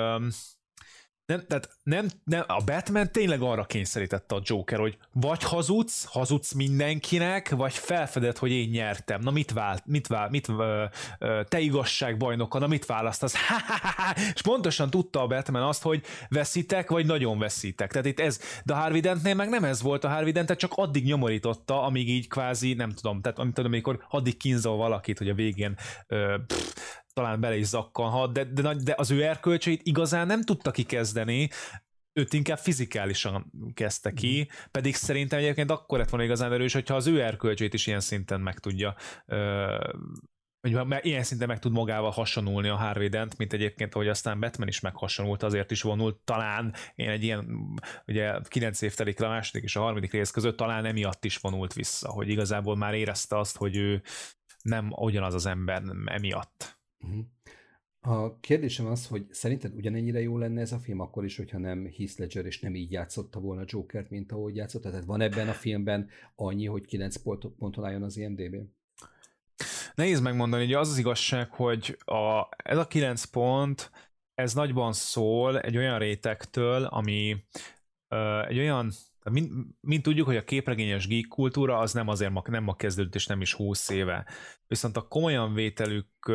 nem, 1.29 1.45
tehát 1.47 1.69
nem, 1.83 2.09
nem, 2.25 2.45
a 2.47 2.65
Batman 2.65 3.11
tényleg 3.13 3.41
arra 3.41 3.65
kényszerítette 3.65 4.35
a 4.35 4.41
Joker, 4.43 4.79
hogy 4.79 4.99
vagy 5.13 5.43
hazudsz, 5.43 6.05
hazudsz 6.05 6.53
mindenkinek, 6.53 7.51
vagy 7.51 7.75
felfeded, 7.75 8.37
hogy 8.37 8.51
én 8.51 8.69
nyertem. 8.69 9.21
Na 9.21 9.31
mit 9.31 9.53
vált, 9.53 9.87
mit 9.87 10.07
vált, 10.07 10.31
mit, 10.31 10.49
te 11.49 11.59
igazságbajnoka, 11.59 12.59
na 12.59 12.67
mit 12.67 12.87
választasz? 12.87 13.35
És 14.35 14.43
pontosan 14.43 14.91
tudta 14.91 15.23
a 15.23 15.27
Batman 15.27 15.63
azt, 15.63 15.83
hogy 15.83 16.03
veszítek, 16.29 16.91
vagy 16.91 17.07
nagyon 17.07 17.39
veszítek. 17.39 17.91
Tehát 17.91 18.07
itt 18.07 18.21
ez, 18.21 18.41
de 18.65 18.73
a 18.73 18.77
Harvey 18.77 19.01
Dentnél 19.01 19.35
meg 19.35 19.49
nem 19.49 19.65
ez 19.65 19.83
volt, 19.83 20.05
a 20.05 20.09
Harvey 20.09 20.33
Dent 20.33 20.57
csak 20.57 20.73
addig 20.75 21.05
nyomorította, 21.05 21.83
amíg 21.83 22.09
így 22.09 22.29
kvázi, 22.29 22.75
nem 22.75 22.91
tudom, 22.91 23.21
tehát 23.21 23.39
tudom, 23.39 23.73
amikor 23.73 24.05
addig 24.09 24.37
kínzol 24.37 24.77
valakit, 24.77 25.19
hogy 25.19 25.29
a 25.29 25.35
végén 25.35 25.75
pff, 26.47 26.99
talán 27.19 27.40
bele 27.40 27.57
is 27.57 27.66
zakkanhat, 27.66 28.32
de, 28.32 28.45
de, 28.45 28.74
de 28.74 28.95
az 28.97 29.11
ő 29.11 29.24
erkölcseit 29.24 29.81
igazán 29.85 30.27
nem 30.27 30.43
tudta 30.43 30.70
kikezdeni, 30.70 31.51
őt 32.12 32.32
inkább 32.32 32.59
fizikálisan 32.59 33.53
kezdte 33.74 34.12
ki, 34.12 34.40
mm. 34.40 34.69
pedig 34.70 34.95
szerintem 34.95 35.39
egyébként 35.39 35.70
akkor 35.70 35.99
lett 35.99 36.09
volna 36.09 36.24
igazán 36.24 36.53
erős, 36.53 36.73
hogyha 36.73 36.95
az 36.95 37.07
ő 37.07 37.23
erkölcsét 37.23 37.74
is 37.74 37.86
ilyen 37.86 38.01
szinten 38.01 38.40
meg 38.40 38.59
tudja 38.59 38.95
hogy 40.61 40.99
ilyen 41.01 41.23
szinten 41.23 41.49
meg 41.49 41.59
tud 41.59 41.73
magával 41.73 42.11
hasonulni 42.11 42.69
a 42.69 42.77
Harvey 42.77 43.09
Dent, 43.09 43.39
mint 43.39 43.53
egyébként, 43.53 43.95
ahogy 43.95 44.09
aztán 44.09 44.40
Batman 44.40 44.69
is 44.69 44.81
meghasonult, 44.81 45.43
azért 45.43 45.70
is 45.70 45.82
vonult, 45.82 46.16
talán 46.24 46.74
én 46.95 47.09
egy 47.09 47.23
ilyen, 47.23 47.69
ugye 48.07 48.39
9 48.49 48.82
év 48.82 48.95
telik 48.95 49.20
a 49.20 49.28
második 49.28 49.62
és 49.65 49.77
a 49.77 49.81
harmadik 49.81 50.12
rész 50.12 50.31
között, 50.31 50.57
talán 50.57 50.85
emiatt 50.85 51.24
is 51.24 51.36
vonult 51.36 51.73
vissza, 51.73 52.11
hogy 52.11 52.28
igazából 52.28 52.77
már 52.77 52.95
érezte 52.95 53.39
azt, 53.39 53.57
hogy 53.57 53.77
ő 53.77 54.03
nem 54.62 54.93
ugyanaz 54.97 55.35
az 55.35 55.47
ember 55.47 55.82
emiatt. 56.05 56.78
Uh-huh. 57.05 57.25
A 58.01 58.39
kérdésem 58.41 58.87
az, 58.87 59.07
hogy 59.07 59.27
szerinted 59.31 59.75
ugyanennyire 59.75 60.20
jó 60.20 60.39
lenne 60.39 60.61
ez 60.61 60.73
a 60.73 60.79
film 60.79 61.01
akkor 61.01 61.25
is, 61.25 61.37
hogyha 61.37 61.59
nem 61.59 61.85
Heath 61.97 62.19
Ledger 62.19 62.47
és 62.47 62.61
nem 62.61 62.75
így 62.75 62.93
játszotta 62.93 63.41
volna 63.41 63.65
Jokert, 63.66 64.11
mint 64.11 64.33
ahogy 64.33 64.57
játszotta? 64.57 64.91
Tehát 64.91 65.05
van 65.05 65.20
ebben 65.20 65.49
a 65.49 65.53
filmben 65.53 66.09
annyi, 66.37 66.66
hogy 66.66 66.87
9 66.87 67.16
ponton 67.59 67.85
álljon 67.85 68.03
az 68.03 68.16
IMDb? 68.16 68.57
Nehéz 69.95 70.20
megmondani, 70.20 70.65
hogy 70.65 70.73
az 70.73 70.91
az 70.91 70.99
igazság, 70.99 71.51
hogy 71.51 71.99
a, 72.05 72.49
ez 72.57 72.79
a 72.79 72.87
9 72.87 73.25
pont, 73.25 73.91
ez 74.35 74.55
nagyban 74.55 74.93
szól 74.93 75.61
egy 75.61 75.77
olyan 75.77 75.99
rétegtől, 75.99 76.85
ami 76.85 77.37
ö, 78.09 78.43
egy 78.47 78.59
olyan 78.59 78.91
mint, 79.29 79.53
mint 79.81 80.03
tudjuk, 80.03 80.27
hogy 80.27 80.37
a 80.37 80.45
képregényes 80.45 81.07
geek 81.07 81.27
kultúra 81.29 81.79
az 81.79 81.93
nem 81.93 82.09
azért 82.09 82.33
ma, 82.33 82.43
nem 82.47 82.65
ma 82.65 82.75
kezdődött, 82.75 83.15
és 83.15 83.27
nem 83.27 83.41
is 83.41 83.55
20 83.55 83.89
éve. 83.89 84.27
Viszont 84.67 84.97
a 84.97 85.09
komolyan 85.09 85.55
vételük, 85.55 86.33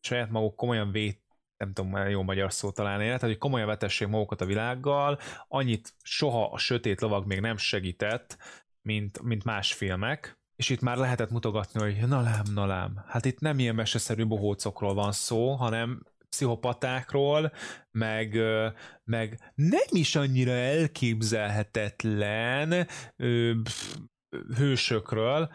saját 0.00 0.30
maguk 0.30 0.56
komolyan 0.56 0.90
vét, 0.90 1.22
nem 1.56 1.72
tudom 1.72 2.08
jó 2.08 2.22
magyar 2.22 2.52
szó 2.52 2.70
találni, 2.70 3.04
tehát 3.04 3.20
hogy 3.20 3.38
komolyan 3.38 3.66
vetessék 3.66 4.08
magukat 4.08 4.40
a 4.40 4.46
világgal, 4.46 5.18
annyit 5.48 5.94
soha 6.02 6.50
a 6.50 6.58
sötét 6.58 7.00
lovag 7.00 7.26
még 7.26 7.40
nem 7.40 7.56
segített, 7.56 8.36
mint, 8.82 9.22
mint 9.22 9.44
más 9.44 9.72
filmek, 9.72 10.38
és 10.56 10.68
itt 10.68 10.80
már 10.80 10.96
lehetett 10.96 11.30
mutogatni, 11.30 11.80
hogy 11.80 12.08
na 12.08 12.20
lám, 12.20 12.44
na 12.54 12.66
lám, 12.66 13.04
hát 13.06 13.24
itt 13.24 13.40
nem 13.40 13.58
ilyen 13.58 13.74
meseszerű 13.74 14.26
bohócokról 14.26 14.94
van 14.94 15.12
szó, 15.12 15.54
hanem 15.54 16.02
pszichopatákról, 16.38 17.52
meg, 17.90 18.38
meg 19.04 19.52
nem 19.54 19.88
is 19.90 20.16
annyira 20.16 20.50
elképzelhetetlen 20.50 22.86
hősökről, 24.56 25.50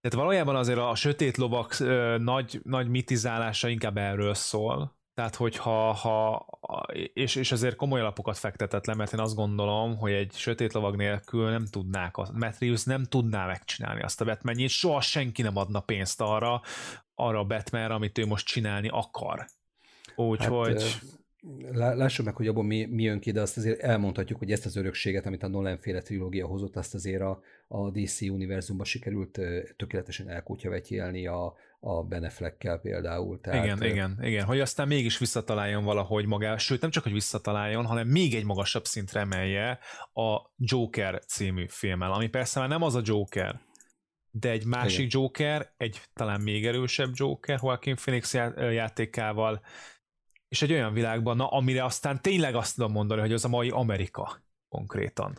tehát 0.00 0.16
valójában 0.16 0.56
azért 0.56 0.78
a 0.78 0.94
sötét 0.94 1.36
lovak 1.36 1.78
nagy, 2.18 2.60
nagy 2.62 2.88
mitizálása 2.88 3.68
inkább 3.68 3.96
erről 3.96 4.34
szól. 4.34 4.96
Tehát, 5.14 5.36
hogyha, 5.36 5.92
ha, 5.92 6.46
és, 7.12 7.34
és 7.34 7.52
azért 7.52 7.76
komoly 7.76 8.00
alapokat 8.00 8.38
fektetett 8.38 8.86
le, 8.86 8.94
mert 8.94 9.12
én 9.12 9.20
azt 9.20 9.34
gondolom, 9.34 9.96
hogy 9.96 10.12
egy 10.12 10.32
sötét 10.32 10.72
lovag 10.72 10.96
nélkül 10.96 11.50
nem 11.50 11.66
tudnák, 11.66 12.16
a 12.16 12.30
Matthews 12.34 12.84
nem 12.84 13.04
tudná 13.04 13.46
megcsinálni 13.46 14.02
azt 14.02 14.20
a 14.20 14.24
batman 14.24 14.68
soha 14.68 15.00
senki 15.00 15.42
nem 15.42 15.56
adna 15.56 15.80
pénzt 15.80 16.20
arra, 16.20 16.62
arra 17.14 17.38
a 17.38 17.44
Batman, 17.44 17.90
amit 17.90 18.18
ő 18.18 18.26
most 18.26 18.46
csinálni 18.46 18.88
akar. 18.88 19.46
Úgyhogy... 20.18 20.82
Hát, 20.82 21.02
lássuk 21.72 22.24
meg, 22.24 22.36
hogy 22.36 22.48
abban 22.48 22.64
mi, 22.64 22.84
mi 22.84 23.02
jön 23.02 23.20
ki, 23.20 23.30
de 23.30 23.40
azt 23.40 23.56
azért 23.56 23.80
elmondhatjuk, 23.80 24.38
hogy 24.38 24.52
ezt 24.52 24.66
az 24.66 24.76
örökséget, 24.76 25.26
amit 25.26 25.42
a 25.42 25.48
Nolan 25.48 25.78
féle 25.78 26.00
trilógia 26.00 26.46
hozott, 26.46 26.76
azt 26.76 26.94
azért 26.94 27.22
a, 27.22 27.40
a 27.68 27.90
DC 27.90 28.20
univerzumban 28.20 28.86
sikerült 28.86 29.40
tökéletesen 29.76 30.28
elkutyavetjelni 30.28 31.26
a, 31.26 31.54
a 31.80 32.02
Beneflekkel 32.02 32.78
például. 32.78 33.40
Tehát, 33.40 33.64
igen, 33.64 33.82
igen, 33.82 34.18
igen, 34.22 34.44
hogy 34.44 34.60
aztán 34.60 34.86
mégis 34.86 35.18
visszataláljon 35.18 35.84
valahogy 35.84 36.26
magá, 36.26 36.56
sőt 36.56 36.80
nem 36.80 36.90
csak, 36.90 37.02
hogy 37.02 37.12
visszataláljon, 37.12 37.86
hanem 37.86 38.08
még 38.08 38.34
egy 38.34 38.44
magasabb 38.44 38.84
szintre 38.84 39.20
emelje 39.20 39.78
a 40.12 40.52
Joker 40.56 41.24
című 41.24 41.64
filmmel, 41.68 42.12
ami 42.12 42.28
persze 42.28 42.60
már 42.60 42.68
nem 42.68 42.82
az 42.82 42.94
a 42.94 43.02
Joker, 43.04 43.60
de 44.30 44.50
egy 44.50 44.64
másik 44.64 44.98
igen. 44.98 45.20
Joker, 45.20 45.72
egy 45.76 46.00
talán 46.14 46.40
még 46.40 46.66
erősebb 46.66 47.10
Joker, 47.12 47.58
Joaquin 47.62 47.96
Phoenix 47.96 48.34
játékával, 48.72 49.60
és 50.48 50.62
egy 50.62 50.72
olyan 50.72 50.92
világban, 50.92 51.36
na, 51.36 51.46
amire 51.48 51.84
aztán 51.84 52.22
tényleg 52.22 52.54
azt 52.54 52.74
tudom 52.74 52.92
mondani, 52.92 53.20
hogy 53.20 53.32
az 53.32 53.44
a 53.44 53.48
mai 53.48 53.70
Amerika 53.70 54.42
konkrétan. 54.68 55.38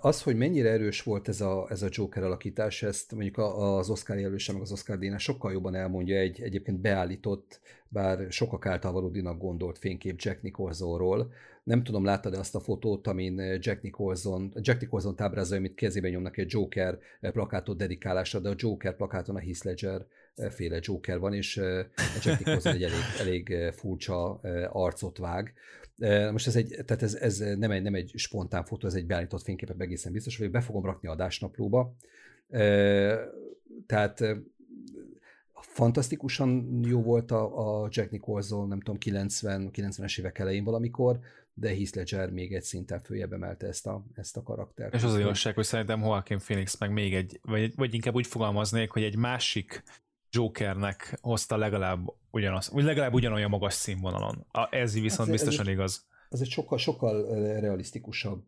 Az, 0.00 0.22
hogy 0.22 0.36
mennyire 0.36 0.70
erős 0.70 1.02
volt 1.02 1.28
ez 1.28 1.40
a, 1.40 1.66
ez 1.70 1.82
a 1.82 1.88
Joker 1.90 2.22
alakítás, 2.22 2.82
ezt 2.82 3.12
mondjuk 3.12 3.38
az 3.38 3.90
Oscar 3.90 4.16
jelölése, 4.16 4.52
meg 4.52 4.62
az 4.62 4.72
Oscar 4.72 4.98
díjnál 4.98 5.18
sokkal 5.18 5.52
jobban 5.52 5.74
elmondja 5.74 6.16
egy 6.16 6.42
egyébként 6.42 6.80
beállított, 6.80 7.60
bár 7.88 8.26
sokak 8.32 8.66
által 8.66 8.92
valódinak 8.92 9.38
gondolt 9.38 9.78
fénykép 9.78 10.20
Jack 10.20 10.42
Nicholsonról. 10.42 11.32
Nem 11.64 11.82
tudom, 11.82 12.04
láttad-e 12.04 12.38
azt 12.38 12.54
a 12.54 12.60
fotót, 12.60 13.06
amin 13.06 13.38
Jack 13.38 13.82
Nicholson, 13.82 14.52
Jack 14.54 14.80
Nicholson 14.80 15.16
tábrázolja, 15.16 15.62
amit 15.62 15.74
kezében 15.74 16.10
nyomnak 16.10 16.36
egy 16.36 16.52
Joker 16.52 16.98
plakátot 17.20 17.76
dedikálásra, 17.76 18.38
de 18.38 18.48
a 18.48 18.54
Joker 18.56 18.96
plakáton 18.96 19.36
a 19.36 19.40
Heath 19.40 19.64
Ledger 19.64 20.06
féle 20.50 20.78
Joker 20.80 21.18
van, 21.18 21.34
és 21.34 21.56
Jack 22.22 22.38
Nicholson 22.38 22.72
egy 22.72 22.82
elég, 22.82 23.02
elég 23.20 23.72
furcsa 23.72 24.40
arcot 24.72 25.18
vág. 25.18 25.54
Most 26.32 26.46
ez 26.46 26.56
egy, 26.56 26.68
tehát 26.84 27.02
ez, 27.02 27.14
ez 27.14 27.38
nem, 27.38 27.70
egy, 27.70 27.82
nem 27.82 27.94
egy 27.94 28.12
spontán 28.16 28.64
fotó, 28.64 28.86
ez 28.86 28.94
egy 28.94 29.06
beállított 29.06 29.42
fényképet 29.42 29.80
egészen 29.80 30.12
biztos, 30.12 30.36
hogy 30.36 30.50
be 30.50 30.60
fogom 30.60 30.84
rakni 30.84 31.08
adásnaplóba. 31.08 31.94
Tehát 33.86 34.24
fantasztikusan 35.52 36.80
jó 36.84 37.02
volt 37.02 37.30
a, 37.30 37.82
a 37.82 37.88
Jack 37.90 38.10
Nicholson, 38.10 38.68
nem 38.68 38.80
tudom, 38.80 38.98
90, 38.98 39.70
90-es 39.72 40.18
évek 40.18 40.38
elején 40.38 40.64
valamikor, 40.64 41.18
de 41.54 41.68
Heath 41.68 41.96
Ledger 41.96 42.30
még 42.30 42.54
egy 42.54 42.62
szinten 42.62 43.00
följebb 43.00 43.32
emelte 43.32 43.66
ezt 43.66 43.86
a, 43.86 44.04
ezt 44.14 44.36
a 44.36 44.42
karaktert. 44.42 44.94
És 44.94 45.02
az 45.02 45.12
az 45.12 45.18
igazság, 45.18 45.54
hogy 45.54 45.64
szerintem 45.64 46.00
Joaquin 46.00 46.38
Phoenix 46.38 46.78
meg 46.78 46.92
még 46.92 47.14
egy, 47.14 47.40
vagy, 47.42 47.72
vagy 47.76 47.94
inkább 47.94 48.14
úgy 48.14 48.26
fogalmaznék, 48.26 48.90
hogy 48.90 49.02
egy 49.02 49.16
másik 49.16 49.82
Jokernek 50.32 51.18
hozta 51.20 51.56
legalább 51.56 52.12
ugyanaz, 52.30 52.70
vagy 52.70 52.84
legalább 52.84 53.12
ugyanolyan 53.12 53.50
magas 53.50 53.74
színvonalon. 53.74 54.46
Ez 54.70 54.92
viszont 54.94 55.28
hát, 55.28 55.30
biztosan 55.30 55.66
ez 55.66 55.72
igaz. 55.72 56.06
Ez 56.30 56.40
egy 56.40 56.50
sokkal, 56.50 56.78
sokkal 56.78 57.26
realisztikusabb, 57.60 58.44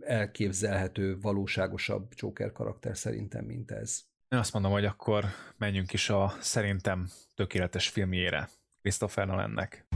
elképzelhető, 0.00 1.20
valóságosabb 1.20 2.12
Joker 2.14 2.52
karakter 2.52 2.96
szerintem, 2.96 3.44
mint 3.44 3.70
ez. 3.70 4.00
Én 4.28 4.38
azt 4.38 4.52
mondom, 4.52 4.72
hogy 4.72 4.84
akkor 4.84 5.24
menjünk 5.56 5.92
is 5.92 6.10
a 6.10 6.34
szerintem 6.40 7.08
tökéletes 7.34 7.88
filmjére, 7.88 8.48
Christopher 8.82 9.26
Nolannek. 9.26 9.86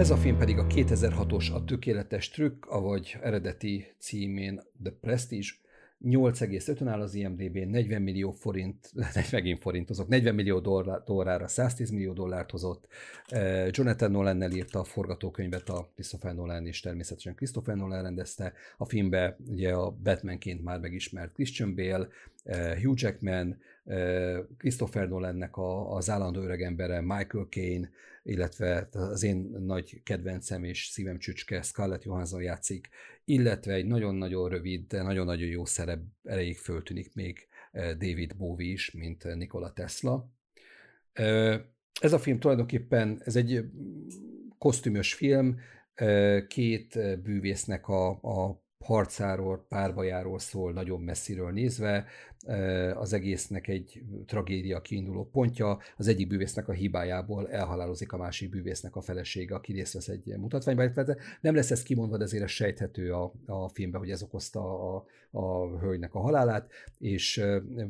Ez 0.00 0.10
a 0.10 0.16
film 0.16 0.38
pedig 0.38 0.58
a 0.58 0.66
2006-os 0.66 1.52
A 1.52 1.64
tökéletes 1.64 2.28
trükk, 2.28 2.66
avagy 2.66 3.16
eredeti 3.22 3.86
címén 3.98 4.60
The 4.82 4.92
Prestige, 5.00 5.48
8,5-ön 6.04 6.88
áll 6.88 7.00
az 7.00 7.14
IMDb, 7.14 7.56
40 7.56 8.02
millió 8.02 8.30
forint, 8.30 8.92
megint 9.32 9.60
forintozok, 9.60 10.08
40 10.08 10.34
millió 10.34 10.58
dollárra 11.04 11.48
110 11.48 11.90
millió 11.90 12.12
dollárt 12.12 12.50
hozott. 12.50 12.86
Eh, 13.28 13.68
Jonathan 13.70 14.10
Nolan 14.10 14.52
írta 14.52 14.78
a 14.78 14.84
forgatókönyvet, 14.84 15.68
a 15.68 15.90
Christopher 15.94 16.34
Nolan 16.34 16.66
és 16.66 16.80
természetesen 16.80 17.34
Christopher 17.34 17.76
Nolan 17.76 18.02
rendezte. 18.02 18.52
A 18.76 18.84
filmbe 18.84 19.36
ugye 19.46 19.72
a 19.72 19.90
Batmanként 19.90 20.62
már 20.62 20.78
megismert 20.78 21.32
Christian 21.32 21.74
Bale, 21.74 22.08
eh, 22.44 22.82
Hugh 22.82 23.02
Jackman, 23.02 23.58
Christopher 24.58 25.08
Nolannek 25.08 25.56
az 25.88 26.10
állandó 26.10 26.40
öregembere 26.40 27.00
Michael 27.00 27.46
Caine, 27.50 27.90
illetve 28.22 28.88
az 28.92 29.22
én 29.22 29.36
nagy 29.58 30.02
kedvencem 30.02 30.64
és 30.64 30.86
szívem 30.86 31.18
csücske 31.18 31.62
Scarlett 31.62 32.04
Johansson 32.04 32.42
játszik, 32.42 32.88
illetve 33.24 33.72
egy 33.72 33.86
nagyon-nagyon 33.86 34.48
rövid, 34.48 34.86
de 34.86 35.02
nagyon-nagyon 35.02 35.48
jó 35.48 35.64
szerep 35.64 36.00
elejéig 36.24 36.58
föltűnik 36.58 37.14
még 37.14 37.48
eh, 37.70 37.90
David 37.90 38.36
Bowie 38.36 38.72
is, 38.72 38.90
mint 38.90 39.34
Nikola 39.34 39.72
Tesla. 39.72 40.30
Eh, 41.12 41.60
ez 42.00 42.12
a 42.12 42.18
film 42.18 42.38
tulajdonképpen, 42.38 43.20
ez 43.24 43.36
egy 43.36 43.64
kosztümös 44.58 45.14
film, 45.14 45.58
eh, 45.94 46.46
két 46.46 46.98
bűvésznek 47.22 47.88
a, 47.88 48.08
a 48.10 48.62
harcáról, 48.84 49.66
párbajáról 49.68 50.38
szól 50.38 50.72
nagyon 50.72 51.00
messziről 51.00 51.50
nézve, 51.50 52.06
az 52.94 53.12
egésznek 53.12 53.68
egy 53.68 54.02
tragédia 54.26 54.80
kiinduló 54.80 55.28
pontja, 55.32 55.78
az 55.96 56.08
egyik 56.08 56.26
bűvésznek 56.26 56.68
a 56.68 56.72
hibájából 56.72 57.50
elhalálozik 57.50 58.12
a 58.12 58.16
másik 58.16 58.50
bűvésznek 58.50 58.96
a 58.96 59.00
felesége, 59.00 59.54
aki 59.54 59.72
részt 59.72 59.92
vesz 59.92 60.08
egy 60.08 60.36
mutatványban. 60.38 61.16
Nem 61.40 61.54
lesz 61.54 61.70
ez 61.70 61.82
kimondva, 61.82 62.16
de 62.16 62.24
azért 62.24 62.42
ez 62.42 62.50
sejthető 62.50 63.12
a, 63.12 63.32
a 63.46 63.68
filmben, 63.68 64.00
hogy 64.00 64.10
ez 64.10 64.22
okozta 64.22 64.94
a, 64.94 65.04
a 65.30 65.78
hölgynek 65.78 66.14
a 66.14 66.20
halálát, 66.20 66.70
és 66.98 67.44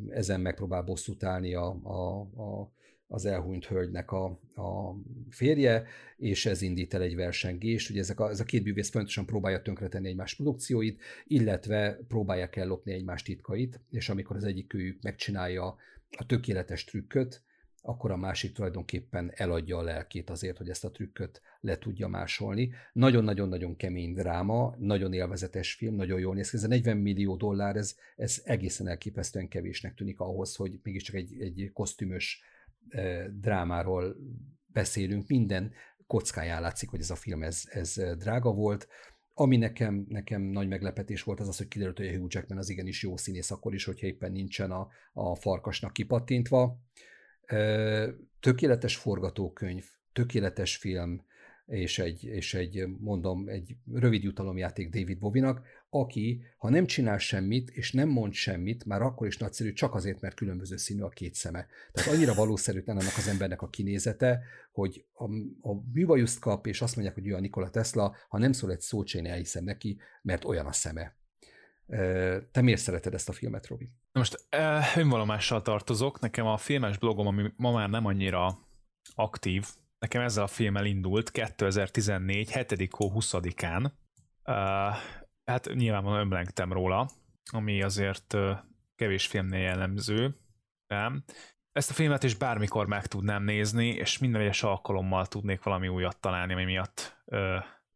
ezen 0.09 0.41
megpróbál 0.41 0.83
bosszút 0.83 1.25
állni 1.25 1.55
a, 1.55 1.81
a, 1.83 2.21
a 2.21 2.71
az 3.13 3.27
elhunyt 3.27 3.67
hölgynek 3.67 4.13
a, 4.13 4.25
a 4.55 4.97
férje, 5.31 5.85
és 6.17 6.47
ez 6.47 6.63
indít 6.63 6.95
el 6.95 7.03
egy 7.03 7.15
versengést. 7.15 7.91
Ugye 7.91 8.01
ezek 8.01 8.21
a, 8.21 8.29
ez 8.29 8.41
a 8.41 8.45
két 8.45 8.63
bűvész 8.63 8.91
fontosan 8.91 9.27
próbálja 9.27 9.63
tönkretenni 9.63 10.09
egymás 10.09 10.35
produkcióit, 10.35 11.01
illetve 11.27 11.99
próbálják 12.09 12.57
ellopni 12.57 12.93
egymás 12.93 13.23
titkait, 13.23 13.81
és 13.91 14.09
amikor 14.09 14.37
az 14.37 14.45
egyik 14.45 14.75
őjük 14.75 15.03
megcsinálja 15.03 15.77
a 16.11 16.27
tökéletes 16.27 16.85
trükköt, 16.85 17.43
akkor 17.83 18.11
a 18.11 18.17
másik 18.17 18.53
tulajdonképpen 18.53 19.33
eladja 19.35 19.79
a 19.79 19.83
lelkét 19.83 20.31
azért, 20.31 20.59
hogy 20.59 20.69
ezt 20.69 20.85
a 20.85 20.91
trükköt 20.91 21.41
le 21.61 21.79
tudja 21.79 22.09
másolni. 22.09 22.71
Nagyon-nagyon-nagyon 22.93 23.77
kemény 23.77 24.13
dráma, 24.13 24.75
nagyon 24.79 25.13
élvezetes 25.13 25.73
film, 25.73 25.95
nagyon 25.95 26.21
jól 26.21 26.35
néz 26.35 26.51
ki. 26.51 26.57
Ez 26.57 26.65
a 26.65 26.69
40 26.69 26.97
millió 26.97 27.37
dollár, 27.37 27.77
ez, 27.77 27.97
ez 28.17 28.41
egészen 28.45 28.89
elképesztően 28.89 29.49
kevésnek 29.49 29.95
tűnik 29.95 30.21
ahhoz, 30.21 30.57
hogy 30.57 30.81
mégiscsak 30.83 31.15
egy, 31.15 31.41
egy 31.41 31.71
kosztümös 31.73 32.43
drámáról 33.41 34.17
beszélünk. 34.67 35.29
Minden 35.29 35.73
kockáján 36.07 36.61
látszik, 36.61 36.89
hogy 36.89 37.01
ez 37.01 37.11
a 37.11 37.15
film 37.15 37.43
ez, 37.43 37.63
ez 37.71 38.01
drága 38.19 38.53
volt. 38.53 38.89
Ami 39.35 39.57
nekem, 39.57 40.07
nekem 40.09 40.43
nagy 40.43 40.69
meglepetés 40.69 41.23
volt, 41.23 41.41
az 41.41 41.49
az, 41.49 41.57
hogy 41.57 41.69
kiderült, 41.69 41.97
hogy 41.97 42.07
a 42.07 42.17
Hugh 42.17 42.35
Jackman 42.35 42.59
az 42.59 42.69
igenis 42.69 43.03
jó 43.03 43.17
színész 43.17 43.51
akkor 43.51 43.75
is, 43.75 43.85
hogyha 43.85 44.07
éppen 44.07 44.33
nincsen 44.33 44.71
a, 44.71 44.89
a 45.13 45.35
farkasnak 45.35 45.93
kipattintva. 45.93 46.81
Tökéletes 48.41 48.97
forgatókönyv, 48.97 49.85
tökéletes 50.13 50.77
film, 50.77 51.25
és 51.67 51.99
egy, 51.99 52.25
és 52.25 52.55
egy, 52.55 52.87
mondom, 52.99 53.49
egy 53.49 53.77
rövid 53.93 54.23
jutalomjáték 54.23 54.91
David 54.91 55.19
Bovinak, 55.19 55.67
aki, 55.91 56.43
ha 56.59 56.71
nem 56.71 56.87
csinál 56.87 57.19
semmit, 57.19 57.71
és 57.71 57.93
nem 57.93 58.09
mond 58.09 58.33
semmit, 58.33 58.85
már 58.85 59.03
akkor 59.03 59.27
is 59.27 59.37
nagyszerű, 59.37 59.73
csak 59.73 59.95
azért, 59.95 60.21
mert 60.21 60.35
különböző 60.35 60.77
színű 60.77 61.03
a 61.03 61.09
két 61.09 61.35
szeme. 61.35 61.67
Tehát 61.93 62.13
annyira 62.13 62.35
valószerűtlen 62.35 62.97
annak 62.97 63.17
az 63.17 63.29
embernek 63.29 63.63
a 63.63 63.69
kinézete, 63.69 64.43
hogy 64.73 65.05
a, 65.13 65.25
a 65.69 65.75
bűvajuszt 65.75 66.39
kap, 66.39 66.67
és 66.67 66.81
azt 66.81 66.95
mondják, 66.95 67.17
hogy 67.17 67.27
ő 67.27 67.35
a 67.35 67.41
Nikola 67.41 67.71
Tesla, 67.71 68.17
ha 68.29 68.39
nem 68.39 68.53
szól 68.53 68.71
egy 68.71 68.81
szót, 68.81 69.15
én 69.15 69.27
elhiszem 69.27 69.65
neki, 69.65 69.99
mert 70.23 70.45
olyan 70.45 70.67
a 70.67 70.73
szeme. 70.73 71.19
Te 72.51 72.61
miért 72.61 72.81
szereted 72.81 73.15
ezt 73.15 73.29
a 73.29 73.33
filmet, 73.33 73.67
Robi? 73.67 73.91
Most 74.13 74.47
önvalomással 74.97 75.63
tartozok. 75.63 76.21
Nekem 76.21 76.47
a 76.47 76.57
filmes 76.57 76.99
blogom, 76.99 77.27
ami 77.27 77.53
ma 77.57 77.73
már 77.73 77.91
nem 77.91 78.07
annyira 78.07 78.59
aktív, 79.15 79.67
nekem 79.99 80.23
ezzel 80.23 80.43
a 80.43 80.47
filmmel 80.47 80.85
indult 80.85 81.31
2014. 81.31 82.53
7. 82.53 82.89
hó 82.91 83.13
20-án. 83.15 83.91
Hát 85.51 85.75
nyilvánvalóan 85.75 86.21
ömlengtem 86.21 86.73
róla, 86.73 87.11
ami 87.53 87.83
azért 87.83 88.37
kevés 88.97 89.27
filmnél 89.27 89.61
jellemző. 89.61 90.37
Nem? 90.87 91.25
Ezt 91.73 91.91
a 91.91 91.95
filmet 91.95 92.23
is 92.23 92.35
bármikor 92.35 92.87
meg 92.87 93.07
tudnám 93.07 93.43
nézni, 93.43 93.87
és 93.89 94.19
minden 94.19 94.41
egyes 94.41 94.63
alkalommal 94.63 95.27
tudnék 95.27 95.63
valami 95.63 95.89
újat 95.89 96.21
találni, 96.21 96.53
ami 96.53 96.65
miatt 96.65 97.23
uh, 97.25 97.39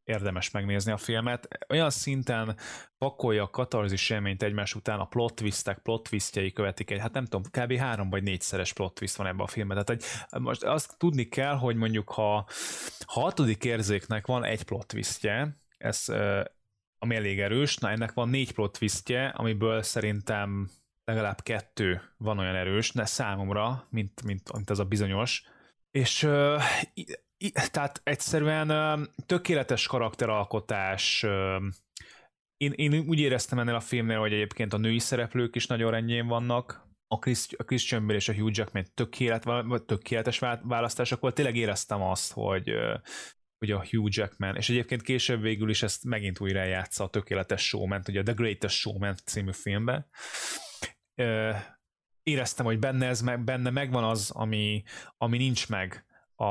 érdemes 0.05 0.51
megnézni 0.51 0.93
a 0.93 0.97
filmet. 0.97 1.48
Olyan 1.68 1.90
szinten 1.90 2.56
pakolja 2.98 3.43
a 3.43 3.51
katarzis 3.51 4.10
élményt 4.10 4.43
egymás 4.43 4.74
után, 4.74 5.01
a 5.01 5.06
plot 5.06 5.35
twistek, 5.35 5.78
plot 5.78 6.02
twistjei 6.02 6.52
követik 6.52 6.90
egy, 6.90 7.01
hát 7.01 7.12
nem 7.12 7.24
tudom, 7.24 7.43
kb. 7.51 7.76
három 7.76 8.10
vagy 8.10 8.22
négyszeres 8.22 8.72
plot 8.72 8.94
twist 8.94 9.16
van 9.16 9.26
ebben 9.26 9.47
a 9.47 9.48
filmben. 9.48 9.85
Tehát 9.85 10.02
egy, 10.02 10.40
most 10.43 10.62
azt 10.62 10.98
tudni 10.98 11.28
kell, 11.28 11.55
hogy 11.55 11.76
mondjuk 11.76 12.10
ha, 12.10 12.47
ha 13.06 13.20
hatodik 13.20 13.64
érzéknek 13.64 14.26
van 14.26 14.44
egy 14.44 14.62
plot 14.62 14.86
twistje, 14.86 15.62
ez 15.78 16.09
ami 17.05 17.14
elég 17.14 17.40
erős, 17.40 17.76
na 17.76 17.90
ennek 17.90 18.12
van 18.12 18.28
négy 18.28 18.52
plot 18.52 18.78
twistje, 18.78 19.26
amiből 19.28 19.82
szerintem 19.82 20.70
legalább 21.05 21.43
kettő 21.43 22.02
van 22.16 22.39
olyan 22.39 22.55
erős, 22.55 22.93
de 22.93 23.05
számomra, 23.05 23.86
mint, 23.90 24.22
mint, 24.22 24.52
mint 24.52 24.70
ez 24.70 24.78
a 24.78 24.85
bizonyos. 24.85 25.43
És 25.90 26.18
tehát 27.70 28.01
egyszerűen 28.05 29.09
tökéletes 29.26 29.86
karakteralkotás. 29.86 31.22
Én, 32.56 32.72
én 32.74 33.05
úgy 33.09 33.18
éreztem 33.18 33.59
ennél 33.59 33.74
a 33.74 33.81
filmnél, 33.81 34.18
hogy 34.18 34.32
egyébként 34.32 34.72
a 34.72 34.78
női 34.78 34.98
szereplők 34.98 35.56
is 35.56 35.66
nagyon 35.66 35.90
rendjén 35.90 36.26
vannak. 36.26 36.89
A, 37.06 37.18
Chris, 37.18 37.47
a 37.56 37.64
Christian 37.64 38.06
Bale 38.06 38.18
és 38.18 38.28
a 38.28 38.35
Hugh 38.35 38.56
Jackman 38.56 38.86
tökélet, 38.94 39.47
tökéletes 39.86 40.39
választások 40.62 41.20
volt. 41.20 41.35
Tényleg 41.35 41.56
éreztem 41.56 42.02
azt, 42.02 42.32
hogy, 42.32 42.72
hogy 43.65 43.73
a 43.81 43.86
Hugh 43.91 44.09
Jackman, 44.11 44.57
és 44.57 44.69
egyébként 44.69 45.03
később 45.03 45.41
végül 45.41 45.70
is 45.70 45.82
ezt 45.82 46.05
megint 46.05 46.41
újra 46.41 46.65
játsza 46.65 47.05
a 47.05 47.09
Tökéletes 47.09 47.66
Showman, 47.66 48.03
ugye 48.09 48.20
a 48.20 48.23
The 48.23 48.32
Greatest 48.32 48.77
Showman 48.77 49.16
című 49.24 49.53
filmben. 49.53 50.07
Éreztem, 52.23 52.65
hogy 52.65 52.78
benne, 52.78 53.07
ez, 53.07 53.23
benne 53.23 53.70
megvan 53.70 54.05
az, 54.05 54.31
ami, 54.31 54.82
ami 55.16 55.36
nincs 55.36 55.69
meg 55.69 56.05
a, 56.36 56.45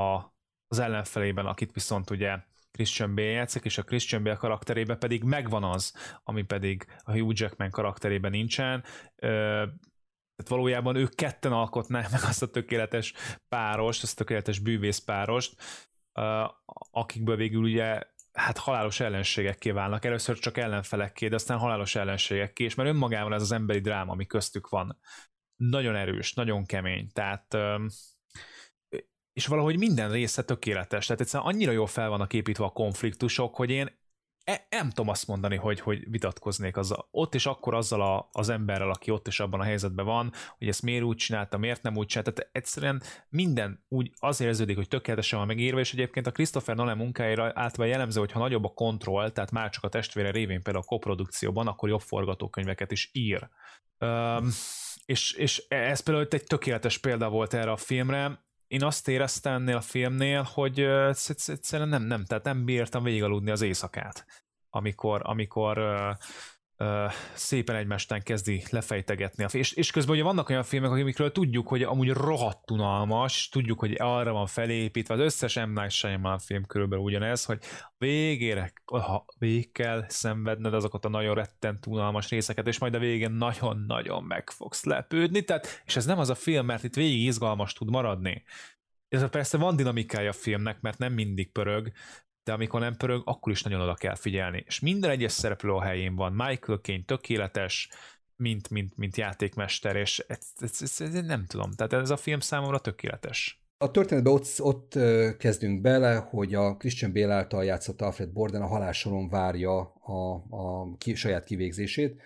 az 0.68 0.80
ellenfelében, 0.80 1.46
akit 1.46 1.72
viszont 1.72 2.10
ugye 2.10 2.38
Christian 2.72 3.16
Bale 3.16 3.28
játszik, 3.28 3.64
és 3.64 3.78
a 3.78 3.84
Christian 3.84 4.24
Bale 4.24 4.36
karakterében 4.36 5.00
pedig 5.00 5.24
megvan 5.24 5.64
az, 5.64 5.94
ami 6.24 6.44
pedig 6.44 6.86
a 7.04 7.12
Hugh 7.12 7.40
Jackman 7.40 7.70
karakterében 7.70 8.32
nincsen. 8.32 8.84
Tehát 10.36 10.48
valójában 10.48 10.96
ők 10.96 11.16
ketten 11.16 11.52
alkotnák 11.52 12.12
meg 12.12 12.22
azt 12.24 12.42
a 12.42 12.50
tökéletes 12.50 13.14
párost, 13.50 14.04
azt 14.04 14.14
a 14.14 14.24
tökéletes 14.24 14.60
bűvész 14.60 15.00
párost, 15.00 15.56
akikből 16.92 17.36
végül 17.36 17.64
ugye 17.64 18.02
hát 18.34 18.58
halálos 18.58 19.00
ellenségekké 19.00 19.72
válnak. 19.72 20.06
Először 20.06 20.40
csak 20.40 20.58
ellenfelekké, 20.58 21.28
de 21.28 21.36
aztán 21.36 21.58
halálos 21.58 21.96
ellenségekké, 21.96 22.64
és 22.64 22.76
mert 22.76 22.90
önmagában 22.90 23.34
ez 23.34 23.42
az 23.42 23.52
emberi 23.52 23.80
dráma, 23.80 24.12
ami 24.12 24.26
köztük 24.26 24.70
van, 24.70 25.00
nagyon 25.56 25.96
erős, 25.96 26.34
nagyon 26.34 26.66
kemény. 26.66 27.12
Tehát 27.12 27.58
és 29.34 29.48
valahogy 29.48 29.78
minden 29.78 30.12
része 30.12 30.44
tökéletes. 30.44 31.06
Tehát 31.06 31.22
egyszerűen 31.22 31.50
annyira 31.50 31.72
jól 31.72 31.88
fel 31.88 32.10
vannak 32.10 32.34
építve 32.34 32.66
a 32.66 32.70
konfliktusok, 32.70 33.56
hogy 33.56 33.70
én 33.70 34.02
e, 34.44 34.68
nem 34.70 34.90
tudom 34.90 35.10
azt 35.10 35.28
mondani, 35.28 35.56
hogy, 35.56 35.80
hogy 35.80 36.10
vitatkoznék 36.10 36.78
azzal. 36.78 37.08
Ott 37.12 37.36
és 37.36 37.46
akkor 37.46 37.74
azzal 37.74 38.02
a, 38.02 38.30
az 38.32 38.50
emberrel, 38.50 38.90
aki 38.90 39.12
ott 39.12 39.28
is 39.28 39.40
abban 39.40 39.60
a 39.60 39.64
helyzetben 39.64 40.06
van, 40.06 40.32
hogy 40.58 40.68
ezt 40.68 40.82
miért 40.82 41.04
úgy 41.04 41.18
csinálta, 41.18 41.58
miért 41.58 41.82
nem 41.82 41.98
úgy 41.98 42.08
csinálta. 42.08 42.32
Tehát 42.32 42.50
egyszerűen 42.54 43.02
minden 43.30 43.84
úgy 43.88 44.12
az 44.20 44.42
érződik, 44.42 44.76
hogy 44.76 44.88
tökéletesen 44.88 45.38
van 45.38 45.48
megírva, 45.48 45.80
és 45.80 45.94
egyébként 45.94 46.28
a 46.28 46.32
Christopher 46.32 46.76
Nolan 46.76 46.98
munkáira 46.98 47.44
általában 47.44 47.88
jellemző, 47.88 48.20
hogy 48.20 48.32
nagyobb 48.34 48.66
a 48.66 48.74
kontroll, 48.74 49.32
tehát 49.32 49.52
már 49.52 49.70
csak 49.70 49.84
a 49.84 49.90
testvére 49.90 50.32
révén 50.32 50.62
például 50.62 50.86
a 50.86 50.90
koprodukcióban, 50.90 51.68
akkor 51.68 51.90
jobb 51.90 52.02
forgatókönyveket 52.02 52.92
is 52.92 53.10
ír. 53.14 53.50
Um, 54.00 54.50
és, 55.06 55.34
és 55.34 55.66
ez 55.68 56.00
például 56.00 56.28
egy 56.30 56.44
tökéletes 56.44 56.98
példa 56.98 57.30
volt 57.30 57.54
erre 57.54 57.72
a 57.72 57.78
filmre, 57.78 58.43
én 58.74 58.84
azt 58.84 59.08
éreztem 59.08 59.54
ennél 59.54 59.76
a 59.76 59.82
filmnél, 59.82 60.42
hogy 60.42 60.80
egyszerűen 61.48 61.90
nem, 61.90 62.04
nem, 62.04 62.26
tehát 62.26 62.44
nem 62.44 62.66
bírtam 62.66 63.04
végigaludni 63.04 63.52
az 63.52 63.62
éjszakát, 63.62 64.26
amikor, 64.70 65.22
amikor 65.24 65.78
szépen 67.34 67.76
egymástán 67.76 68.24
kezdi 68.24 68.64
lefejtegetni 68.70 69.44
a. 69.44 69.48
És, 69.52 69.72
és 69.72 69.92
közben 69.92 70.16
ugye 70.16 70.24
vannak 70.24 70.50
olyan 70.50 70.64
filmek, 70.64 70.92
amikről 70.92 71.32
tudjuk, 71.32 71.68
hogy 71.68 71.84
amúgy 71.84 72.10
rohadt 72.10 72.72
unalmas, 72.72 73.50
tudjuk, 73.50 73.80
hogy 73.80 73.96
arra 74.00 74.32
van 74.32 74.48
felépítve, 74.48 75.14
az 75.14 75.20
összes 75.20 75.56
M. 75.56 75.70
Night 75.70 75.92
Shyamalan 75.92 76.40
film 76.40 76.66
körülbelül 76.66 77.04
ugyanez, 77.04 77.46
hogy 77.46 77.60
végére, 77.98 78.74
ha 78.86 79.26
végig 79.38 79.72
kell 79.72 80.06
szenvedned 80.08 80.74
azokat 80.74 81.06
a 81.06 81.10
nagyon 81.10 81.36
rettent 81.36 81.86
unalmas 81.86 82.30
részeket, 82.30 82.68
és 82.68 82.80
majd 82.80 82.96
a 82.96 83.00
végén 83.00 83.32
nagyon-nagyon 83.32 84.24
meg 84.24 84.50
fogsz 84.50 84.84
lepődni, 84.84 85.44
tehát, 85.44 85.82
és 85.86 85.96
ez 85.96 86.06
nem 86.06 86.20
az 86.20 86.30
a 86.30 86.36
film, 86.36 86.66
mert 86.66 86.84
itt 86.84 86.96
végig 86.96 87.26
izgalmas 87.26 87.74
tud 87.74 87.90
maradni. 87.90 88.44
Ez 89.10 89.30
persze 89.30 89.58
van 89.58 89.76
dinamikája 89.76 90.30
a 90.30 90.34
filmnek, 90.34 90.82
mert 90.82 90.98
nem 90.98 91.14
mindig 91.14 91.52
pörög, 91.52 91.92
de 92.44 92.54
amikor 92.54 92.80
nem 92.80 92.96
pörög, 92.98 93.22
akkor 93.26 93.52
is 93.52 93.64
nagyon 93.64 93.82
oda 93.82 93.94
kell 93.94 94.16
figyelni. 94.16 94.64
És 94.68 94.80
minden 94.80 95.10
egyes 95.10 95.32
szereplő 95.32 95.72
a 95.72 95.82
helyén 95.82 96.16
van. 96.16 96.32
Michael 96.32 96.78
Caine 96.78 97.04
tökéletes, 97.06 97.90
mint, 98.36 98.70
mint, 98.70 98.98
mint 98.98 99.18
játékmester, 99.18 99.96
és 99.96 100.20
ezt, 100.28 100.62
ezt, 100.62 100.82
ezt, 100.82 101.02
ezt 101.02 101.26
nem 101.26 101.46
tudom. 101.46 101.72
Tehát 101.72 101.94
ez 101.94 102.10
a 102.10 102.18
film 102.18 102.40
számomra 102.40 102.80
tökéletes. 102.80 103.64
A 103.78 103.92
történetben 103.92 104.34
ott, 104.34 104.48
ott 104.58 105.00
kezdünk 105.38 105.82
bele, 105.82 106.16
hogy 106.16 106.54
a 106.54 106.78
Christian 106.78 107.14
Bale 107.14 107.34
által 107.34 107.64
játszott 107.64 108.02
Alfred 108.02 108.30
Borden 108.30 108.62
a 108.62 108.68
halálsoron 108.68 109.30
várja 109.30 109.80
a, 109.94 110.34
a 110.50 110.96
ki, 110.98 111.16
saját 111.16 111.44
kivégzését, 111.44 112.22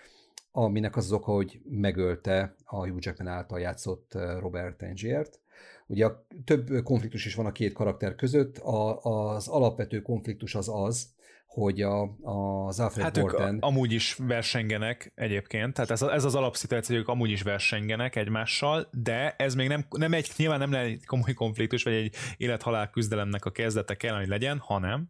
aminek 0.52 0.95
az, 0.95 1.06
az 1.06 1.11
oka, 1.11 1.31
hogy 1.31 1.60
megölte 1.69 2.56
a 2.65 2.88
Hugh 2.88 2.98
Jackman 2.99 3.27
által 3.27 3.60
játszott 3.60 4.11
Robert 4.39 4.77
Tangiert, 4.77 5.39
Ugye 5.88 6.06
a 6.06 6.26
több 6.46 6.84
konfliktus 6.84 7.26
is 7.26 7.36
van 7.36 7.46
a 7.46 7.52
két 7.52 7.74
karakter 7.74 8.16
között, 8.16 8.58
a, 8.58 9.02
az 9.02 9.48
alapvető 9.48 10.02
konfliktus 10.02 10.56
az 10.56 10.70
az, 10.74 11.16
hogy 11.48 11.82
a, 11.82 12.02
az 12.22 12.80
Alfred 12.80 13.04
hát 13.04 13.20
Borden... 13.22 13.56
Ők 13.56 13.64
amúgy 13.64 13.92
is 13.92 14.16
versengenek 14.28 15.12
egyébként, 15.16 15.74
tehát 15.74 15.92
ez, 15.92 16.02
ez 16.02 16.24
az 16.24 16.36
alapszituáció, 16.36 16.96
hogy 16.96 17.04
ők 17.04 17.10
amúgy 17.10 17.30
is 17.30 17.42
versengenek 17.42 18.16
egymással, 18.16 18.90
de 19.04 19.36
ez 19.38 19.56
még 19.56 19.68
nem, 19.68 19.86
nem 19.90 20.14
egy, 20.14 20.32
nyilván 20.38 20.60
nem 20.60 20.74
egy 20.74 21.06
komoly 21.06 21.34
konfliktus, 21.34 21.84
vagy 21.84 21.94
egy 21.94 22.16
élet-halál 22.38 22.90
küzdelemnek 22.90 23.46
a 23.46 23.52
kezdete 23.52 23.96
kell, 23.96 24.18
hogy 24.18 24.28
legyen, 24.28 24.58
hanem... 24.58 25.10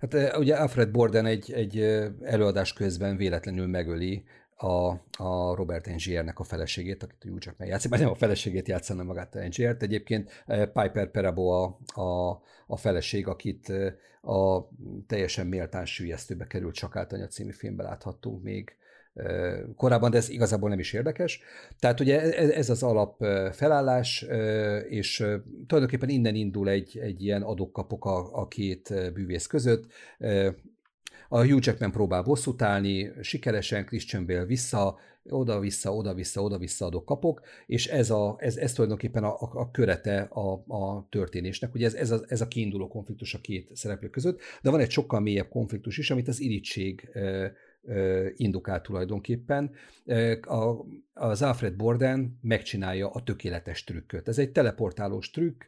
Hát 0.00 0.36
ugye 0.36 0.56
Alfred 0.56 0.90
Borden 0.90 1.26
egy, 1.26 1.52
egy 1.52 1.80
előadás 2.22 2.72
közben 2.72 3.16
véletlenül 3.16 3.66
megöli 3.66 4.24
a, 4.60 4.88
a 5.22 5.54
Robert 5.54 5.86
Angiernek 5.86 6.38
a 6.38 6.44
feleségét, 6.44 7.02
akit 7.02 7.30
úgy 7.32 7.38
csak 7.38 7.56
megjátszik, 7.58 7.90
mert 7.90 8.02
nem 8.02 8.10
a 8.10 8.14
feleségét 8.14 8.68
játszana 8.68 9.02
magát 9.02 9.34
a 9.34 9.38
Angiert. 9.38 9.82
Egyébként 9.82 10.42
eh, 10.46 10.66
Piper 10.66 11.10
Perabo 11.10 11.48
a, 11.48 11.78
a, 12.00 12.42
a 12.66 12.76
feleség, 12.76 13.26
akit 13.26 13.70
eh, 13.70 13.92
a 14.32 14.68
teljesen 15.06 15.46
méltán 15.46 15.86
sűjesztőbe 15.86 16.46
került 16.46 16.74
Csakáltanya 16.74 17.26
című 17.26 17.52
filmben 17.52 17.86
láthattunk 17.86 18.42
még 18.42 18.76
korábban, 19.76 20.10
de 20.10 20.16
ez 20.16 20.28
igazából 20.28 20.68
nem 20.68 20.78
is 20.78 20.92
érdekes. 20.92 21.40
Tehát 21.78 22.00
ugye 22.00 22.20
ez, 22.20 22.50
ez 22.50 22.70
az 22.70 22.82
alap 22.82 23.24
felállás, 23.52 24.26
és 24.88 25.16
tulajdonképpen 25.66 26.08
innen 26.08 26.34
indul 26.34 26.68
egy, 26.68 26.98
egy 26.98 27.22
ilyen 27.22 27.42
adok-kapok 27.42 28.04
a, 28.04 28.38
a 28.40 28.48
két 28.48 29.12
bűvész 29.12 29.46
között. 29.46 29.86
A 31.30 31.44
Hugh 31.44 31.66
Jackman 31.66 31.90
próbál 31.90 32.22
bosszút 32.22 32.62
állni, 32.62 33.10
sikeresen 33.20 33.84
Christian 33.84 34.26
Bale 34.26 34.44
vissza, 34.44 34.98
oda-vissza, 35.22 35.94
oda-vissza, 35.94 36.42
oda-vissza 36.42 36.86
adok 36.86 37.04
kapok, 37.04 37.40
és 37.66 37.86
ez, 37.86 38.10
a, 38.10 38.36
ez, 38.38 38.56
ez 38.56 38.72
tulajdonképpen 38.72 39.24
a, 39.24 39.34
a, 39.40 39.50
a 39.52 39.70
körete 39.70 40.20
a, 40.20 40.52
a 40.66 41.06
történésnek. 41.10 41.74
Ugye 41.74 41.86
ez, 41.86 41.94
ez, 41.94 42.10
a, 42.10 42.20
ez 42.28 42.40
a 42.40 42.48
kiinduló 42.48 42.88
konfliktus 42.88 43.34
a 43.34 43.40
két 43.40 43.76
szereplő 43.76 44.08
között, 44.10 44.40
de 44.62 44.70
van 44.70 44.80
egy 44.80 44.90
sokkal 44.90 45.20
mélyebb 45.20 45.48
konfliktus 45.48 45.98
is, 45.98 46.10
amit 46.10 46.28
az 46.28 46.40
irítség 46.40 47.10
indukál 48.36 48.80
tulajdonképpen. 48.80 49.70
A, 50.42 50.74
az 51.12 51.42
Alfred 51.42 51.76
Borden 51.76 52.38
megcsinálja 52.42 53.10
a 53.10 53.22
tökéletes 53.22 53.84
trükköt. 53.84 54.28
Ez 54.28 54.38
egy 54.38 54.52
teleportálós 54.52 55.30
trükk, 55.30 55.64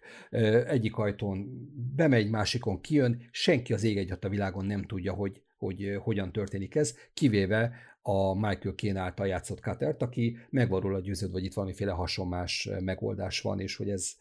egyik 0.67 0.97
ajtón 0.97 1.69
bemegy, 1.97 2.31
másikon 2.31 2.81
kijön, 2.81 3.29
senki 3.31 3.73
az 3.73 3.83
ég 3.85 3.97
egyat 3.97 4.25
a 4.25 4.29
világon 4.29 4.65
nem 4.65 4.83
tudja, 4.83 5.13
hogy, 5.13 5.43
hogy 5.61 5.97
hogyan 6.03 6.33
történik 6.33 6.75
ez, 6.75 6.95
kivéve 7.15 7.73
a 8.03 8.35
Michael 8.35 8.75
Caine 8.75 9.01
által 9.01 9.27
játszott 9.27 9.61
Cutert, 9.61 10.03
aki 10.03 10.37
meg 10.51 10.69
van 10.69 10.81
róla 10.81 11.01
győződve, 11.01 11.35
hogy 11.35 11.45
itt 11.45 11.55
valamiféle 11.55 11.93
hasonlás 11.93 12.69
megoldás 12.81 13.41
van, 13.41 13.61
és 13.61 13.77
hogy 13.77 13.91
ez 13.91 14.13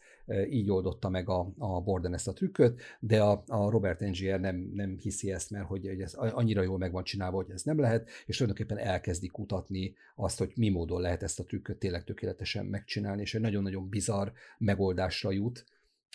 így 0.50 0.70
oldotta 0.70 1.08
meg 1.08 1.28
a, 1.28 1.52
a 1.58 1.80
Borden 1.80 2.14
ezt 2.14 2.28
a 2.28 2.32
trükköt, 2.32 2.80
de 3.00 3.22
a, 3.22 3.44
a 3.46 3.70
Robert 3.70 4.02
Angier 4.02 4.40
nem, 4.40 4.70
nem 4.74 4.96
hiszi 4.98 5.32
ezt, 5.32 5.50
mert 5.50 5.66
hogy 5.66 5.86
ez 5.86 6.14
annyira 6.14 6.62
jól 6.62 6.78
meg 6.78 6.92
van 6.92 7.04
csinálva, 7.04 7.36
hogy 7.36 7.50
ez 7.50 7.62
nem 7.62 7.78
lehet, 7.78 8.08
és 8.26 8.36
tulajdonképpen 8.36 8.84
elkezdi 8.84 9.26
kutatni 9.26 9.94
azt, 10.14 10.38
hogy 10.38 10.52
mi 10.56 10.68
módon 10.68 11.00
lehet 11.00 11.22
ezt 11.22 11.40
a 11.40 11.44
trükköt 11.44 11.78
tényleg 11.78 12.04
tökéletesen 12.04 12.66
megcsinálni, 12.66 13.20
és 13.20 13.34
egy 13.34 13.40
nagyon-nagyon 13.40 13.88
bizarr 13.88 14.28
megoldásra 14.58 15.30
jut, 15.30 15.64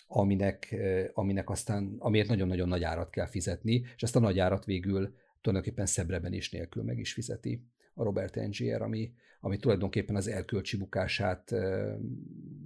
aminek, 0.06 0.76
aminek 1.12 1.50
aztán, 1.50 1.96
amiért 1.98 2.28
nagyon-nagyon 2.28 2.68
nagy 2.68 2.82
árat 2.82 3.10
kell 3.10 3.26
fizetni, 3.26 3.84
és 3.96 4.02
ezt 4.02 4.16
a 4.16 4.20
nagy 4.20 4.38
árat 4.38 4.64
végül 4.64 5.14
tulajdonképpen 5.40 5.86
szebreben 5.86 6.32
is 6.32 6.50
nélkül 6.50 6.82
meg 6.82 6.98
is 6.98 7.12
fizeti 7.12 7.66
a 7.94 8.02
Robert 8.02 8.36
Angier, 8.36 8.82
ami, 8.82 9.12
ami 9.40 9.56
tulajdonképpen 9.56 10.16
az 10.16 10.28
erkölcsi 10.28 10.76
bukását 10.76 11.54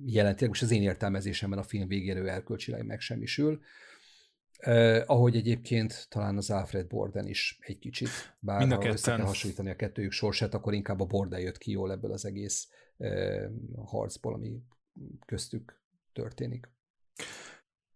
jelenti. 0.04 0.46
Most 0.46 0.62
az 0.62 0.70
én 0.70 0.82
értelmezésemben 0.82 1.58
a 1.58 1.62
film 1.62 1.88
végéről 1.88 2.28
erkölcsileg 2.28 2.86
megsemmisül. 2.86 3.60
Uh, 4.66 5.02
ahogy 5.06 5.36
egyébként 5.36 6.06
talán 6.08 6.36
az 6.36 6.50
Alfred 6.50 6.86
Borden 6.86 7.26
is 7.26 7.58
egy 7.60 7.78
kicsit, 7.78 8.08
bár 8.38 8.58
Mind 8.58 8.72
a 8.72 8.76
ha 8.76 8.86
össze 8.86 9.16
kell 9.16 9.24
hasonlítani 9.24 9.70
a 9.70 9.76
kettőjük 9.76 10.12
sorsát, 10.12 10.54
akkor 10.54 10.74
inkább 10.74 11.00
a 11.00 11.04
Borden 11.04 11.40
jött 11.40 11.58
ki 11.58 11.70
jól 11.70 11.92
ebből 11.92 12.12
az 12.12 12.24
egész 12.24 12.68
uh, 12.96 13.44
harcból, 13.84 14.34
ami 14.34 14.62
köztük 15.26 15.80
történik. 16.12 16.68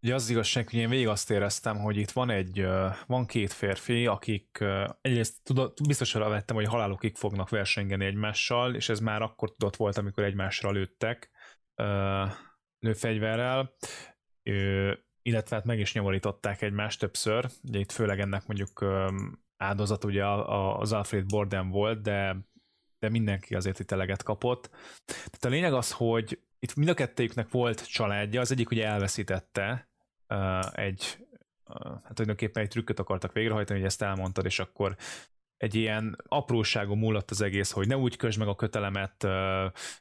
Ugye 0.02 0.14
az 0.14 0.30
igazság, 0.30 0.64
hogy 0.64 0.78
én 0.78 0.88
végig 0.88 1.08
azt 1.08 1.30
éreztem, 1.30 1.78
hogy 1.78 1.96
itt 1.96 2.10
van 2.10 2.30
egy, 2.30 2.66
van 3.06 3.26
két 3.26 3.52
férfi, 3.52 4.06
akik 4.06 4.64
egyrészt 5.00 5.42
tudod, 5.42 5.72
biztosra 5.86 6.28
vettem, 6.28 6.56
hogy 6.56 6.66
halálokig 6.66 7.16
fognak 7.16 7.48
versengeni 7.48 8.04
egymással, 8.04 8.74
és 8.74 8.88
ez 8.88 9.00
már 9.00 9.22
akkor 9.22 9.50
tudott 9.50 9.76
volt, 9.76 9.96
amikor 9.96 10.24
egymásra 10.24 10.70
lőttek 10.70 11.30
nőfegyverrel, 12.78 13.74
illetve 15.22 15.56
hát 15.56 15.64
meg 15.64 15.78
is 15.78 15.92
nyomorították 15.92 16.62
egymást 16.62 17.00
többször. 17.00 17.46
Ugye 17.62 17.78
itt 17.78 17.92
főleg 17.92 18.20
ennek 18.20 18.46
mondjuk 18.46 18.84
áldozat 19.56 20.04
ugye 20.04 20.26
az 20.26 20.92
Alfred 20.92 21.26
Borden 21.26 21.70
volt, 21.70 22.02
de, 22.02 22.36
de 22.98 23.08
mindenki 23.08 23.54
azért 23.54 23.78
itt 23.78 23.90
eleget 23.90 24.22
kapott. 24.22 24.70
Tehát 25.04 25.44
a 25.44 25.48
lényeg 25.48 25.72
az, 25.72 25.92
hogy 25.92 26.42
itt 26.64 26.74
mind 26.74 26.88
a 26.88 26.94
kettőjüknek 26.94 27.50
volt 27.50 27.88
családja, 27.88 28.40
az 28.40 28.50
egyik 28.50 28.70
ugye 28.70 28.86
elveszítette, 28.86 29.88
egy, 30.72 31.18
hát 32.02 32.14
tulajdonképpen 32.14 32.62
egy 32.62 32.68
trükköt 32.68 32.98
akartak 32.98 33.32
végrehajtani, 33.32 33.78
hogy 33.78 33.88
ezt 33.88 34.02
elmondtad, 34.02 34.44
és 34.44 34.58
akkor 34.58 34.96
egy 35.56 35.74
ilyen 35.74 36.16
apróságú 36.28 36.94
múlott 36.94 37.30
az 37.30 37.40
egész, 37.40 37.70
hogy 37.70 37.86
ne 37.86 37.96
úgy 37.96 38.16
kösd 38.16 38.38
meg 38.38 38.48
a 38.48 38.54
kötelemet 38.54 39.24
uh, 39.24 39.30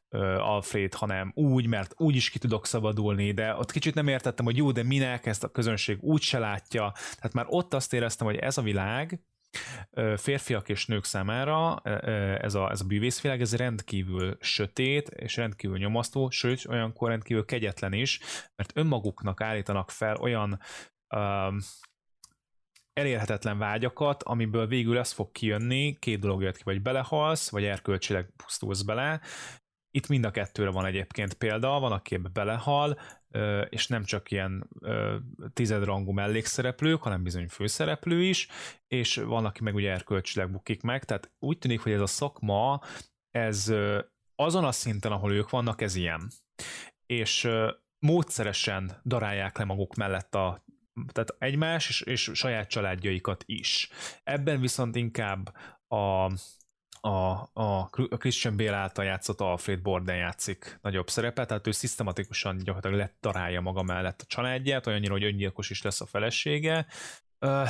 uh, 0.10 0.49
Alfred, 0.49 0.94
hanem 0.94 1.31
úgy, 1.35 1.68
mert 1.68 1.94
úgy 1.98 2.15
is 2.15 2.30
ki 2.30 2.40
tudok 2.40 2.65
szabadulni, 2.65 3.31
de 3.31 3.56
ott 3.56 3.72
kicsit 3.72 3.94
nem 3.94 4.07
értettem, 4.07 4.45
hogy 4.45 4.57
jó, 4.57 4.72
de 4.72 4.84
minek 4.84 5.26
ezt 5.26 5.44
a 5.44 5.52
közönség 5.52 5.98
úgy 6.02 6.22
se 6.22 6.40
látja. 6.40 6.91
Tehát 7.15 7.34
már 7.34 7.45
ott 7.48 7.73
azt 7.73 7.94
éreztem, 7.94 8.27
hogy 8.27 8.35
ez 8.35 8.57
a 8.57 8.61
világ, 8.61 9.19
férfiak 10.15 10.69
és 10.69 10.85
nők 10.85 11.03
számára 11.03 11.80
ez 12.38 12.55
a, 12.55 12.69
ez 12.71 12.81
a 12.81 12.85
bűvészvilág, 12.85 13.41
ez 13.41 13.55
rendkívül 13.55 14.38
sötét 14.39 15.09
és 15.09 15.35
rendkívül 15.35 15.77
nyomasztó, 15.77 16.30
sőt, 16.30 16.65
olyankor 16.67 17.09
rendkívül 17.09 17.45
kegyetlen 17.45 17.93
is, 17.93 18.19
mert 18.55 18.71
önmaguknak 18.75 19.41
állítanak 19.41 19.91
fel 19.91 20.15
olyan 20.15 20.59
um, 21.15 21.57
elérhetetlen 22.93 23.57
vágyakat, 23.57 24.23
amiből 24.23 24.67
végül 24.67 24.97
ez 24.97 25.11
fog 25.11 25.31
kijönni, 25.31 25.97
két 25.99 26.19
dolog 26.19 26.41
jött 26.41 26.57
ki, 26.57 26.63
vagy 26.63 26.81
belehalsz, 26.81 27.49
vagy 27.49 27.63
erkölcsileg 27.63 28.30
pusztulsz 28.35 28.81
bele. 28.81 29.21
Itt 29.91 30.07
mind 30.07 30.25
a 30.25 30.31
kettőre 30.31 30.69
van 30.69 30.85
egyébként 30.85 31.34
példa, 31.34 31.80
van, 31.80 31.91
aki 31.91 32.17
belehal, 32.17 32.99
és 33.69 33.88
nem 33.88 34.03
csak 34.03 34.31
ilyen 34.31 34.69
tizedrangú 35.53 36.11
mellékszereplők, 36.11 37.01
hanem 37.01 37.23
bizony 37.23 37.47
főszereplő 37.47 38.23
is, 38.23 38.47
és 38.88 39.15
van, 39.15 39.45
aki 39.45 39.64
meg 39.64 39.76
ugye 39.76 39.91
erkölcsileg 39.91 40.51
bukik 40.51 40.81
meg, 40.81 41.03
tehát 41.03 41.31
úgy 41.39 41.57
tűnik, 41.57 41.81
hogy 41.81 41.91
ez 41.91 42.01
a 42.01 42.07
szakma, 42.07 42.81
ez 43.31 43.73
azon 44.35 44.64
a 44.64 44.72
szinten, 44.72 45.11
ahol 45.11 45.34
ők 45.34 45.49
vannak, 45.49 45.81
ez 45.81 45.95
ilyen. 45.95 46.31
És 47.05 47.49
módszeresen 47.99 49.01
darálják 49.05 49.57
le 49.57 49.64
maguk 49.64 49.95
mellett 49.95 50.35
a 50.35 50.64
tehát 51.11 51.35
egymás 51.38 51.89
és, 51.89 52.01
és 52.01 52.31
saját 52.34 52.69
családjaikat 52.69 53.43
is. 53.45 53.89
Ebben 54.23 54.60
viszont 54.60 54.95
inkább 54.95 55.55
a, 55.88 56.31
a, 57.05 57.49
a 57.53 57.89
Christian 57.89 58.57
Bale 58.57 58.75
által 58.75 59.05
játszott 59.05 59.41
Alfred 59.41 59.81
Borden 59.81 60.15
játszik 60.15 60.80
nagyobb 60.81 61.09
szerepet, 61.09 61.47
tehát 61.47 61.67
ő 61.67 61.71
szisztematikusan 61.71 62.57
gyakorlatilag 62.57 62.97
letarálja 62.97 63.61
maga 63.61 63.84
mellett 63.84 64.21
a 64.21 64.25
családját, 64.27 64.88
olyannyira, 64.88 65.13
hogy 65.13 65.23
öngyilkos 65.23 65.69
is 65.69 65.81
lesz 65.81 66.01
a 66.01 66.05
felesége. 66.05 66.85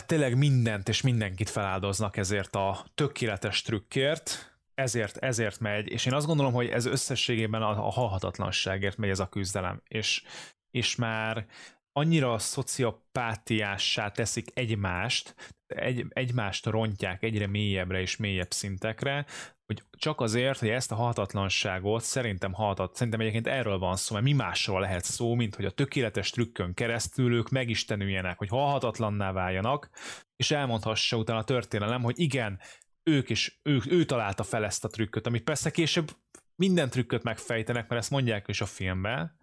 Tényleg 0.06 0.38
mindent 0.38 0.90
és 0.90 1.02
mindenkit 1.02 1.50
feláldoznak 1.50 2.18
ezért 2.18 2.56
a 2.56 2.86
tökéletes 2.96 3.62
trükkért, 3.62 4.58
ezért, 4.74 5.18
ezért 5.18 5.60
megy, 5.60 5.92
és 5.92 6.06
én 6.06 6.14
azt 6.14 6.28
gondolom, 6.28 6.54
hogy 6.54 6.68
ez 6.68 6.86
összességében 6.86 7.62
a, 7.62 7.70
a 7.70 7.92
halhatatlanságért 7.92 8.98
megy 8.98 9.10
ez 9.10 9.20
a 9.20 9.30
küzdelem, 9.30 9.82
és, 9.88 10.24
és 10.72 10.96
már 10.96 11.46
annyira 11.94 12.38
szociopátiássá 12.38 14.10
teszik 14.10 14.48
egymást, 14.54 15.36
egy, 15.68 16.06
egymást 16.10 16.66
rontják 16.66 17.24
egyre 17.24 17.48
mélyebbre 17.48 18.02
és 18.02 18.18
mélyebb 18.18 18.52
szintekre, 18.52 19.26
hogy 19.66 19.84
csak 19.98 20.22
azért, 20.22 20.60
hogy 20.60 20.70
ezt 20.70 20.92
a 20.92 20.96
halhatatlanságot 20.96 22.04
szerintem 22.04 22.54
haltat, 22.54 22.96
szerintem 22.96 23.20
egyébként 23.20 23.48
erről 23.48 23.78
van 23.78 23.96
szó, 23.96 24.14
mert 24.14 24.26
mi 24.26 24.34
másról 24.34 24.80
lehet 24.80 25.04
szó, 25.04 25.34
mint 25.34 25.56
hogy 25.56 25.66
a 25.66 25.72
tökéletes 25.72 26.30
trükkön 26.30 26.74
keresztül 26.74 27.34
ők 27.34 27.50
megistenüljenek, 27.50 28.38
hogy 28.38 28.50
halhatatlanná 28.50 29.32
váljanak, 29.32 29.90
és 30.36 30.52
elmondhassa 30.52 31.18
utána 31.18 31.40
a 31.40 31.44
történelem, 31.44 32.02
hogy 32.02 32.20
igen, 32.20 32.60
ők 33.04 33.30
is, 33.30 33.60
ő, 33.64 33.82
ő 33.88 34.06
találta 34.06 34.44
fel 34.44 34.66
ezt 34.66 34.86
a 34.86 34.88
trükköt, 34.88 35.28
amit 35.28 35.44
persze 35.44 35.72
később 35.72 36.12
minden 36.56 36.90
trükköt 36.90 37.24
megfejtenek, 37.24 37.88
mert 37.88 38.02
ezt 38.02 38.12
mondják 38.12 38.48
is 38.48 38.62
a 38.62 38.66
filmben, 38.66 39.38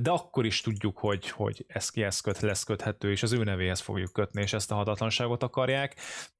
de 0.00 0.10
akkor 0.10 0.46
is 0.46 0.60
tudjuk, 0.60 0.98
hogy, 0.98 1.28
hogy 1.28 1.64
ez 1.68 1.90
kihez 1.90 2.20
köt, 2.20 2.40
lesz 2.40 2.64
köthető, 2.64 3.10
és 3.10 3.22
az 3.22 3.32
ő 3.32 3.44
nevéhez 3.44 3.80
fogjuk 3.80 4.12
kötni, 4.12 4.42
és 4.42 4.52
ezt 4.52 4.70
a 4.70 4.74
hatatlanságot 4.74 5.42
akarják. 5.42 5.96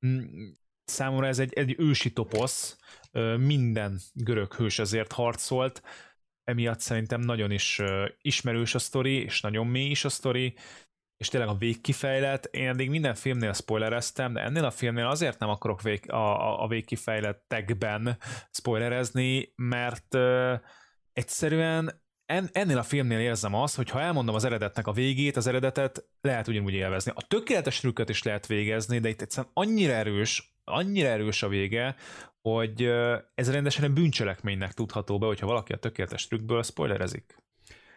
Mm, 0.06 0.20
számomra 0.84 1.26
ez 1.26 1.38
egy, 1.38 1.52
egy 1.52 1.74
ősi 1.78 2.12
toposz, 2.12 2.78
minden 3.36 3.98
görög 4.12 4.54
hős 4.54 4.78
ezért 4.78 5.12
harcolt, 5.12 5.82
emiatt 6.44 6.80
szerintem 6.80 7.20
nagyon 7.20 7.50
is 7.50 7.80
ismerős 8.20 8.74
a 8.74 8.78
sztori, 8.78 9.22
és 9.22 9.40
nagyon 9.40 9.66
mély 9.66 9.90
is 9.90 10.04
a 10.04 10.08
sztori, 10.08 10.54
és 11.16 11.28
tényleg 11.28 11.48
a 11.48 11.56
végkifejlet, 11.56 12.44
én 12.44 12.68
eddig 12.68 12.90
minden 12.90 13.14
filmnél 13.14 13.52
spoilereztem, 13.52 14.32
de 14.32 14.40
ennél 14.40 14.64
a 14.64 14.70
filmnél 14.70 15.06
azért 15.06 15.38
nem 15.38 15.48
akarok 15.48 15.82
vég, 15.82 16.10
a, 16.10 16.16
a, 16.16 16.62
a 16.62 16.68
végkifejletekben 16.68 18.18
spoilerezni, 18.50 19.52
mert 19.56 20.14
uh, 20.14 20.60
egyszerűen 21.12 22.02
en, 22.26 22.48
ennél 22.52 22.78
a 22.78 22.82
filmnél 22.82 23.18
érzem 23.18 23.54
azt, 23.54 23.76
hogy 23.76 23.90
ha 23.90 24.00
elmondom 24.00 24.34
az 24.34 24.44
eredetnek 24.44 24.86
a 24.86 24.92
végét, 24.92 25.36
az 25.36 25.46
eredetet 25.46 26.04
lehet 26.20 26.48
ugyanúgy 26.48 26.74
élvezni. 26.74 27.12
A 27.14 27.26
tökéletes 27.28 27.80
trükköt 27.80 28.08
is 28.08 28.22
lehet 28.22 28.46
végezni, 28.46 28.98
de 28.98 29.08
itt 29.08 29.20
egyszerűen 29.20 29.52
annyira 29.54 29.92
erős, 29.92 30.56
annyira 30.64 31.08
erős 31.08 31.42
a 31.42 31.48
vége, 31.48 31.96
hogy 32.42 32.82
ez 33.34 33.50
rendesen 33.50 33.84
egy 33.84 33.92
bűncselekménynek 33.92 34.72
tudható 34.72 35.18
be, 35.18 35.26
hogyha 35.26 35.46
valaki 35.46 35.72
a 35.72 35.76
tökéletes 35.76 36.26
trükkből 36.26 36.62
spoilerezik. 36.62 37.36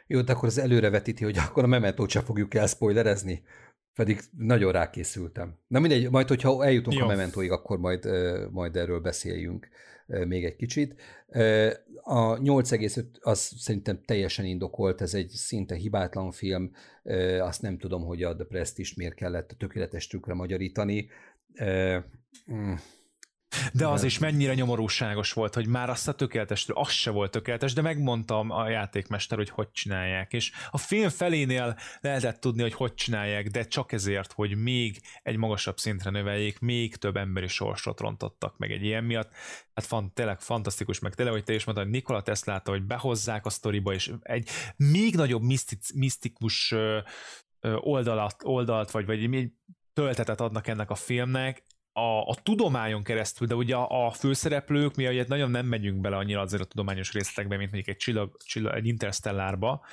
Jó, 0.07 0.21
de 0.21 0.31
akkor 0.31 0.47
az 0.47 0.57
előrevetíti, 0.57 1.23
hogy 1.23 1.37
akkor 1.37 1.63
a 1.63 1.67
mementót 1.67 2.09
sem 2.09 2.23
fogjuk 2.23 2.53
el 2.53 2.67
spoilerezni. 2.67 3.43
Pedig 3.93 4.19
nagyon 4.37 4.71
rákészültem. 4.71 5.59
Na 5.67 5.79
mindegy, 5.79 6.09
majd 6.09 6.27
hogyha 6.27 6.65
eljutunk 6.65 6.97
Jó. 6.97 7.03
a 7.03 7.07
mementóig, 7.07 7.51
akkor 7.51 7.79
majd, 7.79 8.05
majd 8.51 8.75
erről 8.75 8.99
beszéljünk 8.99 9.69
még 10.05 10.45
egy 10.45 10.55
kicsit. 10.55 11.01
A 12.01 12.37
8,5 12.37 13.05
az 13.19 13.51
szerintem 13.57 14.01
teljesen 14.05 14.45
indokolt, 14.45 15.01
ez 15.01 15.13
egy 15.13 15.29
szinte 15.29 15.75
hibátlan 15.75 16.31
film, 16.31 16.71
azt 17.39 17.61
nem 17.61 17.77
tudom, 17.77 18.03
hogy 18.03 18.23
a 18.23 18.35
The 18.35 18.45
Prestige 18.45 18.89
miért 18.95 19.15
kellett 19.15 19.51
a 19.51 19.55
tökéletes 19.55 20.07
trükkre 20.07 20.33
magyarítani. 20.33 21.09
De 23.73 23.87
az 23.87 24.03
is 24.03 24.19
mennyire 24.19 24.53
nyomorúságos 24.53 25.33
volt, 25.33 25.53
hogy 25.53 25.67
már 25.67 25.89
azt 25.89 26.07
a 26.07 26.13
tökéletes, 26.13 26.65
az 26.73 26.91
se 26.91 27.11
volt 27.11 27.31
tökéletes, 27.31 27.73
de 27.73 27.81
megmondtam 27.81 28.51
a 28.51 28.69
játékmester, 28.69 29.37
hogy 29.37 29.49
hogy 29.49 29.71
csinálják, 29.71 30.33
és 30.33 30.51
a 30.71 30.77
film 30.77 31.09
felénél 31.09 31.77
lehetett 32.01 32.39
tudni, 32.39 32.61
hogy 32.61 32.73
hogy 32.73 32.93
csinálják, 32.93 33.47
de 33.47 33.63
csak 33.63 33.91
ezért, 33.91 34.31
hogy 34.31 34.55
még 34.57 35.01
egy 35.23 35.37
magasabb 35.37 35.77
szintre 35.77 36.09
növeljék, 36.09 36.59
még 36.59 36.95
több 36.95 37.17
emberi 37.17 37.47
sorsot 37.47 37.99
rontottak 37.99 38.57
meg 38.57 38.71
egy 38.71 38.83
ilyen 38.83 39.03
miatt. 39.03 39.31
Hát 39.73 39.85
fan, 39.85 40.13
tényleg 40.13 40.39
fantasztikus, 40.39 40.99
meg 40.99 41.15
tényleg, 41.15 41.33
hogy 41.33 41.43
te 41.43 41.53
is 41.53 41.63
mondtad, 41.63 41.87
hogy 41.87 41.95
Nikola 41.95 42.21
tesla 42.21 42.61
hogy 42.65 42.83
behozzák 42.83 43.45
a 43.45 43.49
sztoriba, 43.49 43.93
és 43.93 44.11
egy 44.21 44.49
még 44.75 45.15
nagyobb 45.15 45.41
misztic, 45.41 45.93
misztikus 45.93 46.73
oldalat, 47.61 48.35
oldalt, 48.43 48.91
vagy, 48.91 49.05
vagy 49.05 49.49
töltetet 49.93 50.41
adnak 50.41 50.67
ennek 50.67 50.89
a 50.89 50.95
filmnek, 50.95 51.65
a, 51.97 52.29
a 52.29 52.35
tudományon 52.43 53.03
keresztül, 53.03 53.47
de 53.47 53.55
ugye 53.55 53.75
a, 53.75 54.05
a 54.05 54.11
főszereplők, 54.11 54.95
mi 54.95 55.07
ugye 55.07 55.25
nagyon 55.27 55.51
nem 55.51 55.65
megyünk 55.65 56.01
bele 56.01 56.15
annyira 56.15 56.41
azért 56.41 56.61
a 56.61 56.65
tudományos 56.65 57.13
részletekbe, 57.13 57.57
mint 57.57 57.71
mondjuk 57.71 57.95
egy 57.95 58.01
csillag, 58.01 58.37
csillag 58.45 58.75
egy 58.75 58.87
interstellárba, 58.87 59.85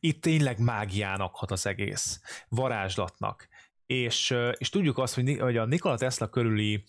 itt 0.00 0.22
tényleg 0.22 0.58
mágiának 0.58 1.36
hat 1.36 1.50
az 1.50 1.66
egész, 1.66 2.20
varázslatnak. 2.48 3.48
És, 3.86 4.34
és 4.56 4.68
tudjuk 4.68 4.98
azt, 4.98 5.14
hogy, 5.14 5.38
hogy 5.40 5.56
a 5.56 5.64
Nikola 5.64 5.96
Tesla 5.96 6.28
körüli 6.28 6.84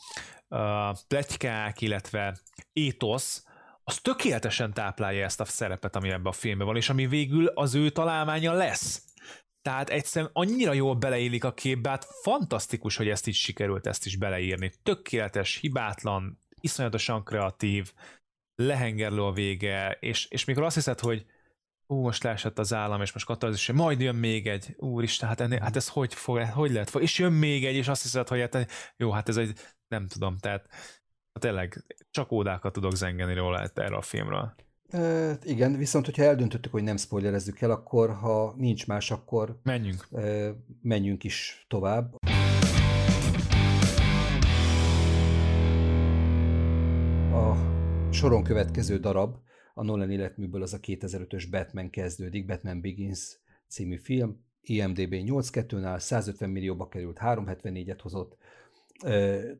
uh, 0.47 0.59
pletykák, 1.07 1.81
illetve 1.81 2.37
étosz, 2.73 3.45
az 3.83 3.99
tökéletesen 3.99 4.73
táplálja 4.73 5.23
ezt 5.23 5.39
a 5.39 5.45
szerepet, 5.45 5.95
ami 5.95 6.09
ebben 6.09 6.25
a 6.25 6.31
filmben 6.31 6.67
van, 6.67 6.75
és 6.75 6.89
ami 6.89 7.07
végül 7.07 7.45
az 7.45 7.75
ő 7.75 7.89
találmánya 7.89 8.53
lesz. 8.53 9.03
Tehát 9.67 9.89
egyszerűen 9.89 10.31
annyira 10.33 10.73
jól 10.73 10.95
beleélik 10.95 11.43
a 11.43 11.53
képbe, 11.53 11.89
hát 11.89 12.07
fantasztikus, 12.21 12.95
hogy 12.95 13.09
ezt 13.09 13.27
így 13.27 13.35
sikerült 13.35 13.87
ezt 13.87 14.05
is 14.05 14.15
beleírni. 14.15 14.71
Tökéletes, 14.83 15.55
hibátlan, 15.55 16.39
iszonyatosan 16.61 17.23
kreatív, 17.23 17.93
lehengerlő 18.55 19.23
a 19.23 19.31
vége, 19.31 19.97
és, 19.99 20.25
és 20.25 20.45
mikor 20.45 20.63
azt 20.63 20.75
hiszed, 20.75 20.99
hogy 20.99 21.25
ú, 21.87 22.01
most 22.01 22.23
leesett 22.23 22.59
az 22.59 22.73
állam, 22.73 23.01
és 23.01 23.13
most 23.13 23.25
katarzis, 23.25 23.71
majd 23.71 24.01
jön 24.01 24.15
még 24.15 24.47
egy, 24.47 24.75
úristen, 24.77 25.29
hát, 25.29 25.39
ennél, 25.39 25.59
hát 25.59 25.75
ez 25.75 25.87
hogy, 25.87 26.13
fog, 26.13 26.41
hogy 26.41 26.71
lehet, 26.71 26.89
fog, 26.89 27.01
és 27.01 27.19
jön 27.19 27.33
még 27.33 27.65
egy, 27.65 27.75
és 27.75 27.87
azt 27.87 28.01
hiszed, 28.01 28.27
hogy 28.27 28.39
hát, 28.39 28.71
jó, 28.97 29.11
hát 29.11 29.29
ez 29.29 29.37
egy, 29.37 29.59
nem 29.87 30.07
tudom, 30.07 30.37
tehát 30.37 30.67
tényleg 31.39 31.83
csak 32.11 32.31
ódákat 32.31 32.73
tudok 32.73 32.95
zengeni 32.95 33.33
róla 33.33 33.69
erre 33.73 33.95
a 33.95 34.01
filmről. 34.01 34.55
E, 34.91 35.37
igen, 35.43 35.77
viszont 35.77 36.05
hogyha 36.05 36.23
eldöntöttük, 36.23 36.71
hogy 36.71 36.83
nem 36.83 36.97
spoilerezzük 36.97 37.61
el, 37.61 37.71
akkor 37.71 38.09
ha 38.13 38.53
nincs 38.57 38.87
más, 38.87 39.11
akkor 39.11 39.59
menjünk, 39.63 40.07
e, 40.11 40.53
menjünk 40.81 41.23
is 41.23 41.65
tovább. 41.67 42.15
A 47.33 47.55
soron 48.11 48.43
következő 48.43 48.97
darab, 48.97 49.35
a 49.73 49.83
Nolan 49.83 50.11
életműből 50.11 50.61
az 50.61 50.73
a 50.73 50.79
2005-ös 50.79 51.47
Batman 51.51 51.89
kezdődik, 51.89 52.45
Batman 52.45 52.81
Begins 52.81 53.39
című 53.67 53.97
film, 53.97 54.45
IMDB 54.61 55.13
8.2-nál 55.13 55.99
150 55.99 56.49
millióba 56.49 56.87
került, 56.87 57.17
374-et 57.21 57.99
hozott, 58.01 58.37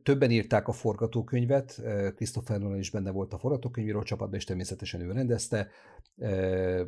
Többen 0.02 0.30
írták 0.30 0.68
a 0.68 0.72
forgatókönyvet, 0.72 1.82
Christopher 2.14 2.58
Nolan 2.58 2.78
is 2.78 2.90
benne 2.90 3.10
volt 3.10 3.32
a 3.32 3.38
forgatókönyvíró 3.38 4.02
csapatban, 4.02 4.38
és 4.38 4.44
természetesen 4.44 5.00
ő 5.00 5.12
rendezte, 5.12 5.68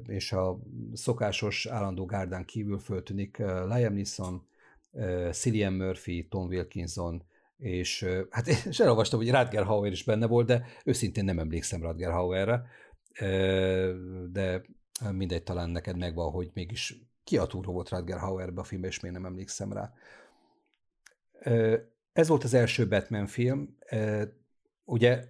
és 0.06 0.32
a 0.32 0.58
szokásos 0.92 1.66
állandó 1.66 2.04
gárdán 2.04 2.44
kívül 2.44 2.78
föltűnik 2.78 3.38
Liam 3.38 3.92
Neeson, 3.92 4.46
Cillian 5.30 5.72
Murphy, 5.72 6.26
Tom 6.28 6.46
Wilkinson, 6.46 7.22
és 7.56 8.06
hát 8.30 8.46
én 8.48 8.56
elolvastam, 8.78 9.18
hogy 9.18 9.30
Radger 9.30 9.64
Hauer 9.64 9.92
is 9.92 10.04
benne 10.04 10.26
volt, 10.26 10.46
de 10.46 10.66
őszintén 10.84 11.24
nem 11.24 11.38
emlékszem 11.38 11.82
Radger 11.82 12.10
Hauerre, 12.10 12.66
de 14.30 14.62
mindegy, 15.12 15.42
talán 15.42 15.70
neked 15.70 15.96
megvan, 15.96 16.30
hogy 16.30 16.50
mégis 16.54 17.00
ki 17.24 17.38
a 17.38 17.46
túró 17.46 17.72
volt 17.72 17.88
Radger 17.88 18.18
Hauerbe 18.18 18.60
a 18.60 18.64
filmben, 18.64 18.90
és 18.90 19.00
még 19.00 19.12
nem 19.12 19.24
emlékszem 19.24 19.72
rá. 19.72 19.92
Ez 22.12 22.28
volt 22.28 22.44
az 22.44 22.54
első 22.54 22.88
Batman 22.88 23.26
film. 23.26 23.76
Ugye 24.84 25.24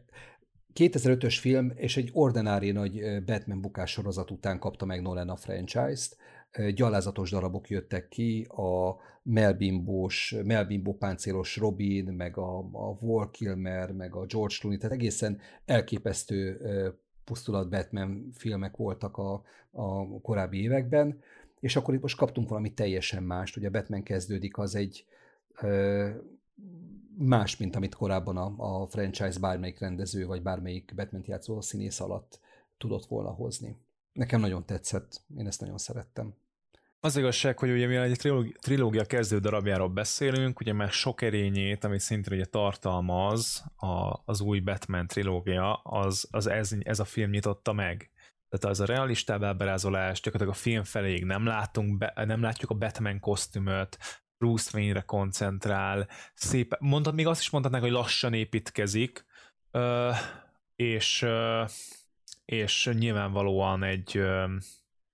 2005-ös 0.74 1.36
film, 1.40 1.73
és 1.74 1.97
egy 1.97 2.11
ordinári 2.12 2.70
nagy 2.70 3.24
Batman 3.24 3.61
bukás 3.61 3.90
sorozat 3.90 4.31
után 4.31 4.59
kapta 4.59 4.85
meg 4.85 5.02
Nolan 5.02 5.28
a 5.28 5.36
franchise-t. 5.36 6.16
Gyalázatos 6.74 7.31
darabok 7.31 7.69
jöttek 7.69 8.09
ki, 8.09 8.43
a 8.48 8.97
Melbimbós, 9.23 10.35
Melbimbo 10.44 10.93
páncélos 10.93 11.57
Robin, 11.57 12.05
meg 12.05 12.36
a, 12.36 12.59
a 12.59 12.97
War 13.01 13.31
Kilmer, 13.31 13.93
meg 13.93 14.15
a 14.15 14.27
George 14.27 14.55
Clooney, 14.61 14.78
tehát 14.78 14.97
egészen 14.97 15.40
elképesztő 15.65 16.61
pusztulat 17.24 17.70
Batman 17.70 18.31
filmek 18.32 18.77
voltak 18.77 19.16
a, 19.16 19.43
a 19.70 20.20
korábbi 20.20 20.62
években, 20.62 21.20
és 21.61 21.77
akkor 21.77 21.94
itt 21.94 22.02
most 22.02 22.16
kaptunk 22.16 22.48
valami 22.48 22.74
teljesen 22.74 23.23
mást, 23.23 23.57
ugye 23.57 23.70
Batman 23.70 24.02
kezdődik, 24.02 24.59
az 24.59 24.74
egy 24.74 25.05
más, 27.19 27.57
mint 27.57 27.77
amit 27.77 27.95
korábban 27.95 28.37
a, 28.37 28.82
a 28.82 28.87
franchise 28.87 29.39
bármelyik 29.41 29.78
rendező, 29.78 30.27
vagy 30.27 30.43
bármelyik 30.43 30.93
Batman 30.95 31.23
játszó 31.27 31.61
színész 31.61 32.01
alatt 32.01 32.41
tudott 32.78 33.07
volna 33.07 33.31
hozni. 33.31 33.77
Nekem 34.12 34.41
nagyon 34.41 34.66
tetszett, 34.66 35.23
én 35.37 35.47
ezt 35.47 35.61
nagyon 35.61 35.78
szerettem. 35.78 36.35
Az 37.03 37.16
igazság, 37.16 37.59
hogy 37.59 37.70
ugye 37.70 37.87
mi 37.87 37.97
egy 37.97 38.19
trilógia 38.61 39.05
kezdő 39.05 39.39
darabjáról 39.39 39.89
beszélünk, 39.89 40.61
ugye 40.61 40.73
már 40.73 40.91
sok 40.91 41.23
erényét, 41.23 41.85
amit 41.85 42.01
szintén 42.01 42.32
ugye 42.32 42.45
tartalmaz 42.45 43.65
a, 43.77 44.23
az 44.24 44.41
új 44.41 44.61
Batman 44.61 45.07
trilógia, 45.07 45.74
az, 45.74 46.28
az 46.31 46.47
ez, 46.47 46.73
ez 46.81 47.01
a 47.01 47.05
film 47.05 47.31
nyitotta 47.31 47.73
meg. 47.73 48.11
Tehát 48.49 48.77
az 48.77 48.81
a 48.81 48.93
realistább 48.93 49.43
ábrázolás, 49.43 50.20
gyakorlatilag 50.20 50.59
a 50.59 50.62
film 50.62 50.85
feléig 50.85 51.24
nem 51.24 51.47
látunk, 51.47 51.99
be, 51.99 52.12
nem 52.27 52.43
látjuk 52.43 52.70
a 52.70 52.74
Batman 52.74 53.20
kosztümöt, 53.20 53.99
Bruce 54.40 54.78
Wayne-re 54.78 55.00
koncentrál, 55.00 56.08
szép, 56.34 56.76
mondtad, 56.78 57.14
még 57.14 57.26
azt 57.26 57.40
is 57.40 57.50
mondhatnák, 57.50 57.82
hogy 57.82 57.90
lassan 57.90 58.32
építkezik, 58.34 59.24
és, 60.76 61.26
és 62.44 62.90
nyilvánvalóan 62.92 63.82
egy 63.82 64.22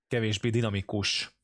kevésbé 0.07 0.49
dinamikus 0.49 1.35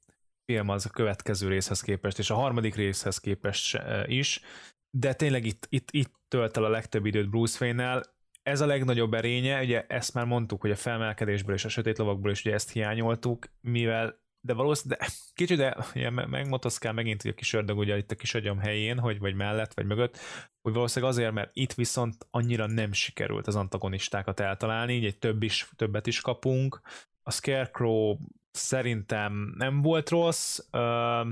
film 0.45 0.69
az 0.69 0.85
a 0.85 0.89
következő 0.89 1.47
részhez 1.47 1.81
képest, 1.81 2.19
és 2.19 2.29
a 2.29 2.35
harmadik 2.35 2.75
részhez 2.75 3.17
képest 3.17 3.81
is, 4.05 4.41
de 4.89 5.13
tényleg 5.13 5.45
itt, 5.45 5.65
itt, 5.69 5.87
itt 5.91 6.13
tölt 6.27 6.57
el 6.57 6.63
a 6.63 6.69
legtöbb 6.69 7.05
időt 7.05 7.29
Bruce 7.29 7.65
Wayne-nel, 7.65 8.03
ez 8.43 8.61
a 8.61 8.65
legnagyobb 8.65 9.13
erénye, 9.13 9.61
ugye 9.61 9.85
ezt 9.87 10.13
már 10.13 10.25
mondtuk, 10.25 10.61
hogy 10.61 10.71
a 10.71 10.75
felmelkedésből 10.75 11.55
és 11.55 11.65
a 11.65 11.69
sötét 11.69 11.97
lovakból 11.97 12.31
is 12.31 12.45
ugye 12.45 12.53
ezt 12.53 12.71
hiányoltuk, 12.71 13.45
mivel 13.61 14.22
de 14.45 14.53
valószínűleg, 14.53 14.99
de 14.99 15.07
kicsit 15.33 15.57
de 15.57 15.77
ugye, 15.95 16.09
megmotoszkál 16.09 16.93
megint 16.93 17.21
hogy 17.21 17.31
a 17.31 17.33
kis 17.33 17.53
ördög 17.53 17.77
ugye 17.77 17.97
itt 17.97 18.11
a 18.11 18.15
kis 18.15 18.33
agyam 18.35 18.57
helyén, 18.57 18.99
hogy 18.99 19.19
vagy 19.19 19.35
mellett, 19.35 19.73
vagy 19.73 19.85
mögött, 19.85 20.17
hogy 20.61 20.73
valószínűleg 20.73 21.13
azért, 21.13 21.31
mert 21.31 21.49
itt 21.53 21.73
viszont 21.73 22.27
annyira 22.31 22.67
nem 22.67 22.91
sikerült 22.91 23.47
az 23.47 23.55
antagonistákat 23.55 24.39
eltalálni, 24.39 24.93
így 24.93 25.05
egy 25.05 25.17
több 25.17 25.43
is, 25.43 25.69
többet 25.75 26.07
is 26.07 26.21
kapunk. 26.21 26.81
A 27.23 27.31
Scarecrow 27.31 28.17
szerintem 28.51 29.53
nem 29.57 29.81
volt 29.81 30.09
rossz, 30.09 30.59
uh, 30.71 31.27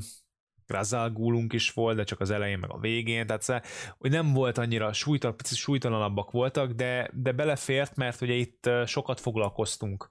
Razal 0.67 1.09
Gulunk 1.09 1.53
is 1.53 1.71
volt, 1.71 1.95
de 1.95 2.03
csak 2.03 2.19
az 2.19 2.29
elején, 2.29 2.59
meg 2.59 2.71
a 2.71 2.79
végén, 2.79 3.27
tehát 3.27 3.41
szóval, 3.41 3.63
hogy 3.97 4.11
nem 4.11 4.33
volt 4.33 4.57
annyira 4.57 4.93
súlytalan, 4.93 5.38
picit 5.38 5.57
súlytalanabbak 5.57 6.31
voltak, 6.31 6.71
de, 6.71 7.09
de 7.13 7.31
belefért, 7.31 7.95
mert 7.95 8.21
ugye 8.21 8.33
itt 8.33 8.69
sokat 8.85 9.19
foglalkoztunk 9.19 10.09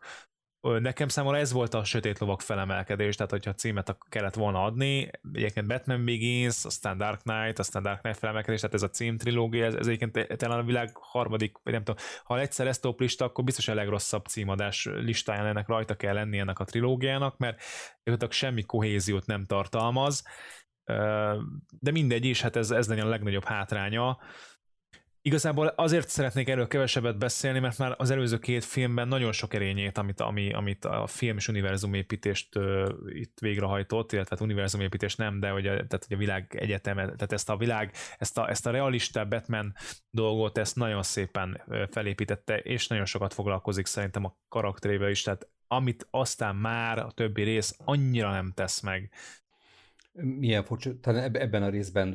Nekem 0.60 1.08
számomra 1.08 1.38
ez 1.38 1.52
volt 1.52 1.74
a 1.74 1.84
Sötét 1.84 2.18
Lovak 2.18 2.40
felemelkedés, 2.40 3.16
tehát 3.16 3.30
hogyha 3.30 3.54
címet 3.54 3.96
kellett 4.08 4.34
volna 4.34 4.64
adni, 4.64 5.10
egyébként 5.32 5.66
Batman 5.66 6.04
Begins, 6.04 6.64
aztán 6.64 6.96
Dark 6.96 7.22
Knight, 7.22 7.58
aztán 7.58 7.82
Dark 7.82 8.00
Knight 8.00 8.18
felemelkedés, 8.18 8.60
tehát 8.60 8.74
ez 8.74 8.82
a 8.82 8.90
cím 8.90 9.16
trilógia, 9.16 9.64
ez, 9.64 9.74
ez 9.74 9.86
egyébként 9.86 10.36
talán 10.36 10.58
a 10.58 10.64
világ 10.64 10.90
harmadik, 10.94 11.56
vagy 11.62 11.72
nem 11.72 11.84
tudom, 11.84 12.04
ha 12.24 12.40
egyszer 12.40 12.66
ezt 12.66 12.80
top 12.80 13.00
lista, 13.00 13.24
akkor 13.24 13.44
biztos 13.44 13.68
a 13.68 13.74
legrosszabb 13.74 14.26
címadás 14.26 14.88
listáján 14.92 15.46
ennek 15.46 15.68
rajta 15.68 15.94
kell 15.94 16.14
lenni 16.14 16.38
ennek 16.38 16.58
a 16.58 16.64
trilógiának, 16.64 17.36
mert 17.36 17.62
gyakorlatilag 17.96 18.32
semmi 18.32 18.62
kohéziót 18.62 19.26
nem 19.26 19.44
tartalmaz, 19.44 20.24
de 21.78 21.90
mindegy 21.90 22.24
is, 22.24 22.40
hát 22.40 22.56
ez, 22.56 22.70
ez 22.70 22.88
legyen 22.88 23.06
a 23.06 23.08
legnagyobb 23.08 23.44
hátránya, 23.44 24.18
Igazából 25.22 25.66
azért 25.66 26.08
szeretnék 26.08 26.48
erről 26.48 26.66
kevesebbet 26.66 27.18
beszélni, 27.18 27.58
mert 27.58 27.78
már 27.78 27.94
az 27.98 28.10
előző 28.10 28.38
két 28.38 28.64
filmben 28.64 29.08
nagyon 29.08 29.32
sok 29.32 29.54
erényét, 29.54 29.98
amit, 29.98 30.20
ami, 30.20 30.52
amit 30.52 30.84
a 30.84 31.06
film 31.06 31.36
és 31.36 31.48
univerzumépítést 31.48 32.56
uh, 32.56 32.88
itt 33.06 33.38
végrehajtott, 33.40 34.12
illetve 34.12 34.36
hát 34.36 34.44
univerzumépítést 34.44 35.18
nem, 35.18 35.40
de 35.40 35.50
hogy 35.50 35.66
a, 35.66 35.70
tehát, 35.70 36.04
hogy 36.08 36.16
a 36.16 36.16
világ 36.16 36.56
egyetem, 36.58 36.96
tehát 36.96 37.32
ezt 37.32 37.50
a 37.50 37.56
világ, 37.56 37.92
ezt 38.18 38.38
a, 38.38 38.50
ezt 38.50 38.66
a 38.66 38.70
realista 38.70 39.24
Batman 39.24 39.74
dolgot, 40.10 40.58
ezt 40.58 40.76
nagyon 40.76 41.02
szépen 41.02 41.62
felépítette, 41.90 42.58
és 42.58 42.86
nagyon 42.86 43.04
sokat 43.04 43.34
foglalkozik 43.34 43.86
szerintem 43.86 44.24
a 44.24 44.36
karakterével 44.48 45.10
is, 45.10 45.22
tehát 45.22 45.48
amit 45.66 46.06
aztán 46.10 46.56
már 46.56 46.98
a 46.98 47.10
többi 47.10 47.42
rész 47.42 47.76
annyira 47.84 48.30
nem 48.30 48.52
tesz 48.54 48.80
meg. 48.80 49.10
Milyen 50.12 50.64
furcsa, 50.64 51.00
talán 51.00 51.34
ebben 51.34 51.62
a 51.62 51.68
részben 51.68 52.08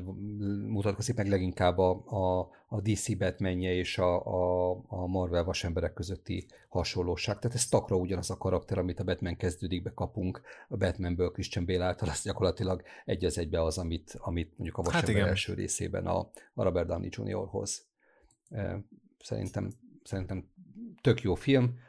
mutatkozik 0.67 1.15
meg 1.15 1.27
leginkább 1.27 1.77
a, 1.77 2.03
a, 2.05 2.49
a 2.67 2.81
DC 2.81 3.17
Batmanje 3.17 3.73
és 3.73 3.97
a, 3.97 4.25
a, 4.25 4.71
a 4.87 5.07
Marvel 5.07 5.43
vasemberek 5.43 5.93
közötti 5.93 6.45
hasonlóság. 6.69 7.39
Tehát 7.39 7.57
ez 7.57 7.67
takra 7.67 7.95
ugyanaz 7.95 8.29
a 8.29 8.37
karakter, 8.37 8.77
amit 8.77 8.99
a 8.99 9.03
Batman 9.03 9.35
kezdődik 9.35 9.83
be 9.83 9.91
kapunk, 9.93 10.41
a 10.67 10.77
Batmanből 10.77 11.31
Christian 11.31 11.65
Bale 11.65 11.83
által, 11.83 12.09
az 12.09 12.23
gyakorlatilag 12.23 12.83
egy 13.05 13.25
az 13.25 13.37
egybe 13.37 13.63
az, 13.63 13.77
amit, 13.77 14.15
amit 14.19 14.53
mondjuk 14.57 14.77
a 14.77 14.83
hát 14.83 14.91
vasember 14.91 15.21
hát 15.21 15.29
első 15.31 15.53
részében 15.53 16.05
a, 16.05 16.29
a 16.53 16.63
Robert 16.63 16.87
Downey 16.87 17.09
Jr. 17.11 17.47
hoz. 17.47 17.87
Szerintem, 19.19 19.71
szerintem 20.03 20.49
tök 21.01 21.21
jó 21.21 21.35
film. 21.35 21.79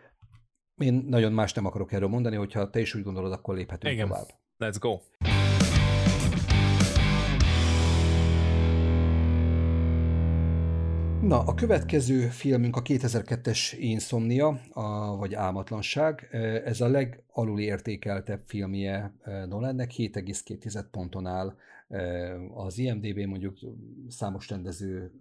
Én 0.76 1.04
nagyon 1.08 1.32
más 1.32 1.52
nem 1.52 1.66
akarok 1.66 1.92
erről 1.92 2.08
mondani, 2.08 2.36
hogyha 2.36 2.70
te 2.70 2.80
is 2.80 2.94
úgy 2.94 3.02
gondolod, 3.02 3.32
akkor 3.32 3.54
léphetünk 3.54 3.92
Igen. 3.92 4.08
tovább. 4.08 4.26
Let's 4.58 4.76
go. 4.80 4.98
Na, 11.26 11.40
a 11.40 11.54
következő 11.54 12.20
filmünk 12.20 12.76
a 12.76 12.82
2002-es 12.82 13.74
Insomnia, 13.78 14.60
a, 14.72 15.16
vagy 15.16 15.34
Álmatlanság. 15.34 16.28
Ez 16.64 16.80
a 16.80 16.88
legalul 16.88 17.60
értékeltebb 17.60 18.42
filmje 18.44 19.12
Nolannek, 19.48 19.90
7,2 19.96 20.84
ponton 20.90 21.26
áll. 21.26 21.56
Az 22.54 22.78
IMDB 22.78 23.18
mondjuk 23.18 23.58
számos 24.08 24.48
rendező 24.48 25.12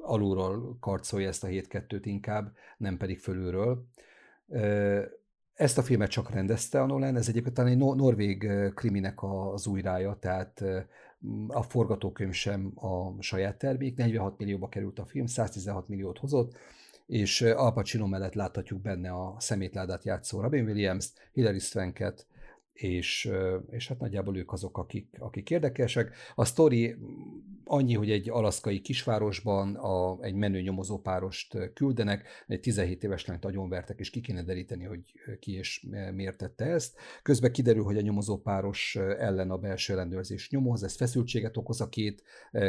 alulról 0.00 0.76
karcolja 0.80 1.28
ezt 1.28 1.44
a 1.44 1.48
7-2-t 1.48 2.02
inkább, 2.02 2.52
nem 2.76 2.96
pedig 2.96 3.18
fölülről. 3.18 3.86
Ezt 5.54 5.78
a 5.78 5.82
filmet 5.82 6.10
csak 6.10 6.30
rendezte 6.30 6.80
a 6.80 6.86
Nolan, 6.86 7.16
ez 7.16 7.28
egyébként 7.28 7.54
talán 7.54 7.70
egy 7.70 7.78
norvég 7.78 8.50
kriminek 8.74 9.22
az 9.22 9.66
újrája, 9.66 10.16
tehát 10.20 10.64
a 11.48 11.62
forgatókönyv 11.62 12.32
sem 12.32 12.72
a 12.74 13.22
saját 13.22 13.58
termék, 13.58 13.96
46 13.96 14.38
millióba 14.38 14.68
került 14.68 14.98
a 14.98 15.04
film, 15.04 15.26
116 15.26 15.88
milliót 15.88 16.18
hozott, 16.18 16.56
és 17.06 17.42
Al 17.42 17.72
Pacino 17.72 18.06
mellett 18.06 18.34
láthatjuk 18.34 18.80
benne 18.80 19.10
a 19.10 19.36
szemétládát 19.38 20.04
játszó 20.04 20.40
Robin 20.40 20.64
Williams, 20.64 21.12
Hilary 21.32 21.58
Swanket, 21.58 22.26
és, 22.74 23.30
és 23.70 23.88
hát 23.88 23.98
nagyjából 23.98 24.36
ők 24.36 24.52
azok, 24.52 24.78
akik, 24.78 25.16
akik 25.18 25.50
érdekesek. 25.50 26.14
A 26.34 26.44
sztori 26.44 26.96
annyi, 27.64 27.94
hogy 27.94 28.10
egy 28.10 28.30
alaszkai 28.30 28.80
kisvárosban 28.80 29.74
a, 29.74 30.18
egy 30.20 30.34
menő 30.34 30.60
nyomozópárost 30.60 31.72
küldenek, 31.74 32.44
egy 32.46 32.60
17 32.60 33.04
éves 33.04 33.26
lányt 33.26 33.44
agyonvertek, 33.44 33.98
és 33.98 34.10
ki 34.10 34.20
kéne 34.20 34.42
deríteni, 34.42 34.84
hogy 34.84 35.00
ki 35.38 35.52
és 35.52 35.86
miért 36.14 36.36
tette 36.36 36.64
ezt. 36.64 36.96
Közben 37.22 37.52
kiderül, 37.52 37.84
hogy 37.84 37.96
a 37.96 38.00
nyomozópáros 38.00 38.96
ellen 38.96 39.50
a 39.50 39.58
belső 39.58 39.92
ellenőrzés 39.92 40.50
nyomoz, 40.50 40.82
ez 40.82 40.96
feszültséget 40.96 41.56
okoz 41.56 41.80
a 41.80 41.88
két 41.88 42.22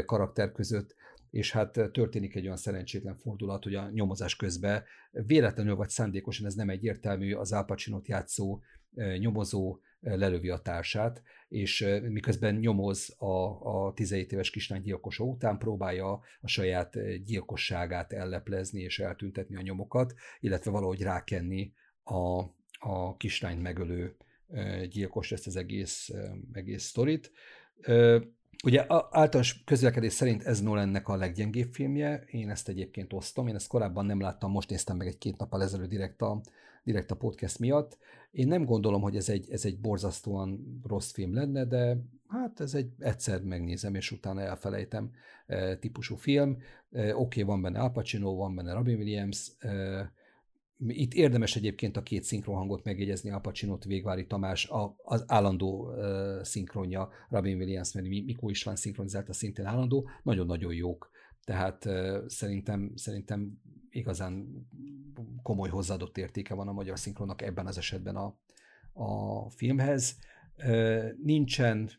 karakter 0.06 0.52
között, 0.52 0.96
és 1.30 1.52
hát 1.52 1.72
történik 1.92 2.36
egy 2.36 2.46
olyan 2.46 2.58
szerencsétlen 2.58 3.16
fordulat, 3.16 3.64
hogy 3.64 3.76
a 3.76 3.90
nyomozás 3.90 4.36
közben 4.36 4.84
véletlenül 5.12 5.76
vagy 5.76 5.90
szándékosan, 5.90 6.46
ez 6.46 6.54
nem 6.54 6.70
egyértelmű, 6.70 7.34
az 7.34 7.52
Al 7.52 7.66
játszó 8.04 8.62
nyomozó 9.18 9.80
lelövi 10.06 10.50
a 10.50 10.58
társát, 10.58 11.22
és 11.48 11.86
miközben 12.02 12.56
nyomoz 12.56 13.16
a, 13.18 13.86
a 13.86 13.94
17 13.94 14.32
éves 14.32 14.50
kislány 14.50 14.82
gyilkosa 14.82 15.24
után, 15.24 15.58
próbálja 15.58 16.20
a 16.42 16.48
saját 16.48 17.24
gyilkosságát 17.24 18.14
elleplezni 18.14 18.82
és 18.82 19.00
eltüntetni 19.00 19.56
a 19.56 19.62
nyomokat, 19.62 20.14
illetve 20.40 20.72
valahogy 20.72 21.02
rákenni 21.02 21.74
a, 22.04 22.40
a 22.80 23.18
kislányt 23.18 23.62
megölő 23.62 24.16
gyilkos 24.90 25.32
ezt 25.32 25.48
az 25.48 25.56
egész, 25.56 26.12
egész 26.52 26.84
sztorit. 26.84 27.32
Ugye 28.64 28.86
általános 28.90 29.64
közlekedés 29.64 30.14
szerint 30.14 30.44
ez 30.44 30.62
Nolannek 30.62 31.08
a 31.08 31.16
leggyengébb 31.16 31.74
filmje, 31.74 32.24
én 32.28 32.50
ezt 32.50 32.70
egyébként 32.70 33.14
osztom, 33.14 33.48
én 33.48 33.56
ezt 33.56 33.68
korábban 33.68 34.06
nem 34.06 34.20
láttam, 34.20 34.52
most 34.52 34.70
néztem 34.70 34.98
meg 34.98 35.08
egy-két 35.08 35.38
nappal 35.38 35.64
ezelőtt 35.64 35.90
direkt 35.90 36.22
a, 36.22 36.42
direkt 36.86 37.12
a 37.12 37.16
podcast 37.16 37.60
miatt. 37.60 37.98
Én 38.32 38.48
nem 38.48 38.66
gondolom, 38.66 39.02
hogy 39.02 39.16
ez 39.16 39.30
egy, 39.30 39.50
ez 39.50 39.66
egy 39.66 39.80
borzasztóan 39.80 40.80
rossz 40.84 41.12
film 41.12 41.34
lenne, 41.34 41.66
de 41.66 41.98
hát 42.28 42.60
ez 42.60 42.74
egy 42.74 42.92
egyszer 43.00 43.44
megnézem, 43.44 43.96
és 43.96 44.12
utána 44.12 44.42
elfelejtem 44.42 45.12
e, 45.46 45.78
típusú 45.78 46.16
film. 46.16 46.58
E, 46.92 47.16
Oké, 47.16 47.42
okay, 47.42 47.44
van 47.44 47.62
benne 47.62 47.80
Al 47.80 47.92
Pacino, 47.92 48.36
van 48.36 48.56
benne 48.56 48.74
Robin 48.74 48.98
Williams, 48.98 49.52
e, 49.60 50.14
itt 50.88 51.14
érdemes 51.14 51.56
egyébként 51.56 51.98
a 51.98 52.04
két 52.04 52.24
szinkronhangot 52.24 52.84
megjegyezni, 52.84 53.32
Al 53.32 53.42
Pacino-t 53.42 53.84
Végvári 53.84 54.26
Tamás, 54.26 54.70
a, 54.70 54.96
az 55.04 55.24
állandó 55.28 55.88
uh, 55.88 56.44
szinkronja, 56.44 57.10
Robin 57.30 57.58
Williams, 57.58 57.94
mert 57.94 58.08
Mikó 58.08 58.50
István 58.50 58.76
szinkronizálta 58.76 59.34
szintén 59.34 59.66
állandó, 59.66 60.10
nagyon-nagyon 60.24 60.74
jók. 60.74 61.10
Tehát 61.44 61.86
uh, 61.86 62.28
szerintem, 62.28 62.92
szerintem 62.96 63.62
igazán 63.96 64.68
komoly 65.44 65.70
hozzáadott 65.70 66.18
értéke 66.18 66.54
van 66.54 66.68
a 66.68 66.72
magyar 66.72 67.00
szinkronnak 67.00 67.42
ebben 67.42 67.68
az 67.68 67.78
esetben 67.78 68.16
a, 68.16 68.36
a 68.94 69.50
filmhez. 69.50 70.18
Nincsen 71.24 71.90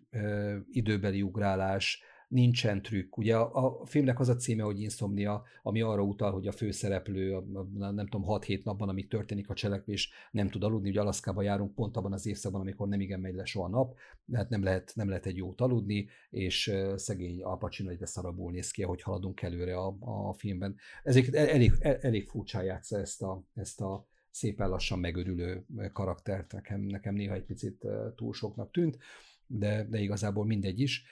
időbeli 0.70 1.23
ugrálás, 1.23 2.02
nincsen 2.28 2.82
trükk. 2.82 3.16
Ugye 3.16 3.36
a, 3.36 3.81
a 3.81 3.86
filmnek 3.86 4.20
az 4.20 4.28
a 4.28 4.36
címe, 4.36 4.62
hogy 4.62 4.81
Insomnia, 4.81 5.43
ami 5.62 5.81
arra 5.81 6.03
utal, 6.03 6.32
hogy 6.32 6.47
a 6.47 6.53
főszereplő, 6.53 7.36
a, 7.36 7.62
nem 7.73 8.07
tudom, 8.09 8.24
6-7 8.28 8.62
napban, 8.62 8.89
amíg 8.89 9.09
történik 9.09 9.48
a 9.48 9.55
cselekvés, 9.55 10.11
nem 10.31 10.48
tud 10.48 10.62
aludni. 10.62 10.89
Ugye 10.89 11.01
Alaszkába 11.01 11.43
járunk 11.43 11.74
pont 11.74 11.97
abban 11.97 12.12
az 12.12 12.27
évszakban, 12.27 12.61
amikor 12.61 12.89
nem 12.89 13.01
igen 13.01 13.20
megy 13.20 13.35
le 13.35 13.44
soha 13.44 13.69
nap, 13.69 13.97
hát 14.32 14.48
nem 14.48 14.62
lehet, 14.62 14.93
nem 14.94 15.09
lehet 15.09 15.27
egy 15.27 15.36
jót 15.36 15.61
aludni, 15.61 16.09
és 16.31 16.73
szegény 16.97 17.43
Al 17.43 17.59
Pacino 17.59 17.90
egyre 17.90 18.07
szarabul 18.07 18.53
néz 18.53 18.70
ki, 18.70 18.82
hogy 18.82 19.03
haladunk 19.03 19.43
előre 19.43 19.77
a, 19.77 19.97
a 20.01 20.32
filmben. 20.32 20.77
Ezért 21.03 21.35
elég, 21.35 21.73
elég 21.81 22.27
furcsán 22.28 22.65
játsza 22.65 22.98
ezt 22.98 23.23
a, 23.23 23.44
ezt 23.55 23.81
a 23.81 24.07
szépen 24.31 24.69
lassan 24.69 24.98
megörülő 24.98 25.66
karaktert, 25.93 26.53
nekem, 26.53 26.81
nekem 26.81 27.15
néha 27.15 27.35
egy 27.35 27.44
picit 27.44 27.86
túl 28.16 28.32
soknak 28.32 28.70
tűnt, 28.70 28.98
de, 29.47 29.85
de 29.85 29.98
igazából 29.98 30.44
mindegy 30.44 30.81
is 30.81 31.05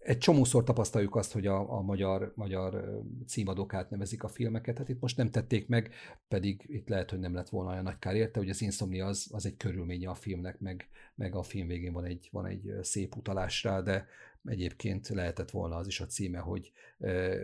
egy 0.00 0.18
csomószor 0.18 0.64
tapasztaljuk 0.64 1.16
azt, 1.16 1.32
hogy 1.32 1.46
a, 1.46 1.72
a 1.76 1.80
magyar, 1.80 2.32
magyar 2.34 3.00
címadók 3.26 3.74
átnevezik 3.74 4.22
a 4.22 4.28
filmeket, 4.28 4.78
hát 4.78 4.88
itt 4.88 5.00
most 5.00 5.16
nem 5.16 5.30
tették 5.30 5.68
meg, 5.68 5.94
pedig 6.28 6.64
itt 6.66 6.88
lehet, 6.88 7.10
hogy 7.10 7.18
nem 7.18 7.34
lett 7.34 7.48
volna 7.48 7.70
olyan 7.70 7.82
nagy 7.82 7.98
kár 7.98 8.14
érte, 8.14 8.38
hogy 8.38 8.48
az 8.48 8.62
Insomnia 8.62 9.06
az, 9.06 9.28
az 9.32 9.46
egy 9.46 9.56
körülménye 9.56 10.08
a 10.08 10.14
filmnek, 10.14 10.60
meg, 10.60 10.88
meg 11.14 11.34
a 11.34 11.42
film 11.42 11.66
végén 11.66 11.92
van 11.92 12.04
egy, 12.04 12.28
van 12.32 12.46
egy 12.46 12.72
szép 12.82 13.16
utalás 13.16 13.62
rá, 13.62 13.80
de 13.80 14.06
egyébként 14.44 15.08
lehetett 15.08 15.50
volna 15.50 15.76
az 15.76 15.86
is 15.86 16.00
a 16.00 16.06
címe, 16.06 16.38
hogy 16.38 16.72
e, 16.98 17.36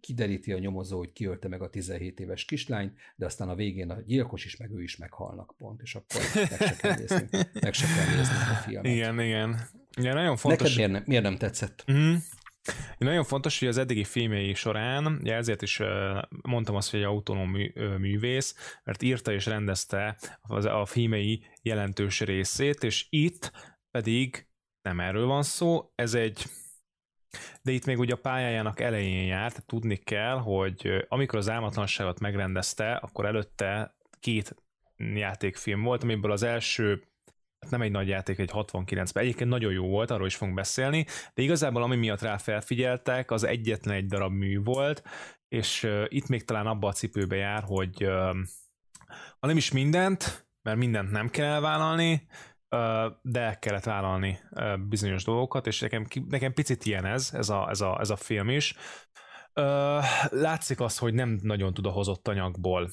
kideríti 0.00 0.52
a 0.52 0.58
nyomozó, 0.58 0.98
hogy 0.98 1.12
kiölte 1.12 1.48
meg 1.48 1.62
a 1.62 1.70
17 1.70 2.20
éves 2.20 2.44
kislányt, 2.44 2.96
de 3.16 3.26
aztán 3.26 3.48
a 3.48 3.54
végén 3.54 3.90
a 3.90 4.00
gyilkos 4.00 4.44
is, 4.44 4.56
meg 4.56 4.70
ő 4.70 4.82
is 4.82 4.96
meghalnak 4.96 5.54
pont, 5.58 5.82
és 5.82 5.94
akkor 5.94 6.20
meg 6.34 6.60
se 6.60 6.76
kell 6.76 6.94
nézni, 6.96 7.28
meg 7.60 7.72
se 7.72 7.86
kell 7.86 8.16
nézni 8.16 8.34
a 8.34 8.54
filmet. 8.54 8.92
Igen, 8.92 9.20
igen. 9.20 9.56
Ja, 10.00 10.14
nagyon 10.14 10.36
fontos. 10.36 10.60
Neked 10.60 10.76
miért 10.76 10.90
nem, 10.90 11.02
miért 11.06 11.22
nem 11.22 11.36
tetszett? 11.36 11.84
Mm. 11.92 12.14
Nagyon 12.98 13.24
fontos, 13.24 13.58
hogy 13.58 13.68
az 13.68 13.78
eddigi 13.78 14.04
filmjei 14.04 14.54
során, 14.54 15.06
ugye 15.06 15.34
ezért 15.34 15.62
is 15.62 15.80
mondtam 16.42 16.74
azt, 16.74 16.90
hogy 16.90 17.00
egy 17.00 17.06
autonóm 17.06 17.50
művész, 17.98 18.78
mert 18.84 19.02
írta 19.02 19.32
és 19.32 19.46
rendezte 19.46 20.18
a 20.48 20.86
filmei 20.86 21.44
jelentős 21.62 22.20
részét, 22.20 22.82
és 22.82 23.06
itt 23.10 23.52
pedig 23.90 24.48
nem 24.82 25.00
erről 25.00 25.26
van 25.26 25.42
szó, 25.42 25.92
ez 25.94 26.14
egy 26.14 26.44
de 27.62 27.72
itt 27.72 27.84
még 27.84 27.98
ugye 27.98 28.14
a 28.14 28.18
pályájának 28.18 28.80
elején 28.80 29.26
járt, 29.26 29.66
tudni 29.66 29.96
kell, 29.96 30.36
hogy 30.36 31.06
amikor 31.08 31.38
az 31.38 31.48
álmatlanságot 31.48 32.20
megrendezte, 32.20 32.92
akkor 32.92 33.26
előtte 33.26 33.96
két 34.20 34.54
játékfilm 34.96 35.82
volt, 35.82 36.02
amiből 36.02 36.32
az 36.32 36.42
első 36.42 37.02
nem 37.70 37.82
egy 37.82 37.90
nagy 37.90 38.08
játék, 38.08 38.38
egy 38.38 38.50
69-ben. 38.52 39.22
Egyébként 39.22 39.50
nagyon 39.50 39.72
jó 39.72 39.86
volt, 39.86 40.10
arról 40.10 40.26
is 40.26 40.36
fogunk 40.36 40.56
beszélni, 40.56 41.06
de 41.34 41.42
igazából 41.42 41.82
ami 41.82 41.96
miatt 41.96 42.20
rá 42.20 42.36
felfigyeltek, 42.36 43.30
az 43.30 43.44
egyetlen 43.44 43.94
egy 43.94 44.06
darab 44.06 44.32
mű 44.32 44.62
volt, 44.62 45.02
és 45.48 45.82
uh, 45.82 46.04
itt 46.08 46.28
még 46.28 46.44
talán 46.44 46.66
abba 46.66 46.88
a 46.88 46.92
cipőbe 46.92 47.36
jár, 47.36 47.62
hogy 47.66 48.04
uh, 48.04 48.36
ha 49.38 49.46
nem 49.46 49.56
is 49.56 49.72
mindent, 49.72 50.46
mert 50.62 50.78
mindent 50.78 51.10
nem 51.10 51.28
kell 51.28 51.46
elvállalni, 51.46 52.26
de 53.22 53.58
kellett 53.60 53.84
vállalni 53.84 54.38
bizonyos 54.88 55.24
dolgokat, 55.24 55.66
és 55.66 55.80
nekem, 55.80 56.06
nekem 56.28 56.52
picit 56.52 56.84
ilyen 56.84 57.04
ez, 57.04 57.30
ez 57.32 57.48
a, 57.48 57.68
ez 57.70 57.80
a, 57.80 58.00
ez 58.00 58.10
a 58.10 58.16
film 58.16 58.48
is. 58.48 58.74
Látszik 60.28 60.80
az, 60.80 60.98
hogy 60.98 61.14
nem 61.14 61.38
nagyon 61.42 61.74
tud 61.74 61.86
a 61.86 61.90
hozott 61.90 62.28
anyagból 62.28 62.90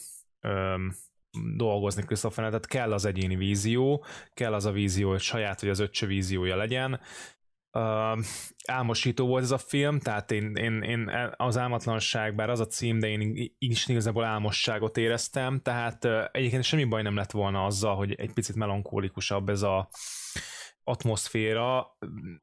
dolgozni 1.55 2.03
Christopher, 2.03 2.45
tehát 2.45 2.68
kell 2.68 2.93
az 2.93 3.05
egyéni 3.05 3.35
vízió, 3.35 4.05
kell 4.34 4.53
az 4.53 4.65
a 4.65 4.72
vízió, 4.72 5.10
hogy 5.10 5.19
saját, 5.19 5.60
hogy 5.60 5.69
az 5.69 5.80
öccse 5.80 6.05
víziója 6.05 6.55
legyen. 6.55 6.99
Uh, 7.77 8.19
álmosító 8.68 9.27
volt 9.27 9.43
ez 9.43 9.51
a 9.51 9.57
film, 9.57 9.99
tehát 9.99 10.31
én, 10.31 10.55
én, 10.55 10.81
én 10.81 11.11
az 11.35 11.57
álmatlanság, 11.57 12.35
bár 12.35 12.49
az 12.49 12.60
a 12.60 12.68
cím, 12.68 12.99
de 12.99 13.07
én 13.07 13.51
is 13.57 13.88
igazából 13.88 14.23
álmosságot 14.23 14.97
éreztem, 14.97 15.60
tehát 15.61 16.05
egyébként 16.31 16.64
semmi 16.64 16.84
baj 16.84 17.01
nem 17.01 17.15
lett 17.15 17.31
volna 17.31 17.65
azzal, 17.65 17.95
hogy 17.95 18.14
egy 18.14 18.34
picit 18.34 18.55
melankólikusabb 18.55 19.49
ez 19.49 19.61
a 19.61 19.89
atmoszféra 20.84 21.97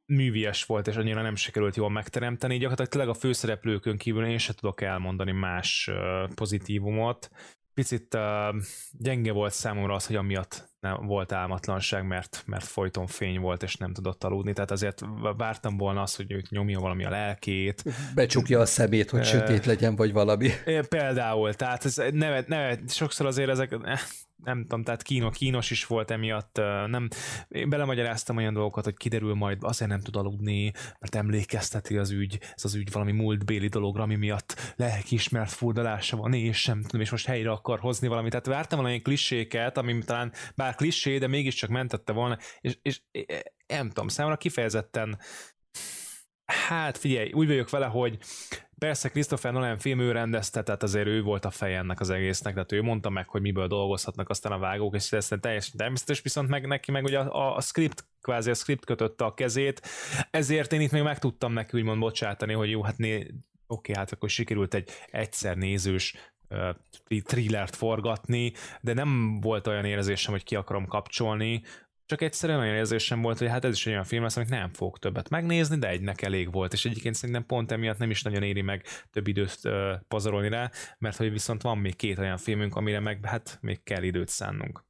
művies 0.06 0.64
volt, 0.64 0.86
és 0.86 0.96
annyira 0.96 1.22
nem 1.22 1.36
sikerült 1.36 1.76
jól 1.76 1.90
megteremteni. 1.90 2.58
Gyakorlatilag 2.58 3.08
a 3.08 3.14
főszereplőkön 3.14 3.96
kívül 3.98 4.26
én 4.26 4.38
sem 4.38 4.54
tudok 4.54 4.80
elmondani 4.80 5.32
más 5.32 5.90
pozitívumot. 6.34 7.30
Picit 7.74 8.14
uh, 8.14 8.62
gyenge 8.92 9.32
volt 9.32 9.52
számomra 9.52 9.94
az, 9.94 10.06
hogy 10.06 10.16
amiatt 10.16 10.68
nem 10.80 11.06
volt 11.06 11.32
álmatlanság, 11.32 12.06
mert, 12.06 12.42
mert 12.46 12.64
folyton 12.64 13.06
fény 13.06 13.40
volt, 13.40 13.62
és 13.62 13.76
nem 13.76 13.92
tudott 13.92 14.24
aludni, 14.24 14.52
tehát 14.52 14.70
azért 14.70 15.02
vártam 15.36 15.76
volna 15.76 16.02
azt, 16.02 16.16
hogy 16.16 16.32
őt 16.32 16.50
nyomja 16.50 16.80
valami 16.80 17.04
a 17.04 17.10
lelkét. 17.10 17.84
Becsukja 18.14 18.60
a 18.60 18.66
szemét, 18.66 19.10
hogy 19.10 19.24
sötét 19.24 19.66
legyen, 19.66 19.96
vagy 19.96 20.12
valami. 20.12 20.50
Például, 20.88 21.54
tehát 21.54 21.84
ez 21.84 22.02
nevet, 22.12 22.48
nevet, 22.48 22.90
sokszor 22.90 23.26
azért 23.26 23.50
ezek 23.50 23.76
nem 24.44 24.62
tudom, 24.62 24.82
tehát 24.82 25.02
kínos, 25.02 25.36
kínos 25.36 25.70
is 25.70 25.86
volt 25.86 26.10
emiatt, 26.10 26.56
nem, 26.86 27.08
én 27.48 27.68
belemagyaráztam 27.68 28.36
olyan 28.36 28.54
dolgokat, 28.54 28.84
hogy 28.84 28.96
kiderül 28.96 29.34
majd, 29.34 29.58
azért 29.60 29.90
nem 29.90 30.00
tud 30.00 30.16
aludni, 30.16 30.72
mert 30.98 31.14
emlékezteti 31.14 31.96
az 31.96 32.10
ügy, 32.10 32.38
ez 32.54 32.64
az 32.64 32.74
ügy 32.74 32.92
valami 32.92 33.12
múltbéli 33.12 33.68
dologra, 33.68 34.02
ami 34.02 34.16
miatt 34.16 34.74
lelkiismert 34.76 35.52
furdalása 35.52 36.16
van, 36.16 36.32
és 36.32 36.60
sem 36.60 36.82
tudom, 36.82 37.00
és 37.00 37.10
most 37.10 37.26
helyre 37.26 37.50
akar 37.50 37.78
hozni 37.78 38.08
valamit. 38.08 38.30
Tehát 38.30 38.46
vártam 38.46 38.78
valami 38.78 39.00
kliséket, 39.00 39.76
ami 39.76 39.98
talán 39.98 40.32
bár 40.54 40.74
klisé, 40.74 41.18
de 41.18 41.26
mégiscsak 41.26 41.70
mentette 41.70 42.12
volna, 42.12 42.38
és, 42.60 42.78
és 42.82 43.00
nem 43.66 43.88
tudom, 43.88 44.08
számomra 44.08 44.36
kifejezetten 44.36 45.18
Hát 46.50 46.98
figyelj, 46.98 47.32
úgy 47.32 47.46
vagyok 47.46 47.70
vele, 47.70 47.86
hogy 47.86 48.18
Persze 48.80 49.08
Christopher 49.08 49.52
Nolan 49.52 49.78
film 49.78 50.00
ő 50.00 50.12
rendezte, 50.12 50.62
tehát 50.62 50.82
azért 50.82 51.06
ő 51.06 51.22
volt 51.22 51.44
a 51.44 51.50
feje 51.50 51.78
ennek 51.78 52.00
az 52.00 52.10
egésznek, 52.10 52.54
tehát 52.54 52.72
ő 52.72 52.82
mondta 52.82 53.10
meg, 53.10 53.28
hogy 53.28 53.40
miből 53.40 53.66
dolgozhatnak 53.66 54.28
aztán 54.28 54.52
a 54.52 54.58
vágók, 54.58 54.94
és 54.94 55.12
ez 55.12 55.28
teljesen 55.40 55.76
természetes, 55.76 56.22
viszont 56.22 56.48
meg 56.48 56.66
neki 56.66 56.90
meg 56.90 57.04
ugye 57.04 57.18
a, 57.18 57.56
a 57.56 57.60
script, 57.60 58.04
kvázi 58.20 58.50
a 58.50 58.54
script 58.54 58.84
kötötte 58.84 59.24
a 59.24 59.34
kezét, 59.34 59.82
ezért 60.30 60.72
én 60.72 60.80
itt 60.80 60.90
még 60.90 61.02
meg 61.02 61.18
tudtam 61.18 61.52
neki 61.52 61.76
úgymond 61.76 62.00
bocsátani, 62.00 62.52
hogy 62.52 62.70
jó, 62.70 62.82
hát 62.82 62.98
né, 62.98 63.26
oké, 63.66 63.92
hát 63.92 64.12
akkor 64.12 64.30
sikerült 64.30 64.74
egy 64.74 64.90
egyszer 65.10 65.56
nézős 65.56 66.14
thrillert 67.24 67.76
forgatni, 67.76 68.52
de 68.80 68.92
nem 68.92 69.40
volt 69.40 69.66
olyan 69.66 69.84
érzésem, 69.84 70.32
hogy 70.32 70.44
ki 70.44 70.54
akarom 70.56 70.86
kapcsolni, 70.86 71.62
csak 72.10 72.22
egyszerűen 72.22 72.58
olyan 72.58 72.74
érzésem 72.74 73.22
volt, 73.22 73.38
hogy 73.38 73.48
hát 73.48 73.64
ez 73.64 73.74
is 73.74 73.86
olyan 73.86 74.04
film 74.04 74.22
lesz, 74.22 74.36
amit 74.36 74.48
nem 74.48 74.72
fog 74.72 74.98
többet 74.98 75.28
megnézni, 75.28 75.78
de 75.78 75.88
egynek 75.88 76.22
elég 76.22 76.52
volt, 76.52 76.72
és 76.72 76.84
egyébként 76.84 77.14
szerintem 77.14 77.46
pont 77.46 77.70
emiatt 77.72 77.98
nem 77.98 78.10
is 78.10 78.22
nagyon 78.22 78.42
éri 78.42 78.60
meg 78.60 78.84
több 79.10 79.26
időt 79.26 79.58
uh, 79.62 79.92
pazarolni 80.08 80.48
rá, 80.48 80.70
mert 80.98 81.16
hogy 81.16 81.30
viszont 81.30 81.62
van 81.62 81.78
még 81.78 81.96
két 81.96 82.18
olyan 82.18 82.36
filmünk, 82.36 82.76
amire 82.76 83.00
meg 83.00 83.24
hát 83.24 83.58
még 83.60 83.82
kell 83.82 84.02
időt 84.02 84.28
szánnunk. 84.28 84.84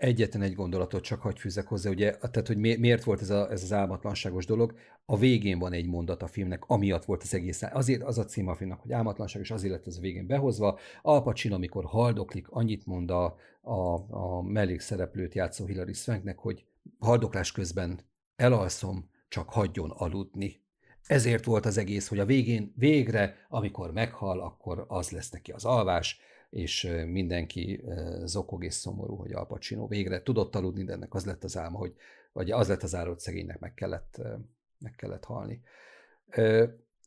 Egyetlen 0.00 0.42
egy 0.42 0.54
gondolatot 0.54 1.02
csak 1.02 1.20
hagy 1.20 1.38
fűzek 1.38 1.66
hozzá, 1.66 1.90
ugye, 1.90 2.16
tehát 2.16 2.46
hogy 2.46 2.56
miért 2.56 3.04
volt 3.04 3.20
ez, 3.20 3.30
a, 3.30 3.50
ez 3.50 3.62
az 3.62 3.72
álmatlanságos 3.72 4.46
dolog. 4.46 4.74
A 5.04 5.16
végén 5.18 5.58
van 5.58 5.72
egy 5.72 5.86
mondat 5.86 6.22
a 6.22 6.26
filmnek, 6.26 6.64
amiatt 6.66 7.04
volt 7.04 7.22
az 7.22 7.34
egész. 7.34 7.62
Azért 7.62 8.02
az 8.02 8.18
a 8.18 8.24
cím 8.24 8.48
a 8.48 8.54
filmnek, 8.54 8.78
hogy 8.78 8.92
álmatlanság, 8.92 9.42
és 9.42 9.50
azért 9.50 9.72
lett 9.72 9.86
ez 9.86 9.96
a 9.96 10.00
végén 10.00 10.26
behozva. 10.26 10.78
Al 11.02 11.22
Pacino, 11.22 11.54
amikor 11.54 11.84
haldoklik, 11.84 12.48
annyit 12.48 12.86
mond 12.86 13.10
a, 13.10 13.36
a, 13.60 13.94
a 14.10 14.42
mellékszereplőt 14.42 15.34
játszó 15.34 15.66
Hilary 15.66 15.92
Swanknek, 15.92 16.38
hogy 16.38 16.64
haldoklás 16.98 17.52
közben 17.52 18.00
elalszom, 18.36 19.10
csak 19.28 19.48
hagyjon 19.48 19.90
aludni. 19.90 20.62
Ezért 21.06 21.44
volt 21.44 21.66
az 21.66 21.78
egész, 21.78 22.08
hogy 22.08 22.18
a 22.18 22.24
végén, 22.24 22.72
végre, 22.76 23.36
amikor 23.48 23.92
meghal, 23.92 24.40
akkor 24.40 24.84
az 24.88 25.10
lesz 25.10 25.30
neki 25.30 25.52
az 25.52 25.64
alvás, 25.64 26.20
és 26.50 26.92
mindenki 27.06 27.84
zokog 28.24 28.64
és 28.64 28.74
szomorú, 28.74 29.16
hogy 29.16 29.32
Al 29.32 29.46
Pacino 29.46 29.86
végre 29.86 30.22
tudott 30.22 30.54
aludni, 30.54 30.84
de 30.84 30.92
ennek 30.92 31.14
az 31.14 31.24
lett 31.24 31.44
az 31.44 31.56
álma, 31.56 31.78
hogy 31.78 31.94
vagy 32.32 32.50
az 32.50 32.68
lett 32.68 32.82
az 32.82 32.94
ára, 32.94 33.08
hogy 33.08 33.18
szegénynek 33.18 33.58
meg 33.58 33.74
kellett, 33.74 34.20
meg 34.78 34.94
kellett 34.96 35.24
halni. 35.24 35.60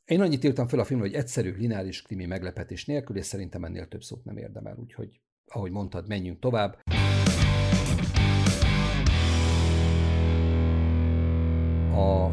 Én 0.05 0.21
annyit 0.21 0.43
írtam 0.43 0.67
fel 0.67 0.79
a 0.79 0.83
filmről, 0.83 1.09
hogy 1.09 1.17
egyszerű, 1.17 1.51
lineáris 1.51 2.01
krimi 2.01 2.25
meglepetés 2.25 2.85
nélkül, 2.85 3.17
és 3.17 3.25
szerintem 3.25 3.63
ennél 3.63 3.87
több 3.87 4.01
szót 4.01 4.23
nem 4.23 4.37
érdemel, 4.37 4.75
úgyhogy 4.77 5.19
ahogy 5.45 5.71
mondtad, 5.71 6.07
menjünk 6.07 6.39
tovább. 6.39 6.79
A 11.95 12.27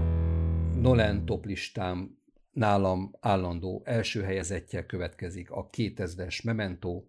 Nolan 0.75 1.25
top 1.25 1.45
listám 1.45 2.19
nálam 2.53 3.11
állandó 3.21 3.83
első 3.85 4.23
helyezettje 4.23 4.87
következik 4.87 5.51
a 5.51 5.69
2000-es 5.71 6.45
Memento, 6.45 7.03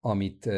amit 0.00 0.48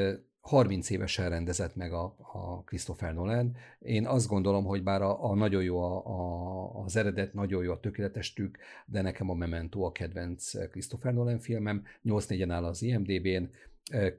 30 0.41 0.91
évesen 0.91 1.29
rendezett 1.29 1.75
meg 1.75 1.93
a, 1.93 2.17
a 2.33 2.63
Christopher 2.65 3.15
Nolan. 3.15 3.57
Én 3.79 4.07
azt 4.07 4.29
gondolom, 4.29 4.65
hogy 4.65 4.83
bár 4.83 5.03
a, 5.03 5.25
a 5.25 5.35
nagyon 5.35 5.63
jó 5.63 5.83
a, 5.83 6.07
a, 6.07 6.83
az 6.85 6.97
eredet, 6.97 7.33
nagyon 7.35 7.65
jó 7.65 7.73
a 7.73 7.81
tökéletes 7.81 8.33
tük, 8.33 8.59
de 8.87 9.03
nekem 9.03 9.31
a 9.31 9.35
Memento 9.35 9.81
a 9.81 9.93
kedvenc 9.93 10.69
Christopher 10.71 11.13
Nolan 11.13 11.39
filmem, 11.39 11.85
8-4-en 12.05 12.51
áll 12.51 12.65
az 12.65 12.83
IMDb-n, 12.83 13.45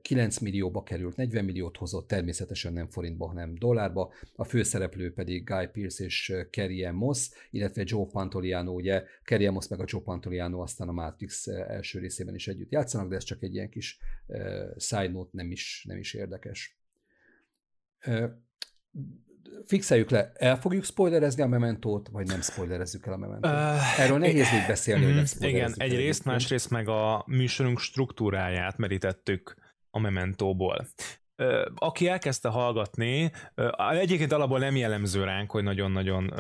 9 0.02 0.40
millióba 0.40 0.84
került, 0.84 1.16
40 1.16 1.46
milliót 1.46 1.78
hozott, 1.78 2.08
természetesen 2.08 2.74
nem 2.74 2.88
forintba, 2.88 3.28
hanem 3.28 3.56
dollárba. 3.56 4.14
A 4.36 4.44
főszereplő 4.44 5.14
pedig 5.14 5.44
Guy 5.44 5.68
Pearce 5.68 6.04
és 6.04 6.34
Kerry 6.50 6.90
Moss, 6.90 7.30
illetve 7.52 7.84
Joe 7.86 8.06
Pantoliano, 8.06 8.72
ugye 8.72 9.04
Kerry 9.24 9.50
Moss 9.50 9.68
meg 9.68 9.80
a 9.80 9.86
Joe 9.88 10.02
Pantoliano 10.02 10.62
aztán 10.62 10.88
a 10.88 10.92
Matrix 10.92 11.48
első 11.48 12.00
részében 12.00 12.36
is 12.36 12.48
együtt 12.48 12.72
játszanak, 12.72 13.10
de 13.10 13.16
ez 13.16 13.24
csak 13.24 13.44
egy 13.44 13.54
ilyen 13.54 13.70
kis 13.70 14.00
side 14.78 15.12
note, 15.12 15.30
nem 15.32 15.52
is, 15.52 15.86
nem 15.88 15.98
is 15.98 16.14
érdekes. 16.14 16.78
Uh, 19.56 19.66
fixeljük 19.68 20.10
le, 20.10 20.32
el 20.34 20.60
fogjuk 20.60 20.84
spoilerezni 20.84 21.42
a 21.42 21.48
mementót, 21.48 22.10
vagy 22.12 22.28
nem 22.28 22.42
spoilerezzük 22.42 23.06
el 23.06 23.14
a 23.14 23.18
mementót? 23.18 23.52
Uh, 23.52 24.00
Erről 24.00 24.18
nehéz 24.18 24.52
még 24.52 24.68
beszélni, 24.68 25.04
hogy 25.04 25.14
nem 25.14 25.26
mhm, 25.36 25.48
Igen, 25.48 25.74
egyrészt, 25.78 26.26
másrészt 26.26 26.70
meg 26.70 26.88
a 26.88 27.24
műsorunk 27.28 27.80
struktúráját 27.80 28.78
merítettük 28.78 29.56
a 29.90 30.00
mementóból. 30.00 30.88
Aki 31.76 32.08
elkezdte 32.08 32.50
hallgatni, 32.50 33.32
egyébként 33.90 34.32
alapból 34.32 34.60
nem 34.60 34.76
jellemző 34.76 35.24
ránk, 35.24 35.52
hogy 35.52 35.64
nagyon-nagyon 35.64 36.34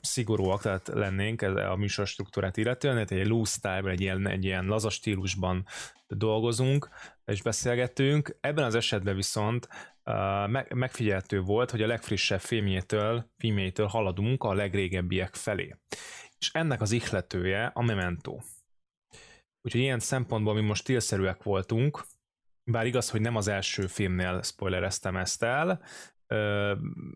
szigorúak 0.00 0.62
tehát 0.62 0.88
lennénk 0.94 1.42
a 1.42 1.76
műsor 1.76 2.06
struktúrát 2.06 2.56
illetően, 2.56 2.94
tehát 2.94 3.10
egy 3.10 3.26
loose 3.26 3.52
style 3.52 3.90
egy 3.90 4.00
ilyen, 4.00 4.28
egy 4.28 4.44
ilyen 4.44 4.64
laza 4.64 4.90
stílusban 4.90 5.66
dolgozunk 6.06 6.88
és 7.24 7.42
beszélgetünk. 7.42 8.36
Ebben 8.40 8.64
az 8.64 8.74
esetben 8.74 9.14
viszont 9.14 9.68
megfigyeltő 10.74 11.40
volt, 11.40 11.70
hogy 11.70 11.82
a 11.82 11.86
legfrissebb 11.86 12.40
filmjétől, 12.40 13.30
filmjétől 13.38 13.86
haladunk 13.86 14.44
a 14.44 14.54
legrégebbiek 14.54 15.34
felé. 15.34 15.76
És 16.38 16.50
ennek 16.52 16.80
az 16.80 16.92
ihletője 16.92 17.70
a 17.74 17.82
Memento. 17.82 18.38
Úgyhogy 19.62 19.80
ilyen 19.80 19.98
szempontból 19.98 20.54
mi 20.54 20.60
most 20.60 20.82
stílszerűek 20.82 21.42
voltunk, 21.42 22.04
bár 22.70 22.86
igaz, 22.86 23.10
hogy 23.10 23.20
nem 23.20 23.36
az 23.36 23.48
első 23.48 23.86
filmnél 23.86 24.42
spoilereztem 24.42 25.16
ezt 25.16 25.42
el, 25.42 25.82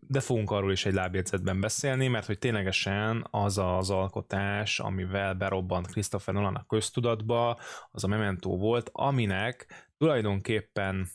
de 0.01 0.21
fogunk 0.21 0.51
arról 0.51 0.73
is 0.73 0.87
egy 0.87 0.95
lábjegyzetben 0.95 1.61
beszélni, 1.61 2.09
mert 2.09 2.27
hogy 2.27 2.39
ténylegesen 2.39 3.27
az 3.31 3.59
az 3.59 3.91
alkotás, 3.91 4.81
amivel 4.81 5.35
berobbant 5.35 5.87
Christopher 5.87 6.35
Nolan 6.35 6.55
a 6.55 6.67
köztudatba, 6.67 7.59
az 7.91 8.05
a 8.05 8.09
Memento 8.09 8.57
volt, 8.57 8.91
aminek 8.93 9.87
tulajdonképpen 9.99 11.09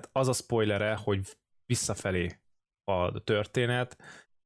hát 0.00 0.10
az 0.12 0.28
a 0.28 0.32
spoilere, 0.32 0.94
hogy 0.94 1.36
visszafelé 1.66 2.40
a 2.84 3.22
történet, 3.24 3.96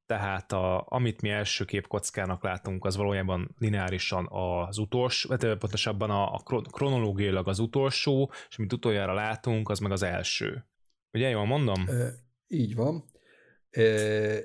tehát 0.06 0.52
a, 0.52 0.86
amit 0.88 1.22
mi 1.22 1.30
első 1.30 1.64
képkockának 1.64 2.42
látunk, 2.42 2.84
az 2.84 2.96
valójában 2.96 3.54
lineárisan 3.58 4.28
az 4.30 4.78
utolsó, 4.78 5.28
vagy 5.28 5.56
pontosabban 5.56 6.10
a, 6.10 6.34
a 6.34 6.42
kronológiailag 6.70 7.48
az 7.48 7.58
utolsó, 7.58 8.30
és 8.48 8.58
amit 8.58 8.72
utoljára 8.72 9.14
látunk, 9.14 9.68
az 9.68 9.78
meg 9.78 9.92
az 9.92 10.02
első. 10.02 10.66
Ugye 11.12 11.28
jól 11.28 11.44
mondom? 11.44 11.88
E, 11.88 12.14
így 12.48 12.74
van. 12.74 13.04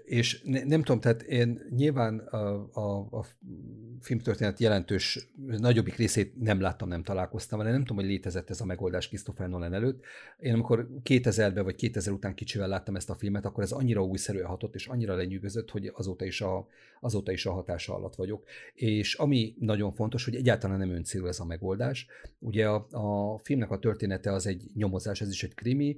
És 0.06 0.42
ne, 0.44 0.64
nem 0.64 0.84
tudom, 0.84 1.02
tehát 1.02 1.22
én 1.22 1.62
nyilván 1.70 2.18
a, 2.18 2.70
a, 2.74 3.08
a 3.12 3.26
filmtörténet 4.02 4.60
jelentős, 4.60 5.30
nagyobbik 5.58 5.96
részét 5.96 6.42
nem 6.42 6.62
láttam, 6.62 6.88
nem 6.88 7.04
találkoztam 7.04 7.60
vele, 7.60 7.72
nem 7.72 7.80
tudom, 7.80 7.98
hogy 7.98 8.06
létezett 8.06 8.50
ez 8.50 8.62
a 8.62 8.66
megoldás 8.66 9.08
Christopher 9.08 9.50
Nolan 9.50 9.74
előtt. 9.74 10.04
Én 10.40 10.54
amikor 10.54 10.90
2000-ben 11.04 11.64
vagy 11.64 11.76
2000 11.76 12.14
után 12.14 12.36
kicsivel 12.36 12.68
láttam 12.68 12.96
ezt 12.96 13.10
a 13.10 13.16
filmet, 13.16 13.46
akkor 13.46 13.64
ez 13.64 13.72
annyira 13.72 14.04
újszerűen 14.04 14.48
hatott, 14.48 14.76
és 14.76 14.88
annyira 14.88 15.16
lenyűgözött, 15.16 15.70
hogy 15.70 15.92
azóta 15.94 16.26
is 16.26 16.42
a, 16.42 16.68
azóta 17.02 17.32
is 17.32 17.46
a 17.46 17.52
hatása 17.52 17.96
alatt 17.96 18.16
vagyok. 18.16 18.44
És 18.74 19.14
ami 19.14 19.56
nagyon 19.60 19.92
fontos, 19.92 20.26
hogy 20.26 20.36
egyáltalán 20.36 20.78
nem 20.78 20.90
öncélú 20.90 21.26
ez 21.26 21.40
a 21.40 21.46
megoldás. 21.46 22.08
Ugye 22.40 22.68
a, 22.68 22.88
a 22.92 23.38
filmnek 23.38 23.72
a 23.72 23.80
története 23.80 24.34
az 24.34 24.48
egy 24.48 24.64
nyomozás, 24.74 25.22
ez 25.22 25.30
is 25.30 25.44
egy 25.44 25.54
krimi, 25.54 25.98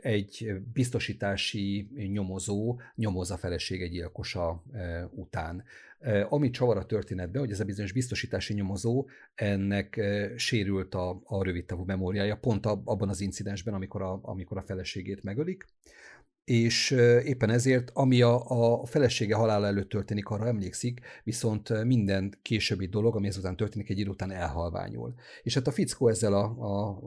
egy 0.00 0.60
biztosítási 0.72 1.88
nyomozó 2.12 2.80
nyomozza 2.94 3.36
felesége 3.36 3.86
gyilkosa 3.86 4.62
után. 5.10 5.64
Ami 6.28 6.50
csavar 6.50 6.76
a 6.76 6.86
történetben, 6.86 7.40
hogy 7.40 7.50
ez 7.50 7.60
a 7.60 7.64
bizonyos 7.64 7.92
biztosítási 7.92 8.54
nyomozó, 8.54 9.06
ennek 9.34 10.00
sérült 10.36 10.94
a, 10.94 11.20
a 11.24 11.42
rövidtávú 11.42 11.84
memóriája, 11.84 12.36
pont 12.36 12.66
abban 12.66 13.08
az 13.08 13.20
incidensben, 13.20 13.74
amikor 13.74 14.02
a, 14.02 14.18
amikor 14.22 14.56
a 14.56 14.62
feleségét 14.62 15.22
megölik, 15.22 15.66
és 16.48 16.90
éppen 17.24 17.50
ezért, 17.50 17.90
ami 17.94 18.22
a, 18.22 18.42
a 18.46 18.86
felesége 18.86 19.34
halála 19.34 19.66
előtt 19.66 19.88
történik, 19.88 20.28
arra 20.28 20.46
emlékszik, 20.46 21.00
viszont 21.24 21.84
minden 21.84 22.38
későbbi 22.42 22.86
dolog, 22.86 23.16
ami 23.16 23.26
ezután 23.26 23.56
történik, 23.56 23.90
egy 23.90 23.98
idő 23.98 24.10
után 24.10 24.30
elhalványul. 24.30 25.14
És 25.42 25.54
hát 25.54 25.66
a 25.66 25.70
fickó 25.70 26.08
ezzel 26.08 26.34
a, 26.34 26.44
a 26.44 26.98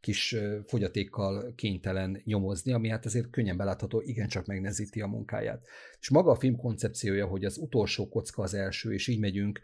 kis 0.00 0.36
fogyatékkal 0.66 1.52
kénytelen 1.54 2.22
nyomozni, 2.24 2.72
ami 2.72 2.88
hát 2.88 3.04
azért 3.04 3.30
könnyen 3.30 3.56
belátható, 3.56 4.02
igencsak 4.04 4.46
megnezíti 4.46 5.00
a 5.00 5.06
munkáját. 5.06 5.62
És 6.06 6.12
maga 6.12 6.30
a 6.30 6.34
film 6.34 6.56
koncepciója, 6.56 7.26
hogy 7.26 7.44
az 7.44 7.58
utolsó 7.58 8.08
kocka 8.08 8.42
az 8.42 8.54
első, 8.54 8.92
és 8.92 9.08
így 9.08 9.18
megyünk 9.20 9.60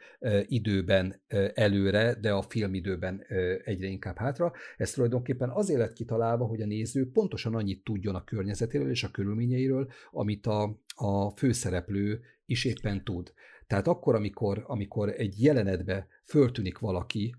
időben 0.47 1.23
előre, 1.55 2.15
de 2.15 2.33
a 2.33 2.43
film 2.43 2.75
időben 2.75 3.25
egyre 3.65 3.87
inkább 3.87 4.17
hátra, 4.17 4.53
ez 4.77 4.93
tulajdonképpen 4.93 5.51
azért 5.51 5.79
lett 5.79 5.93
kitalálva, 5.93 6.45
hogy 6.45 6.61
a 6.61 6.67
néző 6.67 7.11
pontosan 7.11 7.55
annyit 7.55 7.85
tudjon 7.85 8.15
a 8.15 8.25
környezetéről 8.25 8.91
és 8.91 9.05
a 9.05 9.11
körülményeiről, 9.11 9.91
amit 10.11 10.47
a, 10.47 10.83
a 10.95 11.31
főszereplő 11.37 12.21
is 12.47 12.65
éppen 12.65 13.05
tud. 13.05 13.33
Tehát 13.67 13.87
akkor, 13.87 14.15
amikor, 14.15 14.65
amikor 14.67 15.09
egy 15.09 15.43
jelenetbe 15.43 16.09
föltűnik 16.25 16.79
valaki, 16.79 17.35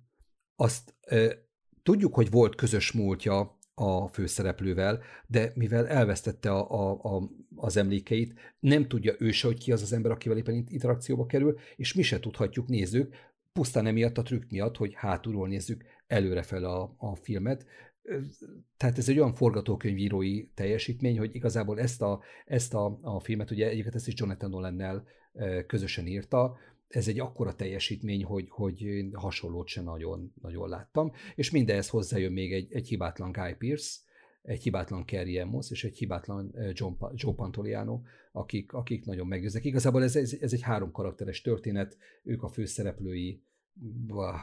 azt 0.55 0.93
e, 1.01 1.45
tudjuk, 1.84 2.13
hogy 2.13 2.30
volt 2.30 2.55
közös 2.55 2.91
múltja 2.91 3.57
a 3.73 4.07
főszereplővel, 4.07 5.01
de 5.27 5.51
mivel 5.55 5.87
elvesztette 5.87 6.51
a, 6.51 6.69
a, 6.71 7.15
a, 7.15 7.29
az 7.55 7.77
emlékeit, 7.77 8.33
nem 8.59 8.87
tudja 8.87 9.13
ő 9.19 9.31
se, 9.31 9.47
hogy 9.47 9.57
ki 9.57 9.71
az 9.71 9.81
az 9.81 9.93
ember, 9.93 10.11
akivel 10.11 10.37
éppen 10.37 10.65
interakcióba 10.67 11.25
kerül, 11.25 11.57
és 11.75 11.93
mi 11.93 12.01
se 12.01 12.19
tudhatjuk 12.19 12.67
nézők, 12.67 13.31
pusztán 13.53 13.85
emiatt 13.85 14.17
a 14.17 14.21
trükk 14.21 14.49
miatt, 14.49 14.77
hogy 14.77 14.93
hátulról 14.95 15.47
nézzük 15.47 15.83
előrefel 16.07 16.63
a, 16.63 16.95
a 16.97 17.15
filmet, 17.15 17.65
tehát 18.77 18.97
ez 18.97 19.09
egy 19.09 19.19
olyan 19.19 19.33
forgatókönyvírói 19.33 20.47
teljesítmény, 20.53 21.17
hogy 21.17 21.35
igazából 21.35 21.79
ezt 21.79 22.01
a, 22.01 22.21
ezt 22.45 22.73
a, 22.73 22.99
a 23.01 23.19
filmet, 23.19 23.51
ugye 23.51 23.69
egyébként 23.69 23.95
ezt 23.95 24.07
is 24.07 24.13
Jonathan 24.17 24.49
Nolan-nel 24.49 25.07
közösen 25.67 26.07
írta, 26.07 26.57
ez 26.95 27.07
egy 27.07 27.19
akkora 27.19 27.55
teljesítmény, 27.55 28.23
hogy, 28.23 28.45
hogy 28.49 29.05
hasonlót 29.13 29.67
sem 29.67 29.83
nagyon, 29.83 30.33
nagyon 30.41 30.69
láttam, 30.69 31.11
és 31.35 31.51
mindehhez 31.51 31.89
hozzájön 31.89 32.31
még 32.31 32.53
egy, 32.53 32.73
egy 32.73 32.87
hibátlan 32.87 33.31
Guy 33.31 33.53
Pearce, 33.53 33.99
egy 34.41 34.63
hibátlan 34.63 35.05
Kerry 35.05 35.39
Amos 35.39 35.71
és 35.71 35.83
egy 35.83 35.97
hibátlan 35.97 36.55
John, 36.73 36.93
Joe 37.13 37.33
Pantoliano, 37.33 38.01
akik, 38.31 38.73
akik 38.73 39.05
nagyon 39.05 39.27
meggyőznek. 39.27 39.65
Igazából 39.65 40.03
ez, 40.03 40.15
ez, 40.15 40.37
ez 40.41 40.53
egy 40.53 40.61
három 40.61 40.91
karakteres 40.91 41.41
történet, 41.41 41.97
ők 42.23 42.43
a 42.43 42.47
főszereplői 42.47 43.43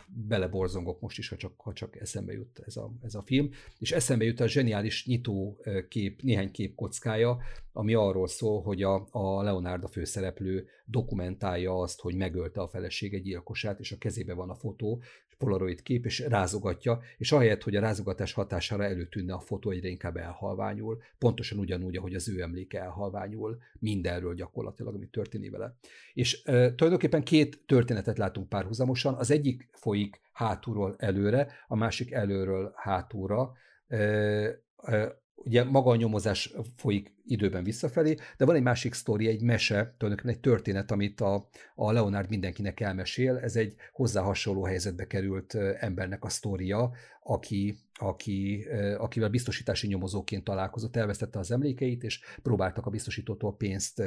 beleborzongok 0.07 1.01
most 1.01 1.19
is, 1.19 1.29
ha 1.29 1.37
csak, 1.37 1.53
ha 1.57 1.73
csak 1.73 1.97
eszembe 1.97 2.33
jut 2.33 2.59
ez 2.67 2.77
a, 2.77 2.93
ez 3.03 3.15
a 3.15 3.23
film. 3.23 3.51
És 3.79 3.93
eszembe 3.93 4.25
jut 4.25 4.41
a 4.41 4.49
zseniális 4.49 5.07
nyitó 5.07 5.61
kép, 5.89 6.23
néhány 6.23 6.51
kép 6.51 6.75
kockája, 6.75 7.39
ami 7.73 7.95
arról 7.95 8.29
szól, 8.29 8.63
hogy 8.63 8.83
a, 8.83 9.07
a 9.11 9.43
Leonardo 9.43 9.87
főszereplő 9.87 10.67
dokumentálja 10.85 11.81
azt, 11.81 12.01
hogy 12.01 12.15
megölte 12.15 12.61
a 12.61 12.69
felesége 12.69 13.19
gyilkosát, 13.19 13.81
és 13.81 13.93
a 13.93 13.99
kezébe 13.99 14.33
van 14.33 14.51
a 14.51 14.55
fotó, 14.55 15.03
polaroid 15.41 15.83
kép, 15.83 16.05
és 16.05 16.19
rázogatja, 16.19 17.01
és 17.17 17.33
ahelyett, 17.33 17.63
hogy 17.63 17.77
a 17.77 17.81
rázogatás 17.81 18.33
hatására 18.33 18.85
előtűnne 18.85 19.33
a 19.33 19.41
fotó, 19.41 19.71
egyre 19.71 19.89
inkább 19.89 20.17
elhalványul, 20.17 21.03
pontosan 21.19 21.59
ugyanúgy, 21.59 21.97
ahogy 21.97 22.15
az 22.15 22.29
ő 22.29 22.41
emléke 22.41 22.81
elhalványul 22.81 23.59
mindenről 23.79 24.35
gyakorlatilag, 24.35 24.95
ami 24.95 25.07
történik 25.07 25.51
vele. 25.51 25.77
És 26.13 26.43
e, 26.45 26.75
tulajdonképpen 26.75 27.23
két 27.23 27.63
történetet 27.67 28.19
látunk 28.19 28.49
párhuzamosan, 28.49 29.15
az 29.15 29.31
egyik 29.31 29.69
folyik 29.73 30.21
hátulról 30.33 30.95
előre, 30.99 31.53
a 31.69 31.77
másik 31.77 32.13
előről 32.13 32.73
hátulra, 32.75 33.53
e, 33.89 35.20
ugye 35.45 35.65
maga 35.65 35.91
a 35.91 35.97
nyomozás 35.97 36.55
folyik 36.77 37.13
időben 37.27 37.65
visszafelé, 37.65 38.17
de 38.37 38.45
van 38.45 38.55
egy 38.55 38.63
másik 38.63 38.95
sztori, 38.95 39.27
egy 39.27 39.43
mese, 39.43 39.95
tulajdonképpen 39.99 40.35
egy 40.35 40.41
történet, 40.41 40.91
amit 40.91 41.21
a, 41.21 41.49
a 41.75 41.93
Leonard 41.93 42.29
mindenkinek 42.29 42.81
elmesél. 42.81 43.37
Ez 43.37 43.57
egy 43.57 43.75
hozzá 43.93 44.23
hasonló 44.23 44.65
helyzetbe 44.65 45.07
került 45.07 45.55
embernek 45.79 46.25
a 46.25 46.29
sztoria, 46.29 46.91
aki, 47.23 47.79
aki, 48.03 48.67
akivel 48.99 49.29
biztosítási 49.29 49.87
nyomozóként 49.87 50.45
találkozott, 50.45 50.97
elvesztette 50.97 51.39
az 51.39 51.51
emlékeit, 51.51 52.03
és 52.03 52.21
próbáltak 52.43 52.87
a 52.87 52.91
biztosítótól 52.91 53.57
pénzt 53.57 54.03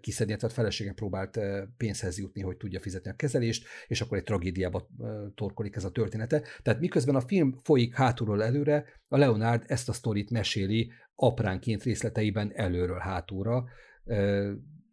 kiszedni, 0.00 0.36
tehát 0.36 0.52
felesége 0.52 0.92
próbált 0.92 1.40
pénzhez 1.76 2.18
jutni, 2.18 2.42
hogy 2.42 2.56
tudja 2.56 2.80
fizetni 2.80 3.10
a 3.10 3.16
kezelést, 3.16 3.66
és 3.86 4.00
akkor 4.00 4.18
egy 4.18 4.24
tragédiába 4.24 4.88
torkolik 5.34 5.76
ez 5.76 5.84
a 5.84 5.90
története. 5.90 6.42
Tehát 6.62 6.80
miközben 6.80 7.14
a 7.14 7.20
film 7.20 7.60
folyik 7.62 7.94
hátulról 7.94 8.42
előre, 8.42 8.84
a 9.08 9.16
Leonard 9.16 9.64
ezt 9.66 9.88
a 9.88 9.92
sztorit 9.92 10.30
meséli 10.30 10.92
apránként 11.14 11.82
részleteiben 11.82 12.52
előről 12.54 12.98
hátulra. 12.98 13.64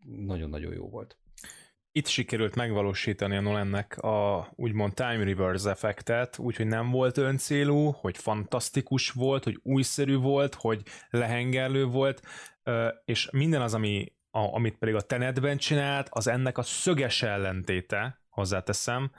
Nagyon-nagyon 0.05 0.73
jó 0.73 0.89
volt. 0.89 1.17
Itt 1.97 2.07
sikerült 2.07 2.55
megvalósítani 2.55 3.35
a 3.35 3.41
Nolannek 3.41 3.97
a 3.97 4.47
úgymond 4.55 4.93
time 4.93 5.23
reverse 5.23 5.69
effektet, 5.69 6.39
úgyhogy 6.39 6.67
nem 6.67 6.89
volt 6.89 7.17
öncélú, 7.17 7.91
hogy 7.91 8.17
fantasztikus 8.17 9.09
volt, 9.09 9.43
hogy 9.43 9.59
újszerű 9.63 10.15
volt, 10.15 10.55
hogy 10.55 10.81
lehengerlő 11.09 11.85
volt, 11.85 12.21
és 13.05 13.29
minden 13.31 13.61
az, 13.61 13.73
ami, 13.73 14.13
a, 14.31 14.39
amit 14.39 14.77
pedig 14.77 14.95
a 14.95 15.01
Tenetben 15.01 15.57
csinált, 15.57 16.07
az 16.09 16.27
ennek 16.27 16.57
a 16.57 16.61
szöges 16.61 17.21
ellentéte, 17.21 18.21
hozzáteszem, 18.29 19.11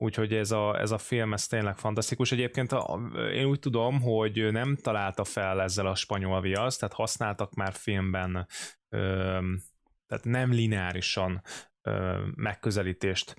Úgyhogy 0.00 0.34
ez 0.34 0.50
a, 0.50 0.80
ez 0.80 0.90
a 0.90 0.98
film, 0.98 1.32
ez 1.32 1.46
tényleg 1.46 1.76
fantasztikus. 1.76 2.32
Egyébként 2.32 2.72
a, 2.72 3.00
én 3.32 3.44
úgy 3.44 3.58
tudom, 3.58 4.00
hogy 4.00 4.52
nem 4.52 4.76
találta 4.76 5.24
fel 5.24 5.62
ezzel 5.62 5.86
a 5.86 5.94
spanyol 5.94 6.40
viaszt, 6.40 6.80
tehát 6.80 6.94
használtak 6.94 7.54
már 7.54 7.72
filmben 7.72 8.46
ö, 8.88 9.38
tehát 10.08 10.24
nem 10.24 10.52
lineárisan 10.52 11.42
megközelítést, 12.34 13.36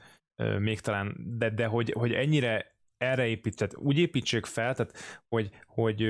még 0.59 0.79
talán, 0.79 1.15
de, 1.37 1.49
de 1.49 1.65
hogy, 1.65 1.91
hogy 1.91 2.13
ennyire 2.13 2.75
erre 2.97 3.25
épített, 3.27 3.77
úgy 3.77 3.97
építsék 3.97 4.45
fel, 4.45 4.75
tehát 4.75 5.21
hogy, 5.27 5.49
hogy 5.65 6.07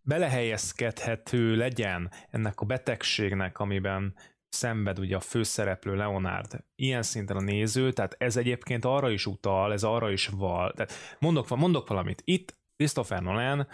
belehelyezkedhető 0.00 1.56
legyen 1.56 2.10
ennek 2.30 2.60
a 2.60 2.64
betegségnek, 2.64 3.58
amiben 3.58 4.14
szenved 4.48 4.98
ugye 4.98 5.16
a 5.16 5.20
főszereplő 5.20 5.94
Leonard 5.94 6.64
ilyen 6.74 7.02
szinten 7.02 7.36
a 7.36 7.40
néző, 7.40 7.92
tehát 7.92 8.14
ez 8.18 8.36
egyébként 8.36 8.84
arra 8.84 9.10
is 9.10 9.26
utal, 9.26 9.72
ez 9.72 9.82
arra 9.82 10.10
is 10.10 10.26
val. 10.26 10.72
Tehát 10.72 10.92
mondok, 11.18 11.48
mondok 11.48 11.88
valamit. 11.88 12.22
Itt 12.24 12.56
Christopher 12.76 13.22
Nolan 13.22 13.68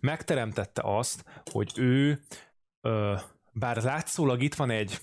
megteremtette 0.00 0.82
azt, 0.84 1.24
hogy 1.44 1.72
ő, 1.76 2.20
ö, 2.80 3.14
bár 3.52 3.82
látszólag 3.82 4.42
itt 4.42 4.54
van 4.54 4.70
egy 4.70 4.98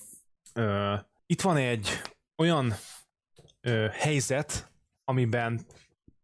ö, 0.53 0.95
itt 1.25 1.41
van 1.41 1.57
egy 1.57 2.01
olyan 2.37 2.73
ö, 3.61 3.87
helyzet, 3.91 4.71
amiben 5.03 5.65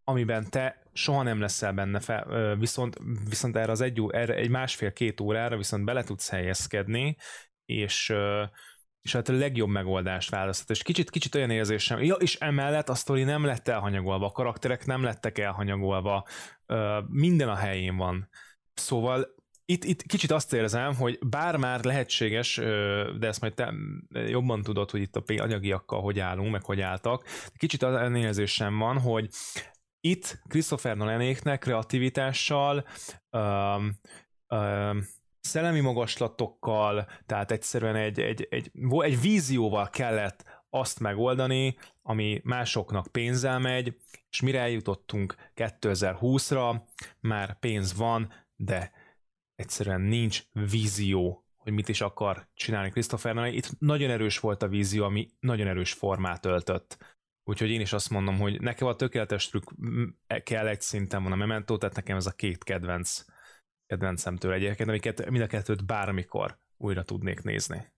amiben 0.03 0.49
te 0.49 0.81
soha 0.94 1.23
nem 1.23 1.40
leszel 1.40 1.73
benne 1.73 1.99
fel, 1.99 2.56
viszont, 2.56 2.98
viszont 3.30 3.56
erre 3.56 3.72
az 3.72 3.81
egy, 3.81 4.02
erre 4.10 4.36
egy 4.36 4.49
másfél-két 4.49 5.19
órára 5.19 5.57
viszont 5.57 5.86
bele 5.86 6.03
tudsz 6.03 6.30
helyezkedni, 6.30 7.15
és 7.65 8.14
és 9.02 9.14
hát 9.14 9.30
a 9.30 9.34
legjobb 9.34 9.69
megoldást 9.69 10.30
választott. 10.30 10.69
És 10.69 10.84
kicsit, 10.84 11.10
kicsit 11.10 11.36
olyan 11.36 11.49
érzésem, 11.49 12.03
ja, 12.03 12.14
és 12.14 12.36
emellett 12.36 12.90
a 12.90 12.95
sztori 12.95 13.23
nem 13.23 13.45
lett 13.45 13.68
elhanyagolva, 13.68 14.26
a 14.26 14.31
karakterek 14.31 14.86
nem 14.86 15.03
lettek 15.03 15.38
elhanyagolva, 15.38 16.27
minden 17.07 17.49
a 17.49 17.56
helyén 17.56 17.95
van. 17.98 18.30
Szóval 18.73 19.36
itt, 19.69 19.83
itt 19.83 20.01
kicsit 20.01 20.31
azt 20.31 20.53
érzem, 20.53 20.95
hogy 20.95 21.19
bár 21.29 21.55
már 21.55 21.83
lehetséges, 21.83 22.55
de 23.19 23.27
ezt 23.27 23.41
majd 23.41 23.53
te 23.53 23.73
jobban 24.11 24.61
tudod, 24.61 24.89
hogy 24.91 25.01
itt 25.01 25.15
a 25.15 25.23
anyagiakkal 25.37 26.01
hogy 26.01 26.19
állunk, 26.19 26.51
meg 26.51 26.63
hogy 26.63 26.81
álltak, 26.81 27.25
kicsit 27.57 27.83
az 27.83 28.15
érzésem 28.15 28.77
van, 28.77 28.99
hogy 28.99 29.29
itt 29.99 30.39
Christopher 30.47 30.97
Nolanéknek 30.97 31.59
kreativitással 31.59 32.85
um, 33.29 33.99
um, 34.47 35.07
szellemi 35.39 35.79
magaslatokkal, 35.79 37.07
tehát 37.25 37.51
egyszerűen 37.51 37.95
egy, 37.95 38.19
egy, 38.19 38.47
egy, 38.49 38.71
egy 38.99 39.21
vízióval 39.21 39.89
kellett 39.89 40.43
azt 40.69 40.99
megoldani, 40.99 41.77
ami 42.01 42.41
másoknak 42.43 43.07
pénzzel 43.07 43.59
megy, 43.59 43.95
és 44.29 44.41
mire 44.41 44.59
eljutottunk 44.59 45.35
2020-ra, 45.55 46.81
már 47.19 47.59
pénz 47.59 47.95
van, 47.95 48.33
de 48.55 48.98
egyszerűen 49.60 50.02
nincs 50.02 50.44
vízió, 50.52 51.45
hogy 51.56 51.73
mit 51.73 51.90
is 51.90 52.02
akar 52.02 52.48
csinálni 52.53 52.90
Christopher 52.90 53.34
Nolan. 53.34 53.53
Itt 53.53 53.80
nagyon 53.80 54.10
erős 54.10 54.40
volt 54.40 54.61
a 54.64 54.68
vízió, 54.68 55.03
ami 55.03 55.30
nagyon 55.40 55.68
erős 55.68 55.94
formát 55.94 56.45
öltött. 56.45 57.18
Úgyhogy 57.44 57.69
én 57.69 57.81
is 57.81 57.94
azt 57.94 58.10
mondom, 58.10 58.38
hogy 58.38 58.61
nekem 58.61 58.88
a 58.88 58.95
tökéletes 58.95 59.49
trükk 59.49 59.69
e, 60.27 60.44
kell 60.44 60.68
egy 60.68 60.81
szinten 60.81 61.23
van 61.23 61.31
a 61.31 61.36
Memento, 61.36 61.77
tehát 61.77 61.95
nekem 61.95 62.18
ez 62.18 62.26
a 62.26 62.31
két 62.31 62.64
kedvenc 62.64 63.26
kedvencemtől 63.86 64.53
egyébként, 64.53 64.90
amiket 64.90 65.30
mind 65.30 65.44
a 65.44 65.48
kettőt 65.48 65.86
bármikor 65.86 66.60
újra 66.77 67.03
tudnék 67.03 67.41
nézni. 67.41 67.94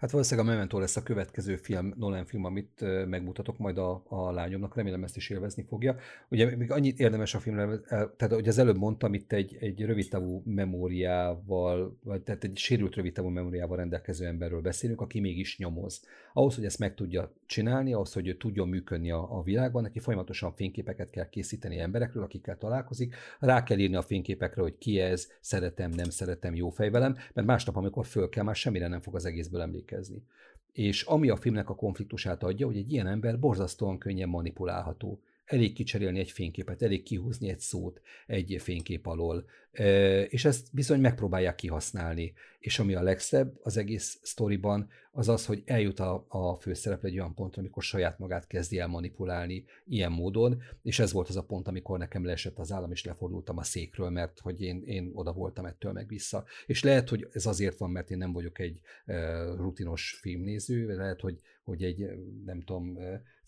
Hát 0.00 0.10
valószínűleg 0.10 0.48
a 0.48 0.52
Memento 0.52 0.78
lesz 0.78 0.96
a 0.96 1.02
következő 1.02 1.56
film, 1.56 1.94
Nolan 1.96 2.24
film, 2.24 2.44
amit 2.44 2.84
megmutatok 3.06 3.58
majd 3.58 3.78
a, 3.78 4.02
a 4.08 4.30
lányomnak, 4.30 4.76
remélem 4.76 5.04
ezt 5.04 5.16
is 5.16 5.30
élvezni 5.30 5.64
fogja. 5.68 5.96
Ugye 6.28 6.56
még 6.56 6.70
annyit 6.70 7.00
érdemes 7.00 7.34
a 7.34 7.38
filmre, 7.38 7.78
tehát 7.88 8.34
hogy 8.34 8.48
az 8.48 8.58
előbb 8.58 8.76
mondtam, 8.76 9.14
itt 9.14 9.32
egy, 9.32 9.56
egy 9.60 9.84
rövidtávú 9.84 10.42
memóriával, 10.44 11.98
vagy 12.04 12.22
tehát 12.22 12.44
egy 12.44 12.56
sérült 12.56 12.94
rövidtávú 12.94 13.28
memóriával 13.28 13.76
rendelkező 13.76 14.26
emberről 14.26 14.60
beszélünk, 14.60 15.00
aki 15.00 15.20
mégis 15.20 15.58
nyomoz. 15.58 16.04
Ahhoz, 16.32 16.54
hogy 16.54 16.64
ezt 16.64 16.78
meg 16.78 16.94
tudja 16.94 17.32
csinálni, 17.46 17.92
ahhoz, 17.92 18.12
hogy 18.12 18.28
ő 18.28 18.36
tudjon 18.36 18.68
működni 18.68 19.10
a, 19.10 19.38
a 19.38 19.42
világban, 19.42 19.82
neki 19.82 19.98
folyamatosan 19.98 20.54
fényképeket 20.54 21.10
kell 21.10 21.28
készíteni 21.28 21.78
emberekről, 21.78 22.22
akikkel 22.22 22.58
találkozik, 22.58 23.14
rá 23.38 23.62
kell 23.62 23.78
írni 23.78 23.96
a 23.96 24.02
fényképekre, 24.02 24.62
hogy 24.62 24.78
ki 24.78 25.00
ez, 25.00 25.28
szeretem, 25.40 25.90
nem 25.90 26.10
szeretem, 26.10 26.54
jó 26.54 26.70
fej 26.70 26.90
velem, 26.90 27.16
mert 27.32 27.46
másnap, 27.46 27.76
amikor 27.76 28.06
föl 28.06 28.28
kell, 28.28 28.44
már 28.44 28.56
semmire 28.56 28.88
nem 28.88 29.00
fog 29.00 29.14
az 29.14 29.24
egészből 29.24 29.60
emlékezni 29.60 29.88
emlékezni. 29.90 30.22
És 30.72 31.02
ami 31.02 31.28
a 31.28 31.36
filmnek 31.36 31.68
a 31.68 31.74
konfliktusát 31.74 32.42
adja, 32.42 32.66
hogy 32.66 32.76
egy 32.76 32.92
ilyen 32.92 33.06
ember 33.06 33.38
borzasztóan 33.38 33.98
könnyen 33.98 34.28
manipulálható. 34.28 35.20
Elég 35.50 35.72
kicserélni 35.72 36.18
egy 36.18 36.30
fényképet, 36.30 36.82
elég 36.82 37.02
kihúzni 37.02 37.48
egy 37.48 37.60
szót 37.60 38.00
egy 38.26 38.56
fénykép 38.60 39.06
alól, 39.06 39.44
és 40.28 40.44
ezt 40.44 40.68
bizony 40.72 41.00
megpróbálják 41.00 41.54
kihasználni. 41.54 42.32
És 42.58 42.78
ami 42.78 42.94
a 42.94 43.02
legszebb 43.02 43.58
az 43.62 43.76
egész 43.76 44.18
sztoriban, 44.22 44.88
az 45.12 45.28
az, 45.28 45.46
hogy 45.46 45.62
eljut 45.66 46.00
a, 46.00 46.24
a 46.28 46.54
főszereplő 46.54 47.08
egy 47.08 47.18
olyan 47.18 47.34
pontra, 47.34 47.60
amikor 47.60 47.82
saját 47.82 48.18
magát 48.18 48.46
kezdi 48.46 48.78
el 48.78 48.86
manipulálni 48.86 49.64
ilyen 49.86 50.12
módon, 50.12 50.62
és 50.82 50.98
ez 50.98 51.12
volt 51.12 51.28
az 51.28 51.36
a 51.36 51.44
pont, 51.44 51.68
amikor 51.68 51.98
nekem 51.98 52.24
leesett 52.24 52.58
az 52.58 52.72
állam, 52.72 52.90
és 52.90 53.04
lefordultam 53.04 53.58
a 53.58 53.62
székről, 53.62 54.10
mert 54.10 54.38
hogy 54.38 54.62
én, 54.62 54.82
én 54.86 55.10
oda 55.14 55.32
voltam 55.32 55.64
ettől 55.64 55.92
meg 55.92 56.08
vissza. 56.08 56.44
És 56.66 56.82
lehet, 56.82 57.08
hogy 57.08 57.28
ez 57.32 57.46
azért 57.46 57.78
van, 57.78 57.90
mert 57.90 58.10
én 58.10 58.18
nem 58.18 58.32
vagyok 58.32 58.58
egy 58.58 58.80
rutinos 59.56 60.18
filmnéző, 60.20 60.96
lehet, 60.96 61.20
hogy, 61.20 61.40
hogy 61.62 61.82
egy, 61.82 62.06
nem 62.44 62.60
tudom, 62.60 62.98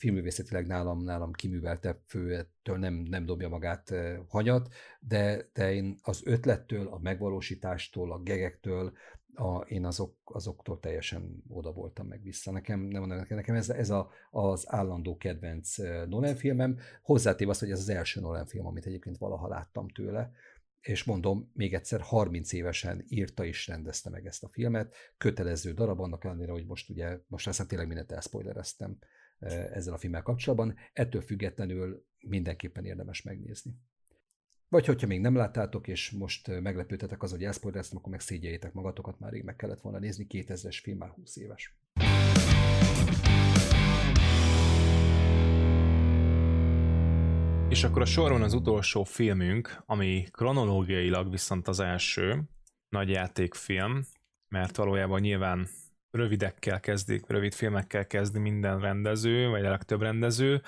filmművészetileg 0.03 0.66
nálam, 0.66 1.05
nálam 1.05 1.33
kiműveltebb 1.33 2.01
főtől 2.07 2.77
nem, 2.77 2.95
nem 2.95 3.24
dobja 3.24 3.49
magát 3.49 3.95
hanyat, 4.29 4.69
de, 5.01 5.49
de 5.53 5.73
én 5.73 5.99
az 6.03 6.23
ötlettől, 6.24 6.87
a 6.87 6.99
megvalósítástól, 6.99 8.12
a 8.12 8.19
gegektől, 8.19 8.93
a, 9.35 9.59
én 9.59 9.85
azok, 9.85 10.16
azoktól 10.24 10.81
teljesen 10.81 11.43
oda 11.49 11.73
voltam 11.73 12.07
meg 12.07 12.23
vissza. 12.23 12.51
Nekem, 12.51 12.81
nem 12.81 13.05
nekem, 13.05 13.37
nekem 13.37 13.55
ez, 13.55 13.70
ez 13.70 13.91
a, 13.91 14.11
az 14.31 14.65
állandó 14.66 15.16
kedvenc 15.16 15.77
Nolan 16.09 16.35
filmem. 16.35 16.79
Hozzátéve 17.03 17.51
azt, 17.51 17.61
hogy 17.61 17.70
ez 17.70 17.81
az 17.81 17.89
első 17.89 18.20
Nolan 18.20 18.47
film, 18.47 18.66
amit 18.66 18.87
egyébként 18.87 19.19
valaha 19.19 19.49
láttam 19.49 19.89
tőle, 19.89 20.33
és 20.81 21.05
mondom, 21.05 21.51
még 21.55 21.74
egyszer 21.74 22.01
30 22.01 22.53
évesen 22.53 23.05
írta 23.09 23.45
és 23.45 23.66
rendezte 23.66 24.11
meg 24.11 24.27
ezt 24.27 24.45
a 24.45 24.49
filmet, 24.49 24.95
kötelező 25.19 25.73
darab, 25.73 26.01
annak 26.01 26.24
ellenére, 26.24 26.53
hogy 26.53 26.66
most 26.66 26.91
ugye, 26.91 27.19
most 27.27 27.47
aztán 27.47 27.66
tényleg 27.66 27.87
mindent 27.87 28.12
elspoilereztem 28.12 28.99
ezzel 29.43 29.94
a 29.94 29.98
filmmel 29.98 30.23
kapcsolatban, 30.23 30.74
ettől 30.93 31.20
függetlenül 31.20 32.06
mindenképpen 32.20 32.85
érdemes 32.85 33.23
megnézni. 33.23 33.73
Vagy 34.69 34.86
hogyha 34.86 35.06
még 35.06 35.20
nem 35.20 35.35
láttátok, 35.35 35.89
és 35.89 36.10
most 36.10 36.60
meglepődtetek 36.60 37.23
az, 37.23 37.31
hogy 37.31 37.44
elszpoilereztem, 37.44 37.98
akkor 37.98 38.10
meg 38.10 38.20
szégyeljétek 38.20 38.73
magatokat, 38.73 39.19
már 39.19 39.32
rég 39.32 39.44
meg 39.44 39.56
kellett 39.56 39.81
volna 39.81 39.98
nézni, 39.98 40.27
2000-es 40.28 40.78
film 40.82 40.98
már 40.98 41.10
20 41.10 41.36
éves. 41.36 41.77
És 47.69 47.85
akkor 47.85 48.02
a 48.02 48.05
soron 48.05 48.43
az 48.43 48.55
utolsó 48.55 49.05
filmünk, 49.05 49.82
ami 49.86 50.24
kronológiailag 50.31 51.31
viszont 51.31 51.69
az 51.69 51.81
első 51.81 52.43
nagy 52.89 53.09
játékfilm, 53.09 54.05
mert 54.48 54.77
valójában 54.77 55.20
nyilván 55.20 55.69
rövidekkel 56.13 56.81
kezdik, 56.81 57.29
rövid 57.29 57.55
filmekkel 57.55 58.07
kezdi 58.07 58.39
minden 58.39 58.81
rendező, 58.81 59.49
vagy 59.49 59.65
a 59.65 59.71
legtöbb 59.71 60.03
rendező, 60.03 60.63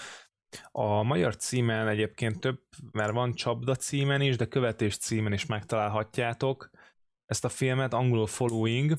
a 0.70 1.02
magyar 1.02 1.36
címen 1.36 1.88
egyébként 1.88 2.40
több, 2.40 2.60
mert 2.92 3.12
van 3.12 3.34
csapda 3.34 3.74
címen 3.74 4.20
is, 4.20 4.36
de 4.36 4.46
követés 4.46 4.96
címen 4.96 5.32
is 5.32 5.46
megtalálhatjátok 5.46 6.70
ezt 7.26 7.44
a 7.44 7.48
filmet, 7.48 7.92
angolul 7.92 8.26
Following. 8.26 8.90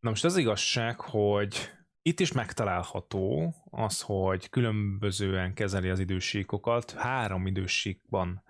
Na 0.00 0.08
most 0.08 0.24
az 0.24 0.36
igazság, 0.36 1.00
hogy 1.00 1.70
itt 2.02 2.20
is 2.20 2.32
megtalálható 2.32 3.54
az, 3.70 4.00
hogy 4.00 4.48
különbözően 4.48 5.54
kezeli 5.54 5.88
az 5.88 5.98
idősíkokat. 5.98 6.90
Három 6.90 7.46
idősíkban 7.46 8.42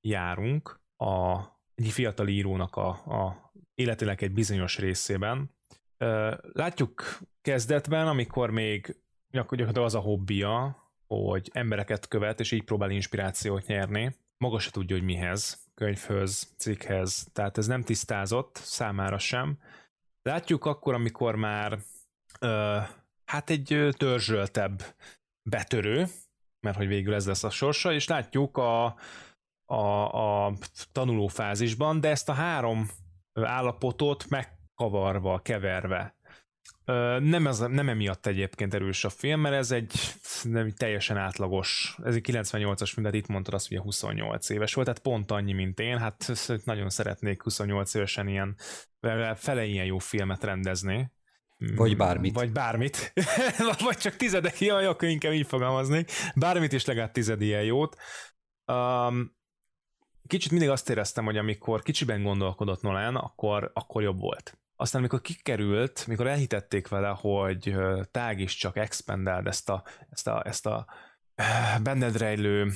járunk 0.00 0.80
a, 0.96 1.38
egy 1.74 1.90
fiatal 1.90 2.28
írónak 2.28 2.76
a, 2.76 2.88
a 2.88 3.52
életének 3.74 4.20
egy 4.20 4.32
bizonyos 4.32 4.78
részében. 4.78 5.50
Látjuk 6.52 7.18
kezdetben, 7.42 8.08
amikor 8.08 8.50
még 8.50 8.96
gyakorlatilag 9.30 9.84
az 9.84 9.94
a 9.94 10.00
hobbija, 10.00 10.82
hogy 11.06 11.50
embereket 11.52 12.08
követ, 12.08 12.40
és 12.40 12.52
így 12.52 12.64
próbál 12.64 12.90
inspirációt 12.90 13.66
nyerni. 13.66 14.14
Maga 14.36 14.58
se 14.58 14.70
tudja, 14.70 14.96
hogy 14.96 15.04
mihez, 15.04 15.68
könyvhöz, 15.74 16.54
cikkhez, 16.56 17.26
tehát 17.32 17.58
ez 17.58 17.66
nem 17.66 17.82
tisztázott 17.82 18.56
számára 18.56 19.18
sem. 19.18 19.58
Látjuk 20.22 20.64
akkor, 20.64 20.94
amikor 20.94 21.36
már 21.36 21.78
ö, 22.40 22.78
hát 23.24 23.50
egy 23.50 23.88
törzsöltebb 23.96 24.82
betörő, 25.42 26.06
mert 26.60 26.76
hogy 26.76 26.86
végül 26.86 27.14
ez 27.14 27.26
lesz 27.26 27.44
a 27.44 27.50
sorsa, 27.50 27.92
és 27.92 28.08
látjuk 28.08 28.56
a, 28.56 28.96
a, 29.64 30.44
a 30.46 30.52
tanuló 30.92 31.26
fázisban, 31.26 32.00
de 32.00 32.08
ezt 32.08 32.28
a 32.28 32.32
három 32.32 32.88
állapotot 33.32 34.28
megkavarva, 34.76 35.38
keverve 35.38 36.14
nem, 37.18 37.46
ez, 37.46 37.58
nem 37.58 37.88
emiatt 37.88 38.26
egyébként 38.26 38.74
erős 38.74 39.04
a 39.04 39.08
film, 39.08 39.40
mert 39.40 39.54
ez 39.54 39.70
egy 39.70 39.92
nem, 40.42 40.70
teljesen 40.70 41.16
átlagos, 41.16 41.98
ez 42.04 42.14
egy 42.14 42.26
98-as 42.32 42.90
film, 42.92 43.10
de 43.10 43.16
itt 43.16 43.26
mondtad 43.26 43.54
azt, 43.54 43.68
hogy 43.68 43.78
28 43.78 44.48
éves 44.48 44.74
volt, 44.74 44.86
tehát 44.86 45.02
pont 45.02 45.30
annyi, 45.30 45.52
mint 45.52 45.80
én, 45.80 45.98
hát 45.98 46.32
nagyon 46.64 46.90
szeretnék 46.90 47.42
28 47.42 47.94
évesen 47.94 48.28
ilyen, 48.28 48.56
fele 49.34 49.64
ilyen 49.64 49.84
jó 49.84 49.98
filmet 49.98 50.44
rendezni. 50.44 51.12
Vagy 51.76 51.96
bármit. 51.96 52.34
Vagy 52.34 52.52
bármit. 52.52 53.12
Vagy 53.84 53.96
csak 53.96 54.16
tizedek, 54.16 54.60
jaj, 54.70 54.86
akkor 54.86 55.08
inkább 55.08 55.32
így 55.32 55.46
fogalmazni. 55.46 56.04
Bármit 56.34 56.72
is 56.72 56.84
legalább 56.84 57.12
tized 57.12 57.40
ilyen 57.40 57.64
jót. 57.64 57.96
Um, 58.66 59.36
kicsit 60.26 60.50
mindig 60.50 60.68
azt 60.68 60.90
éreztem, 60.90 61.24
hogy 61.24 61.36
amikor 61.36 61.82
kicsiben 61.82 62.22
gondolkodott 62.22 62.82
Nolan, 62.82 63.16
akkor, 63.16 63.70
akkor 63.74 64.02
jobb 64.02 64.20
volt 64.20 64.58
aztán, 64.84 65.00
amikor 65.00 65.20
kikerült, 65.20 66.06
mikor 66.06 66.26
elhitették 66.26 66.88
vele, 66.88 67.08
hogy 67.08 67.74
tág 68.10 68.40
is 68.40 68.54
csak 68.54 68.76
expandeld 68.76 69.46
ezt 69.46 69.68
a, 69.68 69.84
ezt 70.10 70.26
a, 70.26 70.42
ezt 70.46 70.66
a 70.66 70.86
benned 71.82 72.16
rejlő 72.16 72.70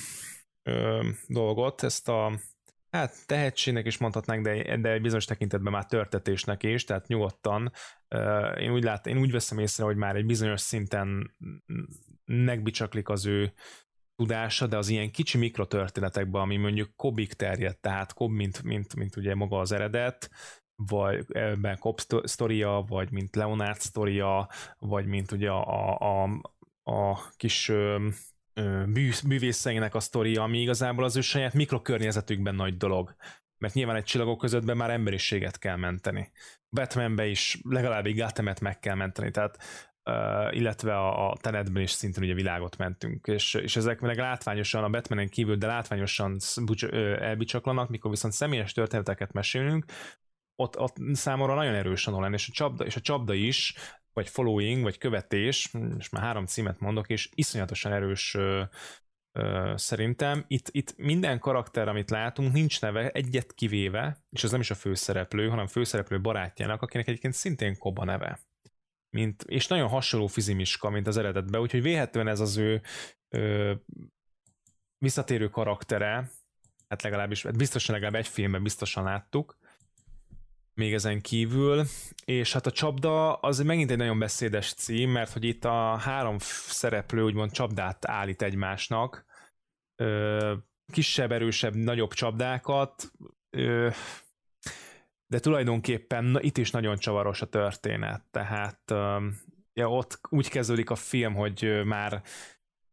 ö, 0.63 1.09
dolgot, 1.27 1.83
ezt 1.83 2.09
a 2.09 2.39
hát 2.91 3.27
tehetségnek 3.27 3.87
is 3.87 3.99
mondhatnánk, 3.99 4.45
de, 4.45 4.77
de 4.77 4.99
bizonyos 4.99 5.25
tekintetben 5.25 5.73
már 5.73 5.87
törtetésnek 5.87 6.63
is, 6.63 6.85
tehát 6.85 7.07
nyugodtan. 7.07 7.73
Ö, 8.09 8.51
én, 8.51 8.73
úgy 8.73 8.83
lát, 8.83 9.07
én 9.07 9.19
úgy 9.19 9.31
veszem 9.31 9.59
észre, 9.59 9.85
hogy 9.85 9.97
már 9.97 10.17
egy 10.17 10.27
bizonyos 10.27 10.61
szinten 10.61 11.37
megbicsaklik 12.25 13.09
az 13.09 13.27
ő 13.27 13.53
tudása, 14.17 14.67
de 14.67 14.77
az 14.77 14.89
ilyen 14.89 15.11
kicsi 15.11 15.39
mikrotörténetekben, 15.39 16.43
ami 16.43 16.57
mondjuk 16.57 16.97
kobig 16.97 17.33
terjed, 17.33 17.79
tehát 17.79 18.13
kob, 18.13 18.31
mint, 18.31 18.63
mint, 18.63 18.95
mint 18.95 19.17
ugye 19.17 19.35
maga 19.35 19.59
az 19.59 19.73
eredet, 19.73 20.31
vagy 20.87 21.25
ebben 21.29 21.79
Cobb 21.79 21.97
sztoria, 22.23 22.85
vagy 22.89 23.11
mint 23.11 23.37
Leonard 23.37 23.81
sztoria, 23.81 24.49
vagy 24.79 25.07
mint 25.07 25.33
ugye 25.33 25.51
a, 25.51 25.99
a, 25.99 26.41
a 26.83 27.31
kis 27.37 27.73
művészeinek 29.27 29.95
a 29.95 30.01
sztoria, 30.01 30.43
ami 30.43 30.61
igazából 30.61 31.05
az 31.05 31.17
ő 31.17 31.21
saját 31.21 31.55
mikrokörnyezetükben 31.55 32.55
nagy 32.55 32.77
dolog. 32.77 33.15
Mert 33.59 33.75
nyilván 33.75 33.97
egy 33.97 34.05
csillagok 34.05 34.39
közöttben 34.39 34.77
már 34.77 34.91
emberiséget 34.91 35.59
kell 35.59 35.77
menteni. 35.77 36.31
Batmanbe 36.71 37.27
is 37.27 37.61
legalább 37.63 38.07
egy 38.07 38.25
meg 38.61 38.79
kell 38.79 38.95
menteni, 38.95 39.31
tehát 39.31 39.59
illetve 40.51 40.97
a, 40.97 41.31
a 41.31 41.37
Tenetben 41.37 41.83
is 41.83 41.91
szintén 41.91 42.23
ugye 42.23 42.35
világot 42.35 42.77
mentünk, 42.77 43.27
és, 43.27 43.55
és 43.55 43.77
ezek 43.77 44.01
meg 44.01 44.19
látványosan, 44.19 44.85
a 44.85 44.89
Batmanen 44.89 45.29
kívül, 45.29 45.57
de 45.57 45.67
látványosan 45.67 46.37
elbicsaklanak, 47.19 47.89
mikor 47.89 48.11
viszont 48.11 48.35
személyes 48.35 48.73
történeteket 48.73 49.33
mesélünk, 49.33 49.85
ott, 50.61 50.79
ott 50.79 50.97
számomra 51.13 51.55
nagyon 51.55 51.75
erős 51.75 52.07
a 52.07 52.11
Nolan, 52.11 52.33
és 52.33 52.49
a 52.49 52.53
csapda, 52.53 52.85
és 52.85 52.97
a 52.97 53.01
csapda 53.01 53.35
is, 53.35 53.75
vagy 54.13 54.29
following, 54.29 54.83
vagy 54.83 54.99
követés, 54.99 55.75
és 55.99 56.09
már 56.09 56.23
három 56.23 56.47
címet 56.47 56.81
mondok, 56.81 57.09
és 57.09 57.29
iszonyatosan 57.35 57.93
erős 57.93 58.35
ö, 58.35 58.63
ö, 59.39 59.73
szerintem. 59.77 60.45
Itt, 60.47 60.69
itt 60.71 60.97
minden 60.97 61.39
karakter, 61.39 61.89
amit 61.89 62.11
látunk, 62.11 62.53
nincs 62.53 62.81
neve, 62.81 63.11
egyet 63.11 63.55
kivéve, 63.55 64.25
és 64.31 64.45
az 64.45 64.51
nem 64.51 64.61
is 64.61 64.71
a 64.71 64.75
főszereplő, 64.75 65.49
hanem 65.49 65.67
főszereplő 65.67 66.21
barátjának, 66.21 66.83
akinek 66.83 67.09
egyébként 67.09 67.35
szintén 67.35 67.79
Koba 67.79 68.05
neve. 68.05 68.41
Mint, 69.17 69.43
és 69.43 69.67
nagyon 69.67 69.89
hasonló 69.89 70.27
fizimiska, 70.27 70.91
mint 70.91 71.07
az 71.07 71.17
eredetben, 71.17 71.61
úgyhogy 71.61 71.83
véhetően 71.83 72.29
ez 72.29 72.41
az 72.41 72.57
ő 72.57 72.83
ö, 73.29 73.75
visszatérő 74.99 75.49
karaktere, 75.49 76.31
hát 76.89 77.03
legalábbis, 77.03 77.43
hát 77.43 77.57
biztosan 77.57 77.95
legalább 77.95 78.15
egy 78.15 78.29
filmben 78.29 78.63
biztosan 78.63 79.05
láttuk, 79.05 79.59
még 80.79 80.95
ezen 80.95 81.21
kívül, 81.21 81.85
és 82.25 82.53
hát 82.53 82.67
a 82.67 82.71
csapda 82.71 83.35
az 83.35 83.59
megint 83.59 83.91
egy 83.91 83.97
nagyon 83.97 84.19
beszédes 84.19 84.73
cím, 84.75 85.11
mert 85.11 85.33
hogy 85.33 85.45
itt 85.45 85.65
a 85.65 85.97
három 85.97 86.37
szereplő 86.39 87.23
úgymond 87.23 87.51
csapdát 87.51 88.09
állít 88.09 88.43
egymásnak, 88.43 89.25
kisebb, 90.93 91.33
erősebb, 91.33 91.75
nagyobb 91.75 92.13
csapdákat, 92.13 93.13
de 95.27 95.39
tulajdonképpen 95.41 96.39
itt 96.41 96.57
is 96.57 96.71
nagyon 96.71 96.99
csavaros 96.99 97.43
a 97.43 97.49
történet, 97.49 98.23
tehát 98.31 98.81
ja, 99.73 99.91
ott 99.91 100.21
úgy 100.29 100.49
kezdődik 100.49 100.91
a 100.91 100.95
film, 100.95 101.35
hogy 101.35 101.83
már 101.85 102.23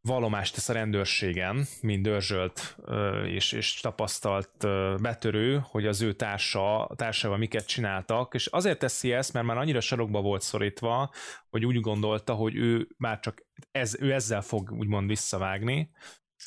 vallomást 0.05 0.53
tesz 0.53 0.69
a 0.69 0.73
rendőrségen, 0.73 1.65
mint 1.81 2.03
dörzsölt 2.03 2.77
és, 3.25 3.51
és 3.51 3.79
tapasztalt 3.79 4.67
betörő, 5.01 5.63
hogy 5.63 5.85
az 5.85 6.01
ő 6.01 6.13
társa, 6.13 6.89
társával 6.95 7.37
miket 7.37 7.67
csináltak, 7.67 8.33
és 8.33 8.45
azért 8.45 8.79
teszi 8.79 9.13
ezt, 9.13 9.33
mert 9.33 9.45
már 9.45 9.57
annyira 9.57 9.79
sarokba 9.79 10.21
volt 10.21 10.41
szorítva, 10.41 11.11
hogy 11.49 11.65
úgy 11.65 11.79
gondolta, 11.79 12.33
hogy 12.33 12.55
ő 12.55 12.87
már 12.97 13.19
csak 13.19 13.45
ez, 13.71 13.97
ő 13.99 14.13
ezzel 14.13 14.41
fog 14.41 14.71
úgymond 14.71 15.07
visszavágni, 15.07 15.91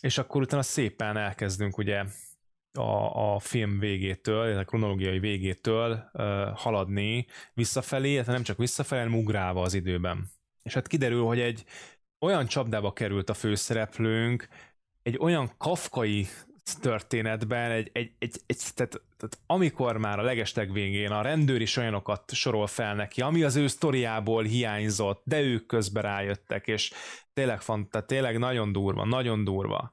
és 0.01 0.19
akkor 0.19 0.41
utána 0.43 0.63
szépen 0.63 1.17
elkezdünk 1.17 1.79
ugye 1.79 2.05
a, 2.73 3.35
a 3.35 3.39
film 3.39 3.79
végétől, 3.79 4.59
a 4.59 4.65
kronológiai 4.65 5.19
végétől 5.19 6.11
haladni 6.55 7.27
visszafelé, 7.55 8.13
illetve 8.13 8.33
nem 8.33 8.43
csak 8.43 8.57
visszafelé, 8.57 9.03
hanem 9.03 9.19
ugrálva 9.19 9.63
az 9.63 9.75
időben. 9.75 10.31
És 10.63 10.75
hát 10.75 10.87
kiderül, 10.87 11.25
hogy 11.25 11.41
egy 11.41 11.65
olyan 12.21 12.47
csapdába 12.47 12.93
került 12.93 13.31
a 13.31 13.35
főszereplőnk, 13.35 14.49
egy 15.03 15.19
olyan 15.21 15.53
kafkai 15.59 16.27
történetben, 16.81 17.71
egy, 17.71 17.91
egy, 17.93 18.13
egy, 18.19 18.37
egy 18.47 18.63
tehát, 18.75 19.03
tehát 19.17 19.39
amikor 19.47 19.97
már 19.97 20.19
a 20.19 20.23
legesleg 20.23 20.73
végén 20.73 21.11
a 21.11 21.23
rendőr 21.23 21.61
is 21.61 21.77
olyanokat 21.77 22.33
sorol 22.33 22.67
fel 22.67 22.95
neki, 22.95 23.21
ami 23.21 23.43
az 23.43 23.57
ő 23.57 23.67
sztoriából 23.67 24.43
hiányzott, 24.43 25.23
de 25.25 25.41
ők 25.41 25.67
közben 25.67 26.03
rájöttek, 26.03 26.67
és 26.67 26.93
tényleg, 27.33 27.61
fant, 27.61 27.91
tehát 27.91 28.07
tényleg 28.07 28.39
nagyon 28.39 28.73
durva, 28.73 29.05
nagyon 29.05 29.45
durva. 29.45 29.93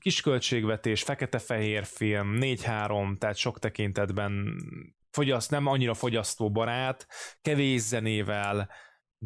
Kis 0.00 0.20
költségvetés, 0.20 1.02
fekete-fehér 1.02 1.84
film, 1.84 2.38
4-3, 2.40 3.18
tehát 3.18 3.36
sok 3.36 3.58
tekintetben 3.58 4.56
fogyaszt, 5.10 5.50
nem 5.50 5.66
annyira 5.66 5.94
fogyasztóbarát, 5.94 7.06
kevés 7.42 7.80
zenével, 7.80 8.70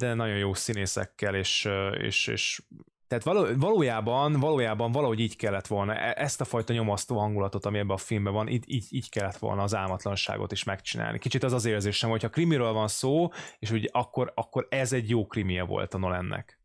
de 0.00 0.14
nagyon 0.14 0.36
jó 0.36 0.54
színészekkel, 0.54 1.34
és, 1.34 1.68
és, 2.00 2.26
és 2.26 2.62
tehát 3.08 3.24
való, 3.24 3.46
valójában, 3.56 4.32
valójában 4.32 4.92
valahogy 4.92 5.20
így 5.20 5.36
kellett 5.36 5.66
volna, 5.66 5.94
e, 5.94 6.14
ezt 6.16 6.40
a 6.40 6.44
fajta 6.44 6.72
nyomasztó 6.72 7.18
hangulatot, 7.18 7.64
ami 7.64 7.78
ebben 7.78 7.90
a 7.90 7.96
filmben 7.96 8.32
van, 8.32 8.48
így, 8.48 8.64
így, 8.66 8.86
így 8.90 9.10
kellett 9.10 9.36
volna 9.36 9.62
az 9.62 9.74
álmatlanságot 9.74 10.52
is 10.52 10.64
megcsinálni. 10.64 11.18
Kicsit 11.18 11.42
az 11.42 11.52
az 11.52 11.64
érzésem, 11.64 12.10
hogyha 12.10 12.28
krimiről 12.28 12.72
van 12.72 12.88
szó, 12.88 13.28
és 13.58 13.70
ugye 13.70 13.88
akkor, 13.92 14.32
akkor 14.34 14.66
ez 14.70 14.92
egy 14.92 15.08
jó 15.08 15.26
krimie 15.26 15.62
volt 15.62 15.94
a 15.94 15.98
Nolannek. 15.98 16.58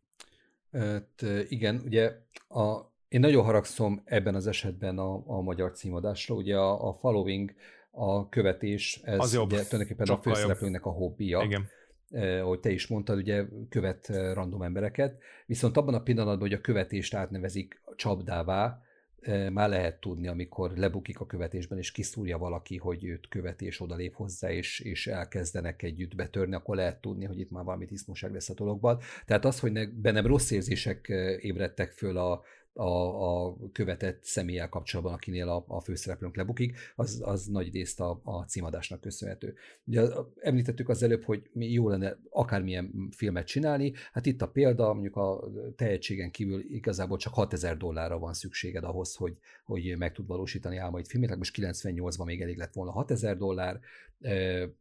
Hát, 0.72 1.26
igen, 1.48 1.82
ugye 1.86 2.12
a, 2.48 2.80
én 3.08 3.20
nagyon 3.20 3.44
haragszom 3.44 4.02
ebben 4.06 4.36
az 4.36 4.48
esetben 4.48 4.98
a, 4.98 5.24
a 5.28 5.42
magyar 5.42 5.72
címadásra, 5.72 6.36
ugye 6.36 6.56
a, 6.58 6.88
a 6.88 6.94
following, 6.94 7.54
a 7.92 8.30
követés, 8.30 9.00
ez 9.04 9.20
az 9.20 9.34
jobb. 9.34 9.52
ugye 9.52 9.64
tulajdonképpen 9.64 10.06
Sokkal 10.06 10.32
a 10.32 10.36
főszereplőnek 10.36 10.86
a 10.86 10.90
hobbija. 10.90 11.42
Igen 11.42 11.70
Eh, 12.16 12.44
ahogy 12.44 12.60
te 12.60 12.70
is 12.70 12.88
mondtad, 12.88 13.18
ugye 13.18 13.46
követ 13.70 14.10
eh, 14.10 14.34
random 14.34 14.62
embereket, 14.62 15.22
viszont 15.46 15.78
abban 15.78 15.94
a 15.94 16.04
pillanatban, 16.04 16.48
hogy 16.48 16.58
a 16.58 16.62
követést 16.62 17.14
átnevezik 17.14 17.82
csapdává, 17.96 18.82
eh, 19.20 19.50
már 19.50 19.70
lehet 19.70 20.00
tudni, 20.00 20.28
amikor 20.28 20.72
lebukik 20.76 21.20
a 21.20 21.26
követésben, 21.26 21.78
és 21.78 21.92
kiszúrja 21.92 22.38
valaki, 22.38 22.78
hogy 22.78 23.06
őt 23.06 23.28
követés 23.28 23.80
odalép 23.80 24.14
hozzá, 24.14 24.52
és, 24.52 24.80
és 24.80 25.08
elkezdenek 25.08 25.84
együtt 25.84 26.16
betörni, 26.16 26.56
akkor 26.56 26.76
lehet 26.76 27.02
tudni, 27.02 27.26
hogy 27.26 27.40
itt 27.40 27.52
már 27.52 27.64
valami 27.64 27.86
tisztmoság 27.86 28.34
lesz 28.34 28.50
a 28.50 28.54
dologban. 28.54 29.00
Tehát 29.26 29.46
az, 29.46 29.60
hogy 29.60 29.72
ne, 29.72 29.86
bennem 29.86 30.26
rossz 30.26 30.52
érzések 30.52 31.08
ébredtek 31.40 31.92
föl 31.92 32.18
a, 32.18 32.42
a, 32.76 33.46
a 33.48 33.56
követett 33.72 34.24
személlyel 34.24 34.70
kapcsolatban, 34.70 35.14
akinél 35.14 35.50
a, 35.50 35.66
a 35.68 35.82
főszereplőnk 35.82 36.36
lebukik, 36.36 36.78
az, 36.96 37.22
az 37.24 37.46
nagy 37.46 37.74
részt 37.74 38.00
a, 38.00 38.22
a 38.24 38.44
címadásnak 38.44 39.02
köszönhető. 39.02 39.56
Ugye 39.86 40.02
említettük 40.42 40.90
az 40.90 41.04
előbb, 41.04 41.24
hogy 41.24 41.50
jó 41.54 41.90
lenne 41.90 42.18
akármilyen 42.30 43.10
filmet 43.12 43.48
csinálni, 43.48 43.94
hát 44.12 44.26
itt 44.26 44.42
a 44.42 44.48
példa, 44.48 44.94
mondjuk 44.94 45.16
a 45.16 45.44
tehetségen 45.76 46.32
kívül 46.32 46.64
igazából 46.70 47.18
csak 47.18 47.34
6000 47.34 47.78
dollárra 47.78 48.20
van 48.20 48.34
szükséged 48.34 48.84
ahhoz, 48.84 49.16
hogy, 49.16 49.38
hogy 49.66 49.98
meg 49.98 50.14
tud 50.14 50.28
valósítani 50.28 50.78
álmaid 50.78 51.08
filmét, 51.08 51.30
hát 51.30 51.38
most 51.38 51.58
98-ban 51.58 52.26
még 52.26 52.42
elég 52.42 52.58
lett 52.58 52.74
volna 52.74 52.92
6000 52.92 53.38
dollár, 53.38 53.80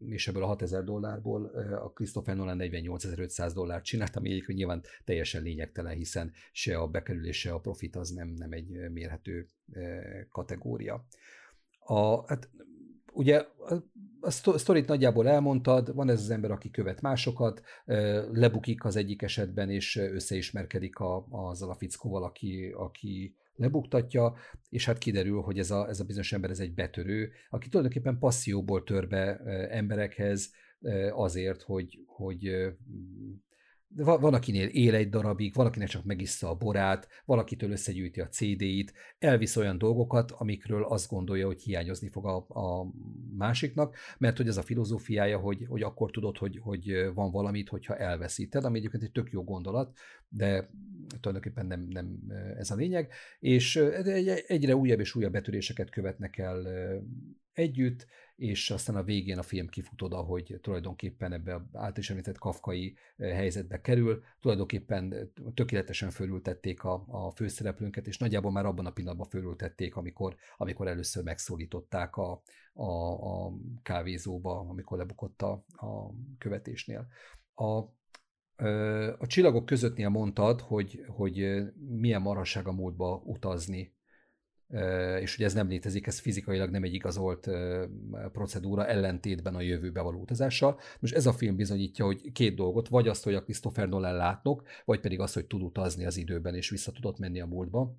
és 0.06 0.28
ebből 0.28 0.42
a 0.42 0.46
6000 0.46 0.84
dollárból 0.84 1.44
a 1.84 1.90
Christopher 1.90 2.36
Nolan 2.36 2.58
48.500 2.60 3.50
dollárt 3.54 3.84
csinált, 3.84 4.16
ami 4.16 4.30
egyébként 4.30 4.58
nyilván 4.58 4.82
teljesen 5.04 5.42
lényegtelen, 5.42 5.94
hiszen 5.94 6.32
se 6.52 6.78
a 6.78 6.88
bekerülés, 6.88 7.38
se 7.38 7.52
a 7.52 7.60
profit 7.60 7.96
az 7.96 8.10
nem, 8.10 8.28
nem 8.28 8.52
egy 8.52 8.90
mérhető 8.90 9.48
kategória. 10.30 11.06
A, 11.78 12.26
hát 12.26 12.50
ugye 13.12 13.44
a 14.20 14.30
sztorit 14.30 14.86
nagyjából 14.86 15.28
elmondtad, 15.28 15.94
van 15.94 16.08
ez 16.08 16.20
az 16.20 16.30
ember, 16.30 16.50
aki 16.50 16.70
követ 16.70 17.00
másokat, 17.00 17.62
lebukik 18.32 18.84
az 18.84 18.96
egyik 18.96 19.22
esetben, 19.22 19.70
és 19.70 19.96
összeismerkedik 19.96 20.98
a, 20.98 21.26
azzal 21.30 21.70
a 21.70 21.74
fickóval, 21.74 22.24
aki, 22.24 22.74
aki 22.76 23.36
lebuktatja, 23.56 24.34
és 24.68 24.84
hát 24.84 24.98
kiderül, 24.98 25.40
hogy 25.40 25.58
ez 25.58 25.70
a, 25.70 25.88
ez 25.88 26.00
a 26.00 26.04
bizonyos 26.04 26.32
ember 26.32 26.50
ez 26.50 26.60
egy 26.60 26.74
betörő, 26.74 27.30
aki 27.50 27.68
tulajdonképpen 27.68 28.18
passzióból 28.18 28.82
tör 28.82 29.08
be 29.08 29.36
emberekhez 29.70 30.50
azért, 31.10 31.62
hogy, 31.62 31.98
hogy 32.06 32.50
van, 33.96 34.34
akinél 34.34 34.68
él 34.68 34.94
egy 34.94 35.08
darabig, 35.08 35.54
valakinek 35.54 35.88
csak 35.88 36.04
megissza 36.04 36.48
a 36.48 36.54
borát, 36.54 37.08
valakitől 37.24 37.70
összegyűjti 37.70 38.20
a 38.20 38.28
CD-it, 38.28 38.92
elvisz 39.18 39.56
olyan 39.56 39.78
dolgokat, 39.78 40.30
amikről 40.30 40.84
azt 40.84 41.08
gondolja, 41.08 41.46
hogy 41.46 41.62
hiányozni 41.62 42.08
fog 42.08 42.26
a, 42.26 42.36
a 42.48 42.92
másiknak, 43.36 43.96
mert 44.18 44.36
hogy 44.36 44.48
ez 44.48 44.56
a 44.56 44.62
filozófiája, 44.62 45.38
hogy, 45.38 45.66
hogy 45.68 45.82
akkor 45.82 46.10
tudod, 46.10 46.38
hogy, 46.38 46.58
hogy 46.62 47.10
van 47.14 47.30
valamit, 47.30 47.68
hogyha 47.68 47.96
elveszíted, 47.96 48.64
ami 48.64 48.78
egyébként 48.78 49.02
egy 49.02 49.12
tök 49.12 49.30
jó 49.30 49.44
gondolat, 49.44 49.96
de 50.28 50.70
tulajdonképpen 51.20 51.66
nem, 51.66 51.86
nem 51.90 52.18
ez 52.58 52.70
a 52.70 52.74
lényeg, 52.74 53.12
és 53.38 53.76
egyre 54.46 54.76
újabb 54.76 55.00
és 55.00 55.14
újabb 55.14 55.32
betöréseket 55.32 55.90
követnek 55.90 56.38
el 56.38 56.66
együtt, 57.52 58.06
és 58.36 58.70
aztán 58.70 58.96
a 58.96 59.02
végén 59.02 59.38
a 59.38 59.42
film 59.42 59.68
kifut 59.68 60.02
oda, 60.02 60.16
hogy 60.16 60.58
tulajdonképpen 60.60 61.32
ebbe 61.32 61.54
az 61.54 61.62
által 61.72 62.04
említett 62.08 62.38
kafkai 62.38 62.96
helyzetbe 63.18 63.80
kerül, 63.80 64.22
tulajdonképpen 64.40 65.32
tökéletesen 65.54 66.10
fölültették 66.10 66.84
a, 66.84 67.04
a 67.06 67.30
főszereplőnket, 67.30 68.06
és 68.06 68.18
nagyjából 68.18 68.52
már 68.52 68.66
abban 68.66 68.86
a 68.86 68.90
pillanatban 68.90 69.28
fölültették, 69.28 69.96
amikor, 69.96 70.36
amikor 70.56 70.88
először 70.88 71.24
megszólították 71.24 72.16
a, 72.16 72.42
a, 72.72 73.12
a 73.12 73.52
kávézóba, 73.82 74.58
amikor 74.58 74.98
lebukott 74.98 75.42
a, 75.42 75.64
a 75.68 76.14
követésnél. 76.38 77.06
A, 77.54 77.78
a 79.18 79.26
csillagok 79.26 79.66
közöttnél 79.66 80.08
mondtad, 80.08 80.60
hogy, 80.60 81.04
hogy 81.08 81.62
milyen 81.88 82.22
marasság 82.22 82.66
a 82.66 82.72
múltba 82.72 83.22
utazni 83.24 83.93
és 85.20 85.36
ugye 85.36 85.44
ez 85.44 85.54
nem 85.54 85.68
létezik, 85.68 86.06
ez 86.06 86.18
fizikailag 86.18 86.70
nem 86.70 86.82
egy 86.82 86.94
igazolt 86.94 87.50
procedúra 88.32 88.86
ellentétben 88.86 89.54
a 89.54 89.60
jövőbe 89.60 90.00
való 90.00 90.20
utazással. 90.20 90.78
Most 91.00 91.14
ez 91.14 91.26
a 91.26 91.32
film 91.32 91.56
bizonyítja, 91.56 92.04
hogy 92.04 92.32
két 92.32 92.54
dolgot, 92.54 92.88
vagy 92.88 93.08
azt, 93.08 93.24
hogy 93.24 93.34
a 93.34 93.42
Christopher 93.42 93.88
Nolan 93.88 94.16
látnok, 94.16 94.62
vagy 94.84 95.00
pedig 95.00 95.20
azt, 95.20 95.34
hogy 95.34 95.46
tud 95.46 95.62
utazni 95.62 96.04
az 96.04 96.16
időben, 96.16 96.54
és 96.54 96.70
vissza 96.70 96.92
tudott 96.92 97.18
menni 97.18 97.40
a 97.40 97.46
múltba. 97.46 97.96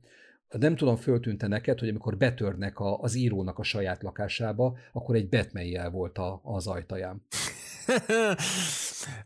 Nem 0.50 0.76
tudom, 0.76 0.96
föltűnte 0.96 1.48
neked, 1.48 1.80
hogy 1.80 1.90
amikor 1.90 2.18
betörnek 2.18 2.80
a, 2.80 3.00
az 3.00 3.16
írónak 3.16 3.60
a 3.60 3.64
saját 3.64 4.04
lakásába, 4.04 4.78
akkor 4.92 5.16
egy 5.16 5.30
Batman 5.30 5.92
volt 5.92 6.18
a, 6.18 6.42
az 6.44 6.68
ajtaján. 6.68 7.26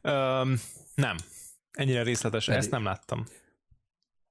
um, 0.04 0.54
nem. 0.96 1.16
Ennyire 1.72 2.04
részletes, 2.04 2.46
Pedig, 2.46 2.60
ezt 2.60 2.72
nem 2.72 2.84
láttam. 2.84 3.26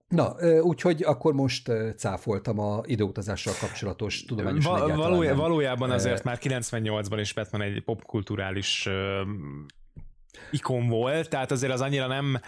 Na, 0.09 0.35
úgyhogy 0.61 1.03
akkor 1.03 1.35
most 1.35 1.73
cáfoltam 1.97 2.59
a 2.59 2.81
időutazással 2.85 3.55
kapcsolatos 3.61 4.25
tudományos 4.25 4.65
Va- 4.65 4.95
valójá- 4.95 5.35
Valójában 5.35 5.91
azért 5.91 6.25
már 6.25 6.39
98-ban 6.43 7.17
is 7.21 7.33
Batman 7.35 7.63
egy 7.63 7.83
popkulturális 7.85 8.89
ikon 10.51 10.89
volt, 10.89 11.29
tehát 11.29 11.51
azért 11.51 11.73
az 11.73 11.81
annyira 11.81 12.07
nem 12.07 12.41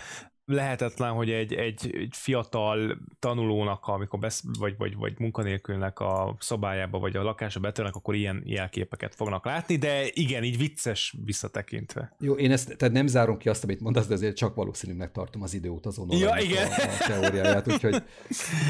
lehetetlen, 0.51 1.13
hogy 1.13 1.31
egy, 1.31 1.53
egy, 1.55 1.95
egy 1.95 2.13
fiatal 2.17 2.99
tanulónak, 3.19 3.87
amikor 3.87 4.19
besz, 4.19 4.43
vagy, 4.59 4.75
vagy, 4.79 4.97
vagy 4.97 5.19
munkanélkülnek 5.19 6.01
a 6.01 6.37
szobájába, 6.39 6.99
vagy 6.99 7.17
a 7.17 7.23
lakása 7.23 7.61
betörnek, 7.61 7.95
akkor 7.95 8.15
ilyen 8.15 8.43
jelképeket 8.47 9.15
fognak 9.15 9.45
látni, 9.45 9.77
de 9.77 10.05
igen, 10.13 10.45
így 10.45 10.59
vicces 10.59 11.15
visszatekintve. 11.25 12.15
Jó, 12.19 12.35
én 12.35 12.53
ezt 12.53 12.77
tehát 12.77 12.95
nem 12.95 13.07
zárom 13.07 13.37
ki 13.37 13.49
azt, 13.49 13.65
amit 13.65 13.81
mondasz, 13.81 14.07
de 14.07 14.15
azért 14.15 14.37
csak 14.37 14.55
valószínűnek 14.55 15.13
tartom 15.13 15.43
az 15.43 15.55
időutazó 15.55 16.07
ja, 16.09 16.37
igen. 16.39 16.67
A, 16.67 16.83
a 16.83 17.07
teóriáját, 17.07 17.73
úgyhogy, 17.73 18.03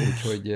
úgyhogy 0.09 0.53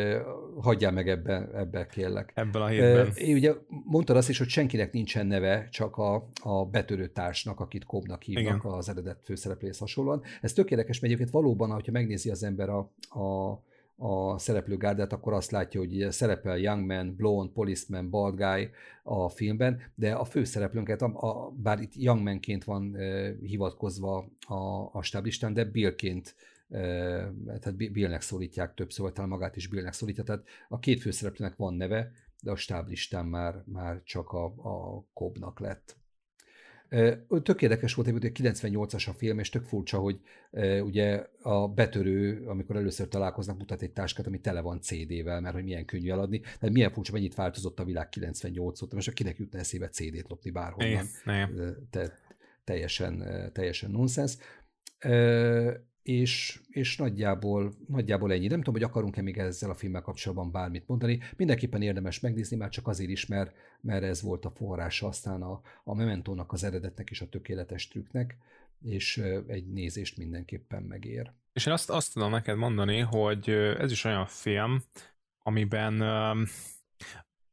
hagyjál 0.62 0.92
meg 0.92 1.10
ebbe, 1.10 1.50
ebbe 1.54 1.86
kérlek. 1.86 2.32
Ebben 2.34 2.62
a 2.62 2.68
hétben. 2.68 3.12
Én 3.16 3.36
ugye 3.36 3.54
mondtad 3.68 4.18
azt 4.18 4.30
is, 4.30 4.38
hogy 4.38 4.48
senkinek 4.48 4.92
nincsen 4.92 5.28
neve, 5.28 5.68
csak 5.72 5.98
a, 5.98 6.28
a 6.42 6.66
betörő 6.66 7.08
társnak, 7.08 7.60
akit 7.60 7.86
Kobnak 7.86 8.22
hívnak 8.24 8.44
igen. 8.64 8.72
az 8.72 8.90
eredet 8.90 9.20
főszereplés 9.24 9.78
hasonlóan. 9.78 10.22
Ez 10.42 10.54
tökéletes, 10.54 11.00
mert 11.00 11.14
egyébként 11.14 11.30
valóban, 11.30 11.72
hogyha 11.72 11.92
megnézi 11.92 12.30
az 12.30 12.44
ember 12.44 12.70
a, 12.70 12.92
a, 13.20 13.60
a 13.98 14.38
szereplőgárdát, 14.38 15.14
akkor 15.14 15.34
azt 15.34 15.52
látja, 15.52 15.80
hogy 15.80 16.08
szerepel 16.10 16.58
Young 16.58 16.86
Man, 16.86 17.16
Blonde, 17.16 17.52
Policeman, 17.54 18.10
Bald 18.10 18.36
Guy 18.36 18.70
a 19.04 19.30
filmben, 19.30 19.82
de 19.96 20.12
a 20.12 20.24
főszereplőnket, 20.24 21.02
a, 21.02 21.06
a, 21.06 21.52
bár 21.52 21.80
itt 21.82 21.96
Young 21.96 22.24
Manként 22.24 22.64
van 22.64 22.96
e, 22.96 23.36
hivatkozva 23.42 24.30
a, 24.48 24.90
a 24.92 25.02
stáblistán, 25.02 25.54
de 25.54 25.66
Billként 25.66 26.36
tehát 26.70 27.76
Billnek 27.76 28.22
szólítják 28.22 28.74
többször, 28.74 29.06
vagy 29.06 29.14
talán 29.14 29.30
magát 29.30 29.56
is 29.56 29.68
Billnek 29.68 29.94
szólítja, 29.94 30.24
tehát 30.24 30.44
a 30.68 30.80
két 30.80 31.02
főszereplőnek 31.02 31.56
van 31.56 31.74
neve, 31.74 32.12
de 32.42 32.52
a 32.52 32.56
stáblistán 32.56 33.26
már, 33.26 33.64
már 33.66 34.02
csak 34.04 34.32
a, 34.32 34.46
a 34.46 35.06
Kobnak 35.14 35.60
lett. 35.60 35.98
Tök 37.44 37.62
érdekes 37.62 37.94
volt, 37.94 38.10
hogy 38.10 38.32
98-as 38.34 39.10
a 39.10 39.14
film, 39.14 39.40
és 39.40 39.50
tök 39.50 39.64
furcsa, 39.64 39.98
hogy 40.00 40.20
ugye 40.82 41.28
a 41.42 41.68
betörő, 41.68 42.48
amikor 42.48 42.76
először 42.76 43.08
találkoznak, 43.08 43.58
mutat 43.58 43.82
egy 43.82 43.92
táskát, 43.92 44.28
ami 44.28 44.40
tele 44.40 44.62
van 44.62 44.82
CD-vel, 44.82 45.42
mert 45.42 45.56
hogy 45.56 45.64
milyen 45.64 45.86
könnyű 45.86 46.10
eladni. 46.10 46.40
Tehát 46.40 46.72
milyen 46.72 46.92
furcsa, 46.92 47.12
mennyit 47.12 47.36
változott 47.36 47.80
a 47.80 47.84
világ 47.84 48.10
98 48.10 48.82
óta, 48.82 48.96
most 48.96 49.14
kinek 49.14 49.38
jutna 49.38 49.60
eszébe 49.60 49.90
CD-t 49.90 50.30
lopni 50.30 50.50
bárhonnan. 50.50 51.06
Te, 51.90 52.14
teljesen, 52.64 53.24
teljesen 53.54 53.92
nonsens 53.92 54.38
és, 56.06 56.60
és 56.70 56.98
nagyjából, 56.98 57.74
nagyjából 57.88 58.32
ennyi. 58.32 58.48
Nem 58.48 58.58
tudom, 58.58 58.74
hogy 58.74 58.84
akarunk-e 58.84 59.22
még 59.22 59.38
ezzel 59.38 59.70
a 59.70 59.76
filmmel 59.76 60.02
kapcsolatban 60.02 60.52
bármit 60.52 60.88
mondani. 60.88 61.20
Mindenképpen 61.38 61.82
érdemes 61.82 62.20
megnézni, 62.20 62.58
már 62.58 62.70
csak 62.70 62.88
azért 62.88 63.10
is, 63.10 63.26
mert, 63.26 63.56
mert 63.82 64.04
ez 64.04 64.22
volt 64.22 64.46
a 64.46 64.50
forrása 64.50 65.08
aztán 65.08 65.42
a, 65.42 65.62
a 65.84 65.96
Mementónak, 65.96 66.52
az 66.52 66.64
eredetnek 66.64 67.10
és 67.10 67.22
a 67.22 67.30
tökéletes 67.30 67.88
trükknek, 67.88 68.38
és 68.84 69.18
egy 69.48 69.68
nézést 69.68 70.18
mindenképpen 70.18 70.84
megér. 70.84 71.32
És 71.54 71.66
én 71.66 71.74
azt, 71.74 71.90
azt 71.90 72.14
tudom 72.14 72.32
neked 72.32 72.58
mondani, 72.58 73.00
hogy 73.00 73.50
ez 73.50 73.92
is 73.92 74.04
olyan 74.04 74.26
film, 74.26 74.84
amiben 75.44 76.02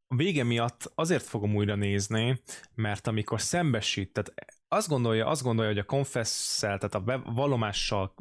a 0.09 0.17
vége 0.17 0.45
miatt 0.45 0.93
azért 0.95 1.25
fogom 1.25 1.55
újra 1.55 1.75
nézni, 1.75 2.41
mert 2.75 3.07
amikor 3.07 3.41
szembesít, 3.41 4.13
tehát 4.13 4.35
azt 4.73 4.89
gondolja, 4.89 5.27
azt 5.27 5.43
gondolja, 5.43 5.71
hogy 5.71 5.81
a 5.81 5.85
confesszel, 5.85 6.79
tehát 6.79 6.95
a 6.95 7.33
vallomással, 7.35 8.15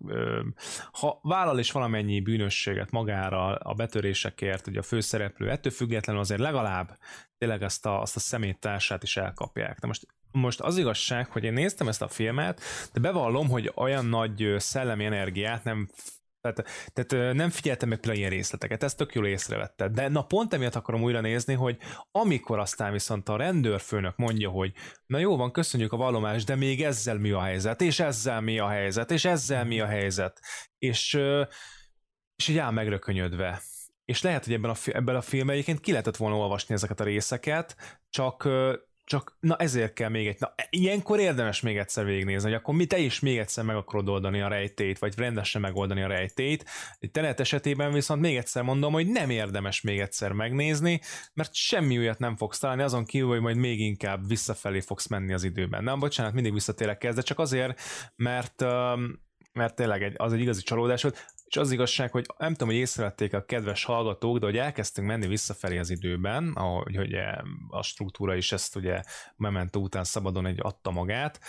ha 0.91 1.19
vállal 1.23 1.59
is 1.59 1.71
valamennyi 1.71 2.19
bűnösséget 2.19 2.91
magára 2.91 3.55
a 3.55 3.73
betörésekért, 3.73 4.67
ugye 4.67 4.79
a 4.79 4.83
főszereplő, 4.83 5.49
ettől 5.49 5.71
függetlenül 5.71 6.21
azért 6.21 6.39
legalább 6.39 6.97
tényleg 7.37 7.61
azt 7.61 7.85
a, 7.85 8.01
azt 8.01 8.15
a 8.15 8.19
szeméttársát 8.19 9.03
is 9.03 9.17
elkapják. 9.17 9.79
De 9.79 9.87
most 9.87 10.07
most 10.31 10.59
az 10.59 10.77
igazság, 10.77 11.31
hogy 11.31 11.43
én 11.43 11.53
néztem 11.53 11.87
ezt 11.87 12.01
a 12.01 12.07
filmet, 12.07 12.61
de 12.93 12.99
bevallom, 12.99 13.49
hogy 13.49 13.71
olyan 13.75 14.05
nagy 14.05 14.55
szellemi 14.57 15.05
energiát 15.05 15.63
nem 15.63 15.89
tehát, 16.41 16.65
tehát 16.93 17.33
nem 17.33 17.49
figyeltem 17.49 17.89
meg 17.89 17.97
például 17.97 18.19
ilyen 18.19 18.31
részleteket, 18.31 18.83
ezt 18.83 18.97
tök 18.97 19.13
jól 19.13 19.27
észrevetted. 19.27 19.91
De 19.91 20.07
na 20.07 20.23
pont 20.23 20.53
emiatt 20.53 20.75
akarom 20.75 21.03
újra 21.03 21.21
nézni, 21.21 21.53
hogy 21.53 21.77
amikor 22.11 22.59
aztán 22.59 22.91
viszont 22.91 23.29
a 23.29 23.35
rendőrfőnök 23.35 24.15
mondja, 24.17 24.49
hogy 24.49 24.73
na 25.05 25.17
jó 25.17 25.37
van, 25.37 25.51
köszönjük 25.51 25.93
a 25.93 25.97
vallomást, 25.97 26.45
de 26.45 26.55
még 26.55 26.83
ezzel 26.83 27.17
mi 27.17 27.31
a 27.31 27.41
helyzet, 27.41 27.81
és 27.81 27.99
ezzel 27.99 28.41
mi 28.41 28.59
a 28.59 28.67
helyzet, 28.67 29.11
és 29.11 29.25
ezzel 29.25 29.65
mi 29.65 29.79
a 29.79 29.85
helyzet. 29.85 30.39
És, 30.77 31.13
és 32.35 32.47
így 32.47 32.57
áll 32.57 32.71
megrökönyödve. 32.71 33.61
És 34.05 34.21
lehet, 34.21 34.45
hogy 34.45 34.53
ebben 34.53 34.69
a, 34.69 34.75
ebben 34.85 35.15
a 35.15 35.21
filmben 35.21 35.55
egyébként 35.55 35.79
ki 35.79 35.91
lehetett 35.91 36.17
volna 36.17 36.37
olvasni 36.37 36.73
ezeket 36.73 36.99
a 36.99 37.03
részeket, 37.03 37.75
csak 38.09 38.49
csak 39.11 39.37
na 39.39 39.55
ezért 39.55 39.93
kell 39.93 40.09
még 40.09 40.27
egy, 40.27 40.39
na 40.39 40.53
ilyenkor 40.69 41.19
érdemes 41.19 41.61
még 41.61 41.77
egyszer 41.77 42.05
végignézni, 42.05 42.49
hogy 42.49 42.57
akkor 42.57 42.75
mi 42.75 42.85
te 42.85 42.97
is 42.97 43.19
még 43.19 43.37
egyszer 43.37 43.63
meg 43.63 43.75
akarod 43.75 44.09
oldani 44.09 44.41
a 44.41 44.47
rejtét, 44.47 44.99
vagy 44.99 45.13
rendesen 45.17 45.61
megoldani 45.61 46.01
a 46.01 46.07
rejtét. 46.07 46.65
Egy 46.99 47.11
tenet 47.11 47.39
esetében 47.39 47.91
viszont 47.91 48.21
még 48.21 48.37
egyszer 48.37 48.63
mondom, 48.63 48.93
hogy 48.93 49.07
nem 49.07 49.29
érdemes 49.29 49.81
még 49.81 49.99
egyszer 49.99 50.31
megnézni, 50.31 51.01
mert 51.33 51.53
semmi 51.53 51.97
újat 51.97 52.19
nem 52.19 52.35
fogsz 52.35 52.59
találni, 52.59 52.81
azon 52.81 53.05
kívül, 53.05 53.29
hogy 53.29 53.41
majd 53.41 53.57
még 53.57 53.79
inkább 53.79 54.27
visszafelé 54.27 54.79
fogsz 54.79 55.07
menni 55.07 55.33
az 55.33 55.43
időben. 55.43 55.83
Nem, 55.83 55.99
bocsánat, 55.99 56.33
mindig 56.33 56.53
visszatérek 56.53 57.03
ez, 57.03 57.15
de 57.15 57.21
csak 57.21 57.39
azért, 57.39 57.81
mert 58.15 58.63
mert 59.53 59.75
tényleg 59.75 60.03
egy, 60.03 60.13
az 60.17 60.33
egy 60.33 60.39
igazi 60.39 60.61
csalódás 60.61 61.01
volt. 61.01 61.33
És 61.51 61.57
az 61.57 61.71
igazság, 61.71 62.11
hogy 62.11 62.25
nem 62.37 62.51
tudom, 62.51 62.67
hogy 62.67 62.77
észrevették 62.77 63.33
a 63.33 63.45
kedves 63.45 63.83
hallgatók, 63.83 64.37
de 64.37 64.45
hogy 64.45 64.57
elkezdtünk 64.57 65.07
menni 65.07 65.27
visszafelé 65.27 65.77
az 65.77 65.89
időben, 65.89 66.51
ahogy 66.55 66.97
ugye 66.97 67.35
a 67.67 67.83
struktúra 67.83 68.35
is 68.35 68.51
ezt 68.51 68.75
ugye 68.75 69.01
Memento 69.35 69.79
után 69.79 70.03
szabadon 70.03 70.45
egy 70.45 70.59
adta 70.61 70.91
magát, 70.91 71.39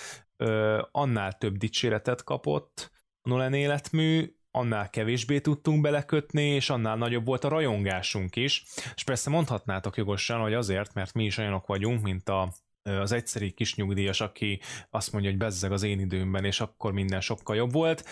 annál 0.90 1.32
több 1.32 1.56
dicséretet 1.56 2.24
kapott 2.24 2.90
a 3.22 3.28
Nolan 3.28 3.54
életmű, 3.54 4.34
annál 4.50 4.90
kevésbé 4.90 5.40
tudtunk 5.40 5.80
belekötni, 5.80 6.44
és 6.44 6.70
annál 6.70 6.96
nagyobb 6.96 7.24
volt 7.24 7.44
a 7.44 7.48
rajongásunk 7.48 8.36
is. 8.36 8.64
És 8.94 9.04
persze 9.04 9.30
mondhatnátok 9.30 9.96
jogosan, 9.96 10.40
hogy 10.40 10.54
azért, 10.54 10.94
mert 10.94 11.14
mi 11.14 11.24
is 11.24 11.38
olyanok 11.38 11.66
vagyunk, 11.66 12.02
mint 12.02 12.28
a 12.28 12.52
az 12.84 13.12
egyszeri 13.12 13.50
kis 13.50 13.74
nyugdíjas, 13.74 14.20
aki 14.20 14.60
azt 14.90 15.12
mondja, 15.12 15.30
hogy 15.30 15.38
bezzeg 15.38 15.72
az 15.72 15.82
én 15.82 16.00
időmben, 16.00 16.44
és 16.44 16.60
akkor 16.60 16.92
minden 16.92 17.20
sokkal 17.20 17.56
jobb 17.56 17.72
volt 17.72 18.04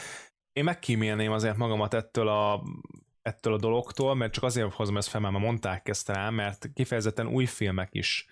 én 0.52 0.64
megkímélném 0.64 1.32
azért 1.32 1.56
magamat 1.56 1.94
ettől 1.94 2.28
a, 2.28 2.62
ettől 3.22 3.55
a 3.55 3.59
dologtól, 3.59 4.14
mert 4.14 4.32
csak 4.32 4.44
azért 4.44 4.72
hozom 4.72 4.97
ezt 4.97 5.09
fel, 5.09 5.20
mert 5.20 5.39
mondták 5.39 5.89
ezt 5.89 6.09
rá, 6.09 6.31
mert 6.31 6.70
kifejezetten 6.74 7.27
új 7.27 7.44
filmek 7.44 7.89
is 7.93 8.27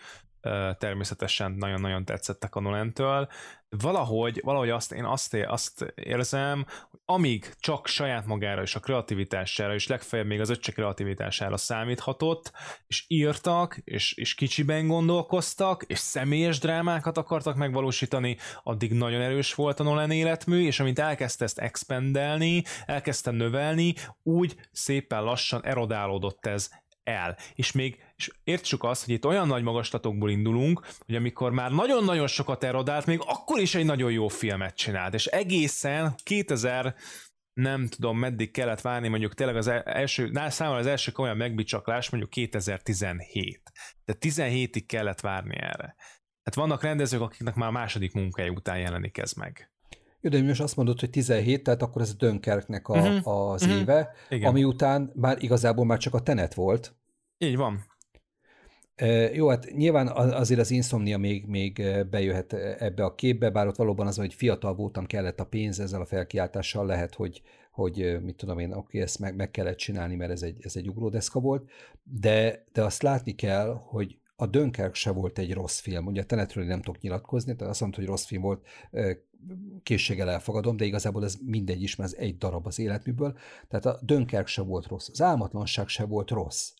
természetesen 0.79 1.53
nagyon-nagyon 1.53 2.05
tetszettek 2.05 2.55
a 2.55 2.61
Nolentől. 2.61 3.29
Valahogy, 3.69 4.41
valahogy 4.45 4.71
azt, 4.71 4.93
én 4.93 5.05
azt, 5.05 5.35
azt 5.47 5.93
érzem, 5.95 6.67
hogy 6.91 7.01
amíg 7.05 7.55
csak 7.59 7.87
saját 7.87 8.27
magára 8.27 8.63
és 8.63 8.75
a 8.75 8.81
kreativitására, 8.81 9.75
és 9.75 9.87
legfeljebb 9.87 10.29
még 10.29 10.41
az 10.41 10.51
öccse 10.51 10.73
kreativitására 10.73 11.57
számíthatott, 11.57 12.53
és 12.87 13.05
írtak, 13.09 13.81
és, 13.85 14.13
és 14.13 14.35
kicsiben 14.35 14.87
gondolkoztak, 14.87 15.85
és 15.87 15.99
személyes 15.99 16.59
drámákat 16.59 17.17
akartak 17.17 17.57
megvalósítani, 17.57 18.37
addig 18.63 18.93
nagyon 18.93 19.21
erős 19.21 19.55
volt 19.55 19.81
a 19.81 19.83
Nolan 19.83 20.11
életmű, 20.11 20.67
és 20.67 20.81
amint 20.81 20.99
elkezdte 20.99 21.45
ezt 21.45 21.59
expendelni, 21.59 22.63
elkezdte 22.87 23.31
növelni, 23.31 23.95
úgy 24.23 24.57
szépen 24.73 25.23
lassan 25.23 25.65
erodálódott 25.65 26.47
ez 26.47 26.71
el. 27.09 27.37
És 27.55 27.73
még 27.73 28.07
és 28.17 28.31
értsük 28.45 28.85
azt, 28.85 29.05
hogy 29.05 29.15
itt 29.15 29.27
olyan 29.27 29.47
nagy 29.47 29.63
magaslatokból 29.63 30.31
indulunk, 30.31 30.87
hogy 31.07 31.15
amikor 31.15 31.53
már 31.53 31.71
nagyon-nagyon 31.71 32.27
sokat 32.27 32.65
erodált, 32.65 33.07
még 33.07 33.21
akkor 33.27 33.61
is 33.61 33.75
egy 33.75 33.85
nagyon 33.85 34.11
jó 34.11 34.29
filmet 34.29 34.77
csinált. 34.77 35.15
És 35.15 35.27
egészen 35.27 36.15
2000 36.23 36.95
nem 37.53 37.87
tudom, 37.87 38.19
meddig 38.19 38.51
kellett 38.51 38.81
várni, 38.81 39.09
mondjuk 39.09 39.35
tényleg 39.35 39.57
az 39.57 39.67
e- 39.67 39.83
első, 39.85 40.31
számomra 40.49 40.81
az 40.81 40.87
első 40.87 41.13
komolyan 41.13 41.37
megbicsaklás 41.37 42.11
mondjuk 42.11 42.33
2017. 42.33 43.73
De 44.05 44.15
17-ig 44.21 44.85
kellett 44.87 45.21
várni 45.21 45.57
erre. 45.61 45.95
Hát 46.43 46.55
vannak 46.55 46.83
rendezők, 46.83 47.21
akiknek 47.21 47.55
már 47.55 47.69
a 47.69 47.73
második 47.73 48.13
munkája 48.13 48.51
után 48.51 48.79
jelenik 48.79 49.19
ez 49.19 49.33
meg. 49.33 49.71
Jó, 50.21 50.31
de 50.31 50.43
most 50.43 50.61
azt 50.61 50.77
mondod, 50.77 51.01
hogy 51.01 51.11
17, 51.11 51.63
tehát 51.63 51.83
akkor 51.83 52.03
ez 52.03 52.11
a 52.11 52.17
Dönkerknek 52.19 52.89
a, 52.89 52.99
uh-huh. 52.99 53.51
az 53.53 53.63
uh-huh. 53.63 53.79
éve, 53.79 54.15
Igen. 54.29 54.49
ami 54.49 54.65
után 54.65 55.13
már 55.15 55.37
igazából 55.43 55.85
már 55.85 55.99
csak 55.99 56.15
a 56.15 56.21
Tenet 56.21 56.55
volt. 56.55 56.97
Így 57.39 57.57
van. 57.57 57.85
Jó, 59.33 59.49
hát 59.49 59.71
nyilván 59.71 60.09
azért 60.09 60.61
az 60.61 60.71
insomnia 60.71 61.19
még, 61.19 61.47
még 61.47 61.83
bejöhet 62.11 62.53
ebbe 62.53 63.05
a 63.05 63.15
képbe, 63.15 63.51
bár 63.51 63.67
ott 63.67 63.77
valóban 63.77 64.07
az, 64.07 64.17
hogy 64.17 64.35
fiatal 64.35 64.75
voltam, 64.75 65.07
kellett 65.07 65.41
a 65.41 65.47
pénz 65.47 65.81
ezzel 65.81 66.01
a 66.01 66.07
felkiáltással, 66.07 66.87
lehet, 66.87 67.15
hogy, 67.15 67.43
hogy 67.71 68.19
mit 68.23 68.37
tudom 68.37 68.59
én, 68.59 68.73
oké, 68.73 69.01
ezt 69.01 69.19
meg, 69.19 69.37
meg 69.37 69.51
kellett 69.51 69.77
csinálni, 69.77 70.15
mert 70.15 70.31
ez 70.31 70.43
egy, 70.43 70.57
ez 70.61 70.77
egy 70.77 70.89
ugródeszka 70.89 71.41
volt, 71.41 71.71
de, 72.03 72.65
de 72.73 72.85
azt 72.85 73.03
látni 73.03 73.35
kell, 73.35 73.83
hogy 73.85 74.19
a 74.37 74.47
Dunkirk 74.47 74.95
se 74.95 75.11
volt 75.11 75.39
egy 75.39 75.53
rossz 75.53 75.79
film. 75.79 76.07
Ugye 76.07 76.21
a 76.21 76.25
Tenetről 76.25 76.65
nem 76.65 76.83
tudok 76.83 77.01
nyilatkozni, 77.01 77.57
tehát 77.57 77.73
azt 77.73 77.81
mondta, 77.81 77.99
hogy 78.01 78.09
rossz 78.09 78.25
film 78.25 78.43
volt, 78.43 78.67
készséggel 79.83 80.31
elfogadom, 80.31 80.77
de 80.77 80.85
igazából 80.85 81.25
ez 81.25 81.37
mindegy 81.45 81.83
is, 81.83 81.97
mert 81.97 82.13
ez 82.13 82.19
egy 82.19 82.37
darab 82.37 82.67
az 82.67 82.79
életműből. 82.79 83.39
Tehát 83.69 83.87
a 83.87 83.99
Dunkirk 84.03 84.47
se 84.47 84.63
volt 84.63 84.87
rossz, 84.87 85.09
az 85.09 85.23
álmatlanság 85.23 85.89
se 85.89 86.05
volt 86.05 86.31
rossz. 86.31 86.73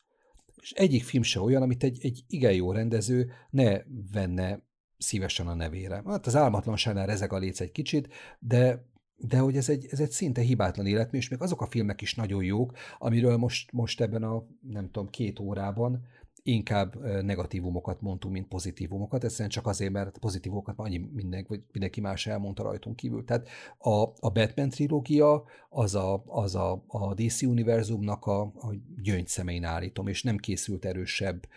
És 0.61 0.73
egyik 0.73 1.05
film 1.05 1.23
se 1.23 1.41
olyan, 1.41 1.63
amit 1.63 1.83
egy, 1.83 1.99
egy 2.03 2.25
igen 2.29 2.53
jó 2.53 2.73
rendező 2.73 3.31
ne 3.51 3.81
venne 4.13 4.63
szívesen 4.99 5.47
a 5.47 5.55
nevére. 5.55 6.03
Hát 6.07 6.27
az 6.27 6.37
álmatlanságnál 6.37 7.07
rezeg 7.07 7.33
a 7.33 7.39
léc 7.39 7.61
egy 7.61 7.73
kicsit, 7.73 8.09
de 8.39 8.87
de 9.21 9.39
hogy 9.39 9.57
ez 9.57 9.69
egy, 9.69 9.87
ez 9.91 10.01
egy 10.01 10.11
szinte 10.11 10.41
hibátlan 10.41 10.87
életmű, 10.87 11.19
és 11.19 11.29
még 11.29 11.41
azok 11.41 11.61
a 11.61 11.67
filmek 11.67 12.01
is 12.01 12.15
nagyon 12.15 12.45
jók, 12.45 12.73
amiről 12.99 13.37
most, 13.37 13.73
most 13.73 14.01
ebben 14.01 14.23
a, 14.23 14.47
nem 14.61 14.91
tudom, 14.91 15.09
két 15.09 15.39
órában 15.39 16.07
inkább 16.49 17.05
negatívumokat 17.23 18.01
mondtunk, 18.01 18.35
mint 18.35 18.49
pozitívumokat, 18.49 19.25
egyszerűen 19.25 19.49
csak 19.49 19.67
azért, 19.67 19.93
mert 19.93 20.19
pozitívumokat 20.19 20.77
már 20.77 20.87
annyi 20.87 20.99
minden, 21.13 21.45
vagy 21.49 21.63
mindenki 21.73 22.01
más 22.01 22.27
elmondta 22.27 22.63
rajtunk 22.63 22.97
kívül. 22.97 23.25
Tehát 23.25 23.49
a, 23.79 24.03
a 24.03 24.31
Batman 24.33 24.69
trilógia 24.69 25.45
az 25.69 25.95
a, 25.95 26.23
az 26.27 26.55
a, 26.55 26.85
a 26.87 27.15
DC 27.15 27.43
univerzumnak 27.43 28.27
a, 28.27 28.41
a 28.41 28.75
gyöngyszemén 29.03 29.65
állítom, 29.65 30.07
és 30.07 30.23
nem 30.23 30.37
készült 30.37 30.85
erősebb 30.85 31.49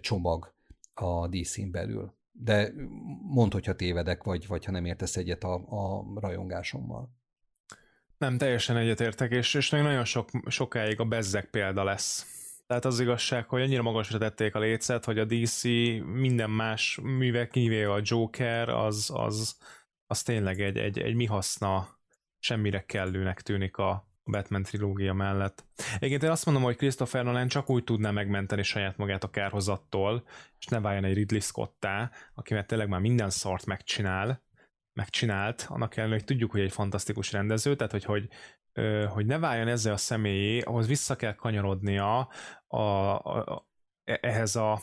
csomag 0.00 0.54
a 0.94 1.28
DC-n 1.28 1.70
belül. 1.70 2.14
De 2.32 2.72
mondd, 3.22 3.52
hogyha 3.52 3.76
tévedek, 3.76 4.24
vagy, 4.24 4.46
vagy 4.46 4.64
ha 4.64 4.70
nem 4.70 4.84
értesz 4.84 5.16
egyet 5.16 5.44
a, 5.44 5.54
a 5.54 6.04
rajongásommal. 6.20 7.14
Nem, 8.18 8.38
teljesen 8.38 8.76
egyetértek, 8.76 9.32
és, 9.32 9.54
és 9.54 9.70
nagyon 9.70 10.04
sok, 10.04 10.30
sokáig 10.46 11.00
a 11.00 11.04
bezzek 11.04 11.50
példa 11.50 11.84
lesz 11.84 12.35
tehát 12.66 12.84
az 12.84 13.00
igazság, 13.00 13.48
hogy 13.48 13.62
annyira 13.62 13.82
magasra 13.82 14.18
tették 14.18 14.54
a 14.54 14.58
lécet, 14.58 15.04
hogy 15.04 15.18
a 15.18 15.24
DC 15.24 15.62
minden 16.04 16.50
más 16.50 16.98
művek, 17.02 17.50
kivéve 17.50 17.92
a 17.92 18.00
Joker, 18.02 18.68
az, 18.68 19.10
az, 19.14 19.58
az 20.06 20.22
tényleg 20.22 20.60
egy, 20.60 20.76
egy, 20.76 20.98
egy 20.98 21.14
mi 21.14 21.24
haszna, 21.24 21.88
semmire 22.38 22.84
kellőnek 22.84 23.40
tűnik 23.40 23.76
a 23.76 24.08
Batman 24.24 24.62
trilógia 24.62 25.12
mellett. 25.12 25.64
Egyébként 25.94 26.22
én 26.22 26.30
azt 26.30 26.44
mondom, 26.44 26.62
hogy 26.62 26.76
Christopher 26.76 27.24
Nolan 27.24 27.48
csak 27.48 27.70
úgy 27.70 27.84
tudná 27.84 28.10
megmenteni 28.10 28.62
saját 28.62 28.96
magát 28.96 29.24
a 29.24 29.30
kárhozattól, 29.30 30.26
és 30.58 30.66
ne 30.66 30.80
váljon 30.80 31.04
egy 31.04 31.14
Ridley 31.14 31.40
Scottá, 31.40 32.10
akivel 32.34 32.66
tényleg 32.66 32.88
már 32.88 33.00
minden 33.00 33.30
szart 33.30 33.66
megcsinál, 33.66 34.44
megcsinált, 34.92 35.66
annak 35.68 35.96
ellenére, 35.96 36.18
hogy 36.18 36.26
tudjuk, 36.26 36.50
hogy 36.50 36.60
egy 36.60 36.72
fantasztikus 36.72 37.32
rendező, 37.32 37.76
tehát 37.76 37.92
hogy, 37.92 38.04
hogy 38.04 38.28
hogy 39.08 39.26
ne 39.26 39.38
váljon 39.38 39.68
ezzel 39.68 39.92
a 39.92 39.96
személyé, 39.96 40.60
ahhoz 40.60 40.86
vissza 40.86 41.16
kell 41.16 41.34
kanyarodnia 41.34 42.28
a, 42.66 42.76
a, 42.76 43.16
a, 43.24 43.68
ehhez 44.04 44.56
a 44.56 44.80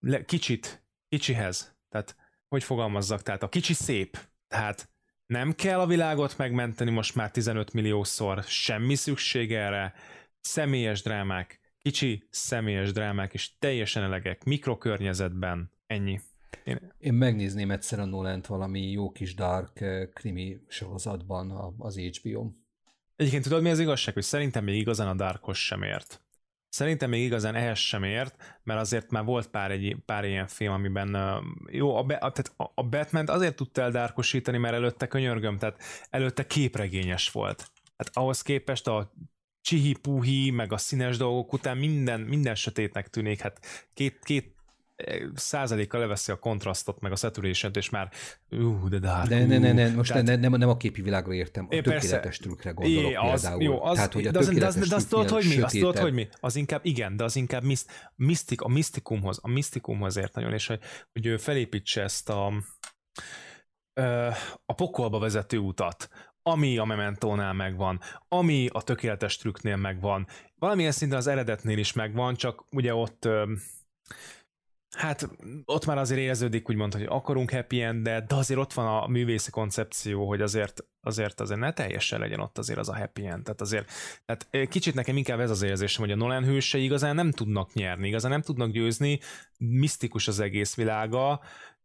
le, 0.00 0.24
kicsit, 0.24 0.86
kicsihez. 1.08 1.76
Tehát, 1.88 2.16
hogy 2.48 2.64
fogalmazzak, 2.64 3.22
tehát 3.22 3.42
a 3.42 3.48
kicsi 3.48 3.72
szép. 3.72 4.18
Tehát 4.48 4.90
nem 5.26 5.52
kell 5.52 5.80
a 5.80 5.86
világot 5.86 6.38
megmenteni 6.38 6.90
most 6.90 7.14
már 7.14 7.30
15 7.30 7.72
milliószor, 7.72 8.42
semmi 8.42 8.94
szükség 8.94 9.52
erre, 9.52 9.94
személyes 10.40 11.02
drámák, 11.02 11.60
kicsi 11.78 12.26
személyes 12.30 12.92
drámák, 12.92 13.34
és 13.34 13.58
teljesen 13.58 14.02
elegek, 14.02 14.44
mikrokörnyezetben, 14.44 15.72
ennyi. 15.86 16.20
Én, 16.64 16.92
Én 16.98 17.14
megnézném 17.14 17.70
egyszer 17.70 17.98
a 17.98 18.04
Nolent 18.04 18.46
valami 18.46 18.90
jó 18.90 19.10
kis 19.10 19.34
dark 19.34 19.84
krimi 20.12 20.60
sorozatban 20.68 21.74
az 21.78 21.98
HBO-n. 21.98 22.59
Egyébként 23.20 23.44
tudod, 23.44 23.62
mi 23.62 23.70
az 23.70 23.78
igazság, 23.78 24.14
hogy 24.14 24.22
szerintem 24.22 24.64
még 24.64 24.76
igazán 24.76 25.08
a 25.08 25.14
Darkos 25.14 25.64
sem 25.64 25.82
ért. 25.82 26.22
Szerintem 26.68 27.10
még 27.10 27.22
igazán 27.22 27.54
ehhez 27.54 27.78
sem 27.78 28.02
ért, 28.02 28.60
mert 28.62 28.80
azért 28.80 29.10
már 29.10 29.24
volt 29.24 29.48
pár, 29.48 29.70
egy, 29.70 29.96
pár 30.04 30.24
ilyen 30.24 30.46
film, 30.46 30.72
amiben 30.72 31.16
jó, 31.70 31.96
a, 31.96 32.00
a, 32.00 32.04
tehát 32.06 32.52
a 32.74 32.82
Batman 32.82 33.28
azért 33.28 33.56
tudta 33.56 33.82
eldárkosítani, 33.82 34.58
mert 34.58 34.74
előtte 34.74 35.06
könyörgöm, 35.06 35.58
tehát 35.58 35.82
előtte 36.10 36.46
képregényes 36.46 37.30
volt. 37.30 37.70
Hát 37.96 38.10
ahhoz 38.12 38.42
képest 38.42 38.86
a 38.86 39.12
csihi-puhi, 39.60 40.50
meg 40.50 40.72
a 40.72 40.78
színes 40.78 41.16
dolgok 41.16 41.52
után 41.52 41.76
minden, 41.76 42.20
minden 42.20 42.54
sötétnek 42.54 43.08
tűnik, 43.08 43.40
hát 43.40 43.60
két, 43.94 44.18
két 44.22 44.54
százalékkal 45.34 46.00
leveszi 46.00 46.32
a 46.32 46.38
kontrasztot, 46.38 47.00
meg 47.00 47.12
a 47.12 47.16
saturation 47.16 47.72
és 47.74 47.90
már 47.90 48.10
ú, 48.50 48.88
de 48.88 48.98
dark. 48.98 49.28
De 49.28 49.46
ne, 49.46 49.58
ne, 49.58 49.72
ne, 49.72 49.94
most 49.94 50.10
Tehát, 50.10 50.26
ne, 50.26 50.36
nem, 50.36 50.52
nem 50.52 50.68
a 50.68 50.76
képi 50.76 51.02
világra 51.02 51.34
értem, 51.34 51.66
a 51.70 51.74
é, 51.74 51.80
tökéletes 51.80 52.38
trükkre 52.38 52.70
gondolok 52.70 53.10
é, 53.10 53.14
az, 53.14 53.40
például. 53.40 53.62
Jó, 53.62 53.82
az, 53.84 53.94
Tehát, 53.94 54.12
hogy 54.12 54.26
a 54.26 54.30
de, 54.30 54.38
az, 54.38 54.48
de, 54.48 54.66
az, 54.66 54.88
de 54.88 54.94
azt 54.94 55.08
tudod, 55.08 55.28
hogy 55.28 55.44
mi? 55.48 55.60
Azt 55.60 55.74
tudod, 55.74 55.98
hogy 55.98 56.12
mi? 56.12 56.28
Az 56.40 56.56
inkább, 56.56 56.80
igen, 56.84 57.16
de 57.16 57.24
az 57.24 57.36
inkább 57.36 57.62
miszt, 57.62 58.10
misztik, 58.16 58.60
a 58.60 58.68
misztikumhoz, 58.68 59.38
a 59.42 59.48
misztikumhoz 59.48 60.16
ért 60.16 60.34
nagyon, 60.34 60.52
és 60.52 60.66
hogy, 60.66 60.80
hogy 61.12 61.26
ő 61.26 61.36
felépítse 61.36 62.02
ezt 62.02 62.28
a 62.28 62.52
a 64.66 64.74
pokolba 64.74 65.18
vezető 65.18 65.58
utat, 65.58 66.08
ami 66.42 66.78
a 66.78 66.84
Mementónál 66.84 67.52
megvan, 67.52 68.00
ami 68.28 68.68
a 68.72 68.82
tökéletes 68.82 69.36
trükknél 69.36 69.76
megvan, 69.76 70.26
valamilyen 70.54 70.92
szinten 70.92 71.18
az 71.18 71.26
eredetnél 71.26 71.78
is 71.78 71.92
megvan, 71.92 72.34
csak 72.34 72.64
ugye 72.70 72.94
ott 72.94 73.28
Hát 74.90 75.28
ott 75.64 75.86
már 75.86 75.98
azért 75.98 76.20
érződik 76.20 76.68
úgymond, 76.68 76.92
hogy 76.92 77.06
akarunk 77.08 77.50
happy 77.50 77.82
end 77.82 78.02
de 78.02 78.24
azért 78.28 78.60
ott 78.60 78.72
van 78.72 78.86
a 78.86 79.06
művészi 79.06 79.50
koncepció, 79.50 80.28
hogy 80.28 80.40
azért, 80.40 80.84
azért 81.00 81.40
azért 81.40 81.60
ne 81.60 81.72
teljesen 81.72 82.20
legyen 82.20 82.40
ott 82.40 82.58
azért 82.58 82.78
az 82.78 82.88
a 82.88 82.96
happy 82.96 83.26
end. 83.26 83.42
Tehát 83.42 83.60
azért, 83.60 83.90
tehát 84.26 84.68
kicsit 84.68 84.94
nekem 84.94 85.16
inkább 85.16 85.40
ez 85.40 85.50
az 85.50 85.62
érzésem, 85.62 86.02
hogy 86.02 86.12
a 86.12 86.16
Nolan 86.16 86.44
hősei 86.44 86.84
igazán 86.84 87.14
nem 87.14 87.30
tudnak 87.30 87.72
nyerni, 87.72 88.08
igazán 88.08 88.30
nem 88.30 88.42
tudnak 88.42 88.70
győzni, 88.70 89.20
misztikus 89.58 90.28
az 90.28 90.40
egész 90.40 90.74
világa, 90.74 91.40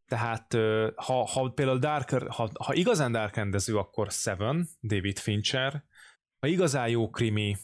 tehát 0.08 0.54
ha, 0.96 1.26
ha 1.26 1.50
például 1.50 1.80
Darker, 1.80 2.28
ha, 2.28 2.50
ha 2.60 2.74
igazán 2.74 3.12
Dark 3.12 3.36
rendező, 3.36 3.78
akkor 3.78 4.12
Seven, 4.12 4.68
David 4.82 5.20
Fincher, 5.20 5.84
ha 6.40 6.48
igazán 6.48 6.90
jó 6.90 7.10
krimi, 7.10 7.58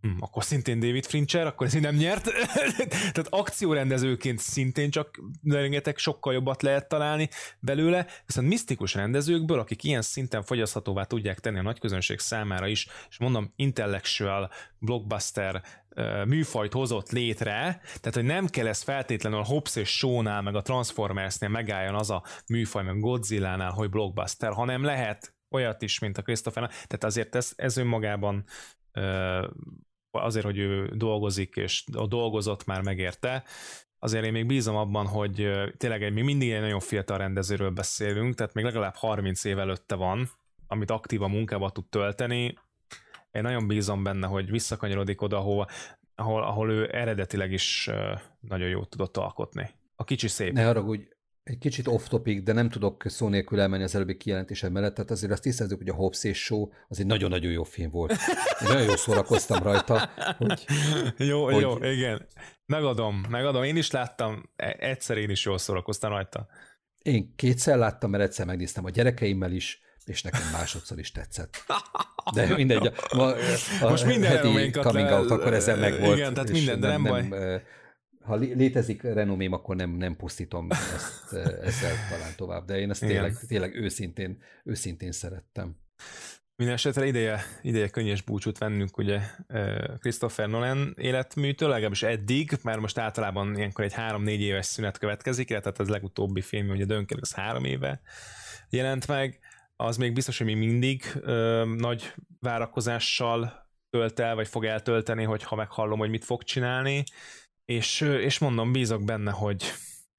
Hm, 0.00 0.10
akkor 0.20 0.44
szintén 0.44 0.80
David 0.80 1.06
Fincher, 1.06 1.46
akkor 1.46 1.66
ez 1.66 1.72
nem 1.72 1.94
nyert. 1.94 2.24
Tehát 3.12 3.26
akciórendezőként 3.28 4.38
szintén 4.38 4.90
csak 4.90 5.20
rengeteg 5.42 5.98
sokkal 5.98 6.32
jobbat 6.32 6.62
lehet 6.62 6.88
találni 6.88 7.28
belőle, 7.60 8.06
viszont 8.26 8.48
misztikus 8.48 8.94
rendezőkből, 8.94 9.58
akik 9.58 9.84
ilyen 9.84 10.02
szinten 10.02 10.42
fogyaszthatóvá 10.42 11.04
tudják 11.04 11.38
tenni 11.38 11.58
a 11.58 11.62
nagy 11.62 11.78
közönség 11.78 12.18
számára 12.18 12.66
is, 12.66 12.88
és 13.08 13.18
mondom, 13.18 13.52
intellectual, 13.56 14.50
blockbuster 14.78 15.62
műfajt 16.26 16.72
hozott 16.72 17.10
létre, 17.10 17.80
tehát 17.82 18.14
hogy 18.14 18.24
nem 18.24 18.46
kell 18.46 18.66
ez 18.66 18.82
feltétlenül 18.82 19.38
a 19.38 19.44
Hobbs 19.44 19.76
és 19.76 19.88
Shaw-nál, 19.88 20.42
meg 20.42 20.54
a 20.54 20.62
Transformersnél 20.62 21.48
megálljon 21.48 21.94
az 21.94 22.10
a 22.10 22.22
műfaj, 22.46 22.84
meg 22.84 23.00
Godzilla-nál, 23.00 23.70
hogy 23.70 23.90
blockbuster, 23.90 24.52
hanem 24.52 24.84
lehet 24.84 25.34
olyat 25.50 25.82
is, 25.82 25.98
mint 25.98 26.18
a 26.18 26.22
Christopher. 26.22 26.68
Tehát 26.68 27.04
azért 27.04 27.34
ez, 27.34 27.52
ez 27.56 27.76
önmagában 27.76 28.44
azért, 30.22 30.44
hogy 30.44 30.58
ő 30.58 30.90
dolgozik, 30.94 31.56
és 31.56 31.84
a 31.92 32.06
dolgozott 32.06 32.64
már 32.64 32.82
megérte, 32.82 33.44
azért 33.98 34.24
én 34.24 34.32
még 34.32 34.46
bízom 34.46 34.76
abban, 34.76 35.06
hogy 35.06 35.50
tényleg 35.76 36.12
még 36.12 36.24
mindig 36.24 36.50
egy 36.50 36.60
nagyon 36.60 36.80
fiatal 36.80 37.18
rendezőről 37.18 37.70
beszélünk, 37.70 38.34
tehát 38.34 38.54
még 38.54 38.64
legalább 38.64 38.94
30 38.94 39.44
év 39.44 39.58
előtte 39.58 39.94
van, 39.94 40.30
amit 40.66 40.90
aktív 40.90 41.22
a 41.22 41.28
munkába 41.28 41.70
tud 41.70 41.88
tölteni. 41.88 42.58
Én 43.30 43.42
nagyon 43.42 43.66
bízom 43.66 44.02
benne, 44.02 44.26
hogy 44.26 44.50
visszakanyarodik 44.50 45.22
oda, 45.22 45.36
ahol, 45.36 45.66
ahol, 46.14 46.42
ahol 46.42 46.70
ő 46.70 46.88
eredetileg 46.92 47.52
is 47.52 47.90
nagyon 48.40 48.68
jót 48.68 48.88
tudott 48.88 49.16
alkotni. 49.16 49.70
A 49.96 50.04
kicsi 50.04 50.28
szép. 50.28 50.52
Ne 50.52 50.64
haragudj, 50.64 51.02
egy 51.48 51.58
kicsit 51.58 51.86
off-topic, 51.86 52.42
de 52.42 52.52
nem 52.52 52.68
tudok 52.68 53.02
szó 53.06 53.28
nélkül 53.28 53.60
elmenni 53.60 53.82
az 53.82 53.94
előbbi 53.94 54.16
kijelentésem 54.16 54.72
mellett, 54.72 54.94
tehát 54.94 55.10
azért 55.10 55.32
azt 55.32 55.42
tisztázzuk, 55.42 55.78
hogy 55.78 55.88
a 55.88 55.94
Hobbs 55.94 56.24
és 56.24 56.42
Show 56.42 56.68
az 56.88 57.00
egy 57.00 57.06
nagyon-nagyon 57.06 57.52
jó 57.52 57.62
film 57.62 57.90
volt. 57.90 58.10
Én 58.60 58.68
nagyon 58.68 58.82
jól 58.82 58.96
szórakoztam 58.96 59.62
rajta. 59.62 60.10
Hogy, 60.38 60.64
jó, 61.16 61.44
hogy... 61.44 61.60
jó, 61.60 61.82
igen. 61.82 62.26
Megadom, 62.66 63.26
megadom. 63.28 63.62
Én 63.62 63.76
is 63.76 63.90
láttam, 63.90 64.50
e- 64.56 64.76
egyszer 64.78 65.16
én 65.16 65.30
is 65.30 65.44
jól 65.44 65.58
szórakoztam 65.58 66.10
rajta. 66.10 66.46
Én 67.02 67.34
kétszer 67.36 67.76
láttam, 67.76 68.10
mert 68.10 68.22
egyszer 68.22 68.46
megnéztem 68.46 68.84
a 68.84 68.90
gyerekeimmel 68.90 69.52
is, 69.52 69.80
és 70.04 70.22
nekem 70.22 70.42
másodszor 70.52 70.98
is 70.98 71.12
tetszett. 71.12 71.64
De 72.34 72.54
mindegy, 72.54 72.86
a, 73.08 73.18
a, 73.20 73.34
a 73.80 73.88
Most 73.88 74.04
minden 74.04 74.30
heti 74.30 74.70
coming 74.70 75.10
out, 75.10 75.30
akkor 75.30 75.52
ezzel 75.52 75.76
megvolt. 75.76 76.16
Igen, 76.16 76.34
tehát 76.34 76.50
minden, 76.50 76.80
de 76.80 76.88
nem, 76.88 77.02
nem 77.02 77.28
baj 77.28 77.62
ha 78.28 78.34
létezik 78.34 79.02
renomém, 79.02 79.52
akkor 79.52 79.76
nem, 79.76 79.90
nem 79.90 80.16
pusztítom 80.16 80.70
ezt, 80.70 81.32
ezzel 81.62 81.94
talán 82.10 82.32
tovább, 82.36 82.64
de 82.64 82.78
én 82.78 82.90
ezt 82.90 83.00
tényleg, 83.00 83.36
tényleg 83.46 83.74
őszintén, 83.74 84.42
őszintén 84.64 85.12
szerettem. 85.12 85.76
Mindenesetre 86.56 87.06
ideje, 87.06 87.40
ideje 87.62 87.88
könnyes 87.88 88.22
búcsút 88.22 88.58
vennünk 88.58 88.96
ugye 88.96 89.20
Christopher 89.98 90.48
Nolan 90.48 90.94
életműtől, 90.96 91.68
legalábbis 91.68 92.02
eddig, 92.02 92.58
mert 92.62 92.80
most 92.80 92.98
általában 92.98 93.56
ilyenkor 93.56 93.84
egy 93.84 93.92
három-négy 93.92 94.40
éves 94.40 94.66
szünet 94.66 94.98
következik, 94.98 95.50
illetve 95.50 95.72
az 95.76 95.88
legutóbbi 95.88 96.40
film, 96.40 96.68
ugye 96.68 96.84
Dunkirk 96.84 97.20
az 97.22 97.34
három 97.34 97.64
éve 97.64 98.00
jelent 98.70 99.06
meg, 99.06 99.38
az 99.76 99.96
még 99.96 100.12
biztos, 100.12 100.38
hogy 100.38 100.46
még 100.46 100.56
mindig 100.56 101.02
ö, 101.20 101.64
nagy 101.76 102.14
várakozással 102.40 103.68
tölt 103.90 104.18
el, 104.18 104.34
vagy 104.34 104.48
fog 104.48 104.64
eltölteni, 104.64 105.24
hogyha 105.24 105.56
meghallom, 105.56 105.98
hogy 105.98 106.10
mit 106.10 106.24
fog 106.24 106.42
csinálni 106.42 107.04
és, 107.68 108.00
és 108.00 108.38
mondom, 108.38 108.72
bízok 108.72 109.04
benne, 109.04 109.30
hogy, 109.30 109.64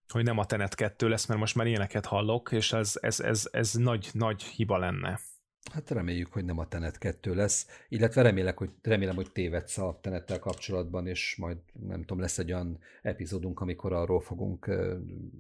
hogy 0.08 0.24
nem 0.24 0.38
a 0.38 0.46
Tenet 0.46 0.76
2 0.76 1.08
lesz, 1.08 1.26
mert 1.26 1.40
most 1.40 1.56
már 1.56 1.68
ilyeneket 1.68 2.06
hallok, 2.06 2.52
és 2.52 2.74
ez, 2.74 2.94
ez, 3.02 3.20
ez, 3.20 3.48
ez 3.52 3.74
nagy, 3.74 4.10
nagy 4.14 4.44
hiba 4.44 4.78
lenne. 4.78 5.20
Hát 5.72 5.90
reméljük, 5.90 6.34
hogy 6.34 6.46
nem 6.46 6.58
a 6.58 6.68
Tenet 6.68 6.98
2 6.98 7.36
lesz, 7.36 7.68
illetve 7.88 8.22
remélek, 8.22 8.58
hogy, 8.58 8.70
remélem, 8.82 9.16
hogy 9.16 9.32
tévedsz 9.32 9.78
a 9.78 10.00
Tenettel 10.02 10.40
kapcsolatban, 10.40 11.08
és 11.08 11.36
majd 11.40 11.58
nem 11.74 12.00
tudom, 12.00 12.20
lesz 12.20 12.38
egy 12.38 12.52
olyan 12.54 12.80
epizódunk, 13.02 13.60
amikor 13.60 13.94
arról 13.94 14.22
fogunk 14.22 14.72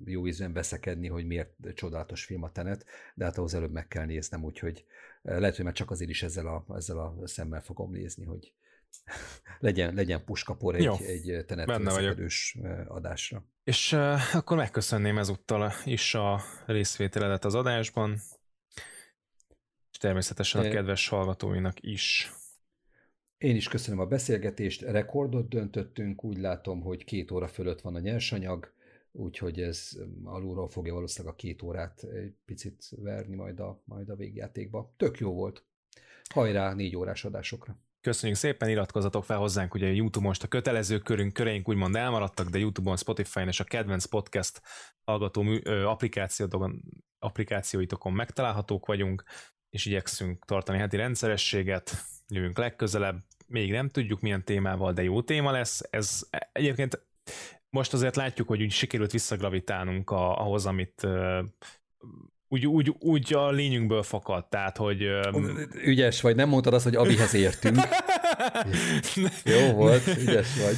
jó 0.06 0.27
ízűen 0.27 0.53
veszekedni, 0.53 1.07
hogy 1.07 1.26
miért 1.26 1.52
csodálatos 1.73 2.26
film 2.26 2.44
a 2.44 2.52
Tenet, 2.52 2.86
de 3.15 3.26
hát 3.26 3.38
ahhoz 3.38 3.53
előbb 3.53 3.72
meg 3.72 3.88
kell 3.88 4.06
néznem, 4.06 4.44
úgyhogy 4.44 4.86
lehet, 5.22 5.56
hogy 5.56 5.65
már 5.65 5.73
csak 5.73 5.91
azért 5.91 6.10
is 6.10 6.23
ezzel 6.23 6.48
a, 6.48 6.76
ezzel 6.76 6.98
a 6.98 7.27
szemmel 7.27 7.61
fogom 7.61 7.91
nézni, 7.91 8.26
hogy 8.26 8.53
legyen, 9.59 9.93
legyen 9.93 10.23
puskapor 10.23 10.75
egy, 10.75 10.83
Jó, 10.83 10.95
egy 10.95 11.45
tenet 11.45 11.67
adásra. 12.87 13.45
És 13.63 13.91
uh, 13.91 14.35
akkor 14.35 14.57
megköszönném 14.57 15.17
ezúttal 15.17 15.73
is 15.85 16.15
a 16.15 16.41
részvételedet 16.65 17.45
az 17.45 17.55
adásban, 17.55 18.21
és 19.91 19.97
természetesen 19.97 20.65
a 20.65 20.69
kedves 20.69 21.07
hallgatóinak 21.07 21.77
is. 21.81 22.31
Én 23.37 23.55
is 23.55 23.67
köszönöm 23.67 23.99
a 23.99 24.05
beszélgetést, 24.05 24.81
rekordot 24.81 25.49
döntöttünk, 25.49 26.23
úgy 26.23 26.37
látom, 26.37 26.81
hogy 26.81 27.03
két 27.03 27.31
óra 27.31 27.47
fölött 27.47 27.81
van 27.81 27.95
a 27.95 27.99
nyersanyag, 27.99 28.73
úgyhogy 29.11 29.61
ez 29.61 29.89
alulról 30.23 30.69
fogja 30.69 30.93
valószínűleg 30.93 31.33
a 31.33 31.37
két 31.37 31.61
órát 31.61 32.03
egy 32.03 32.33
picit 32.45 32.89
verni 32.95 33.35
majd 33.35 33.59
a, 33.59 33.81
majd 33.85 34.09
a 34.09 34.15
végjátékba. 34.15 34.93
Tök 34.97 35.19
jó 35.19 35.33
volt. 35.33 35.63
Hajrá 36.29 36.73
négy 36.73 36.95
órás 36.95 37.25
adásokra! 37.25 37.77
Köszönjük 38.01 38.38
szépen, 38.38 38.69
iratkozzatok 38.69 39.23
fel 39.23 39.38
hozzánk, 39.38 39.73
ugye 39.73 39.88
YouTube 39.88 40.26
most 40.26 40.43
a 40.43 40.47
kötelező 40.47 40.97
körünk, 40.97 41.34
köreink 41.34 41.69
úgymond 41.69 41.95
elmaradtak, 41.95 42.49
de 42.49 42.57
YouTube-on, 42.57 42.97
Spotify-n 42.97 43.47
és 43.47 43.59
a 43.59 43.63
kedvenc 43.63 44.05
podcast 44.05 44.61
hallgató 45.03 45.43
applikációitokon, 45.85 46.81
applikációitokon 47.19 48.13
megtalálhatók 48.13 48.85
vagyunk, 48.85 49.23
és 49.69 49.85
igyekszünk 49.85 50.45
tartani 50.45 50.77
heti 50.77 50.97
rendszerességet, 50.97 51.91
jövünk 52.27 52.57
legközelebb, 52.57 53.26
még 53.47 53.71
nem 53.71 53.89
tudjuk 53.89 54.21
milyen 54.21 54.43
témával, 54.43 54.93
de 54.93 55.03
jó 55.03 55.21
téma 55.21 55.51
lesz. 55.51 55.81
Ez 55.89 56.27
egyébként 56.51 57.07
most 57.69 57.93
azért 57.93 58.15
látjuk, 58.15 58.47
hogy 58.47 58.61
úgy 58.61 58.71
sikerült 58.71 59.11
visszagravitálnunk 59.11 60.09
a, 60.09 60.39
ahhoz, 60.39 60.65
amit 60.65 61.07
úgy, 62.51 62.67
úgy, 62.67 62.95
úgy 62.99 63.34
a 63.34 63.49
lényünkből 63.49 64.03
fakadt, 64.03 64.49
tehát, 64.49 64.77
hogy... 64.77 65.07
Ügyes 65.73 66.21
vagy, 66.21 66.35
nem 66.35 66.49
mondtad 66.49 66.73
azt, 66.73 66.84
hogy 66.84 66.95
abihez 66.95 67.34
értünk. 67.34 67.77
Jó 69.43 69.71
volt, 69.71 70.07
ügyes 70.07 70.55
vagy. 70.55 70.76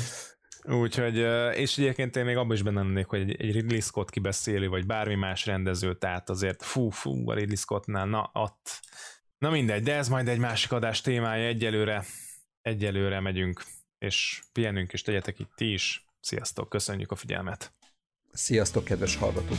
Úgyhogy, 0.63 1.17
és 1.57 1.77
egyébként 1.77 2.15
én 2.15 2.25
még 2.25 2.35
abban 2.35 2.55
is 2.55 2.61
benne 2.61 2.81
lennék, 2.81 3.05
hogy 3.05 3.19
egy, 3.19 3.41
egy 3.41 3.51
Ridley 3.51 3.79
Scott 3.79 4.09
kibeszélő, 4.09 4.67
vagy 4.67 4.85
bármi 4.85 5.15
más 5.15 5.45
rendező, 5.45 5.97
tehát 5.97 6.29
azért 6.29 6.63
fú, 6.63 6.89
fú, 6.89 7.29
a 7.29 7.33
Ridley 7.33 7.55
Scottnál, 7.55 8.05
na, 8.05 8.29
ott, 8.33 8.79
na 9.37 9.49
mindegy, 9.49 9.83
de 9.83 9.95
ez 9.95 10.09
majd 10.09 10.27
egy 10.27 10.39
másik 10.39 10.71
adás 10.71 11.01
témája, 11.01 11.47
egyelőre, 11.47 12.03
egyelőre 12.61 13.19
megyünk, 13.19 13.63
és 13.99 14.41
pihenünk, 14.51 14.93
és 14.93 15.01
tegyetek 15.01 15.39
itt 15.39 15.51
ti 15.55 15.73
is. 15.73 16.05
Sziasztok, 16.19 16.69
köszönjük 16.69 17.11
a 17.11 17.15
figyelmet! 17.15 17.73
Sziasztok, 18.31 18.83
kedves 18.83 19.15
hallgatók! 19.15 19.57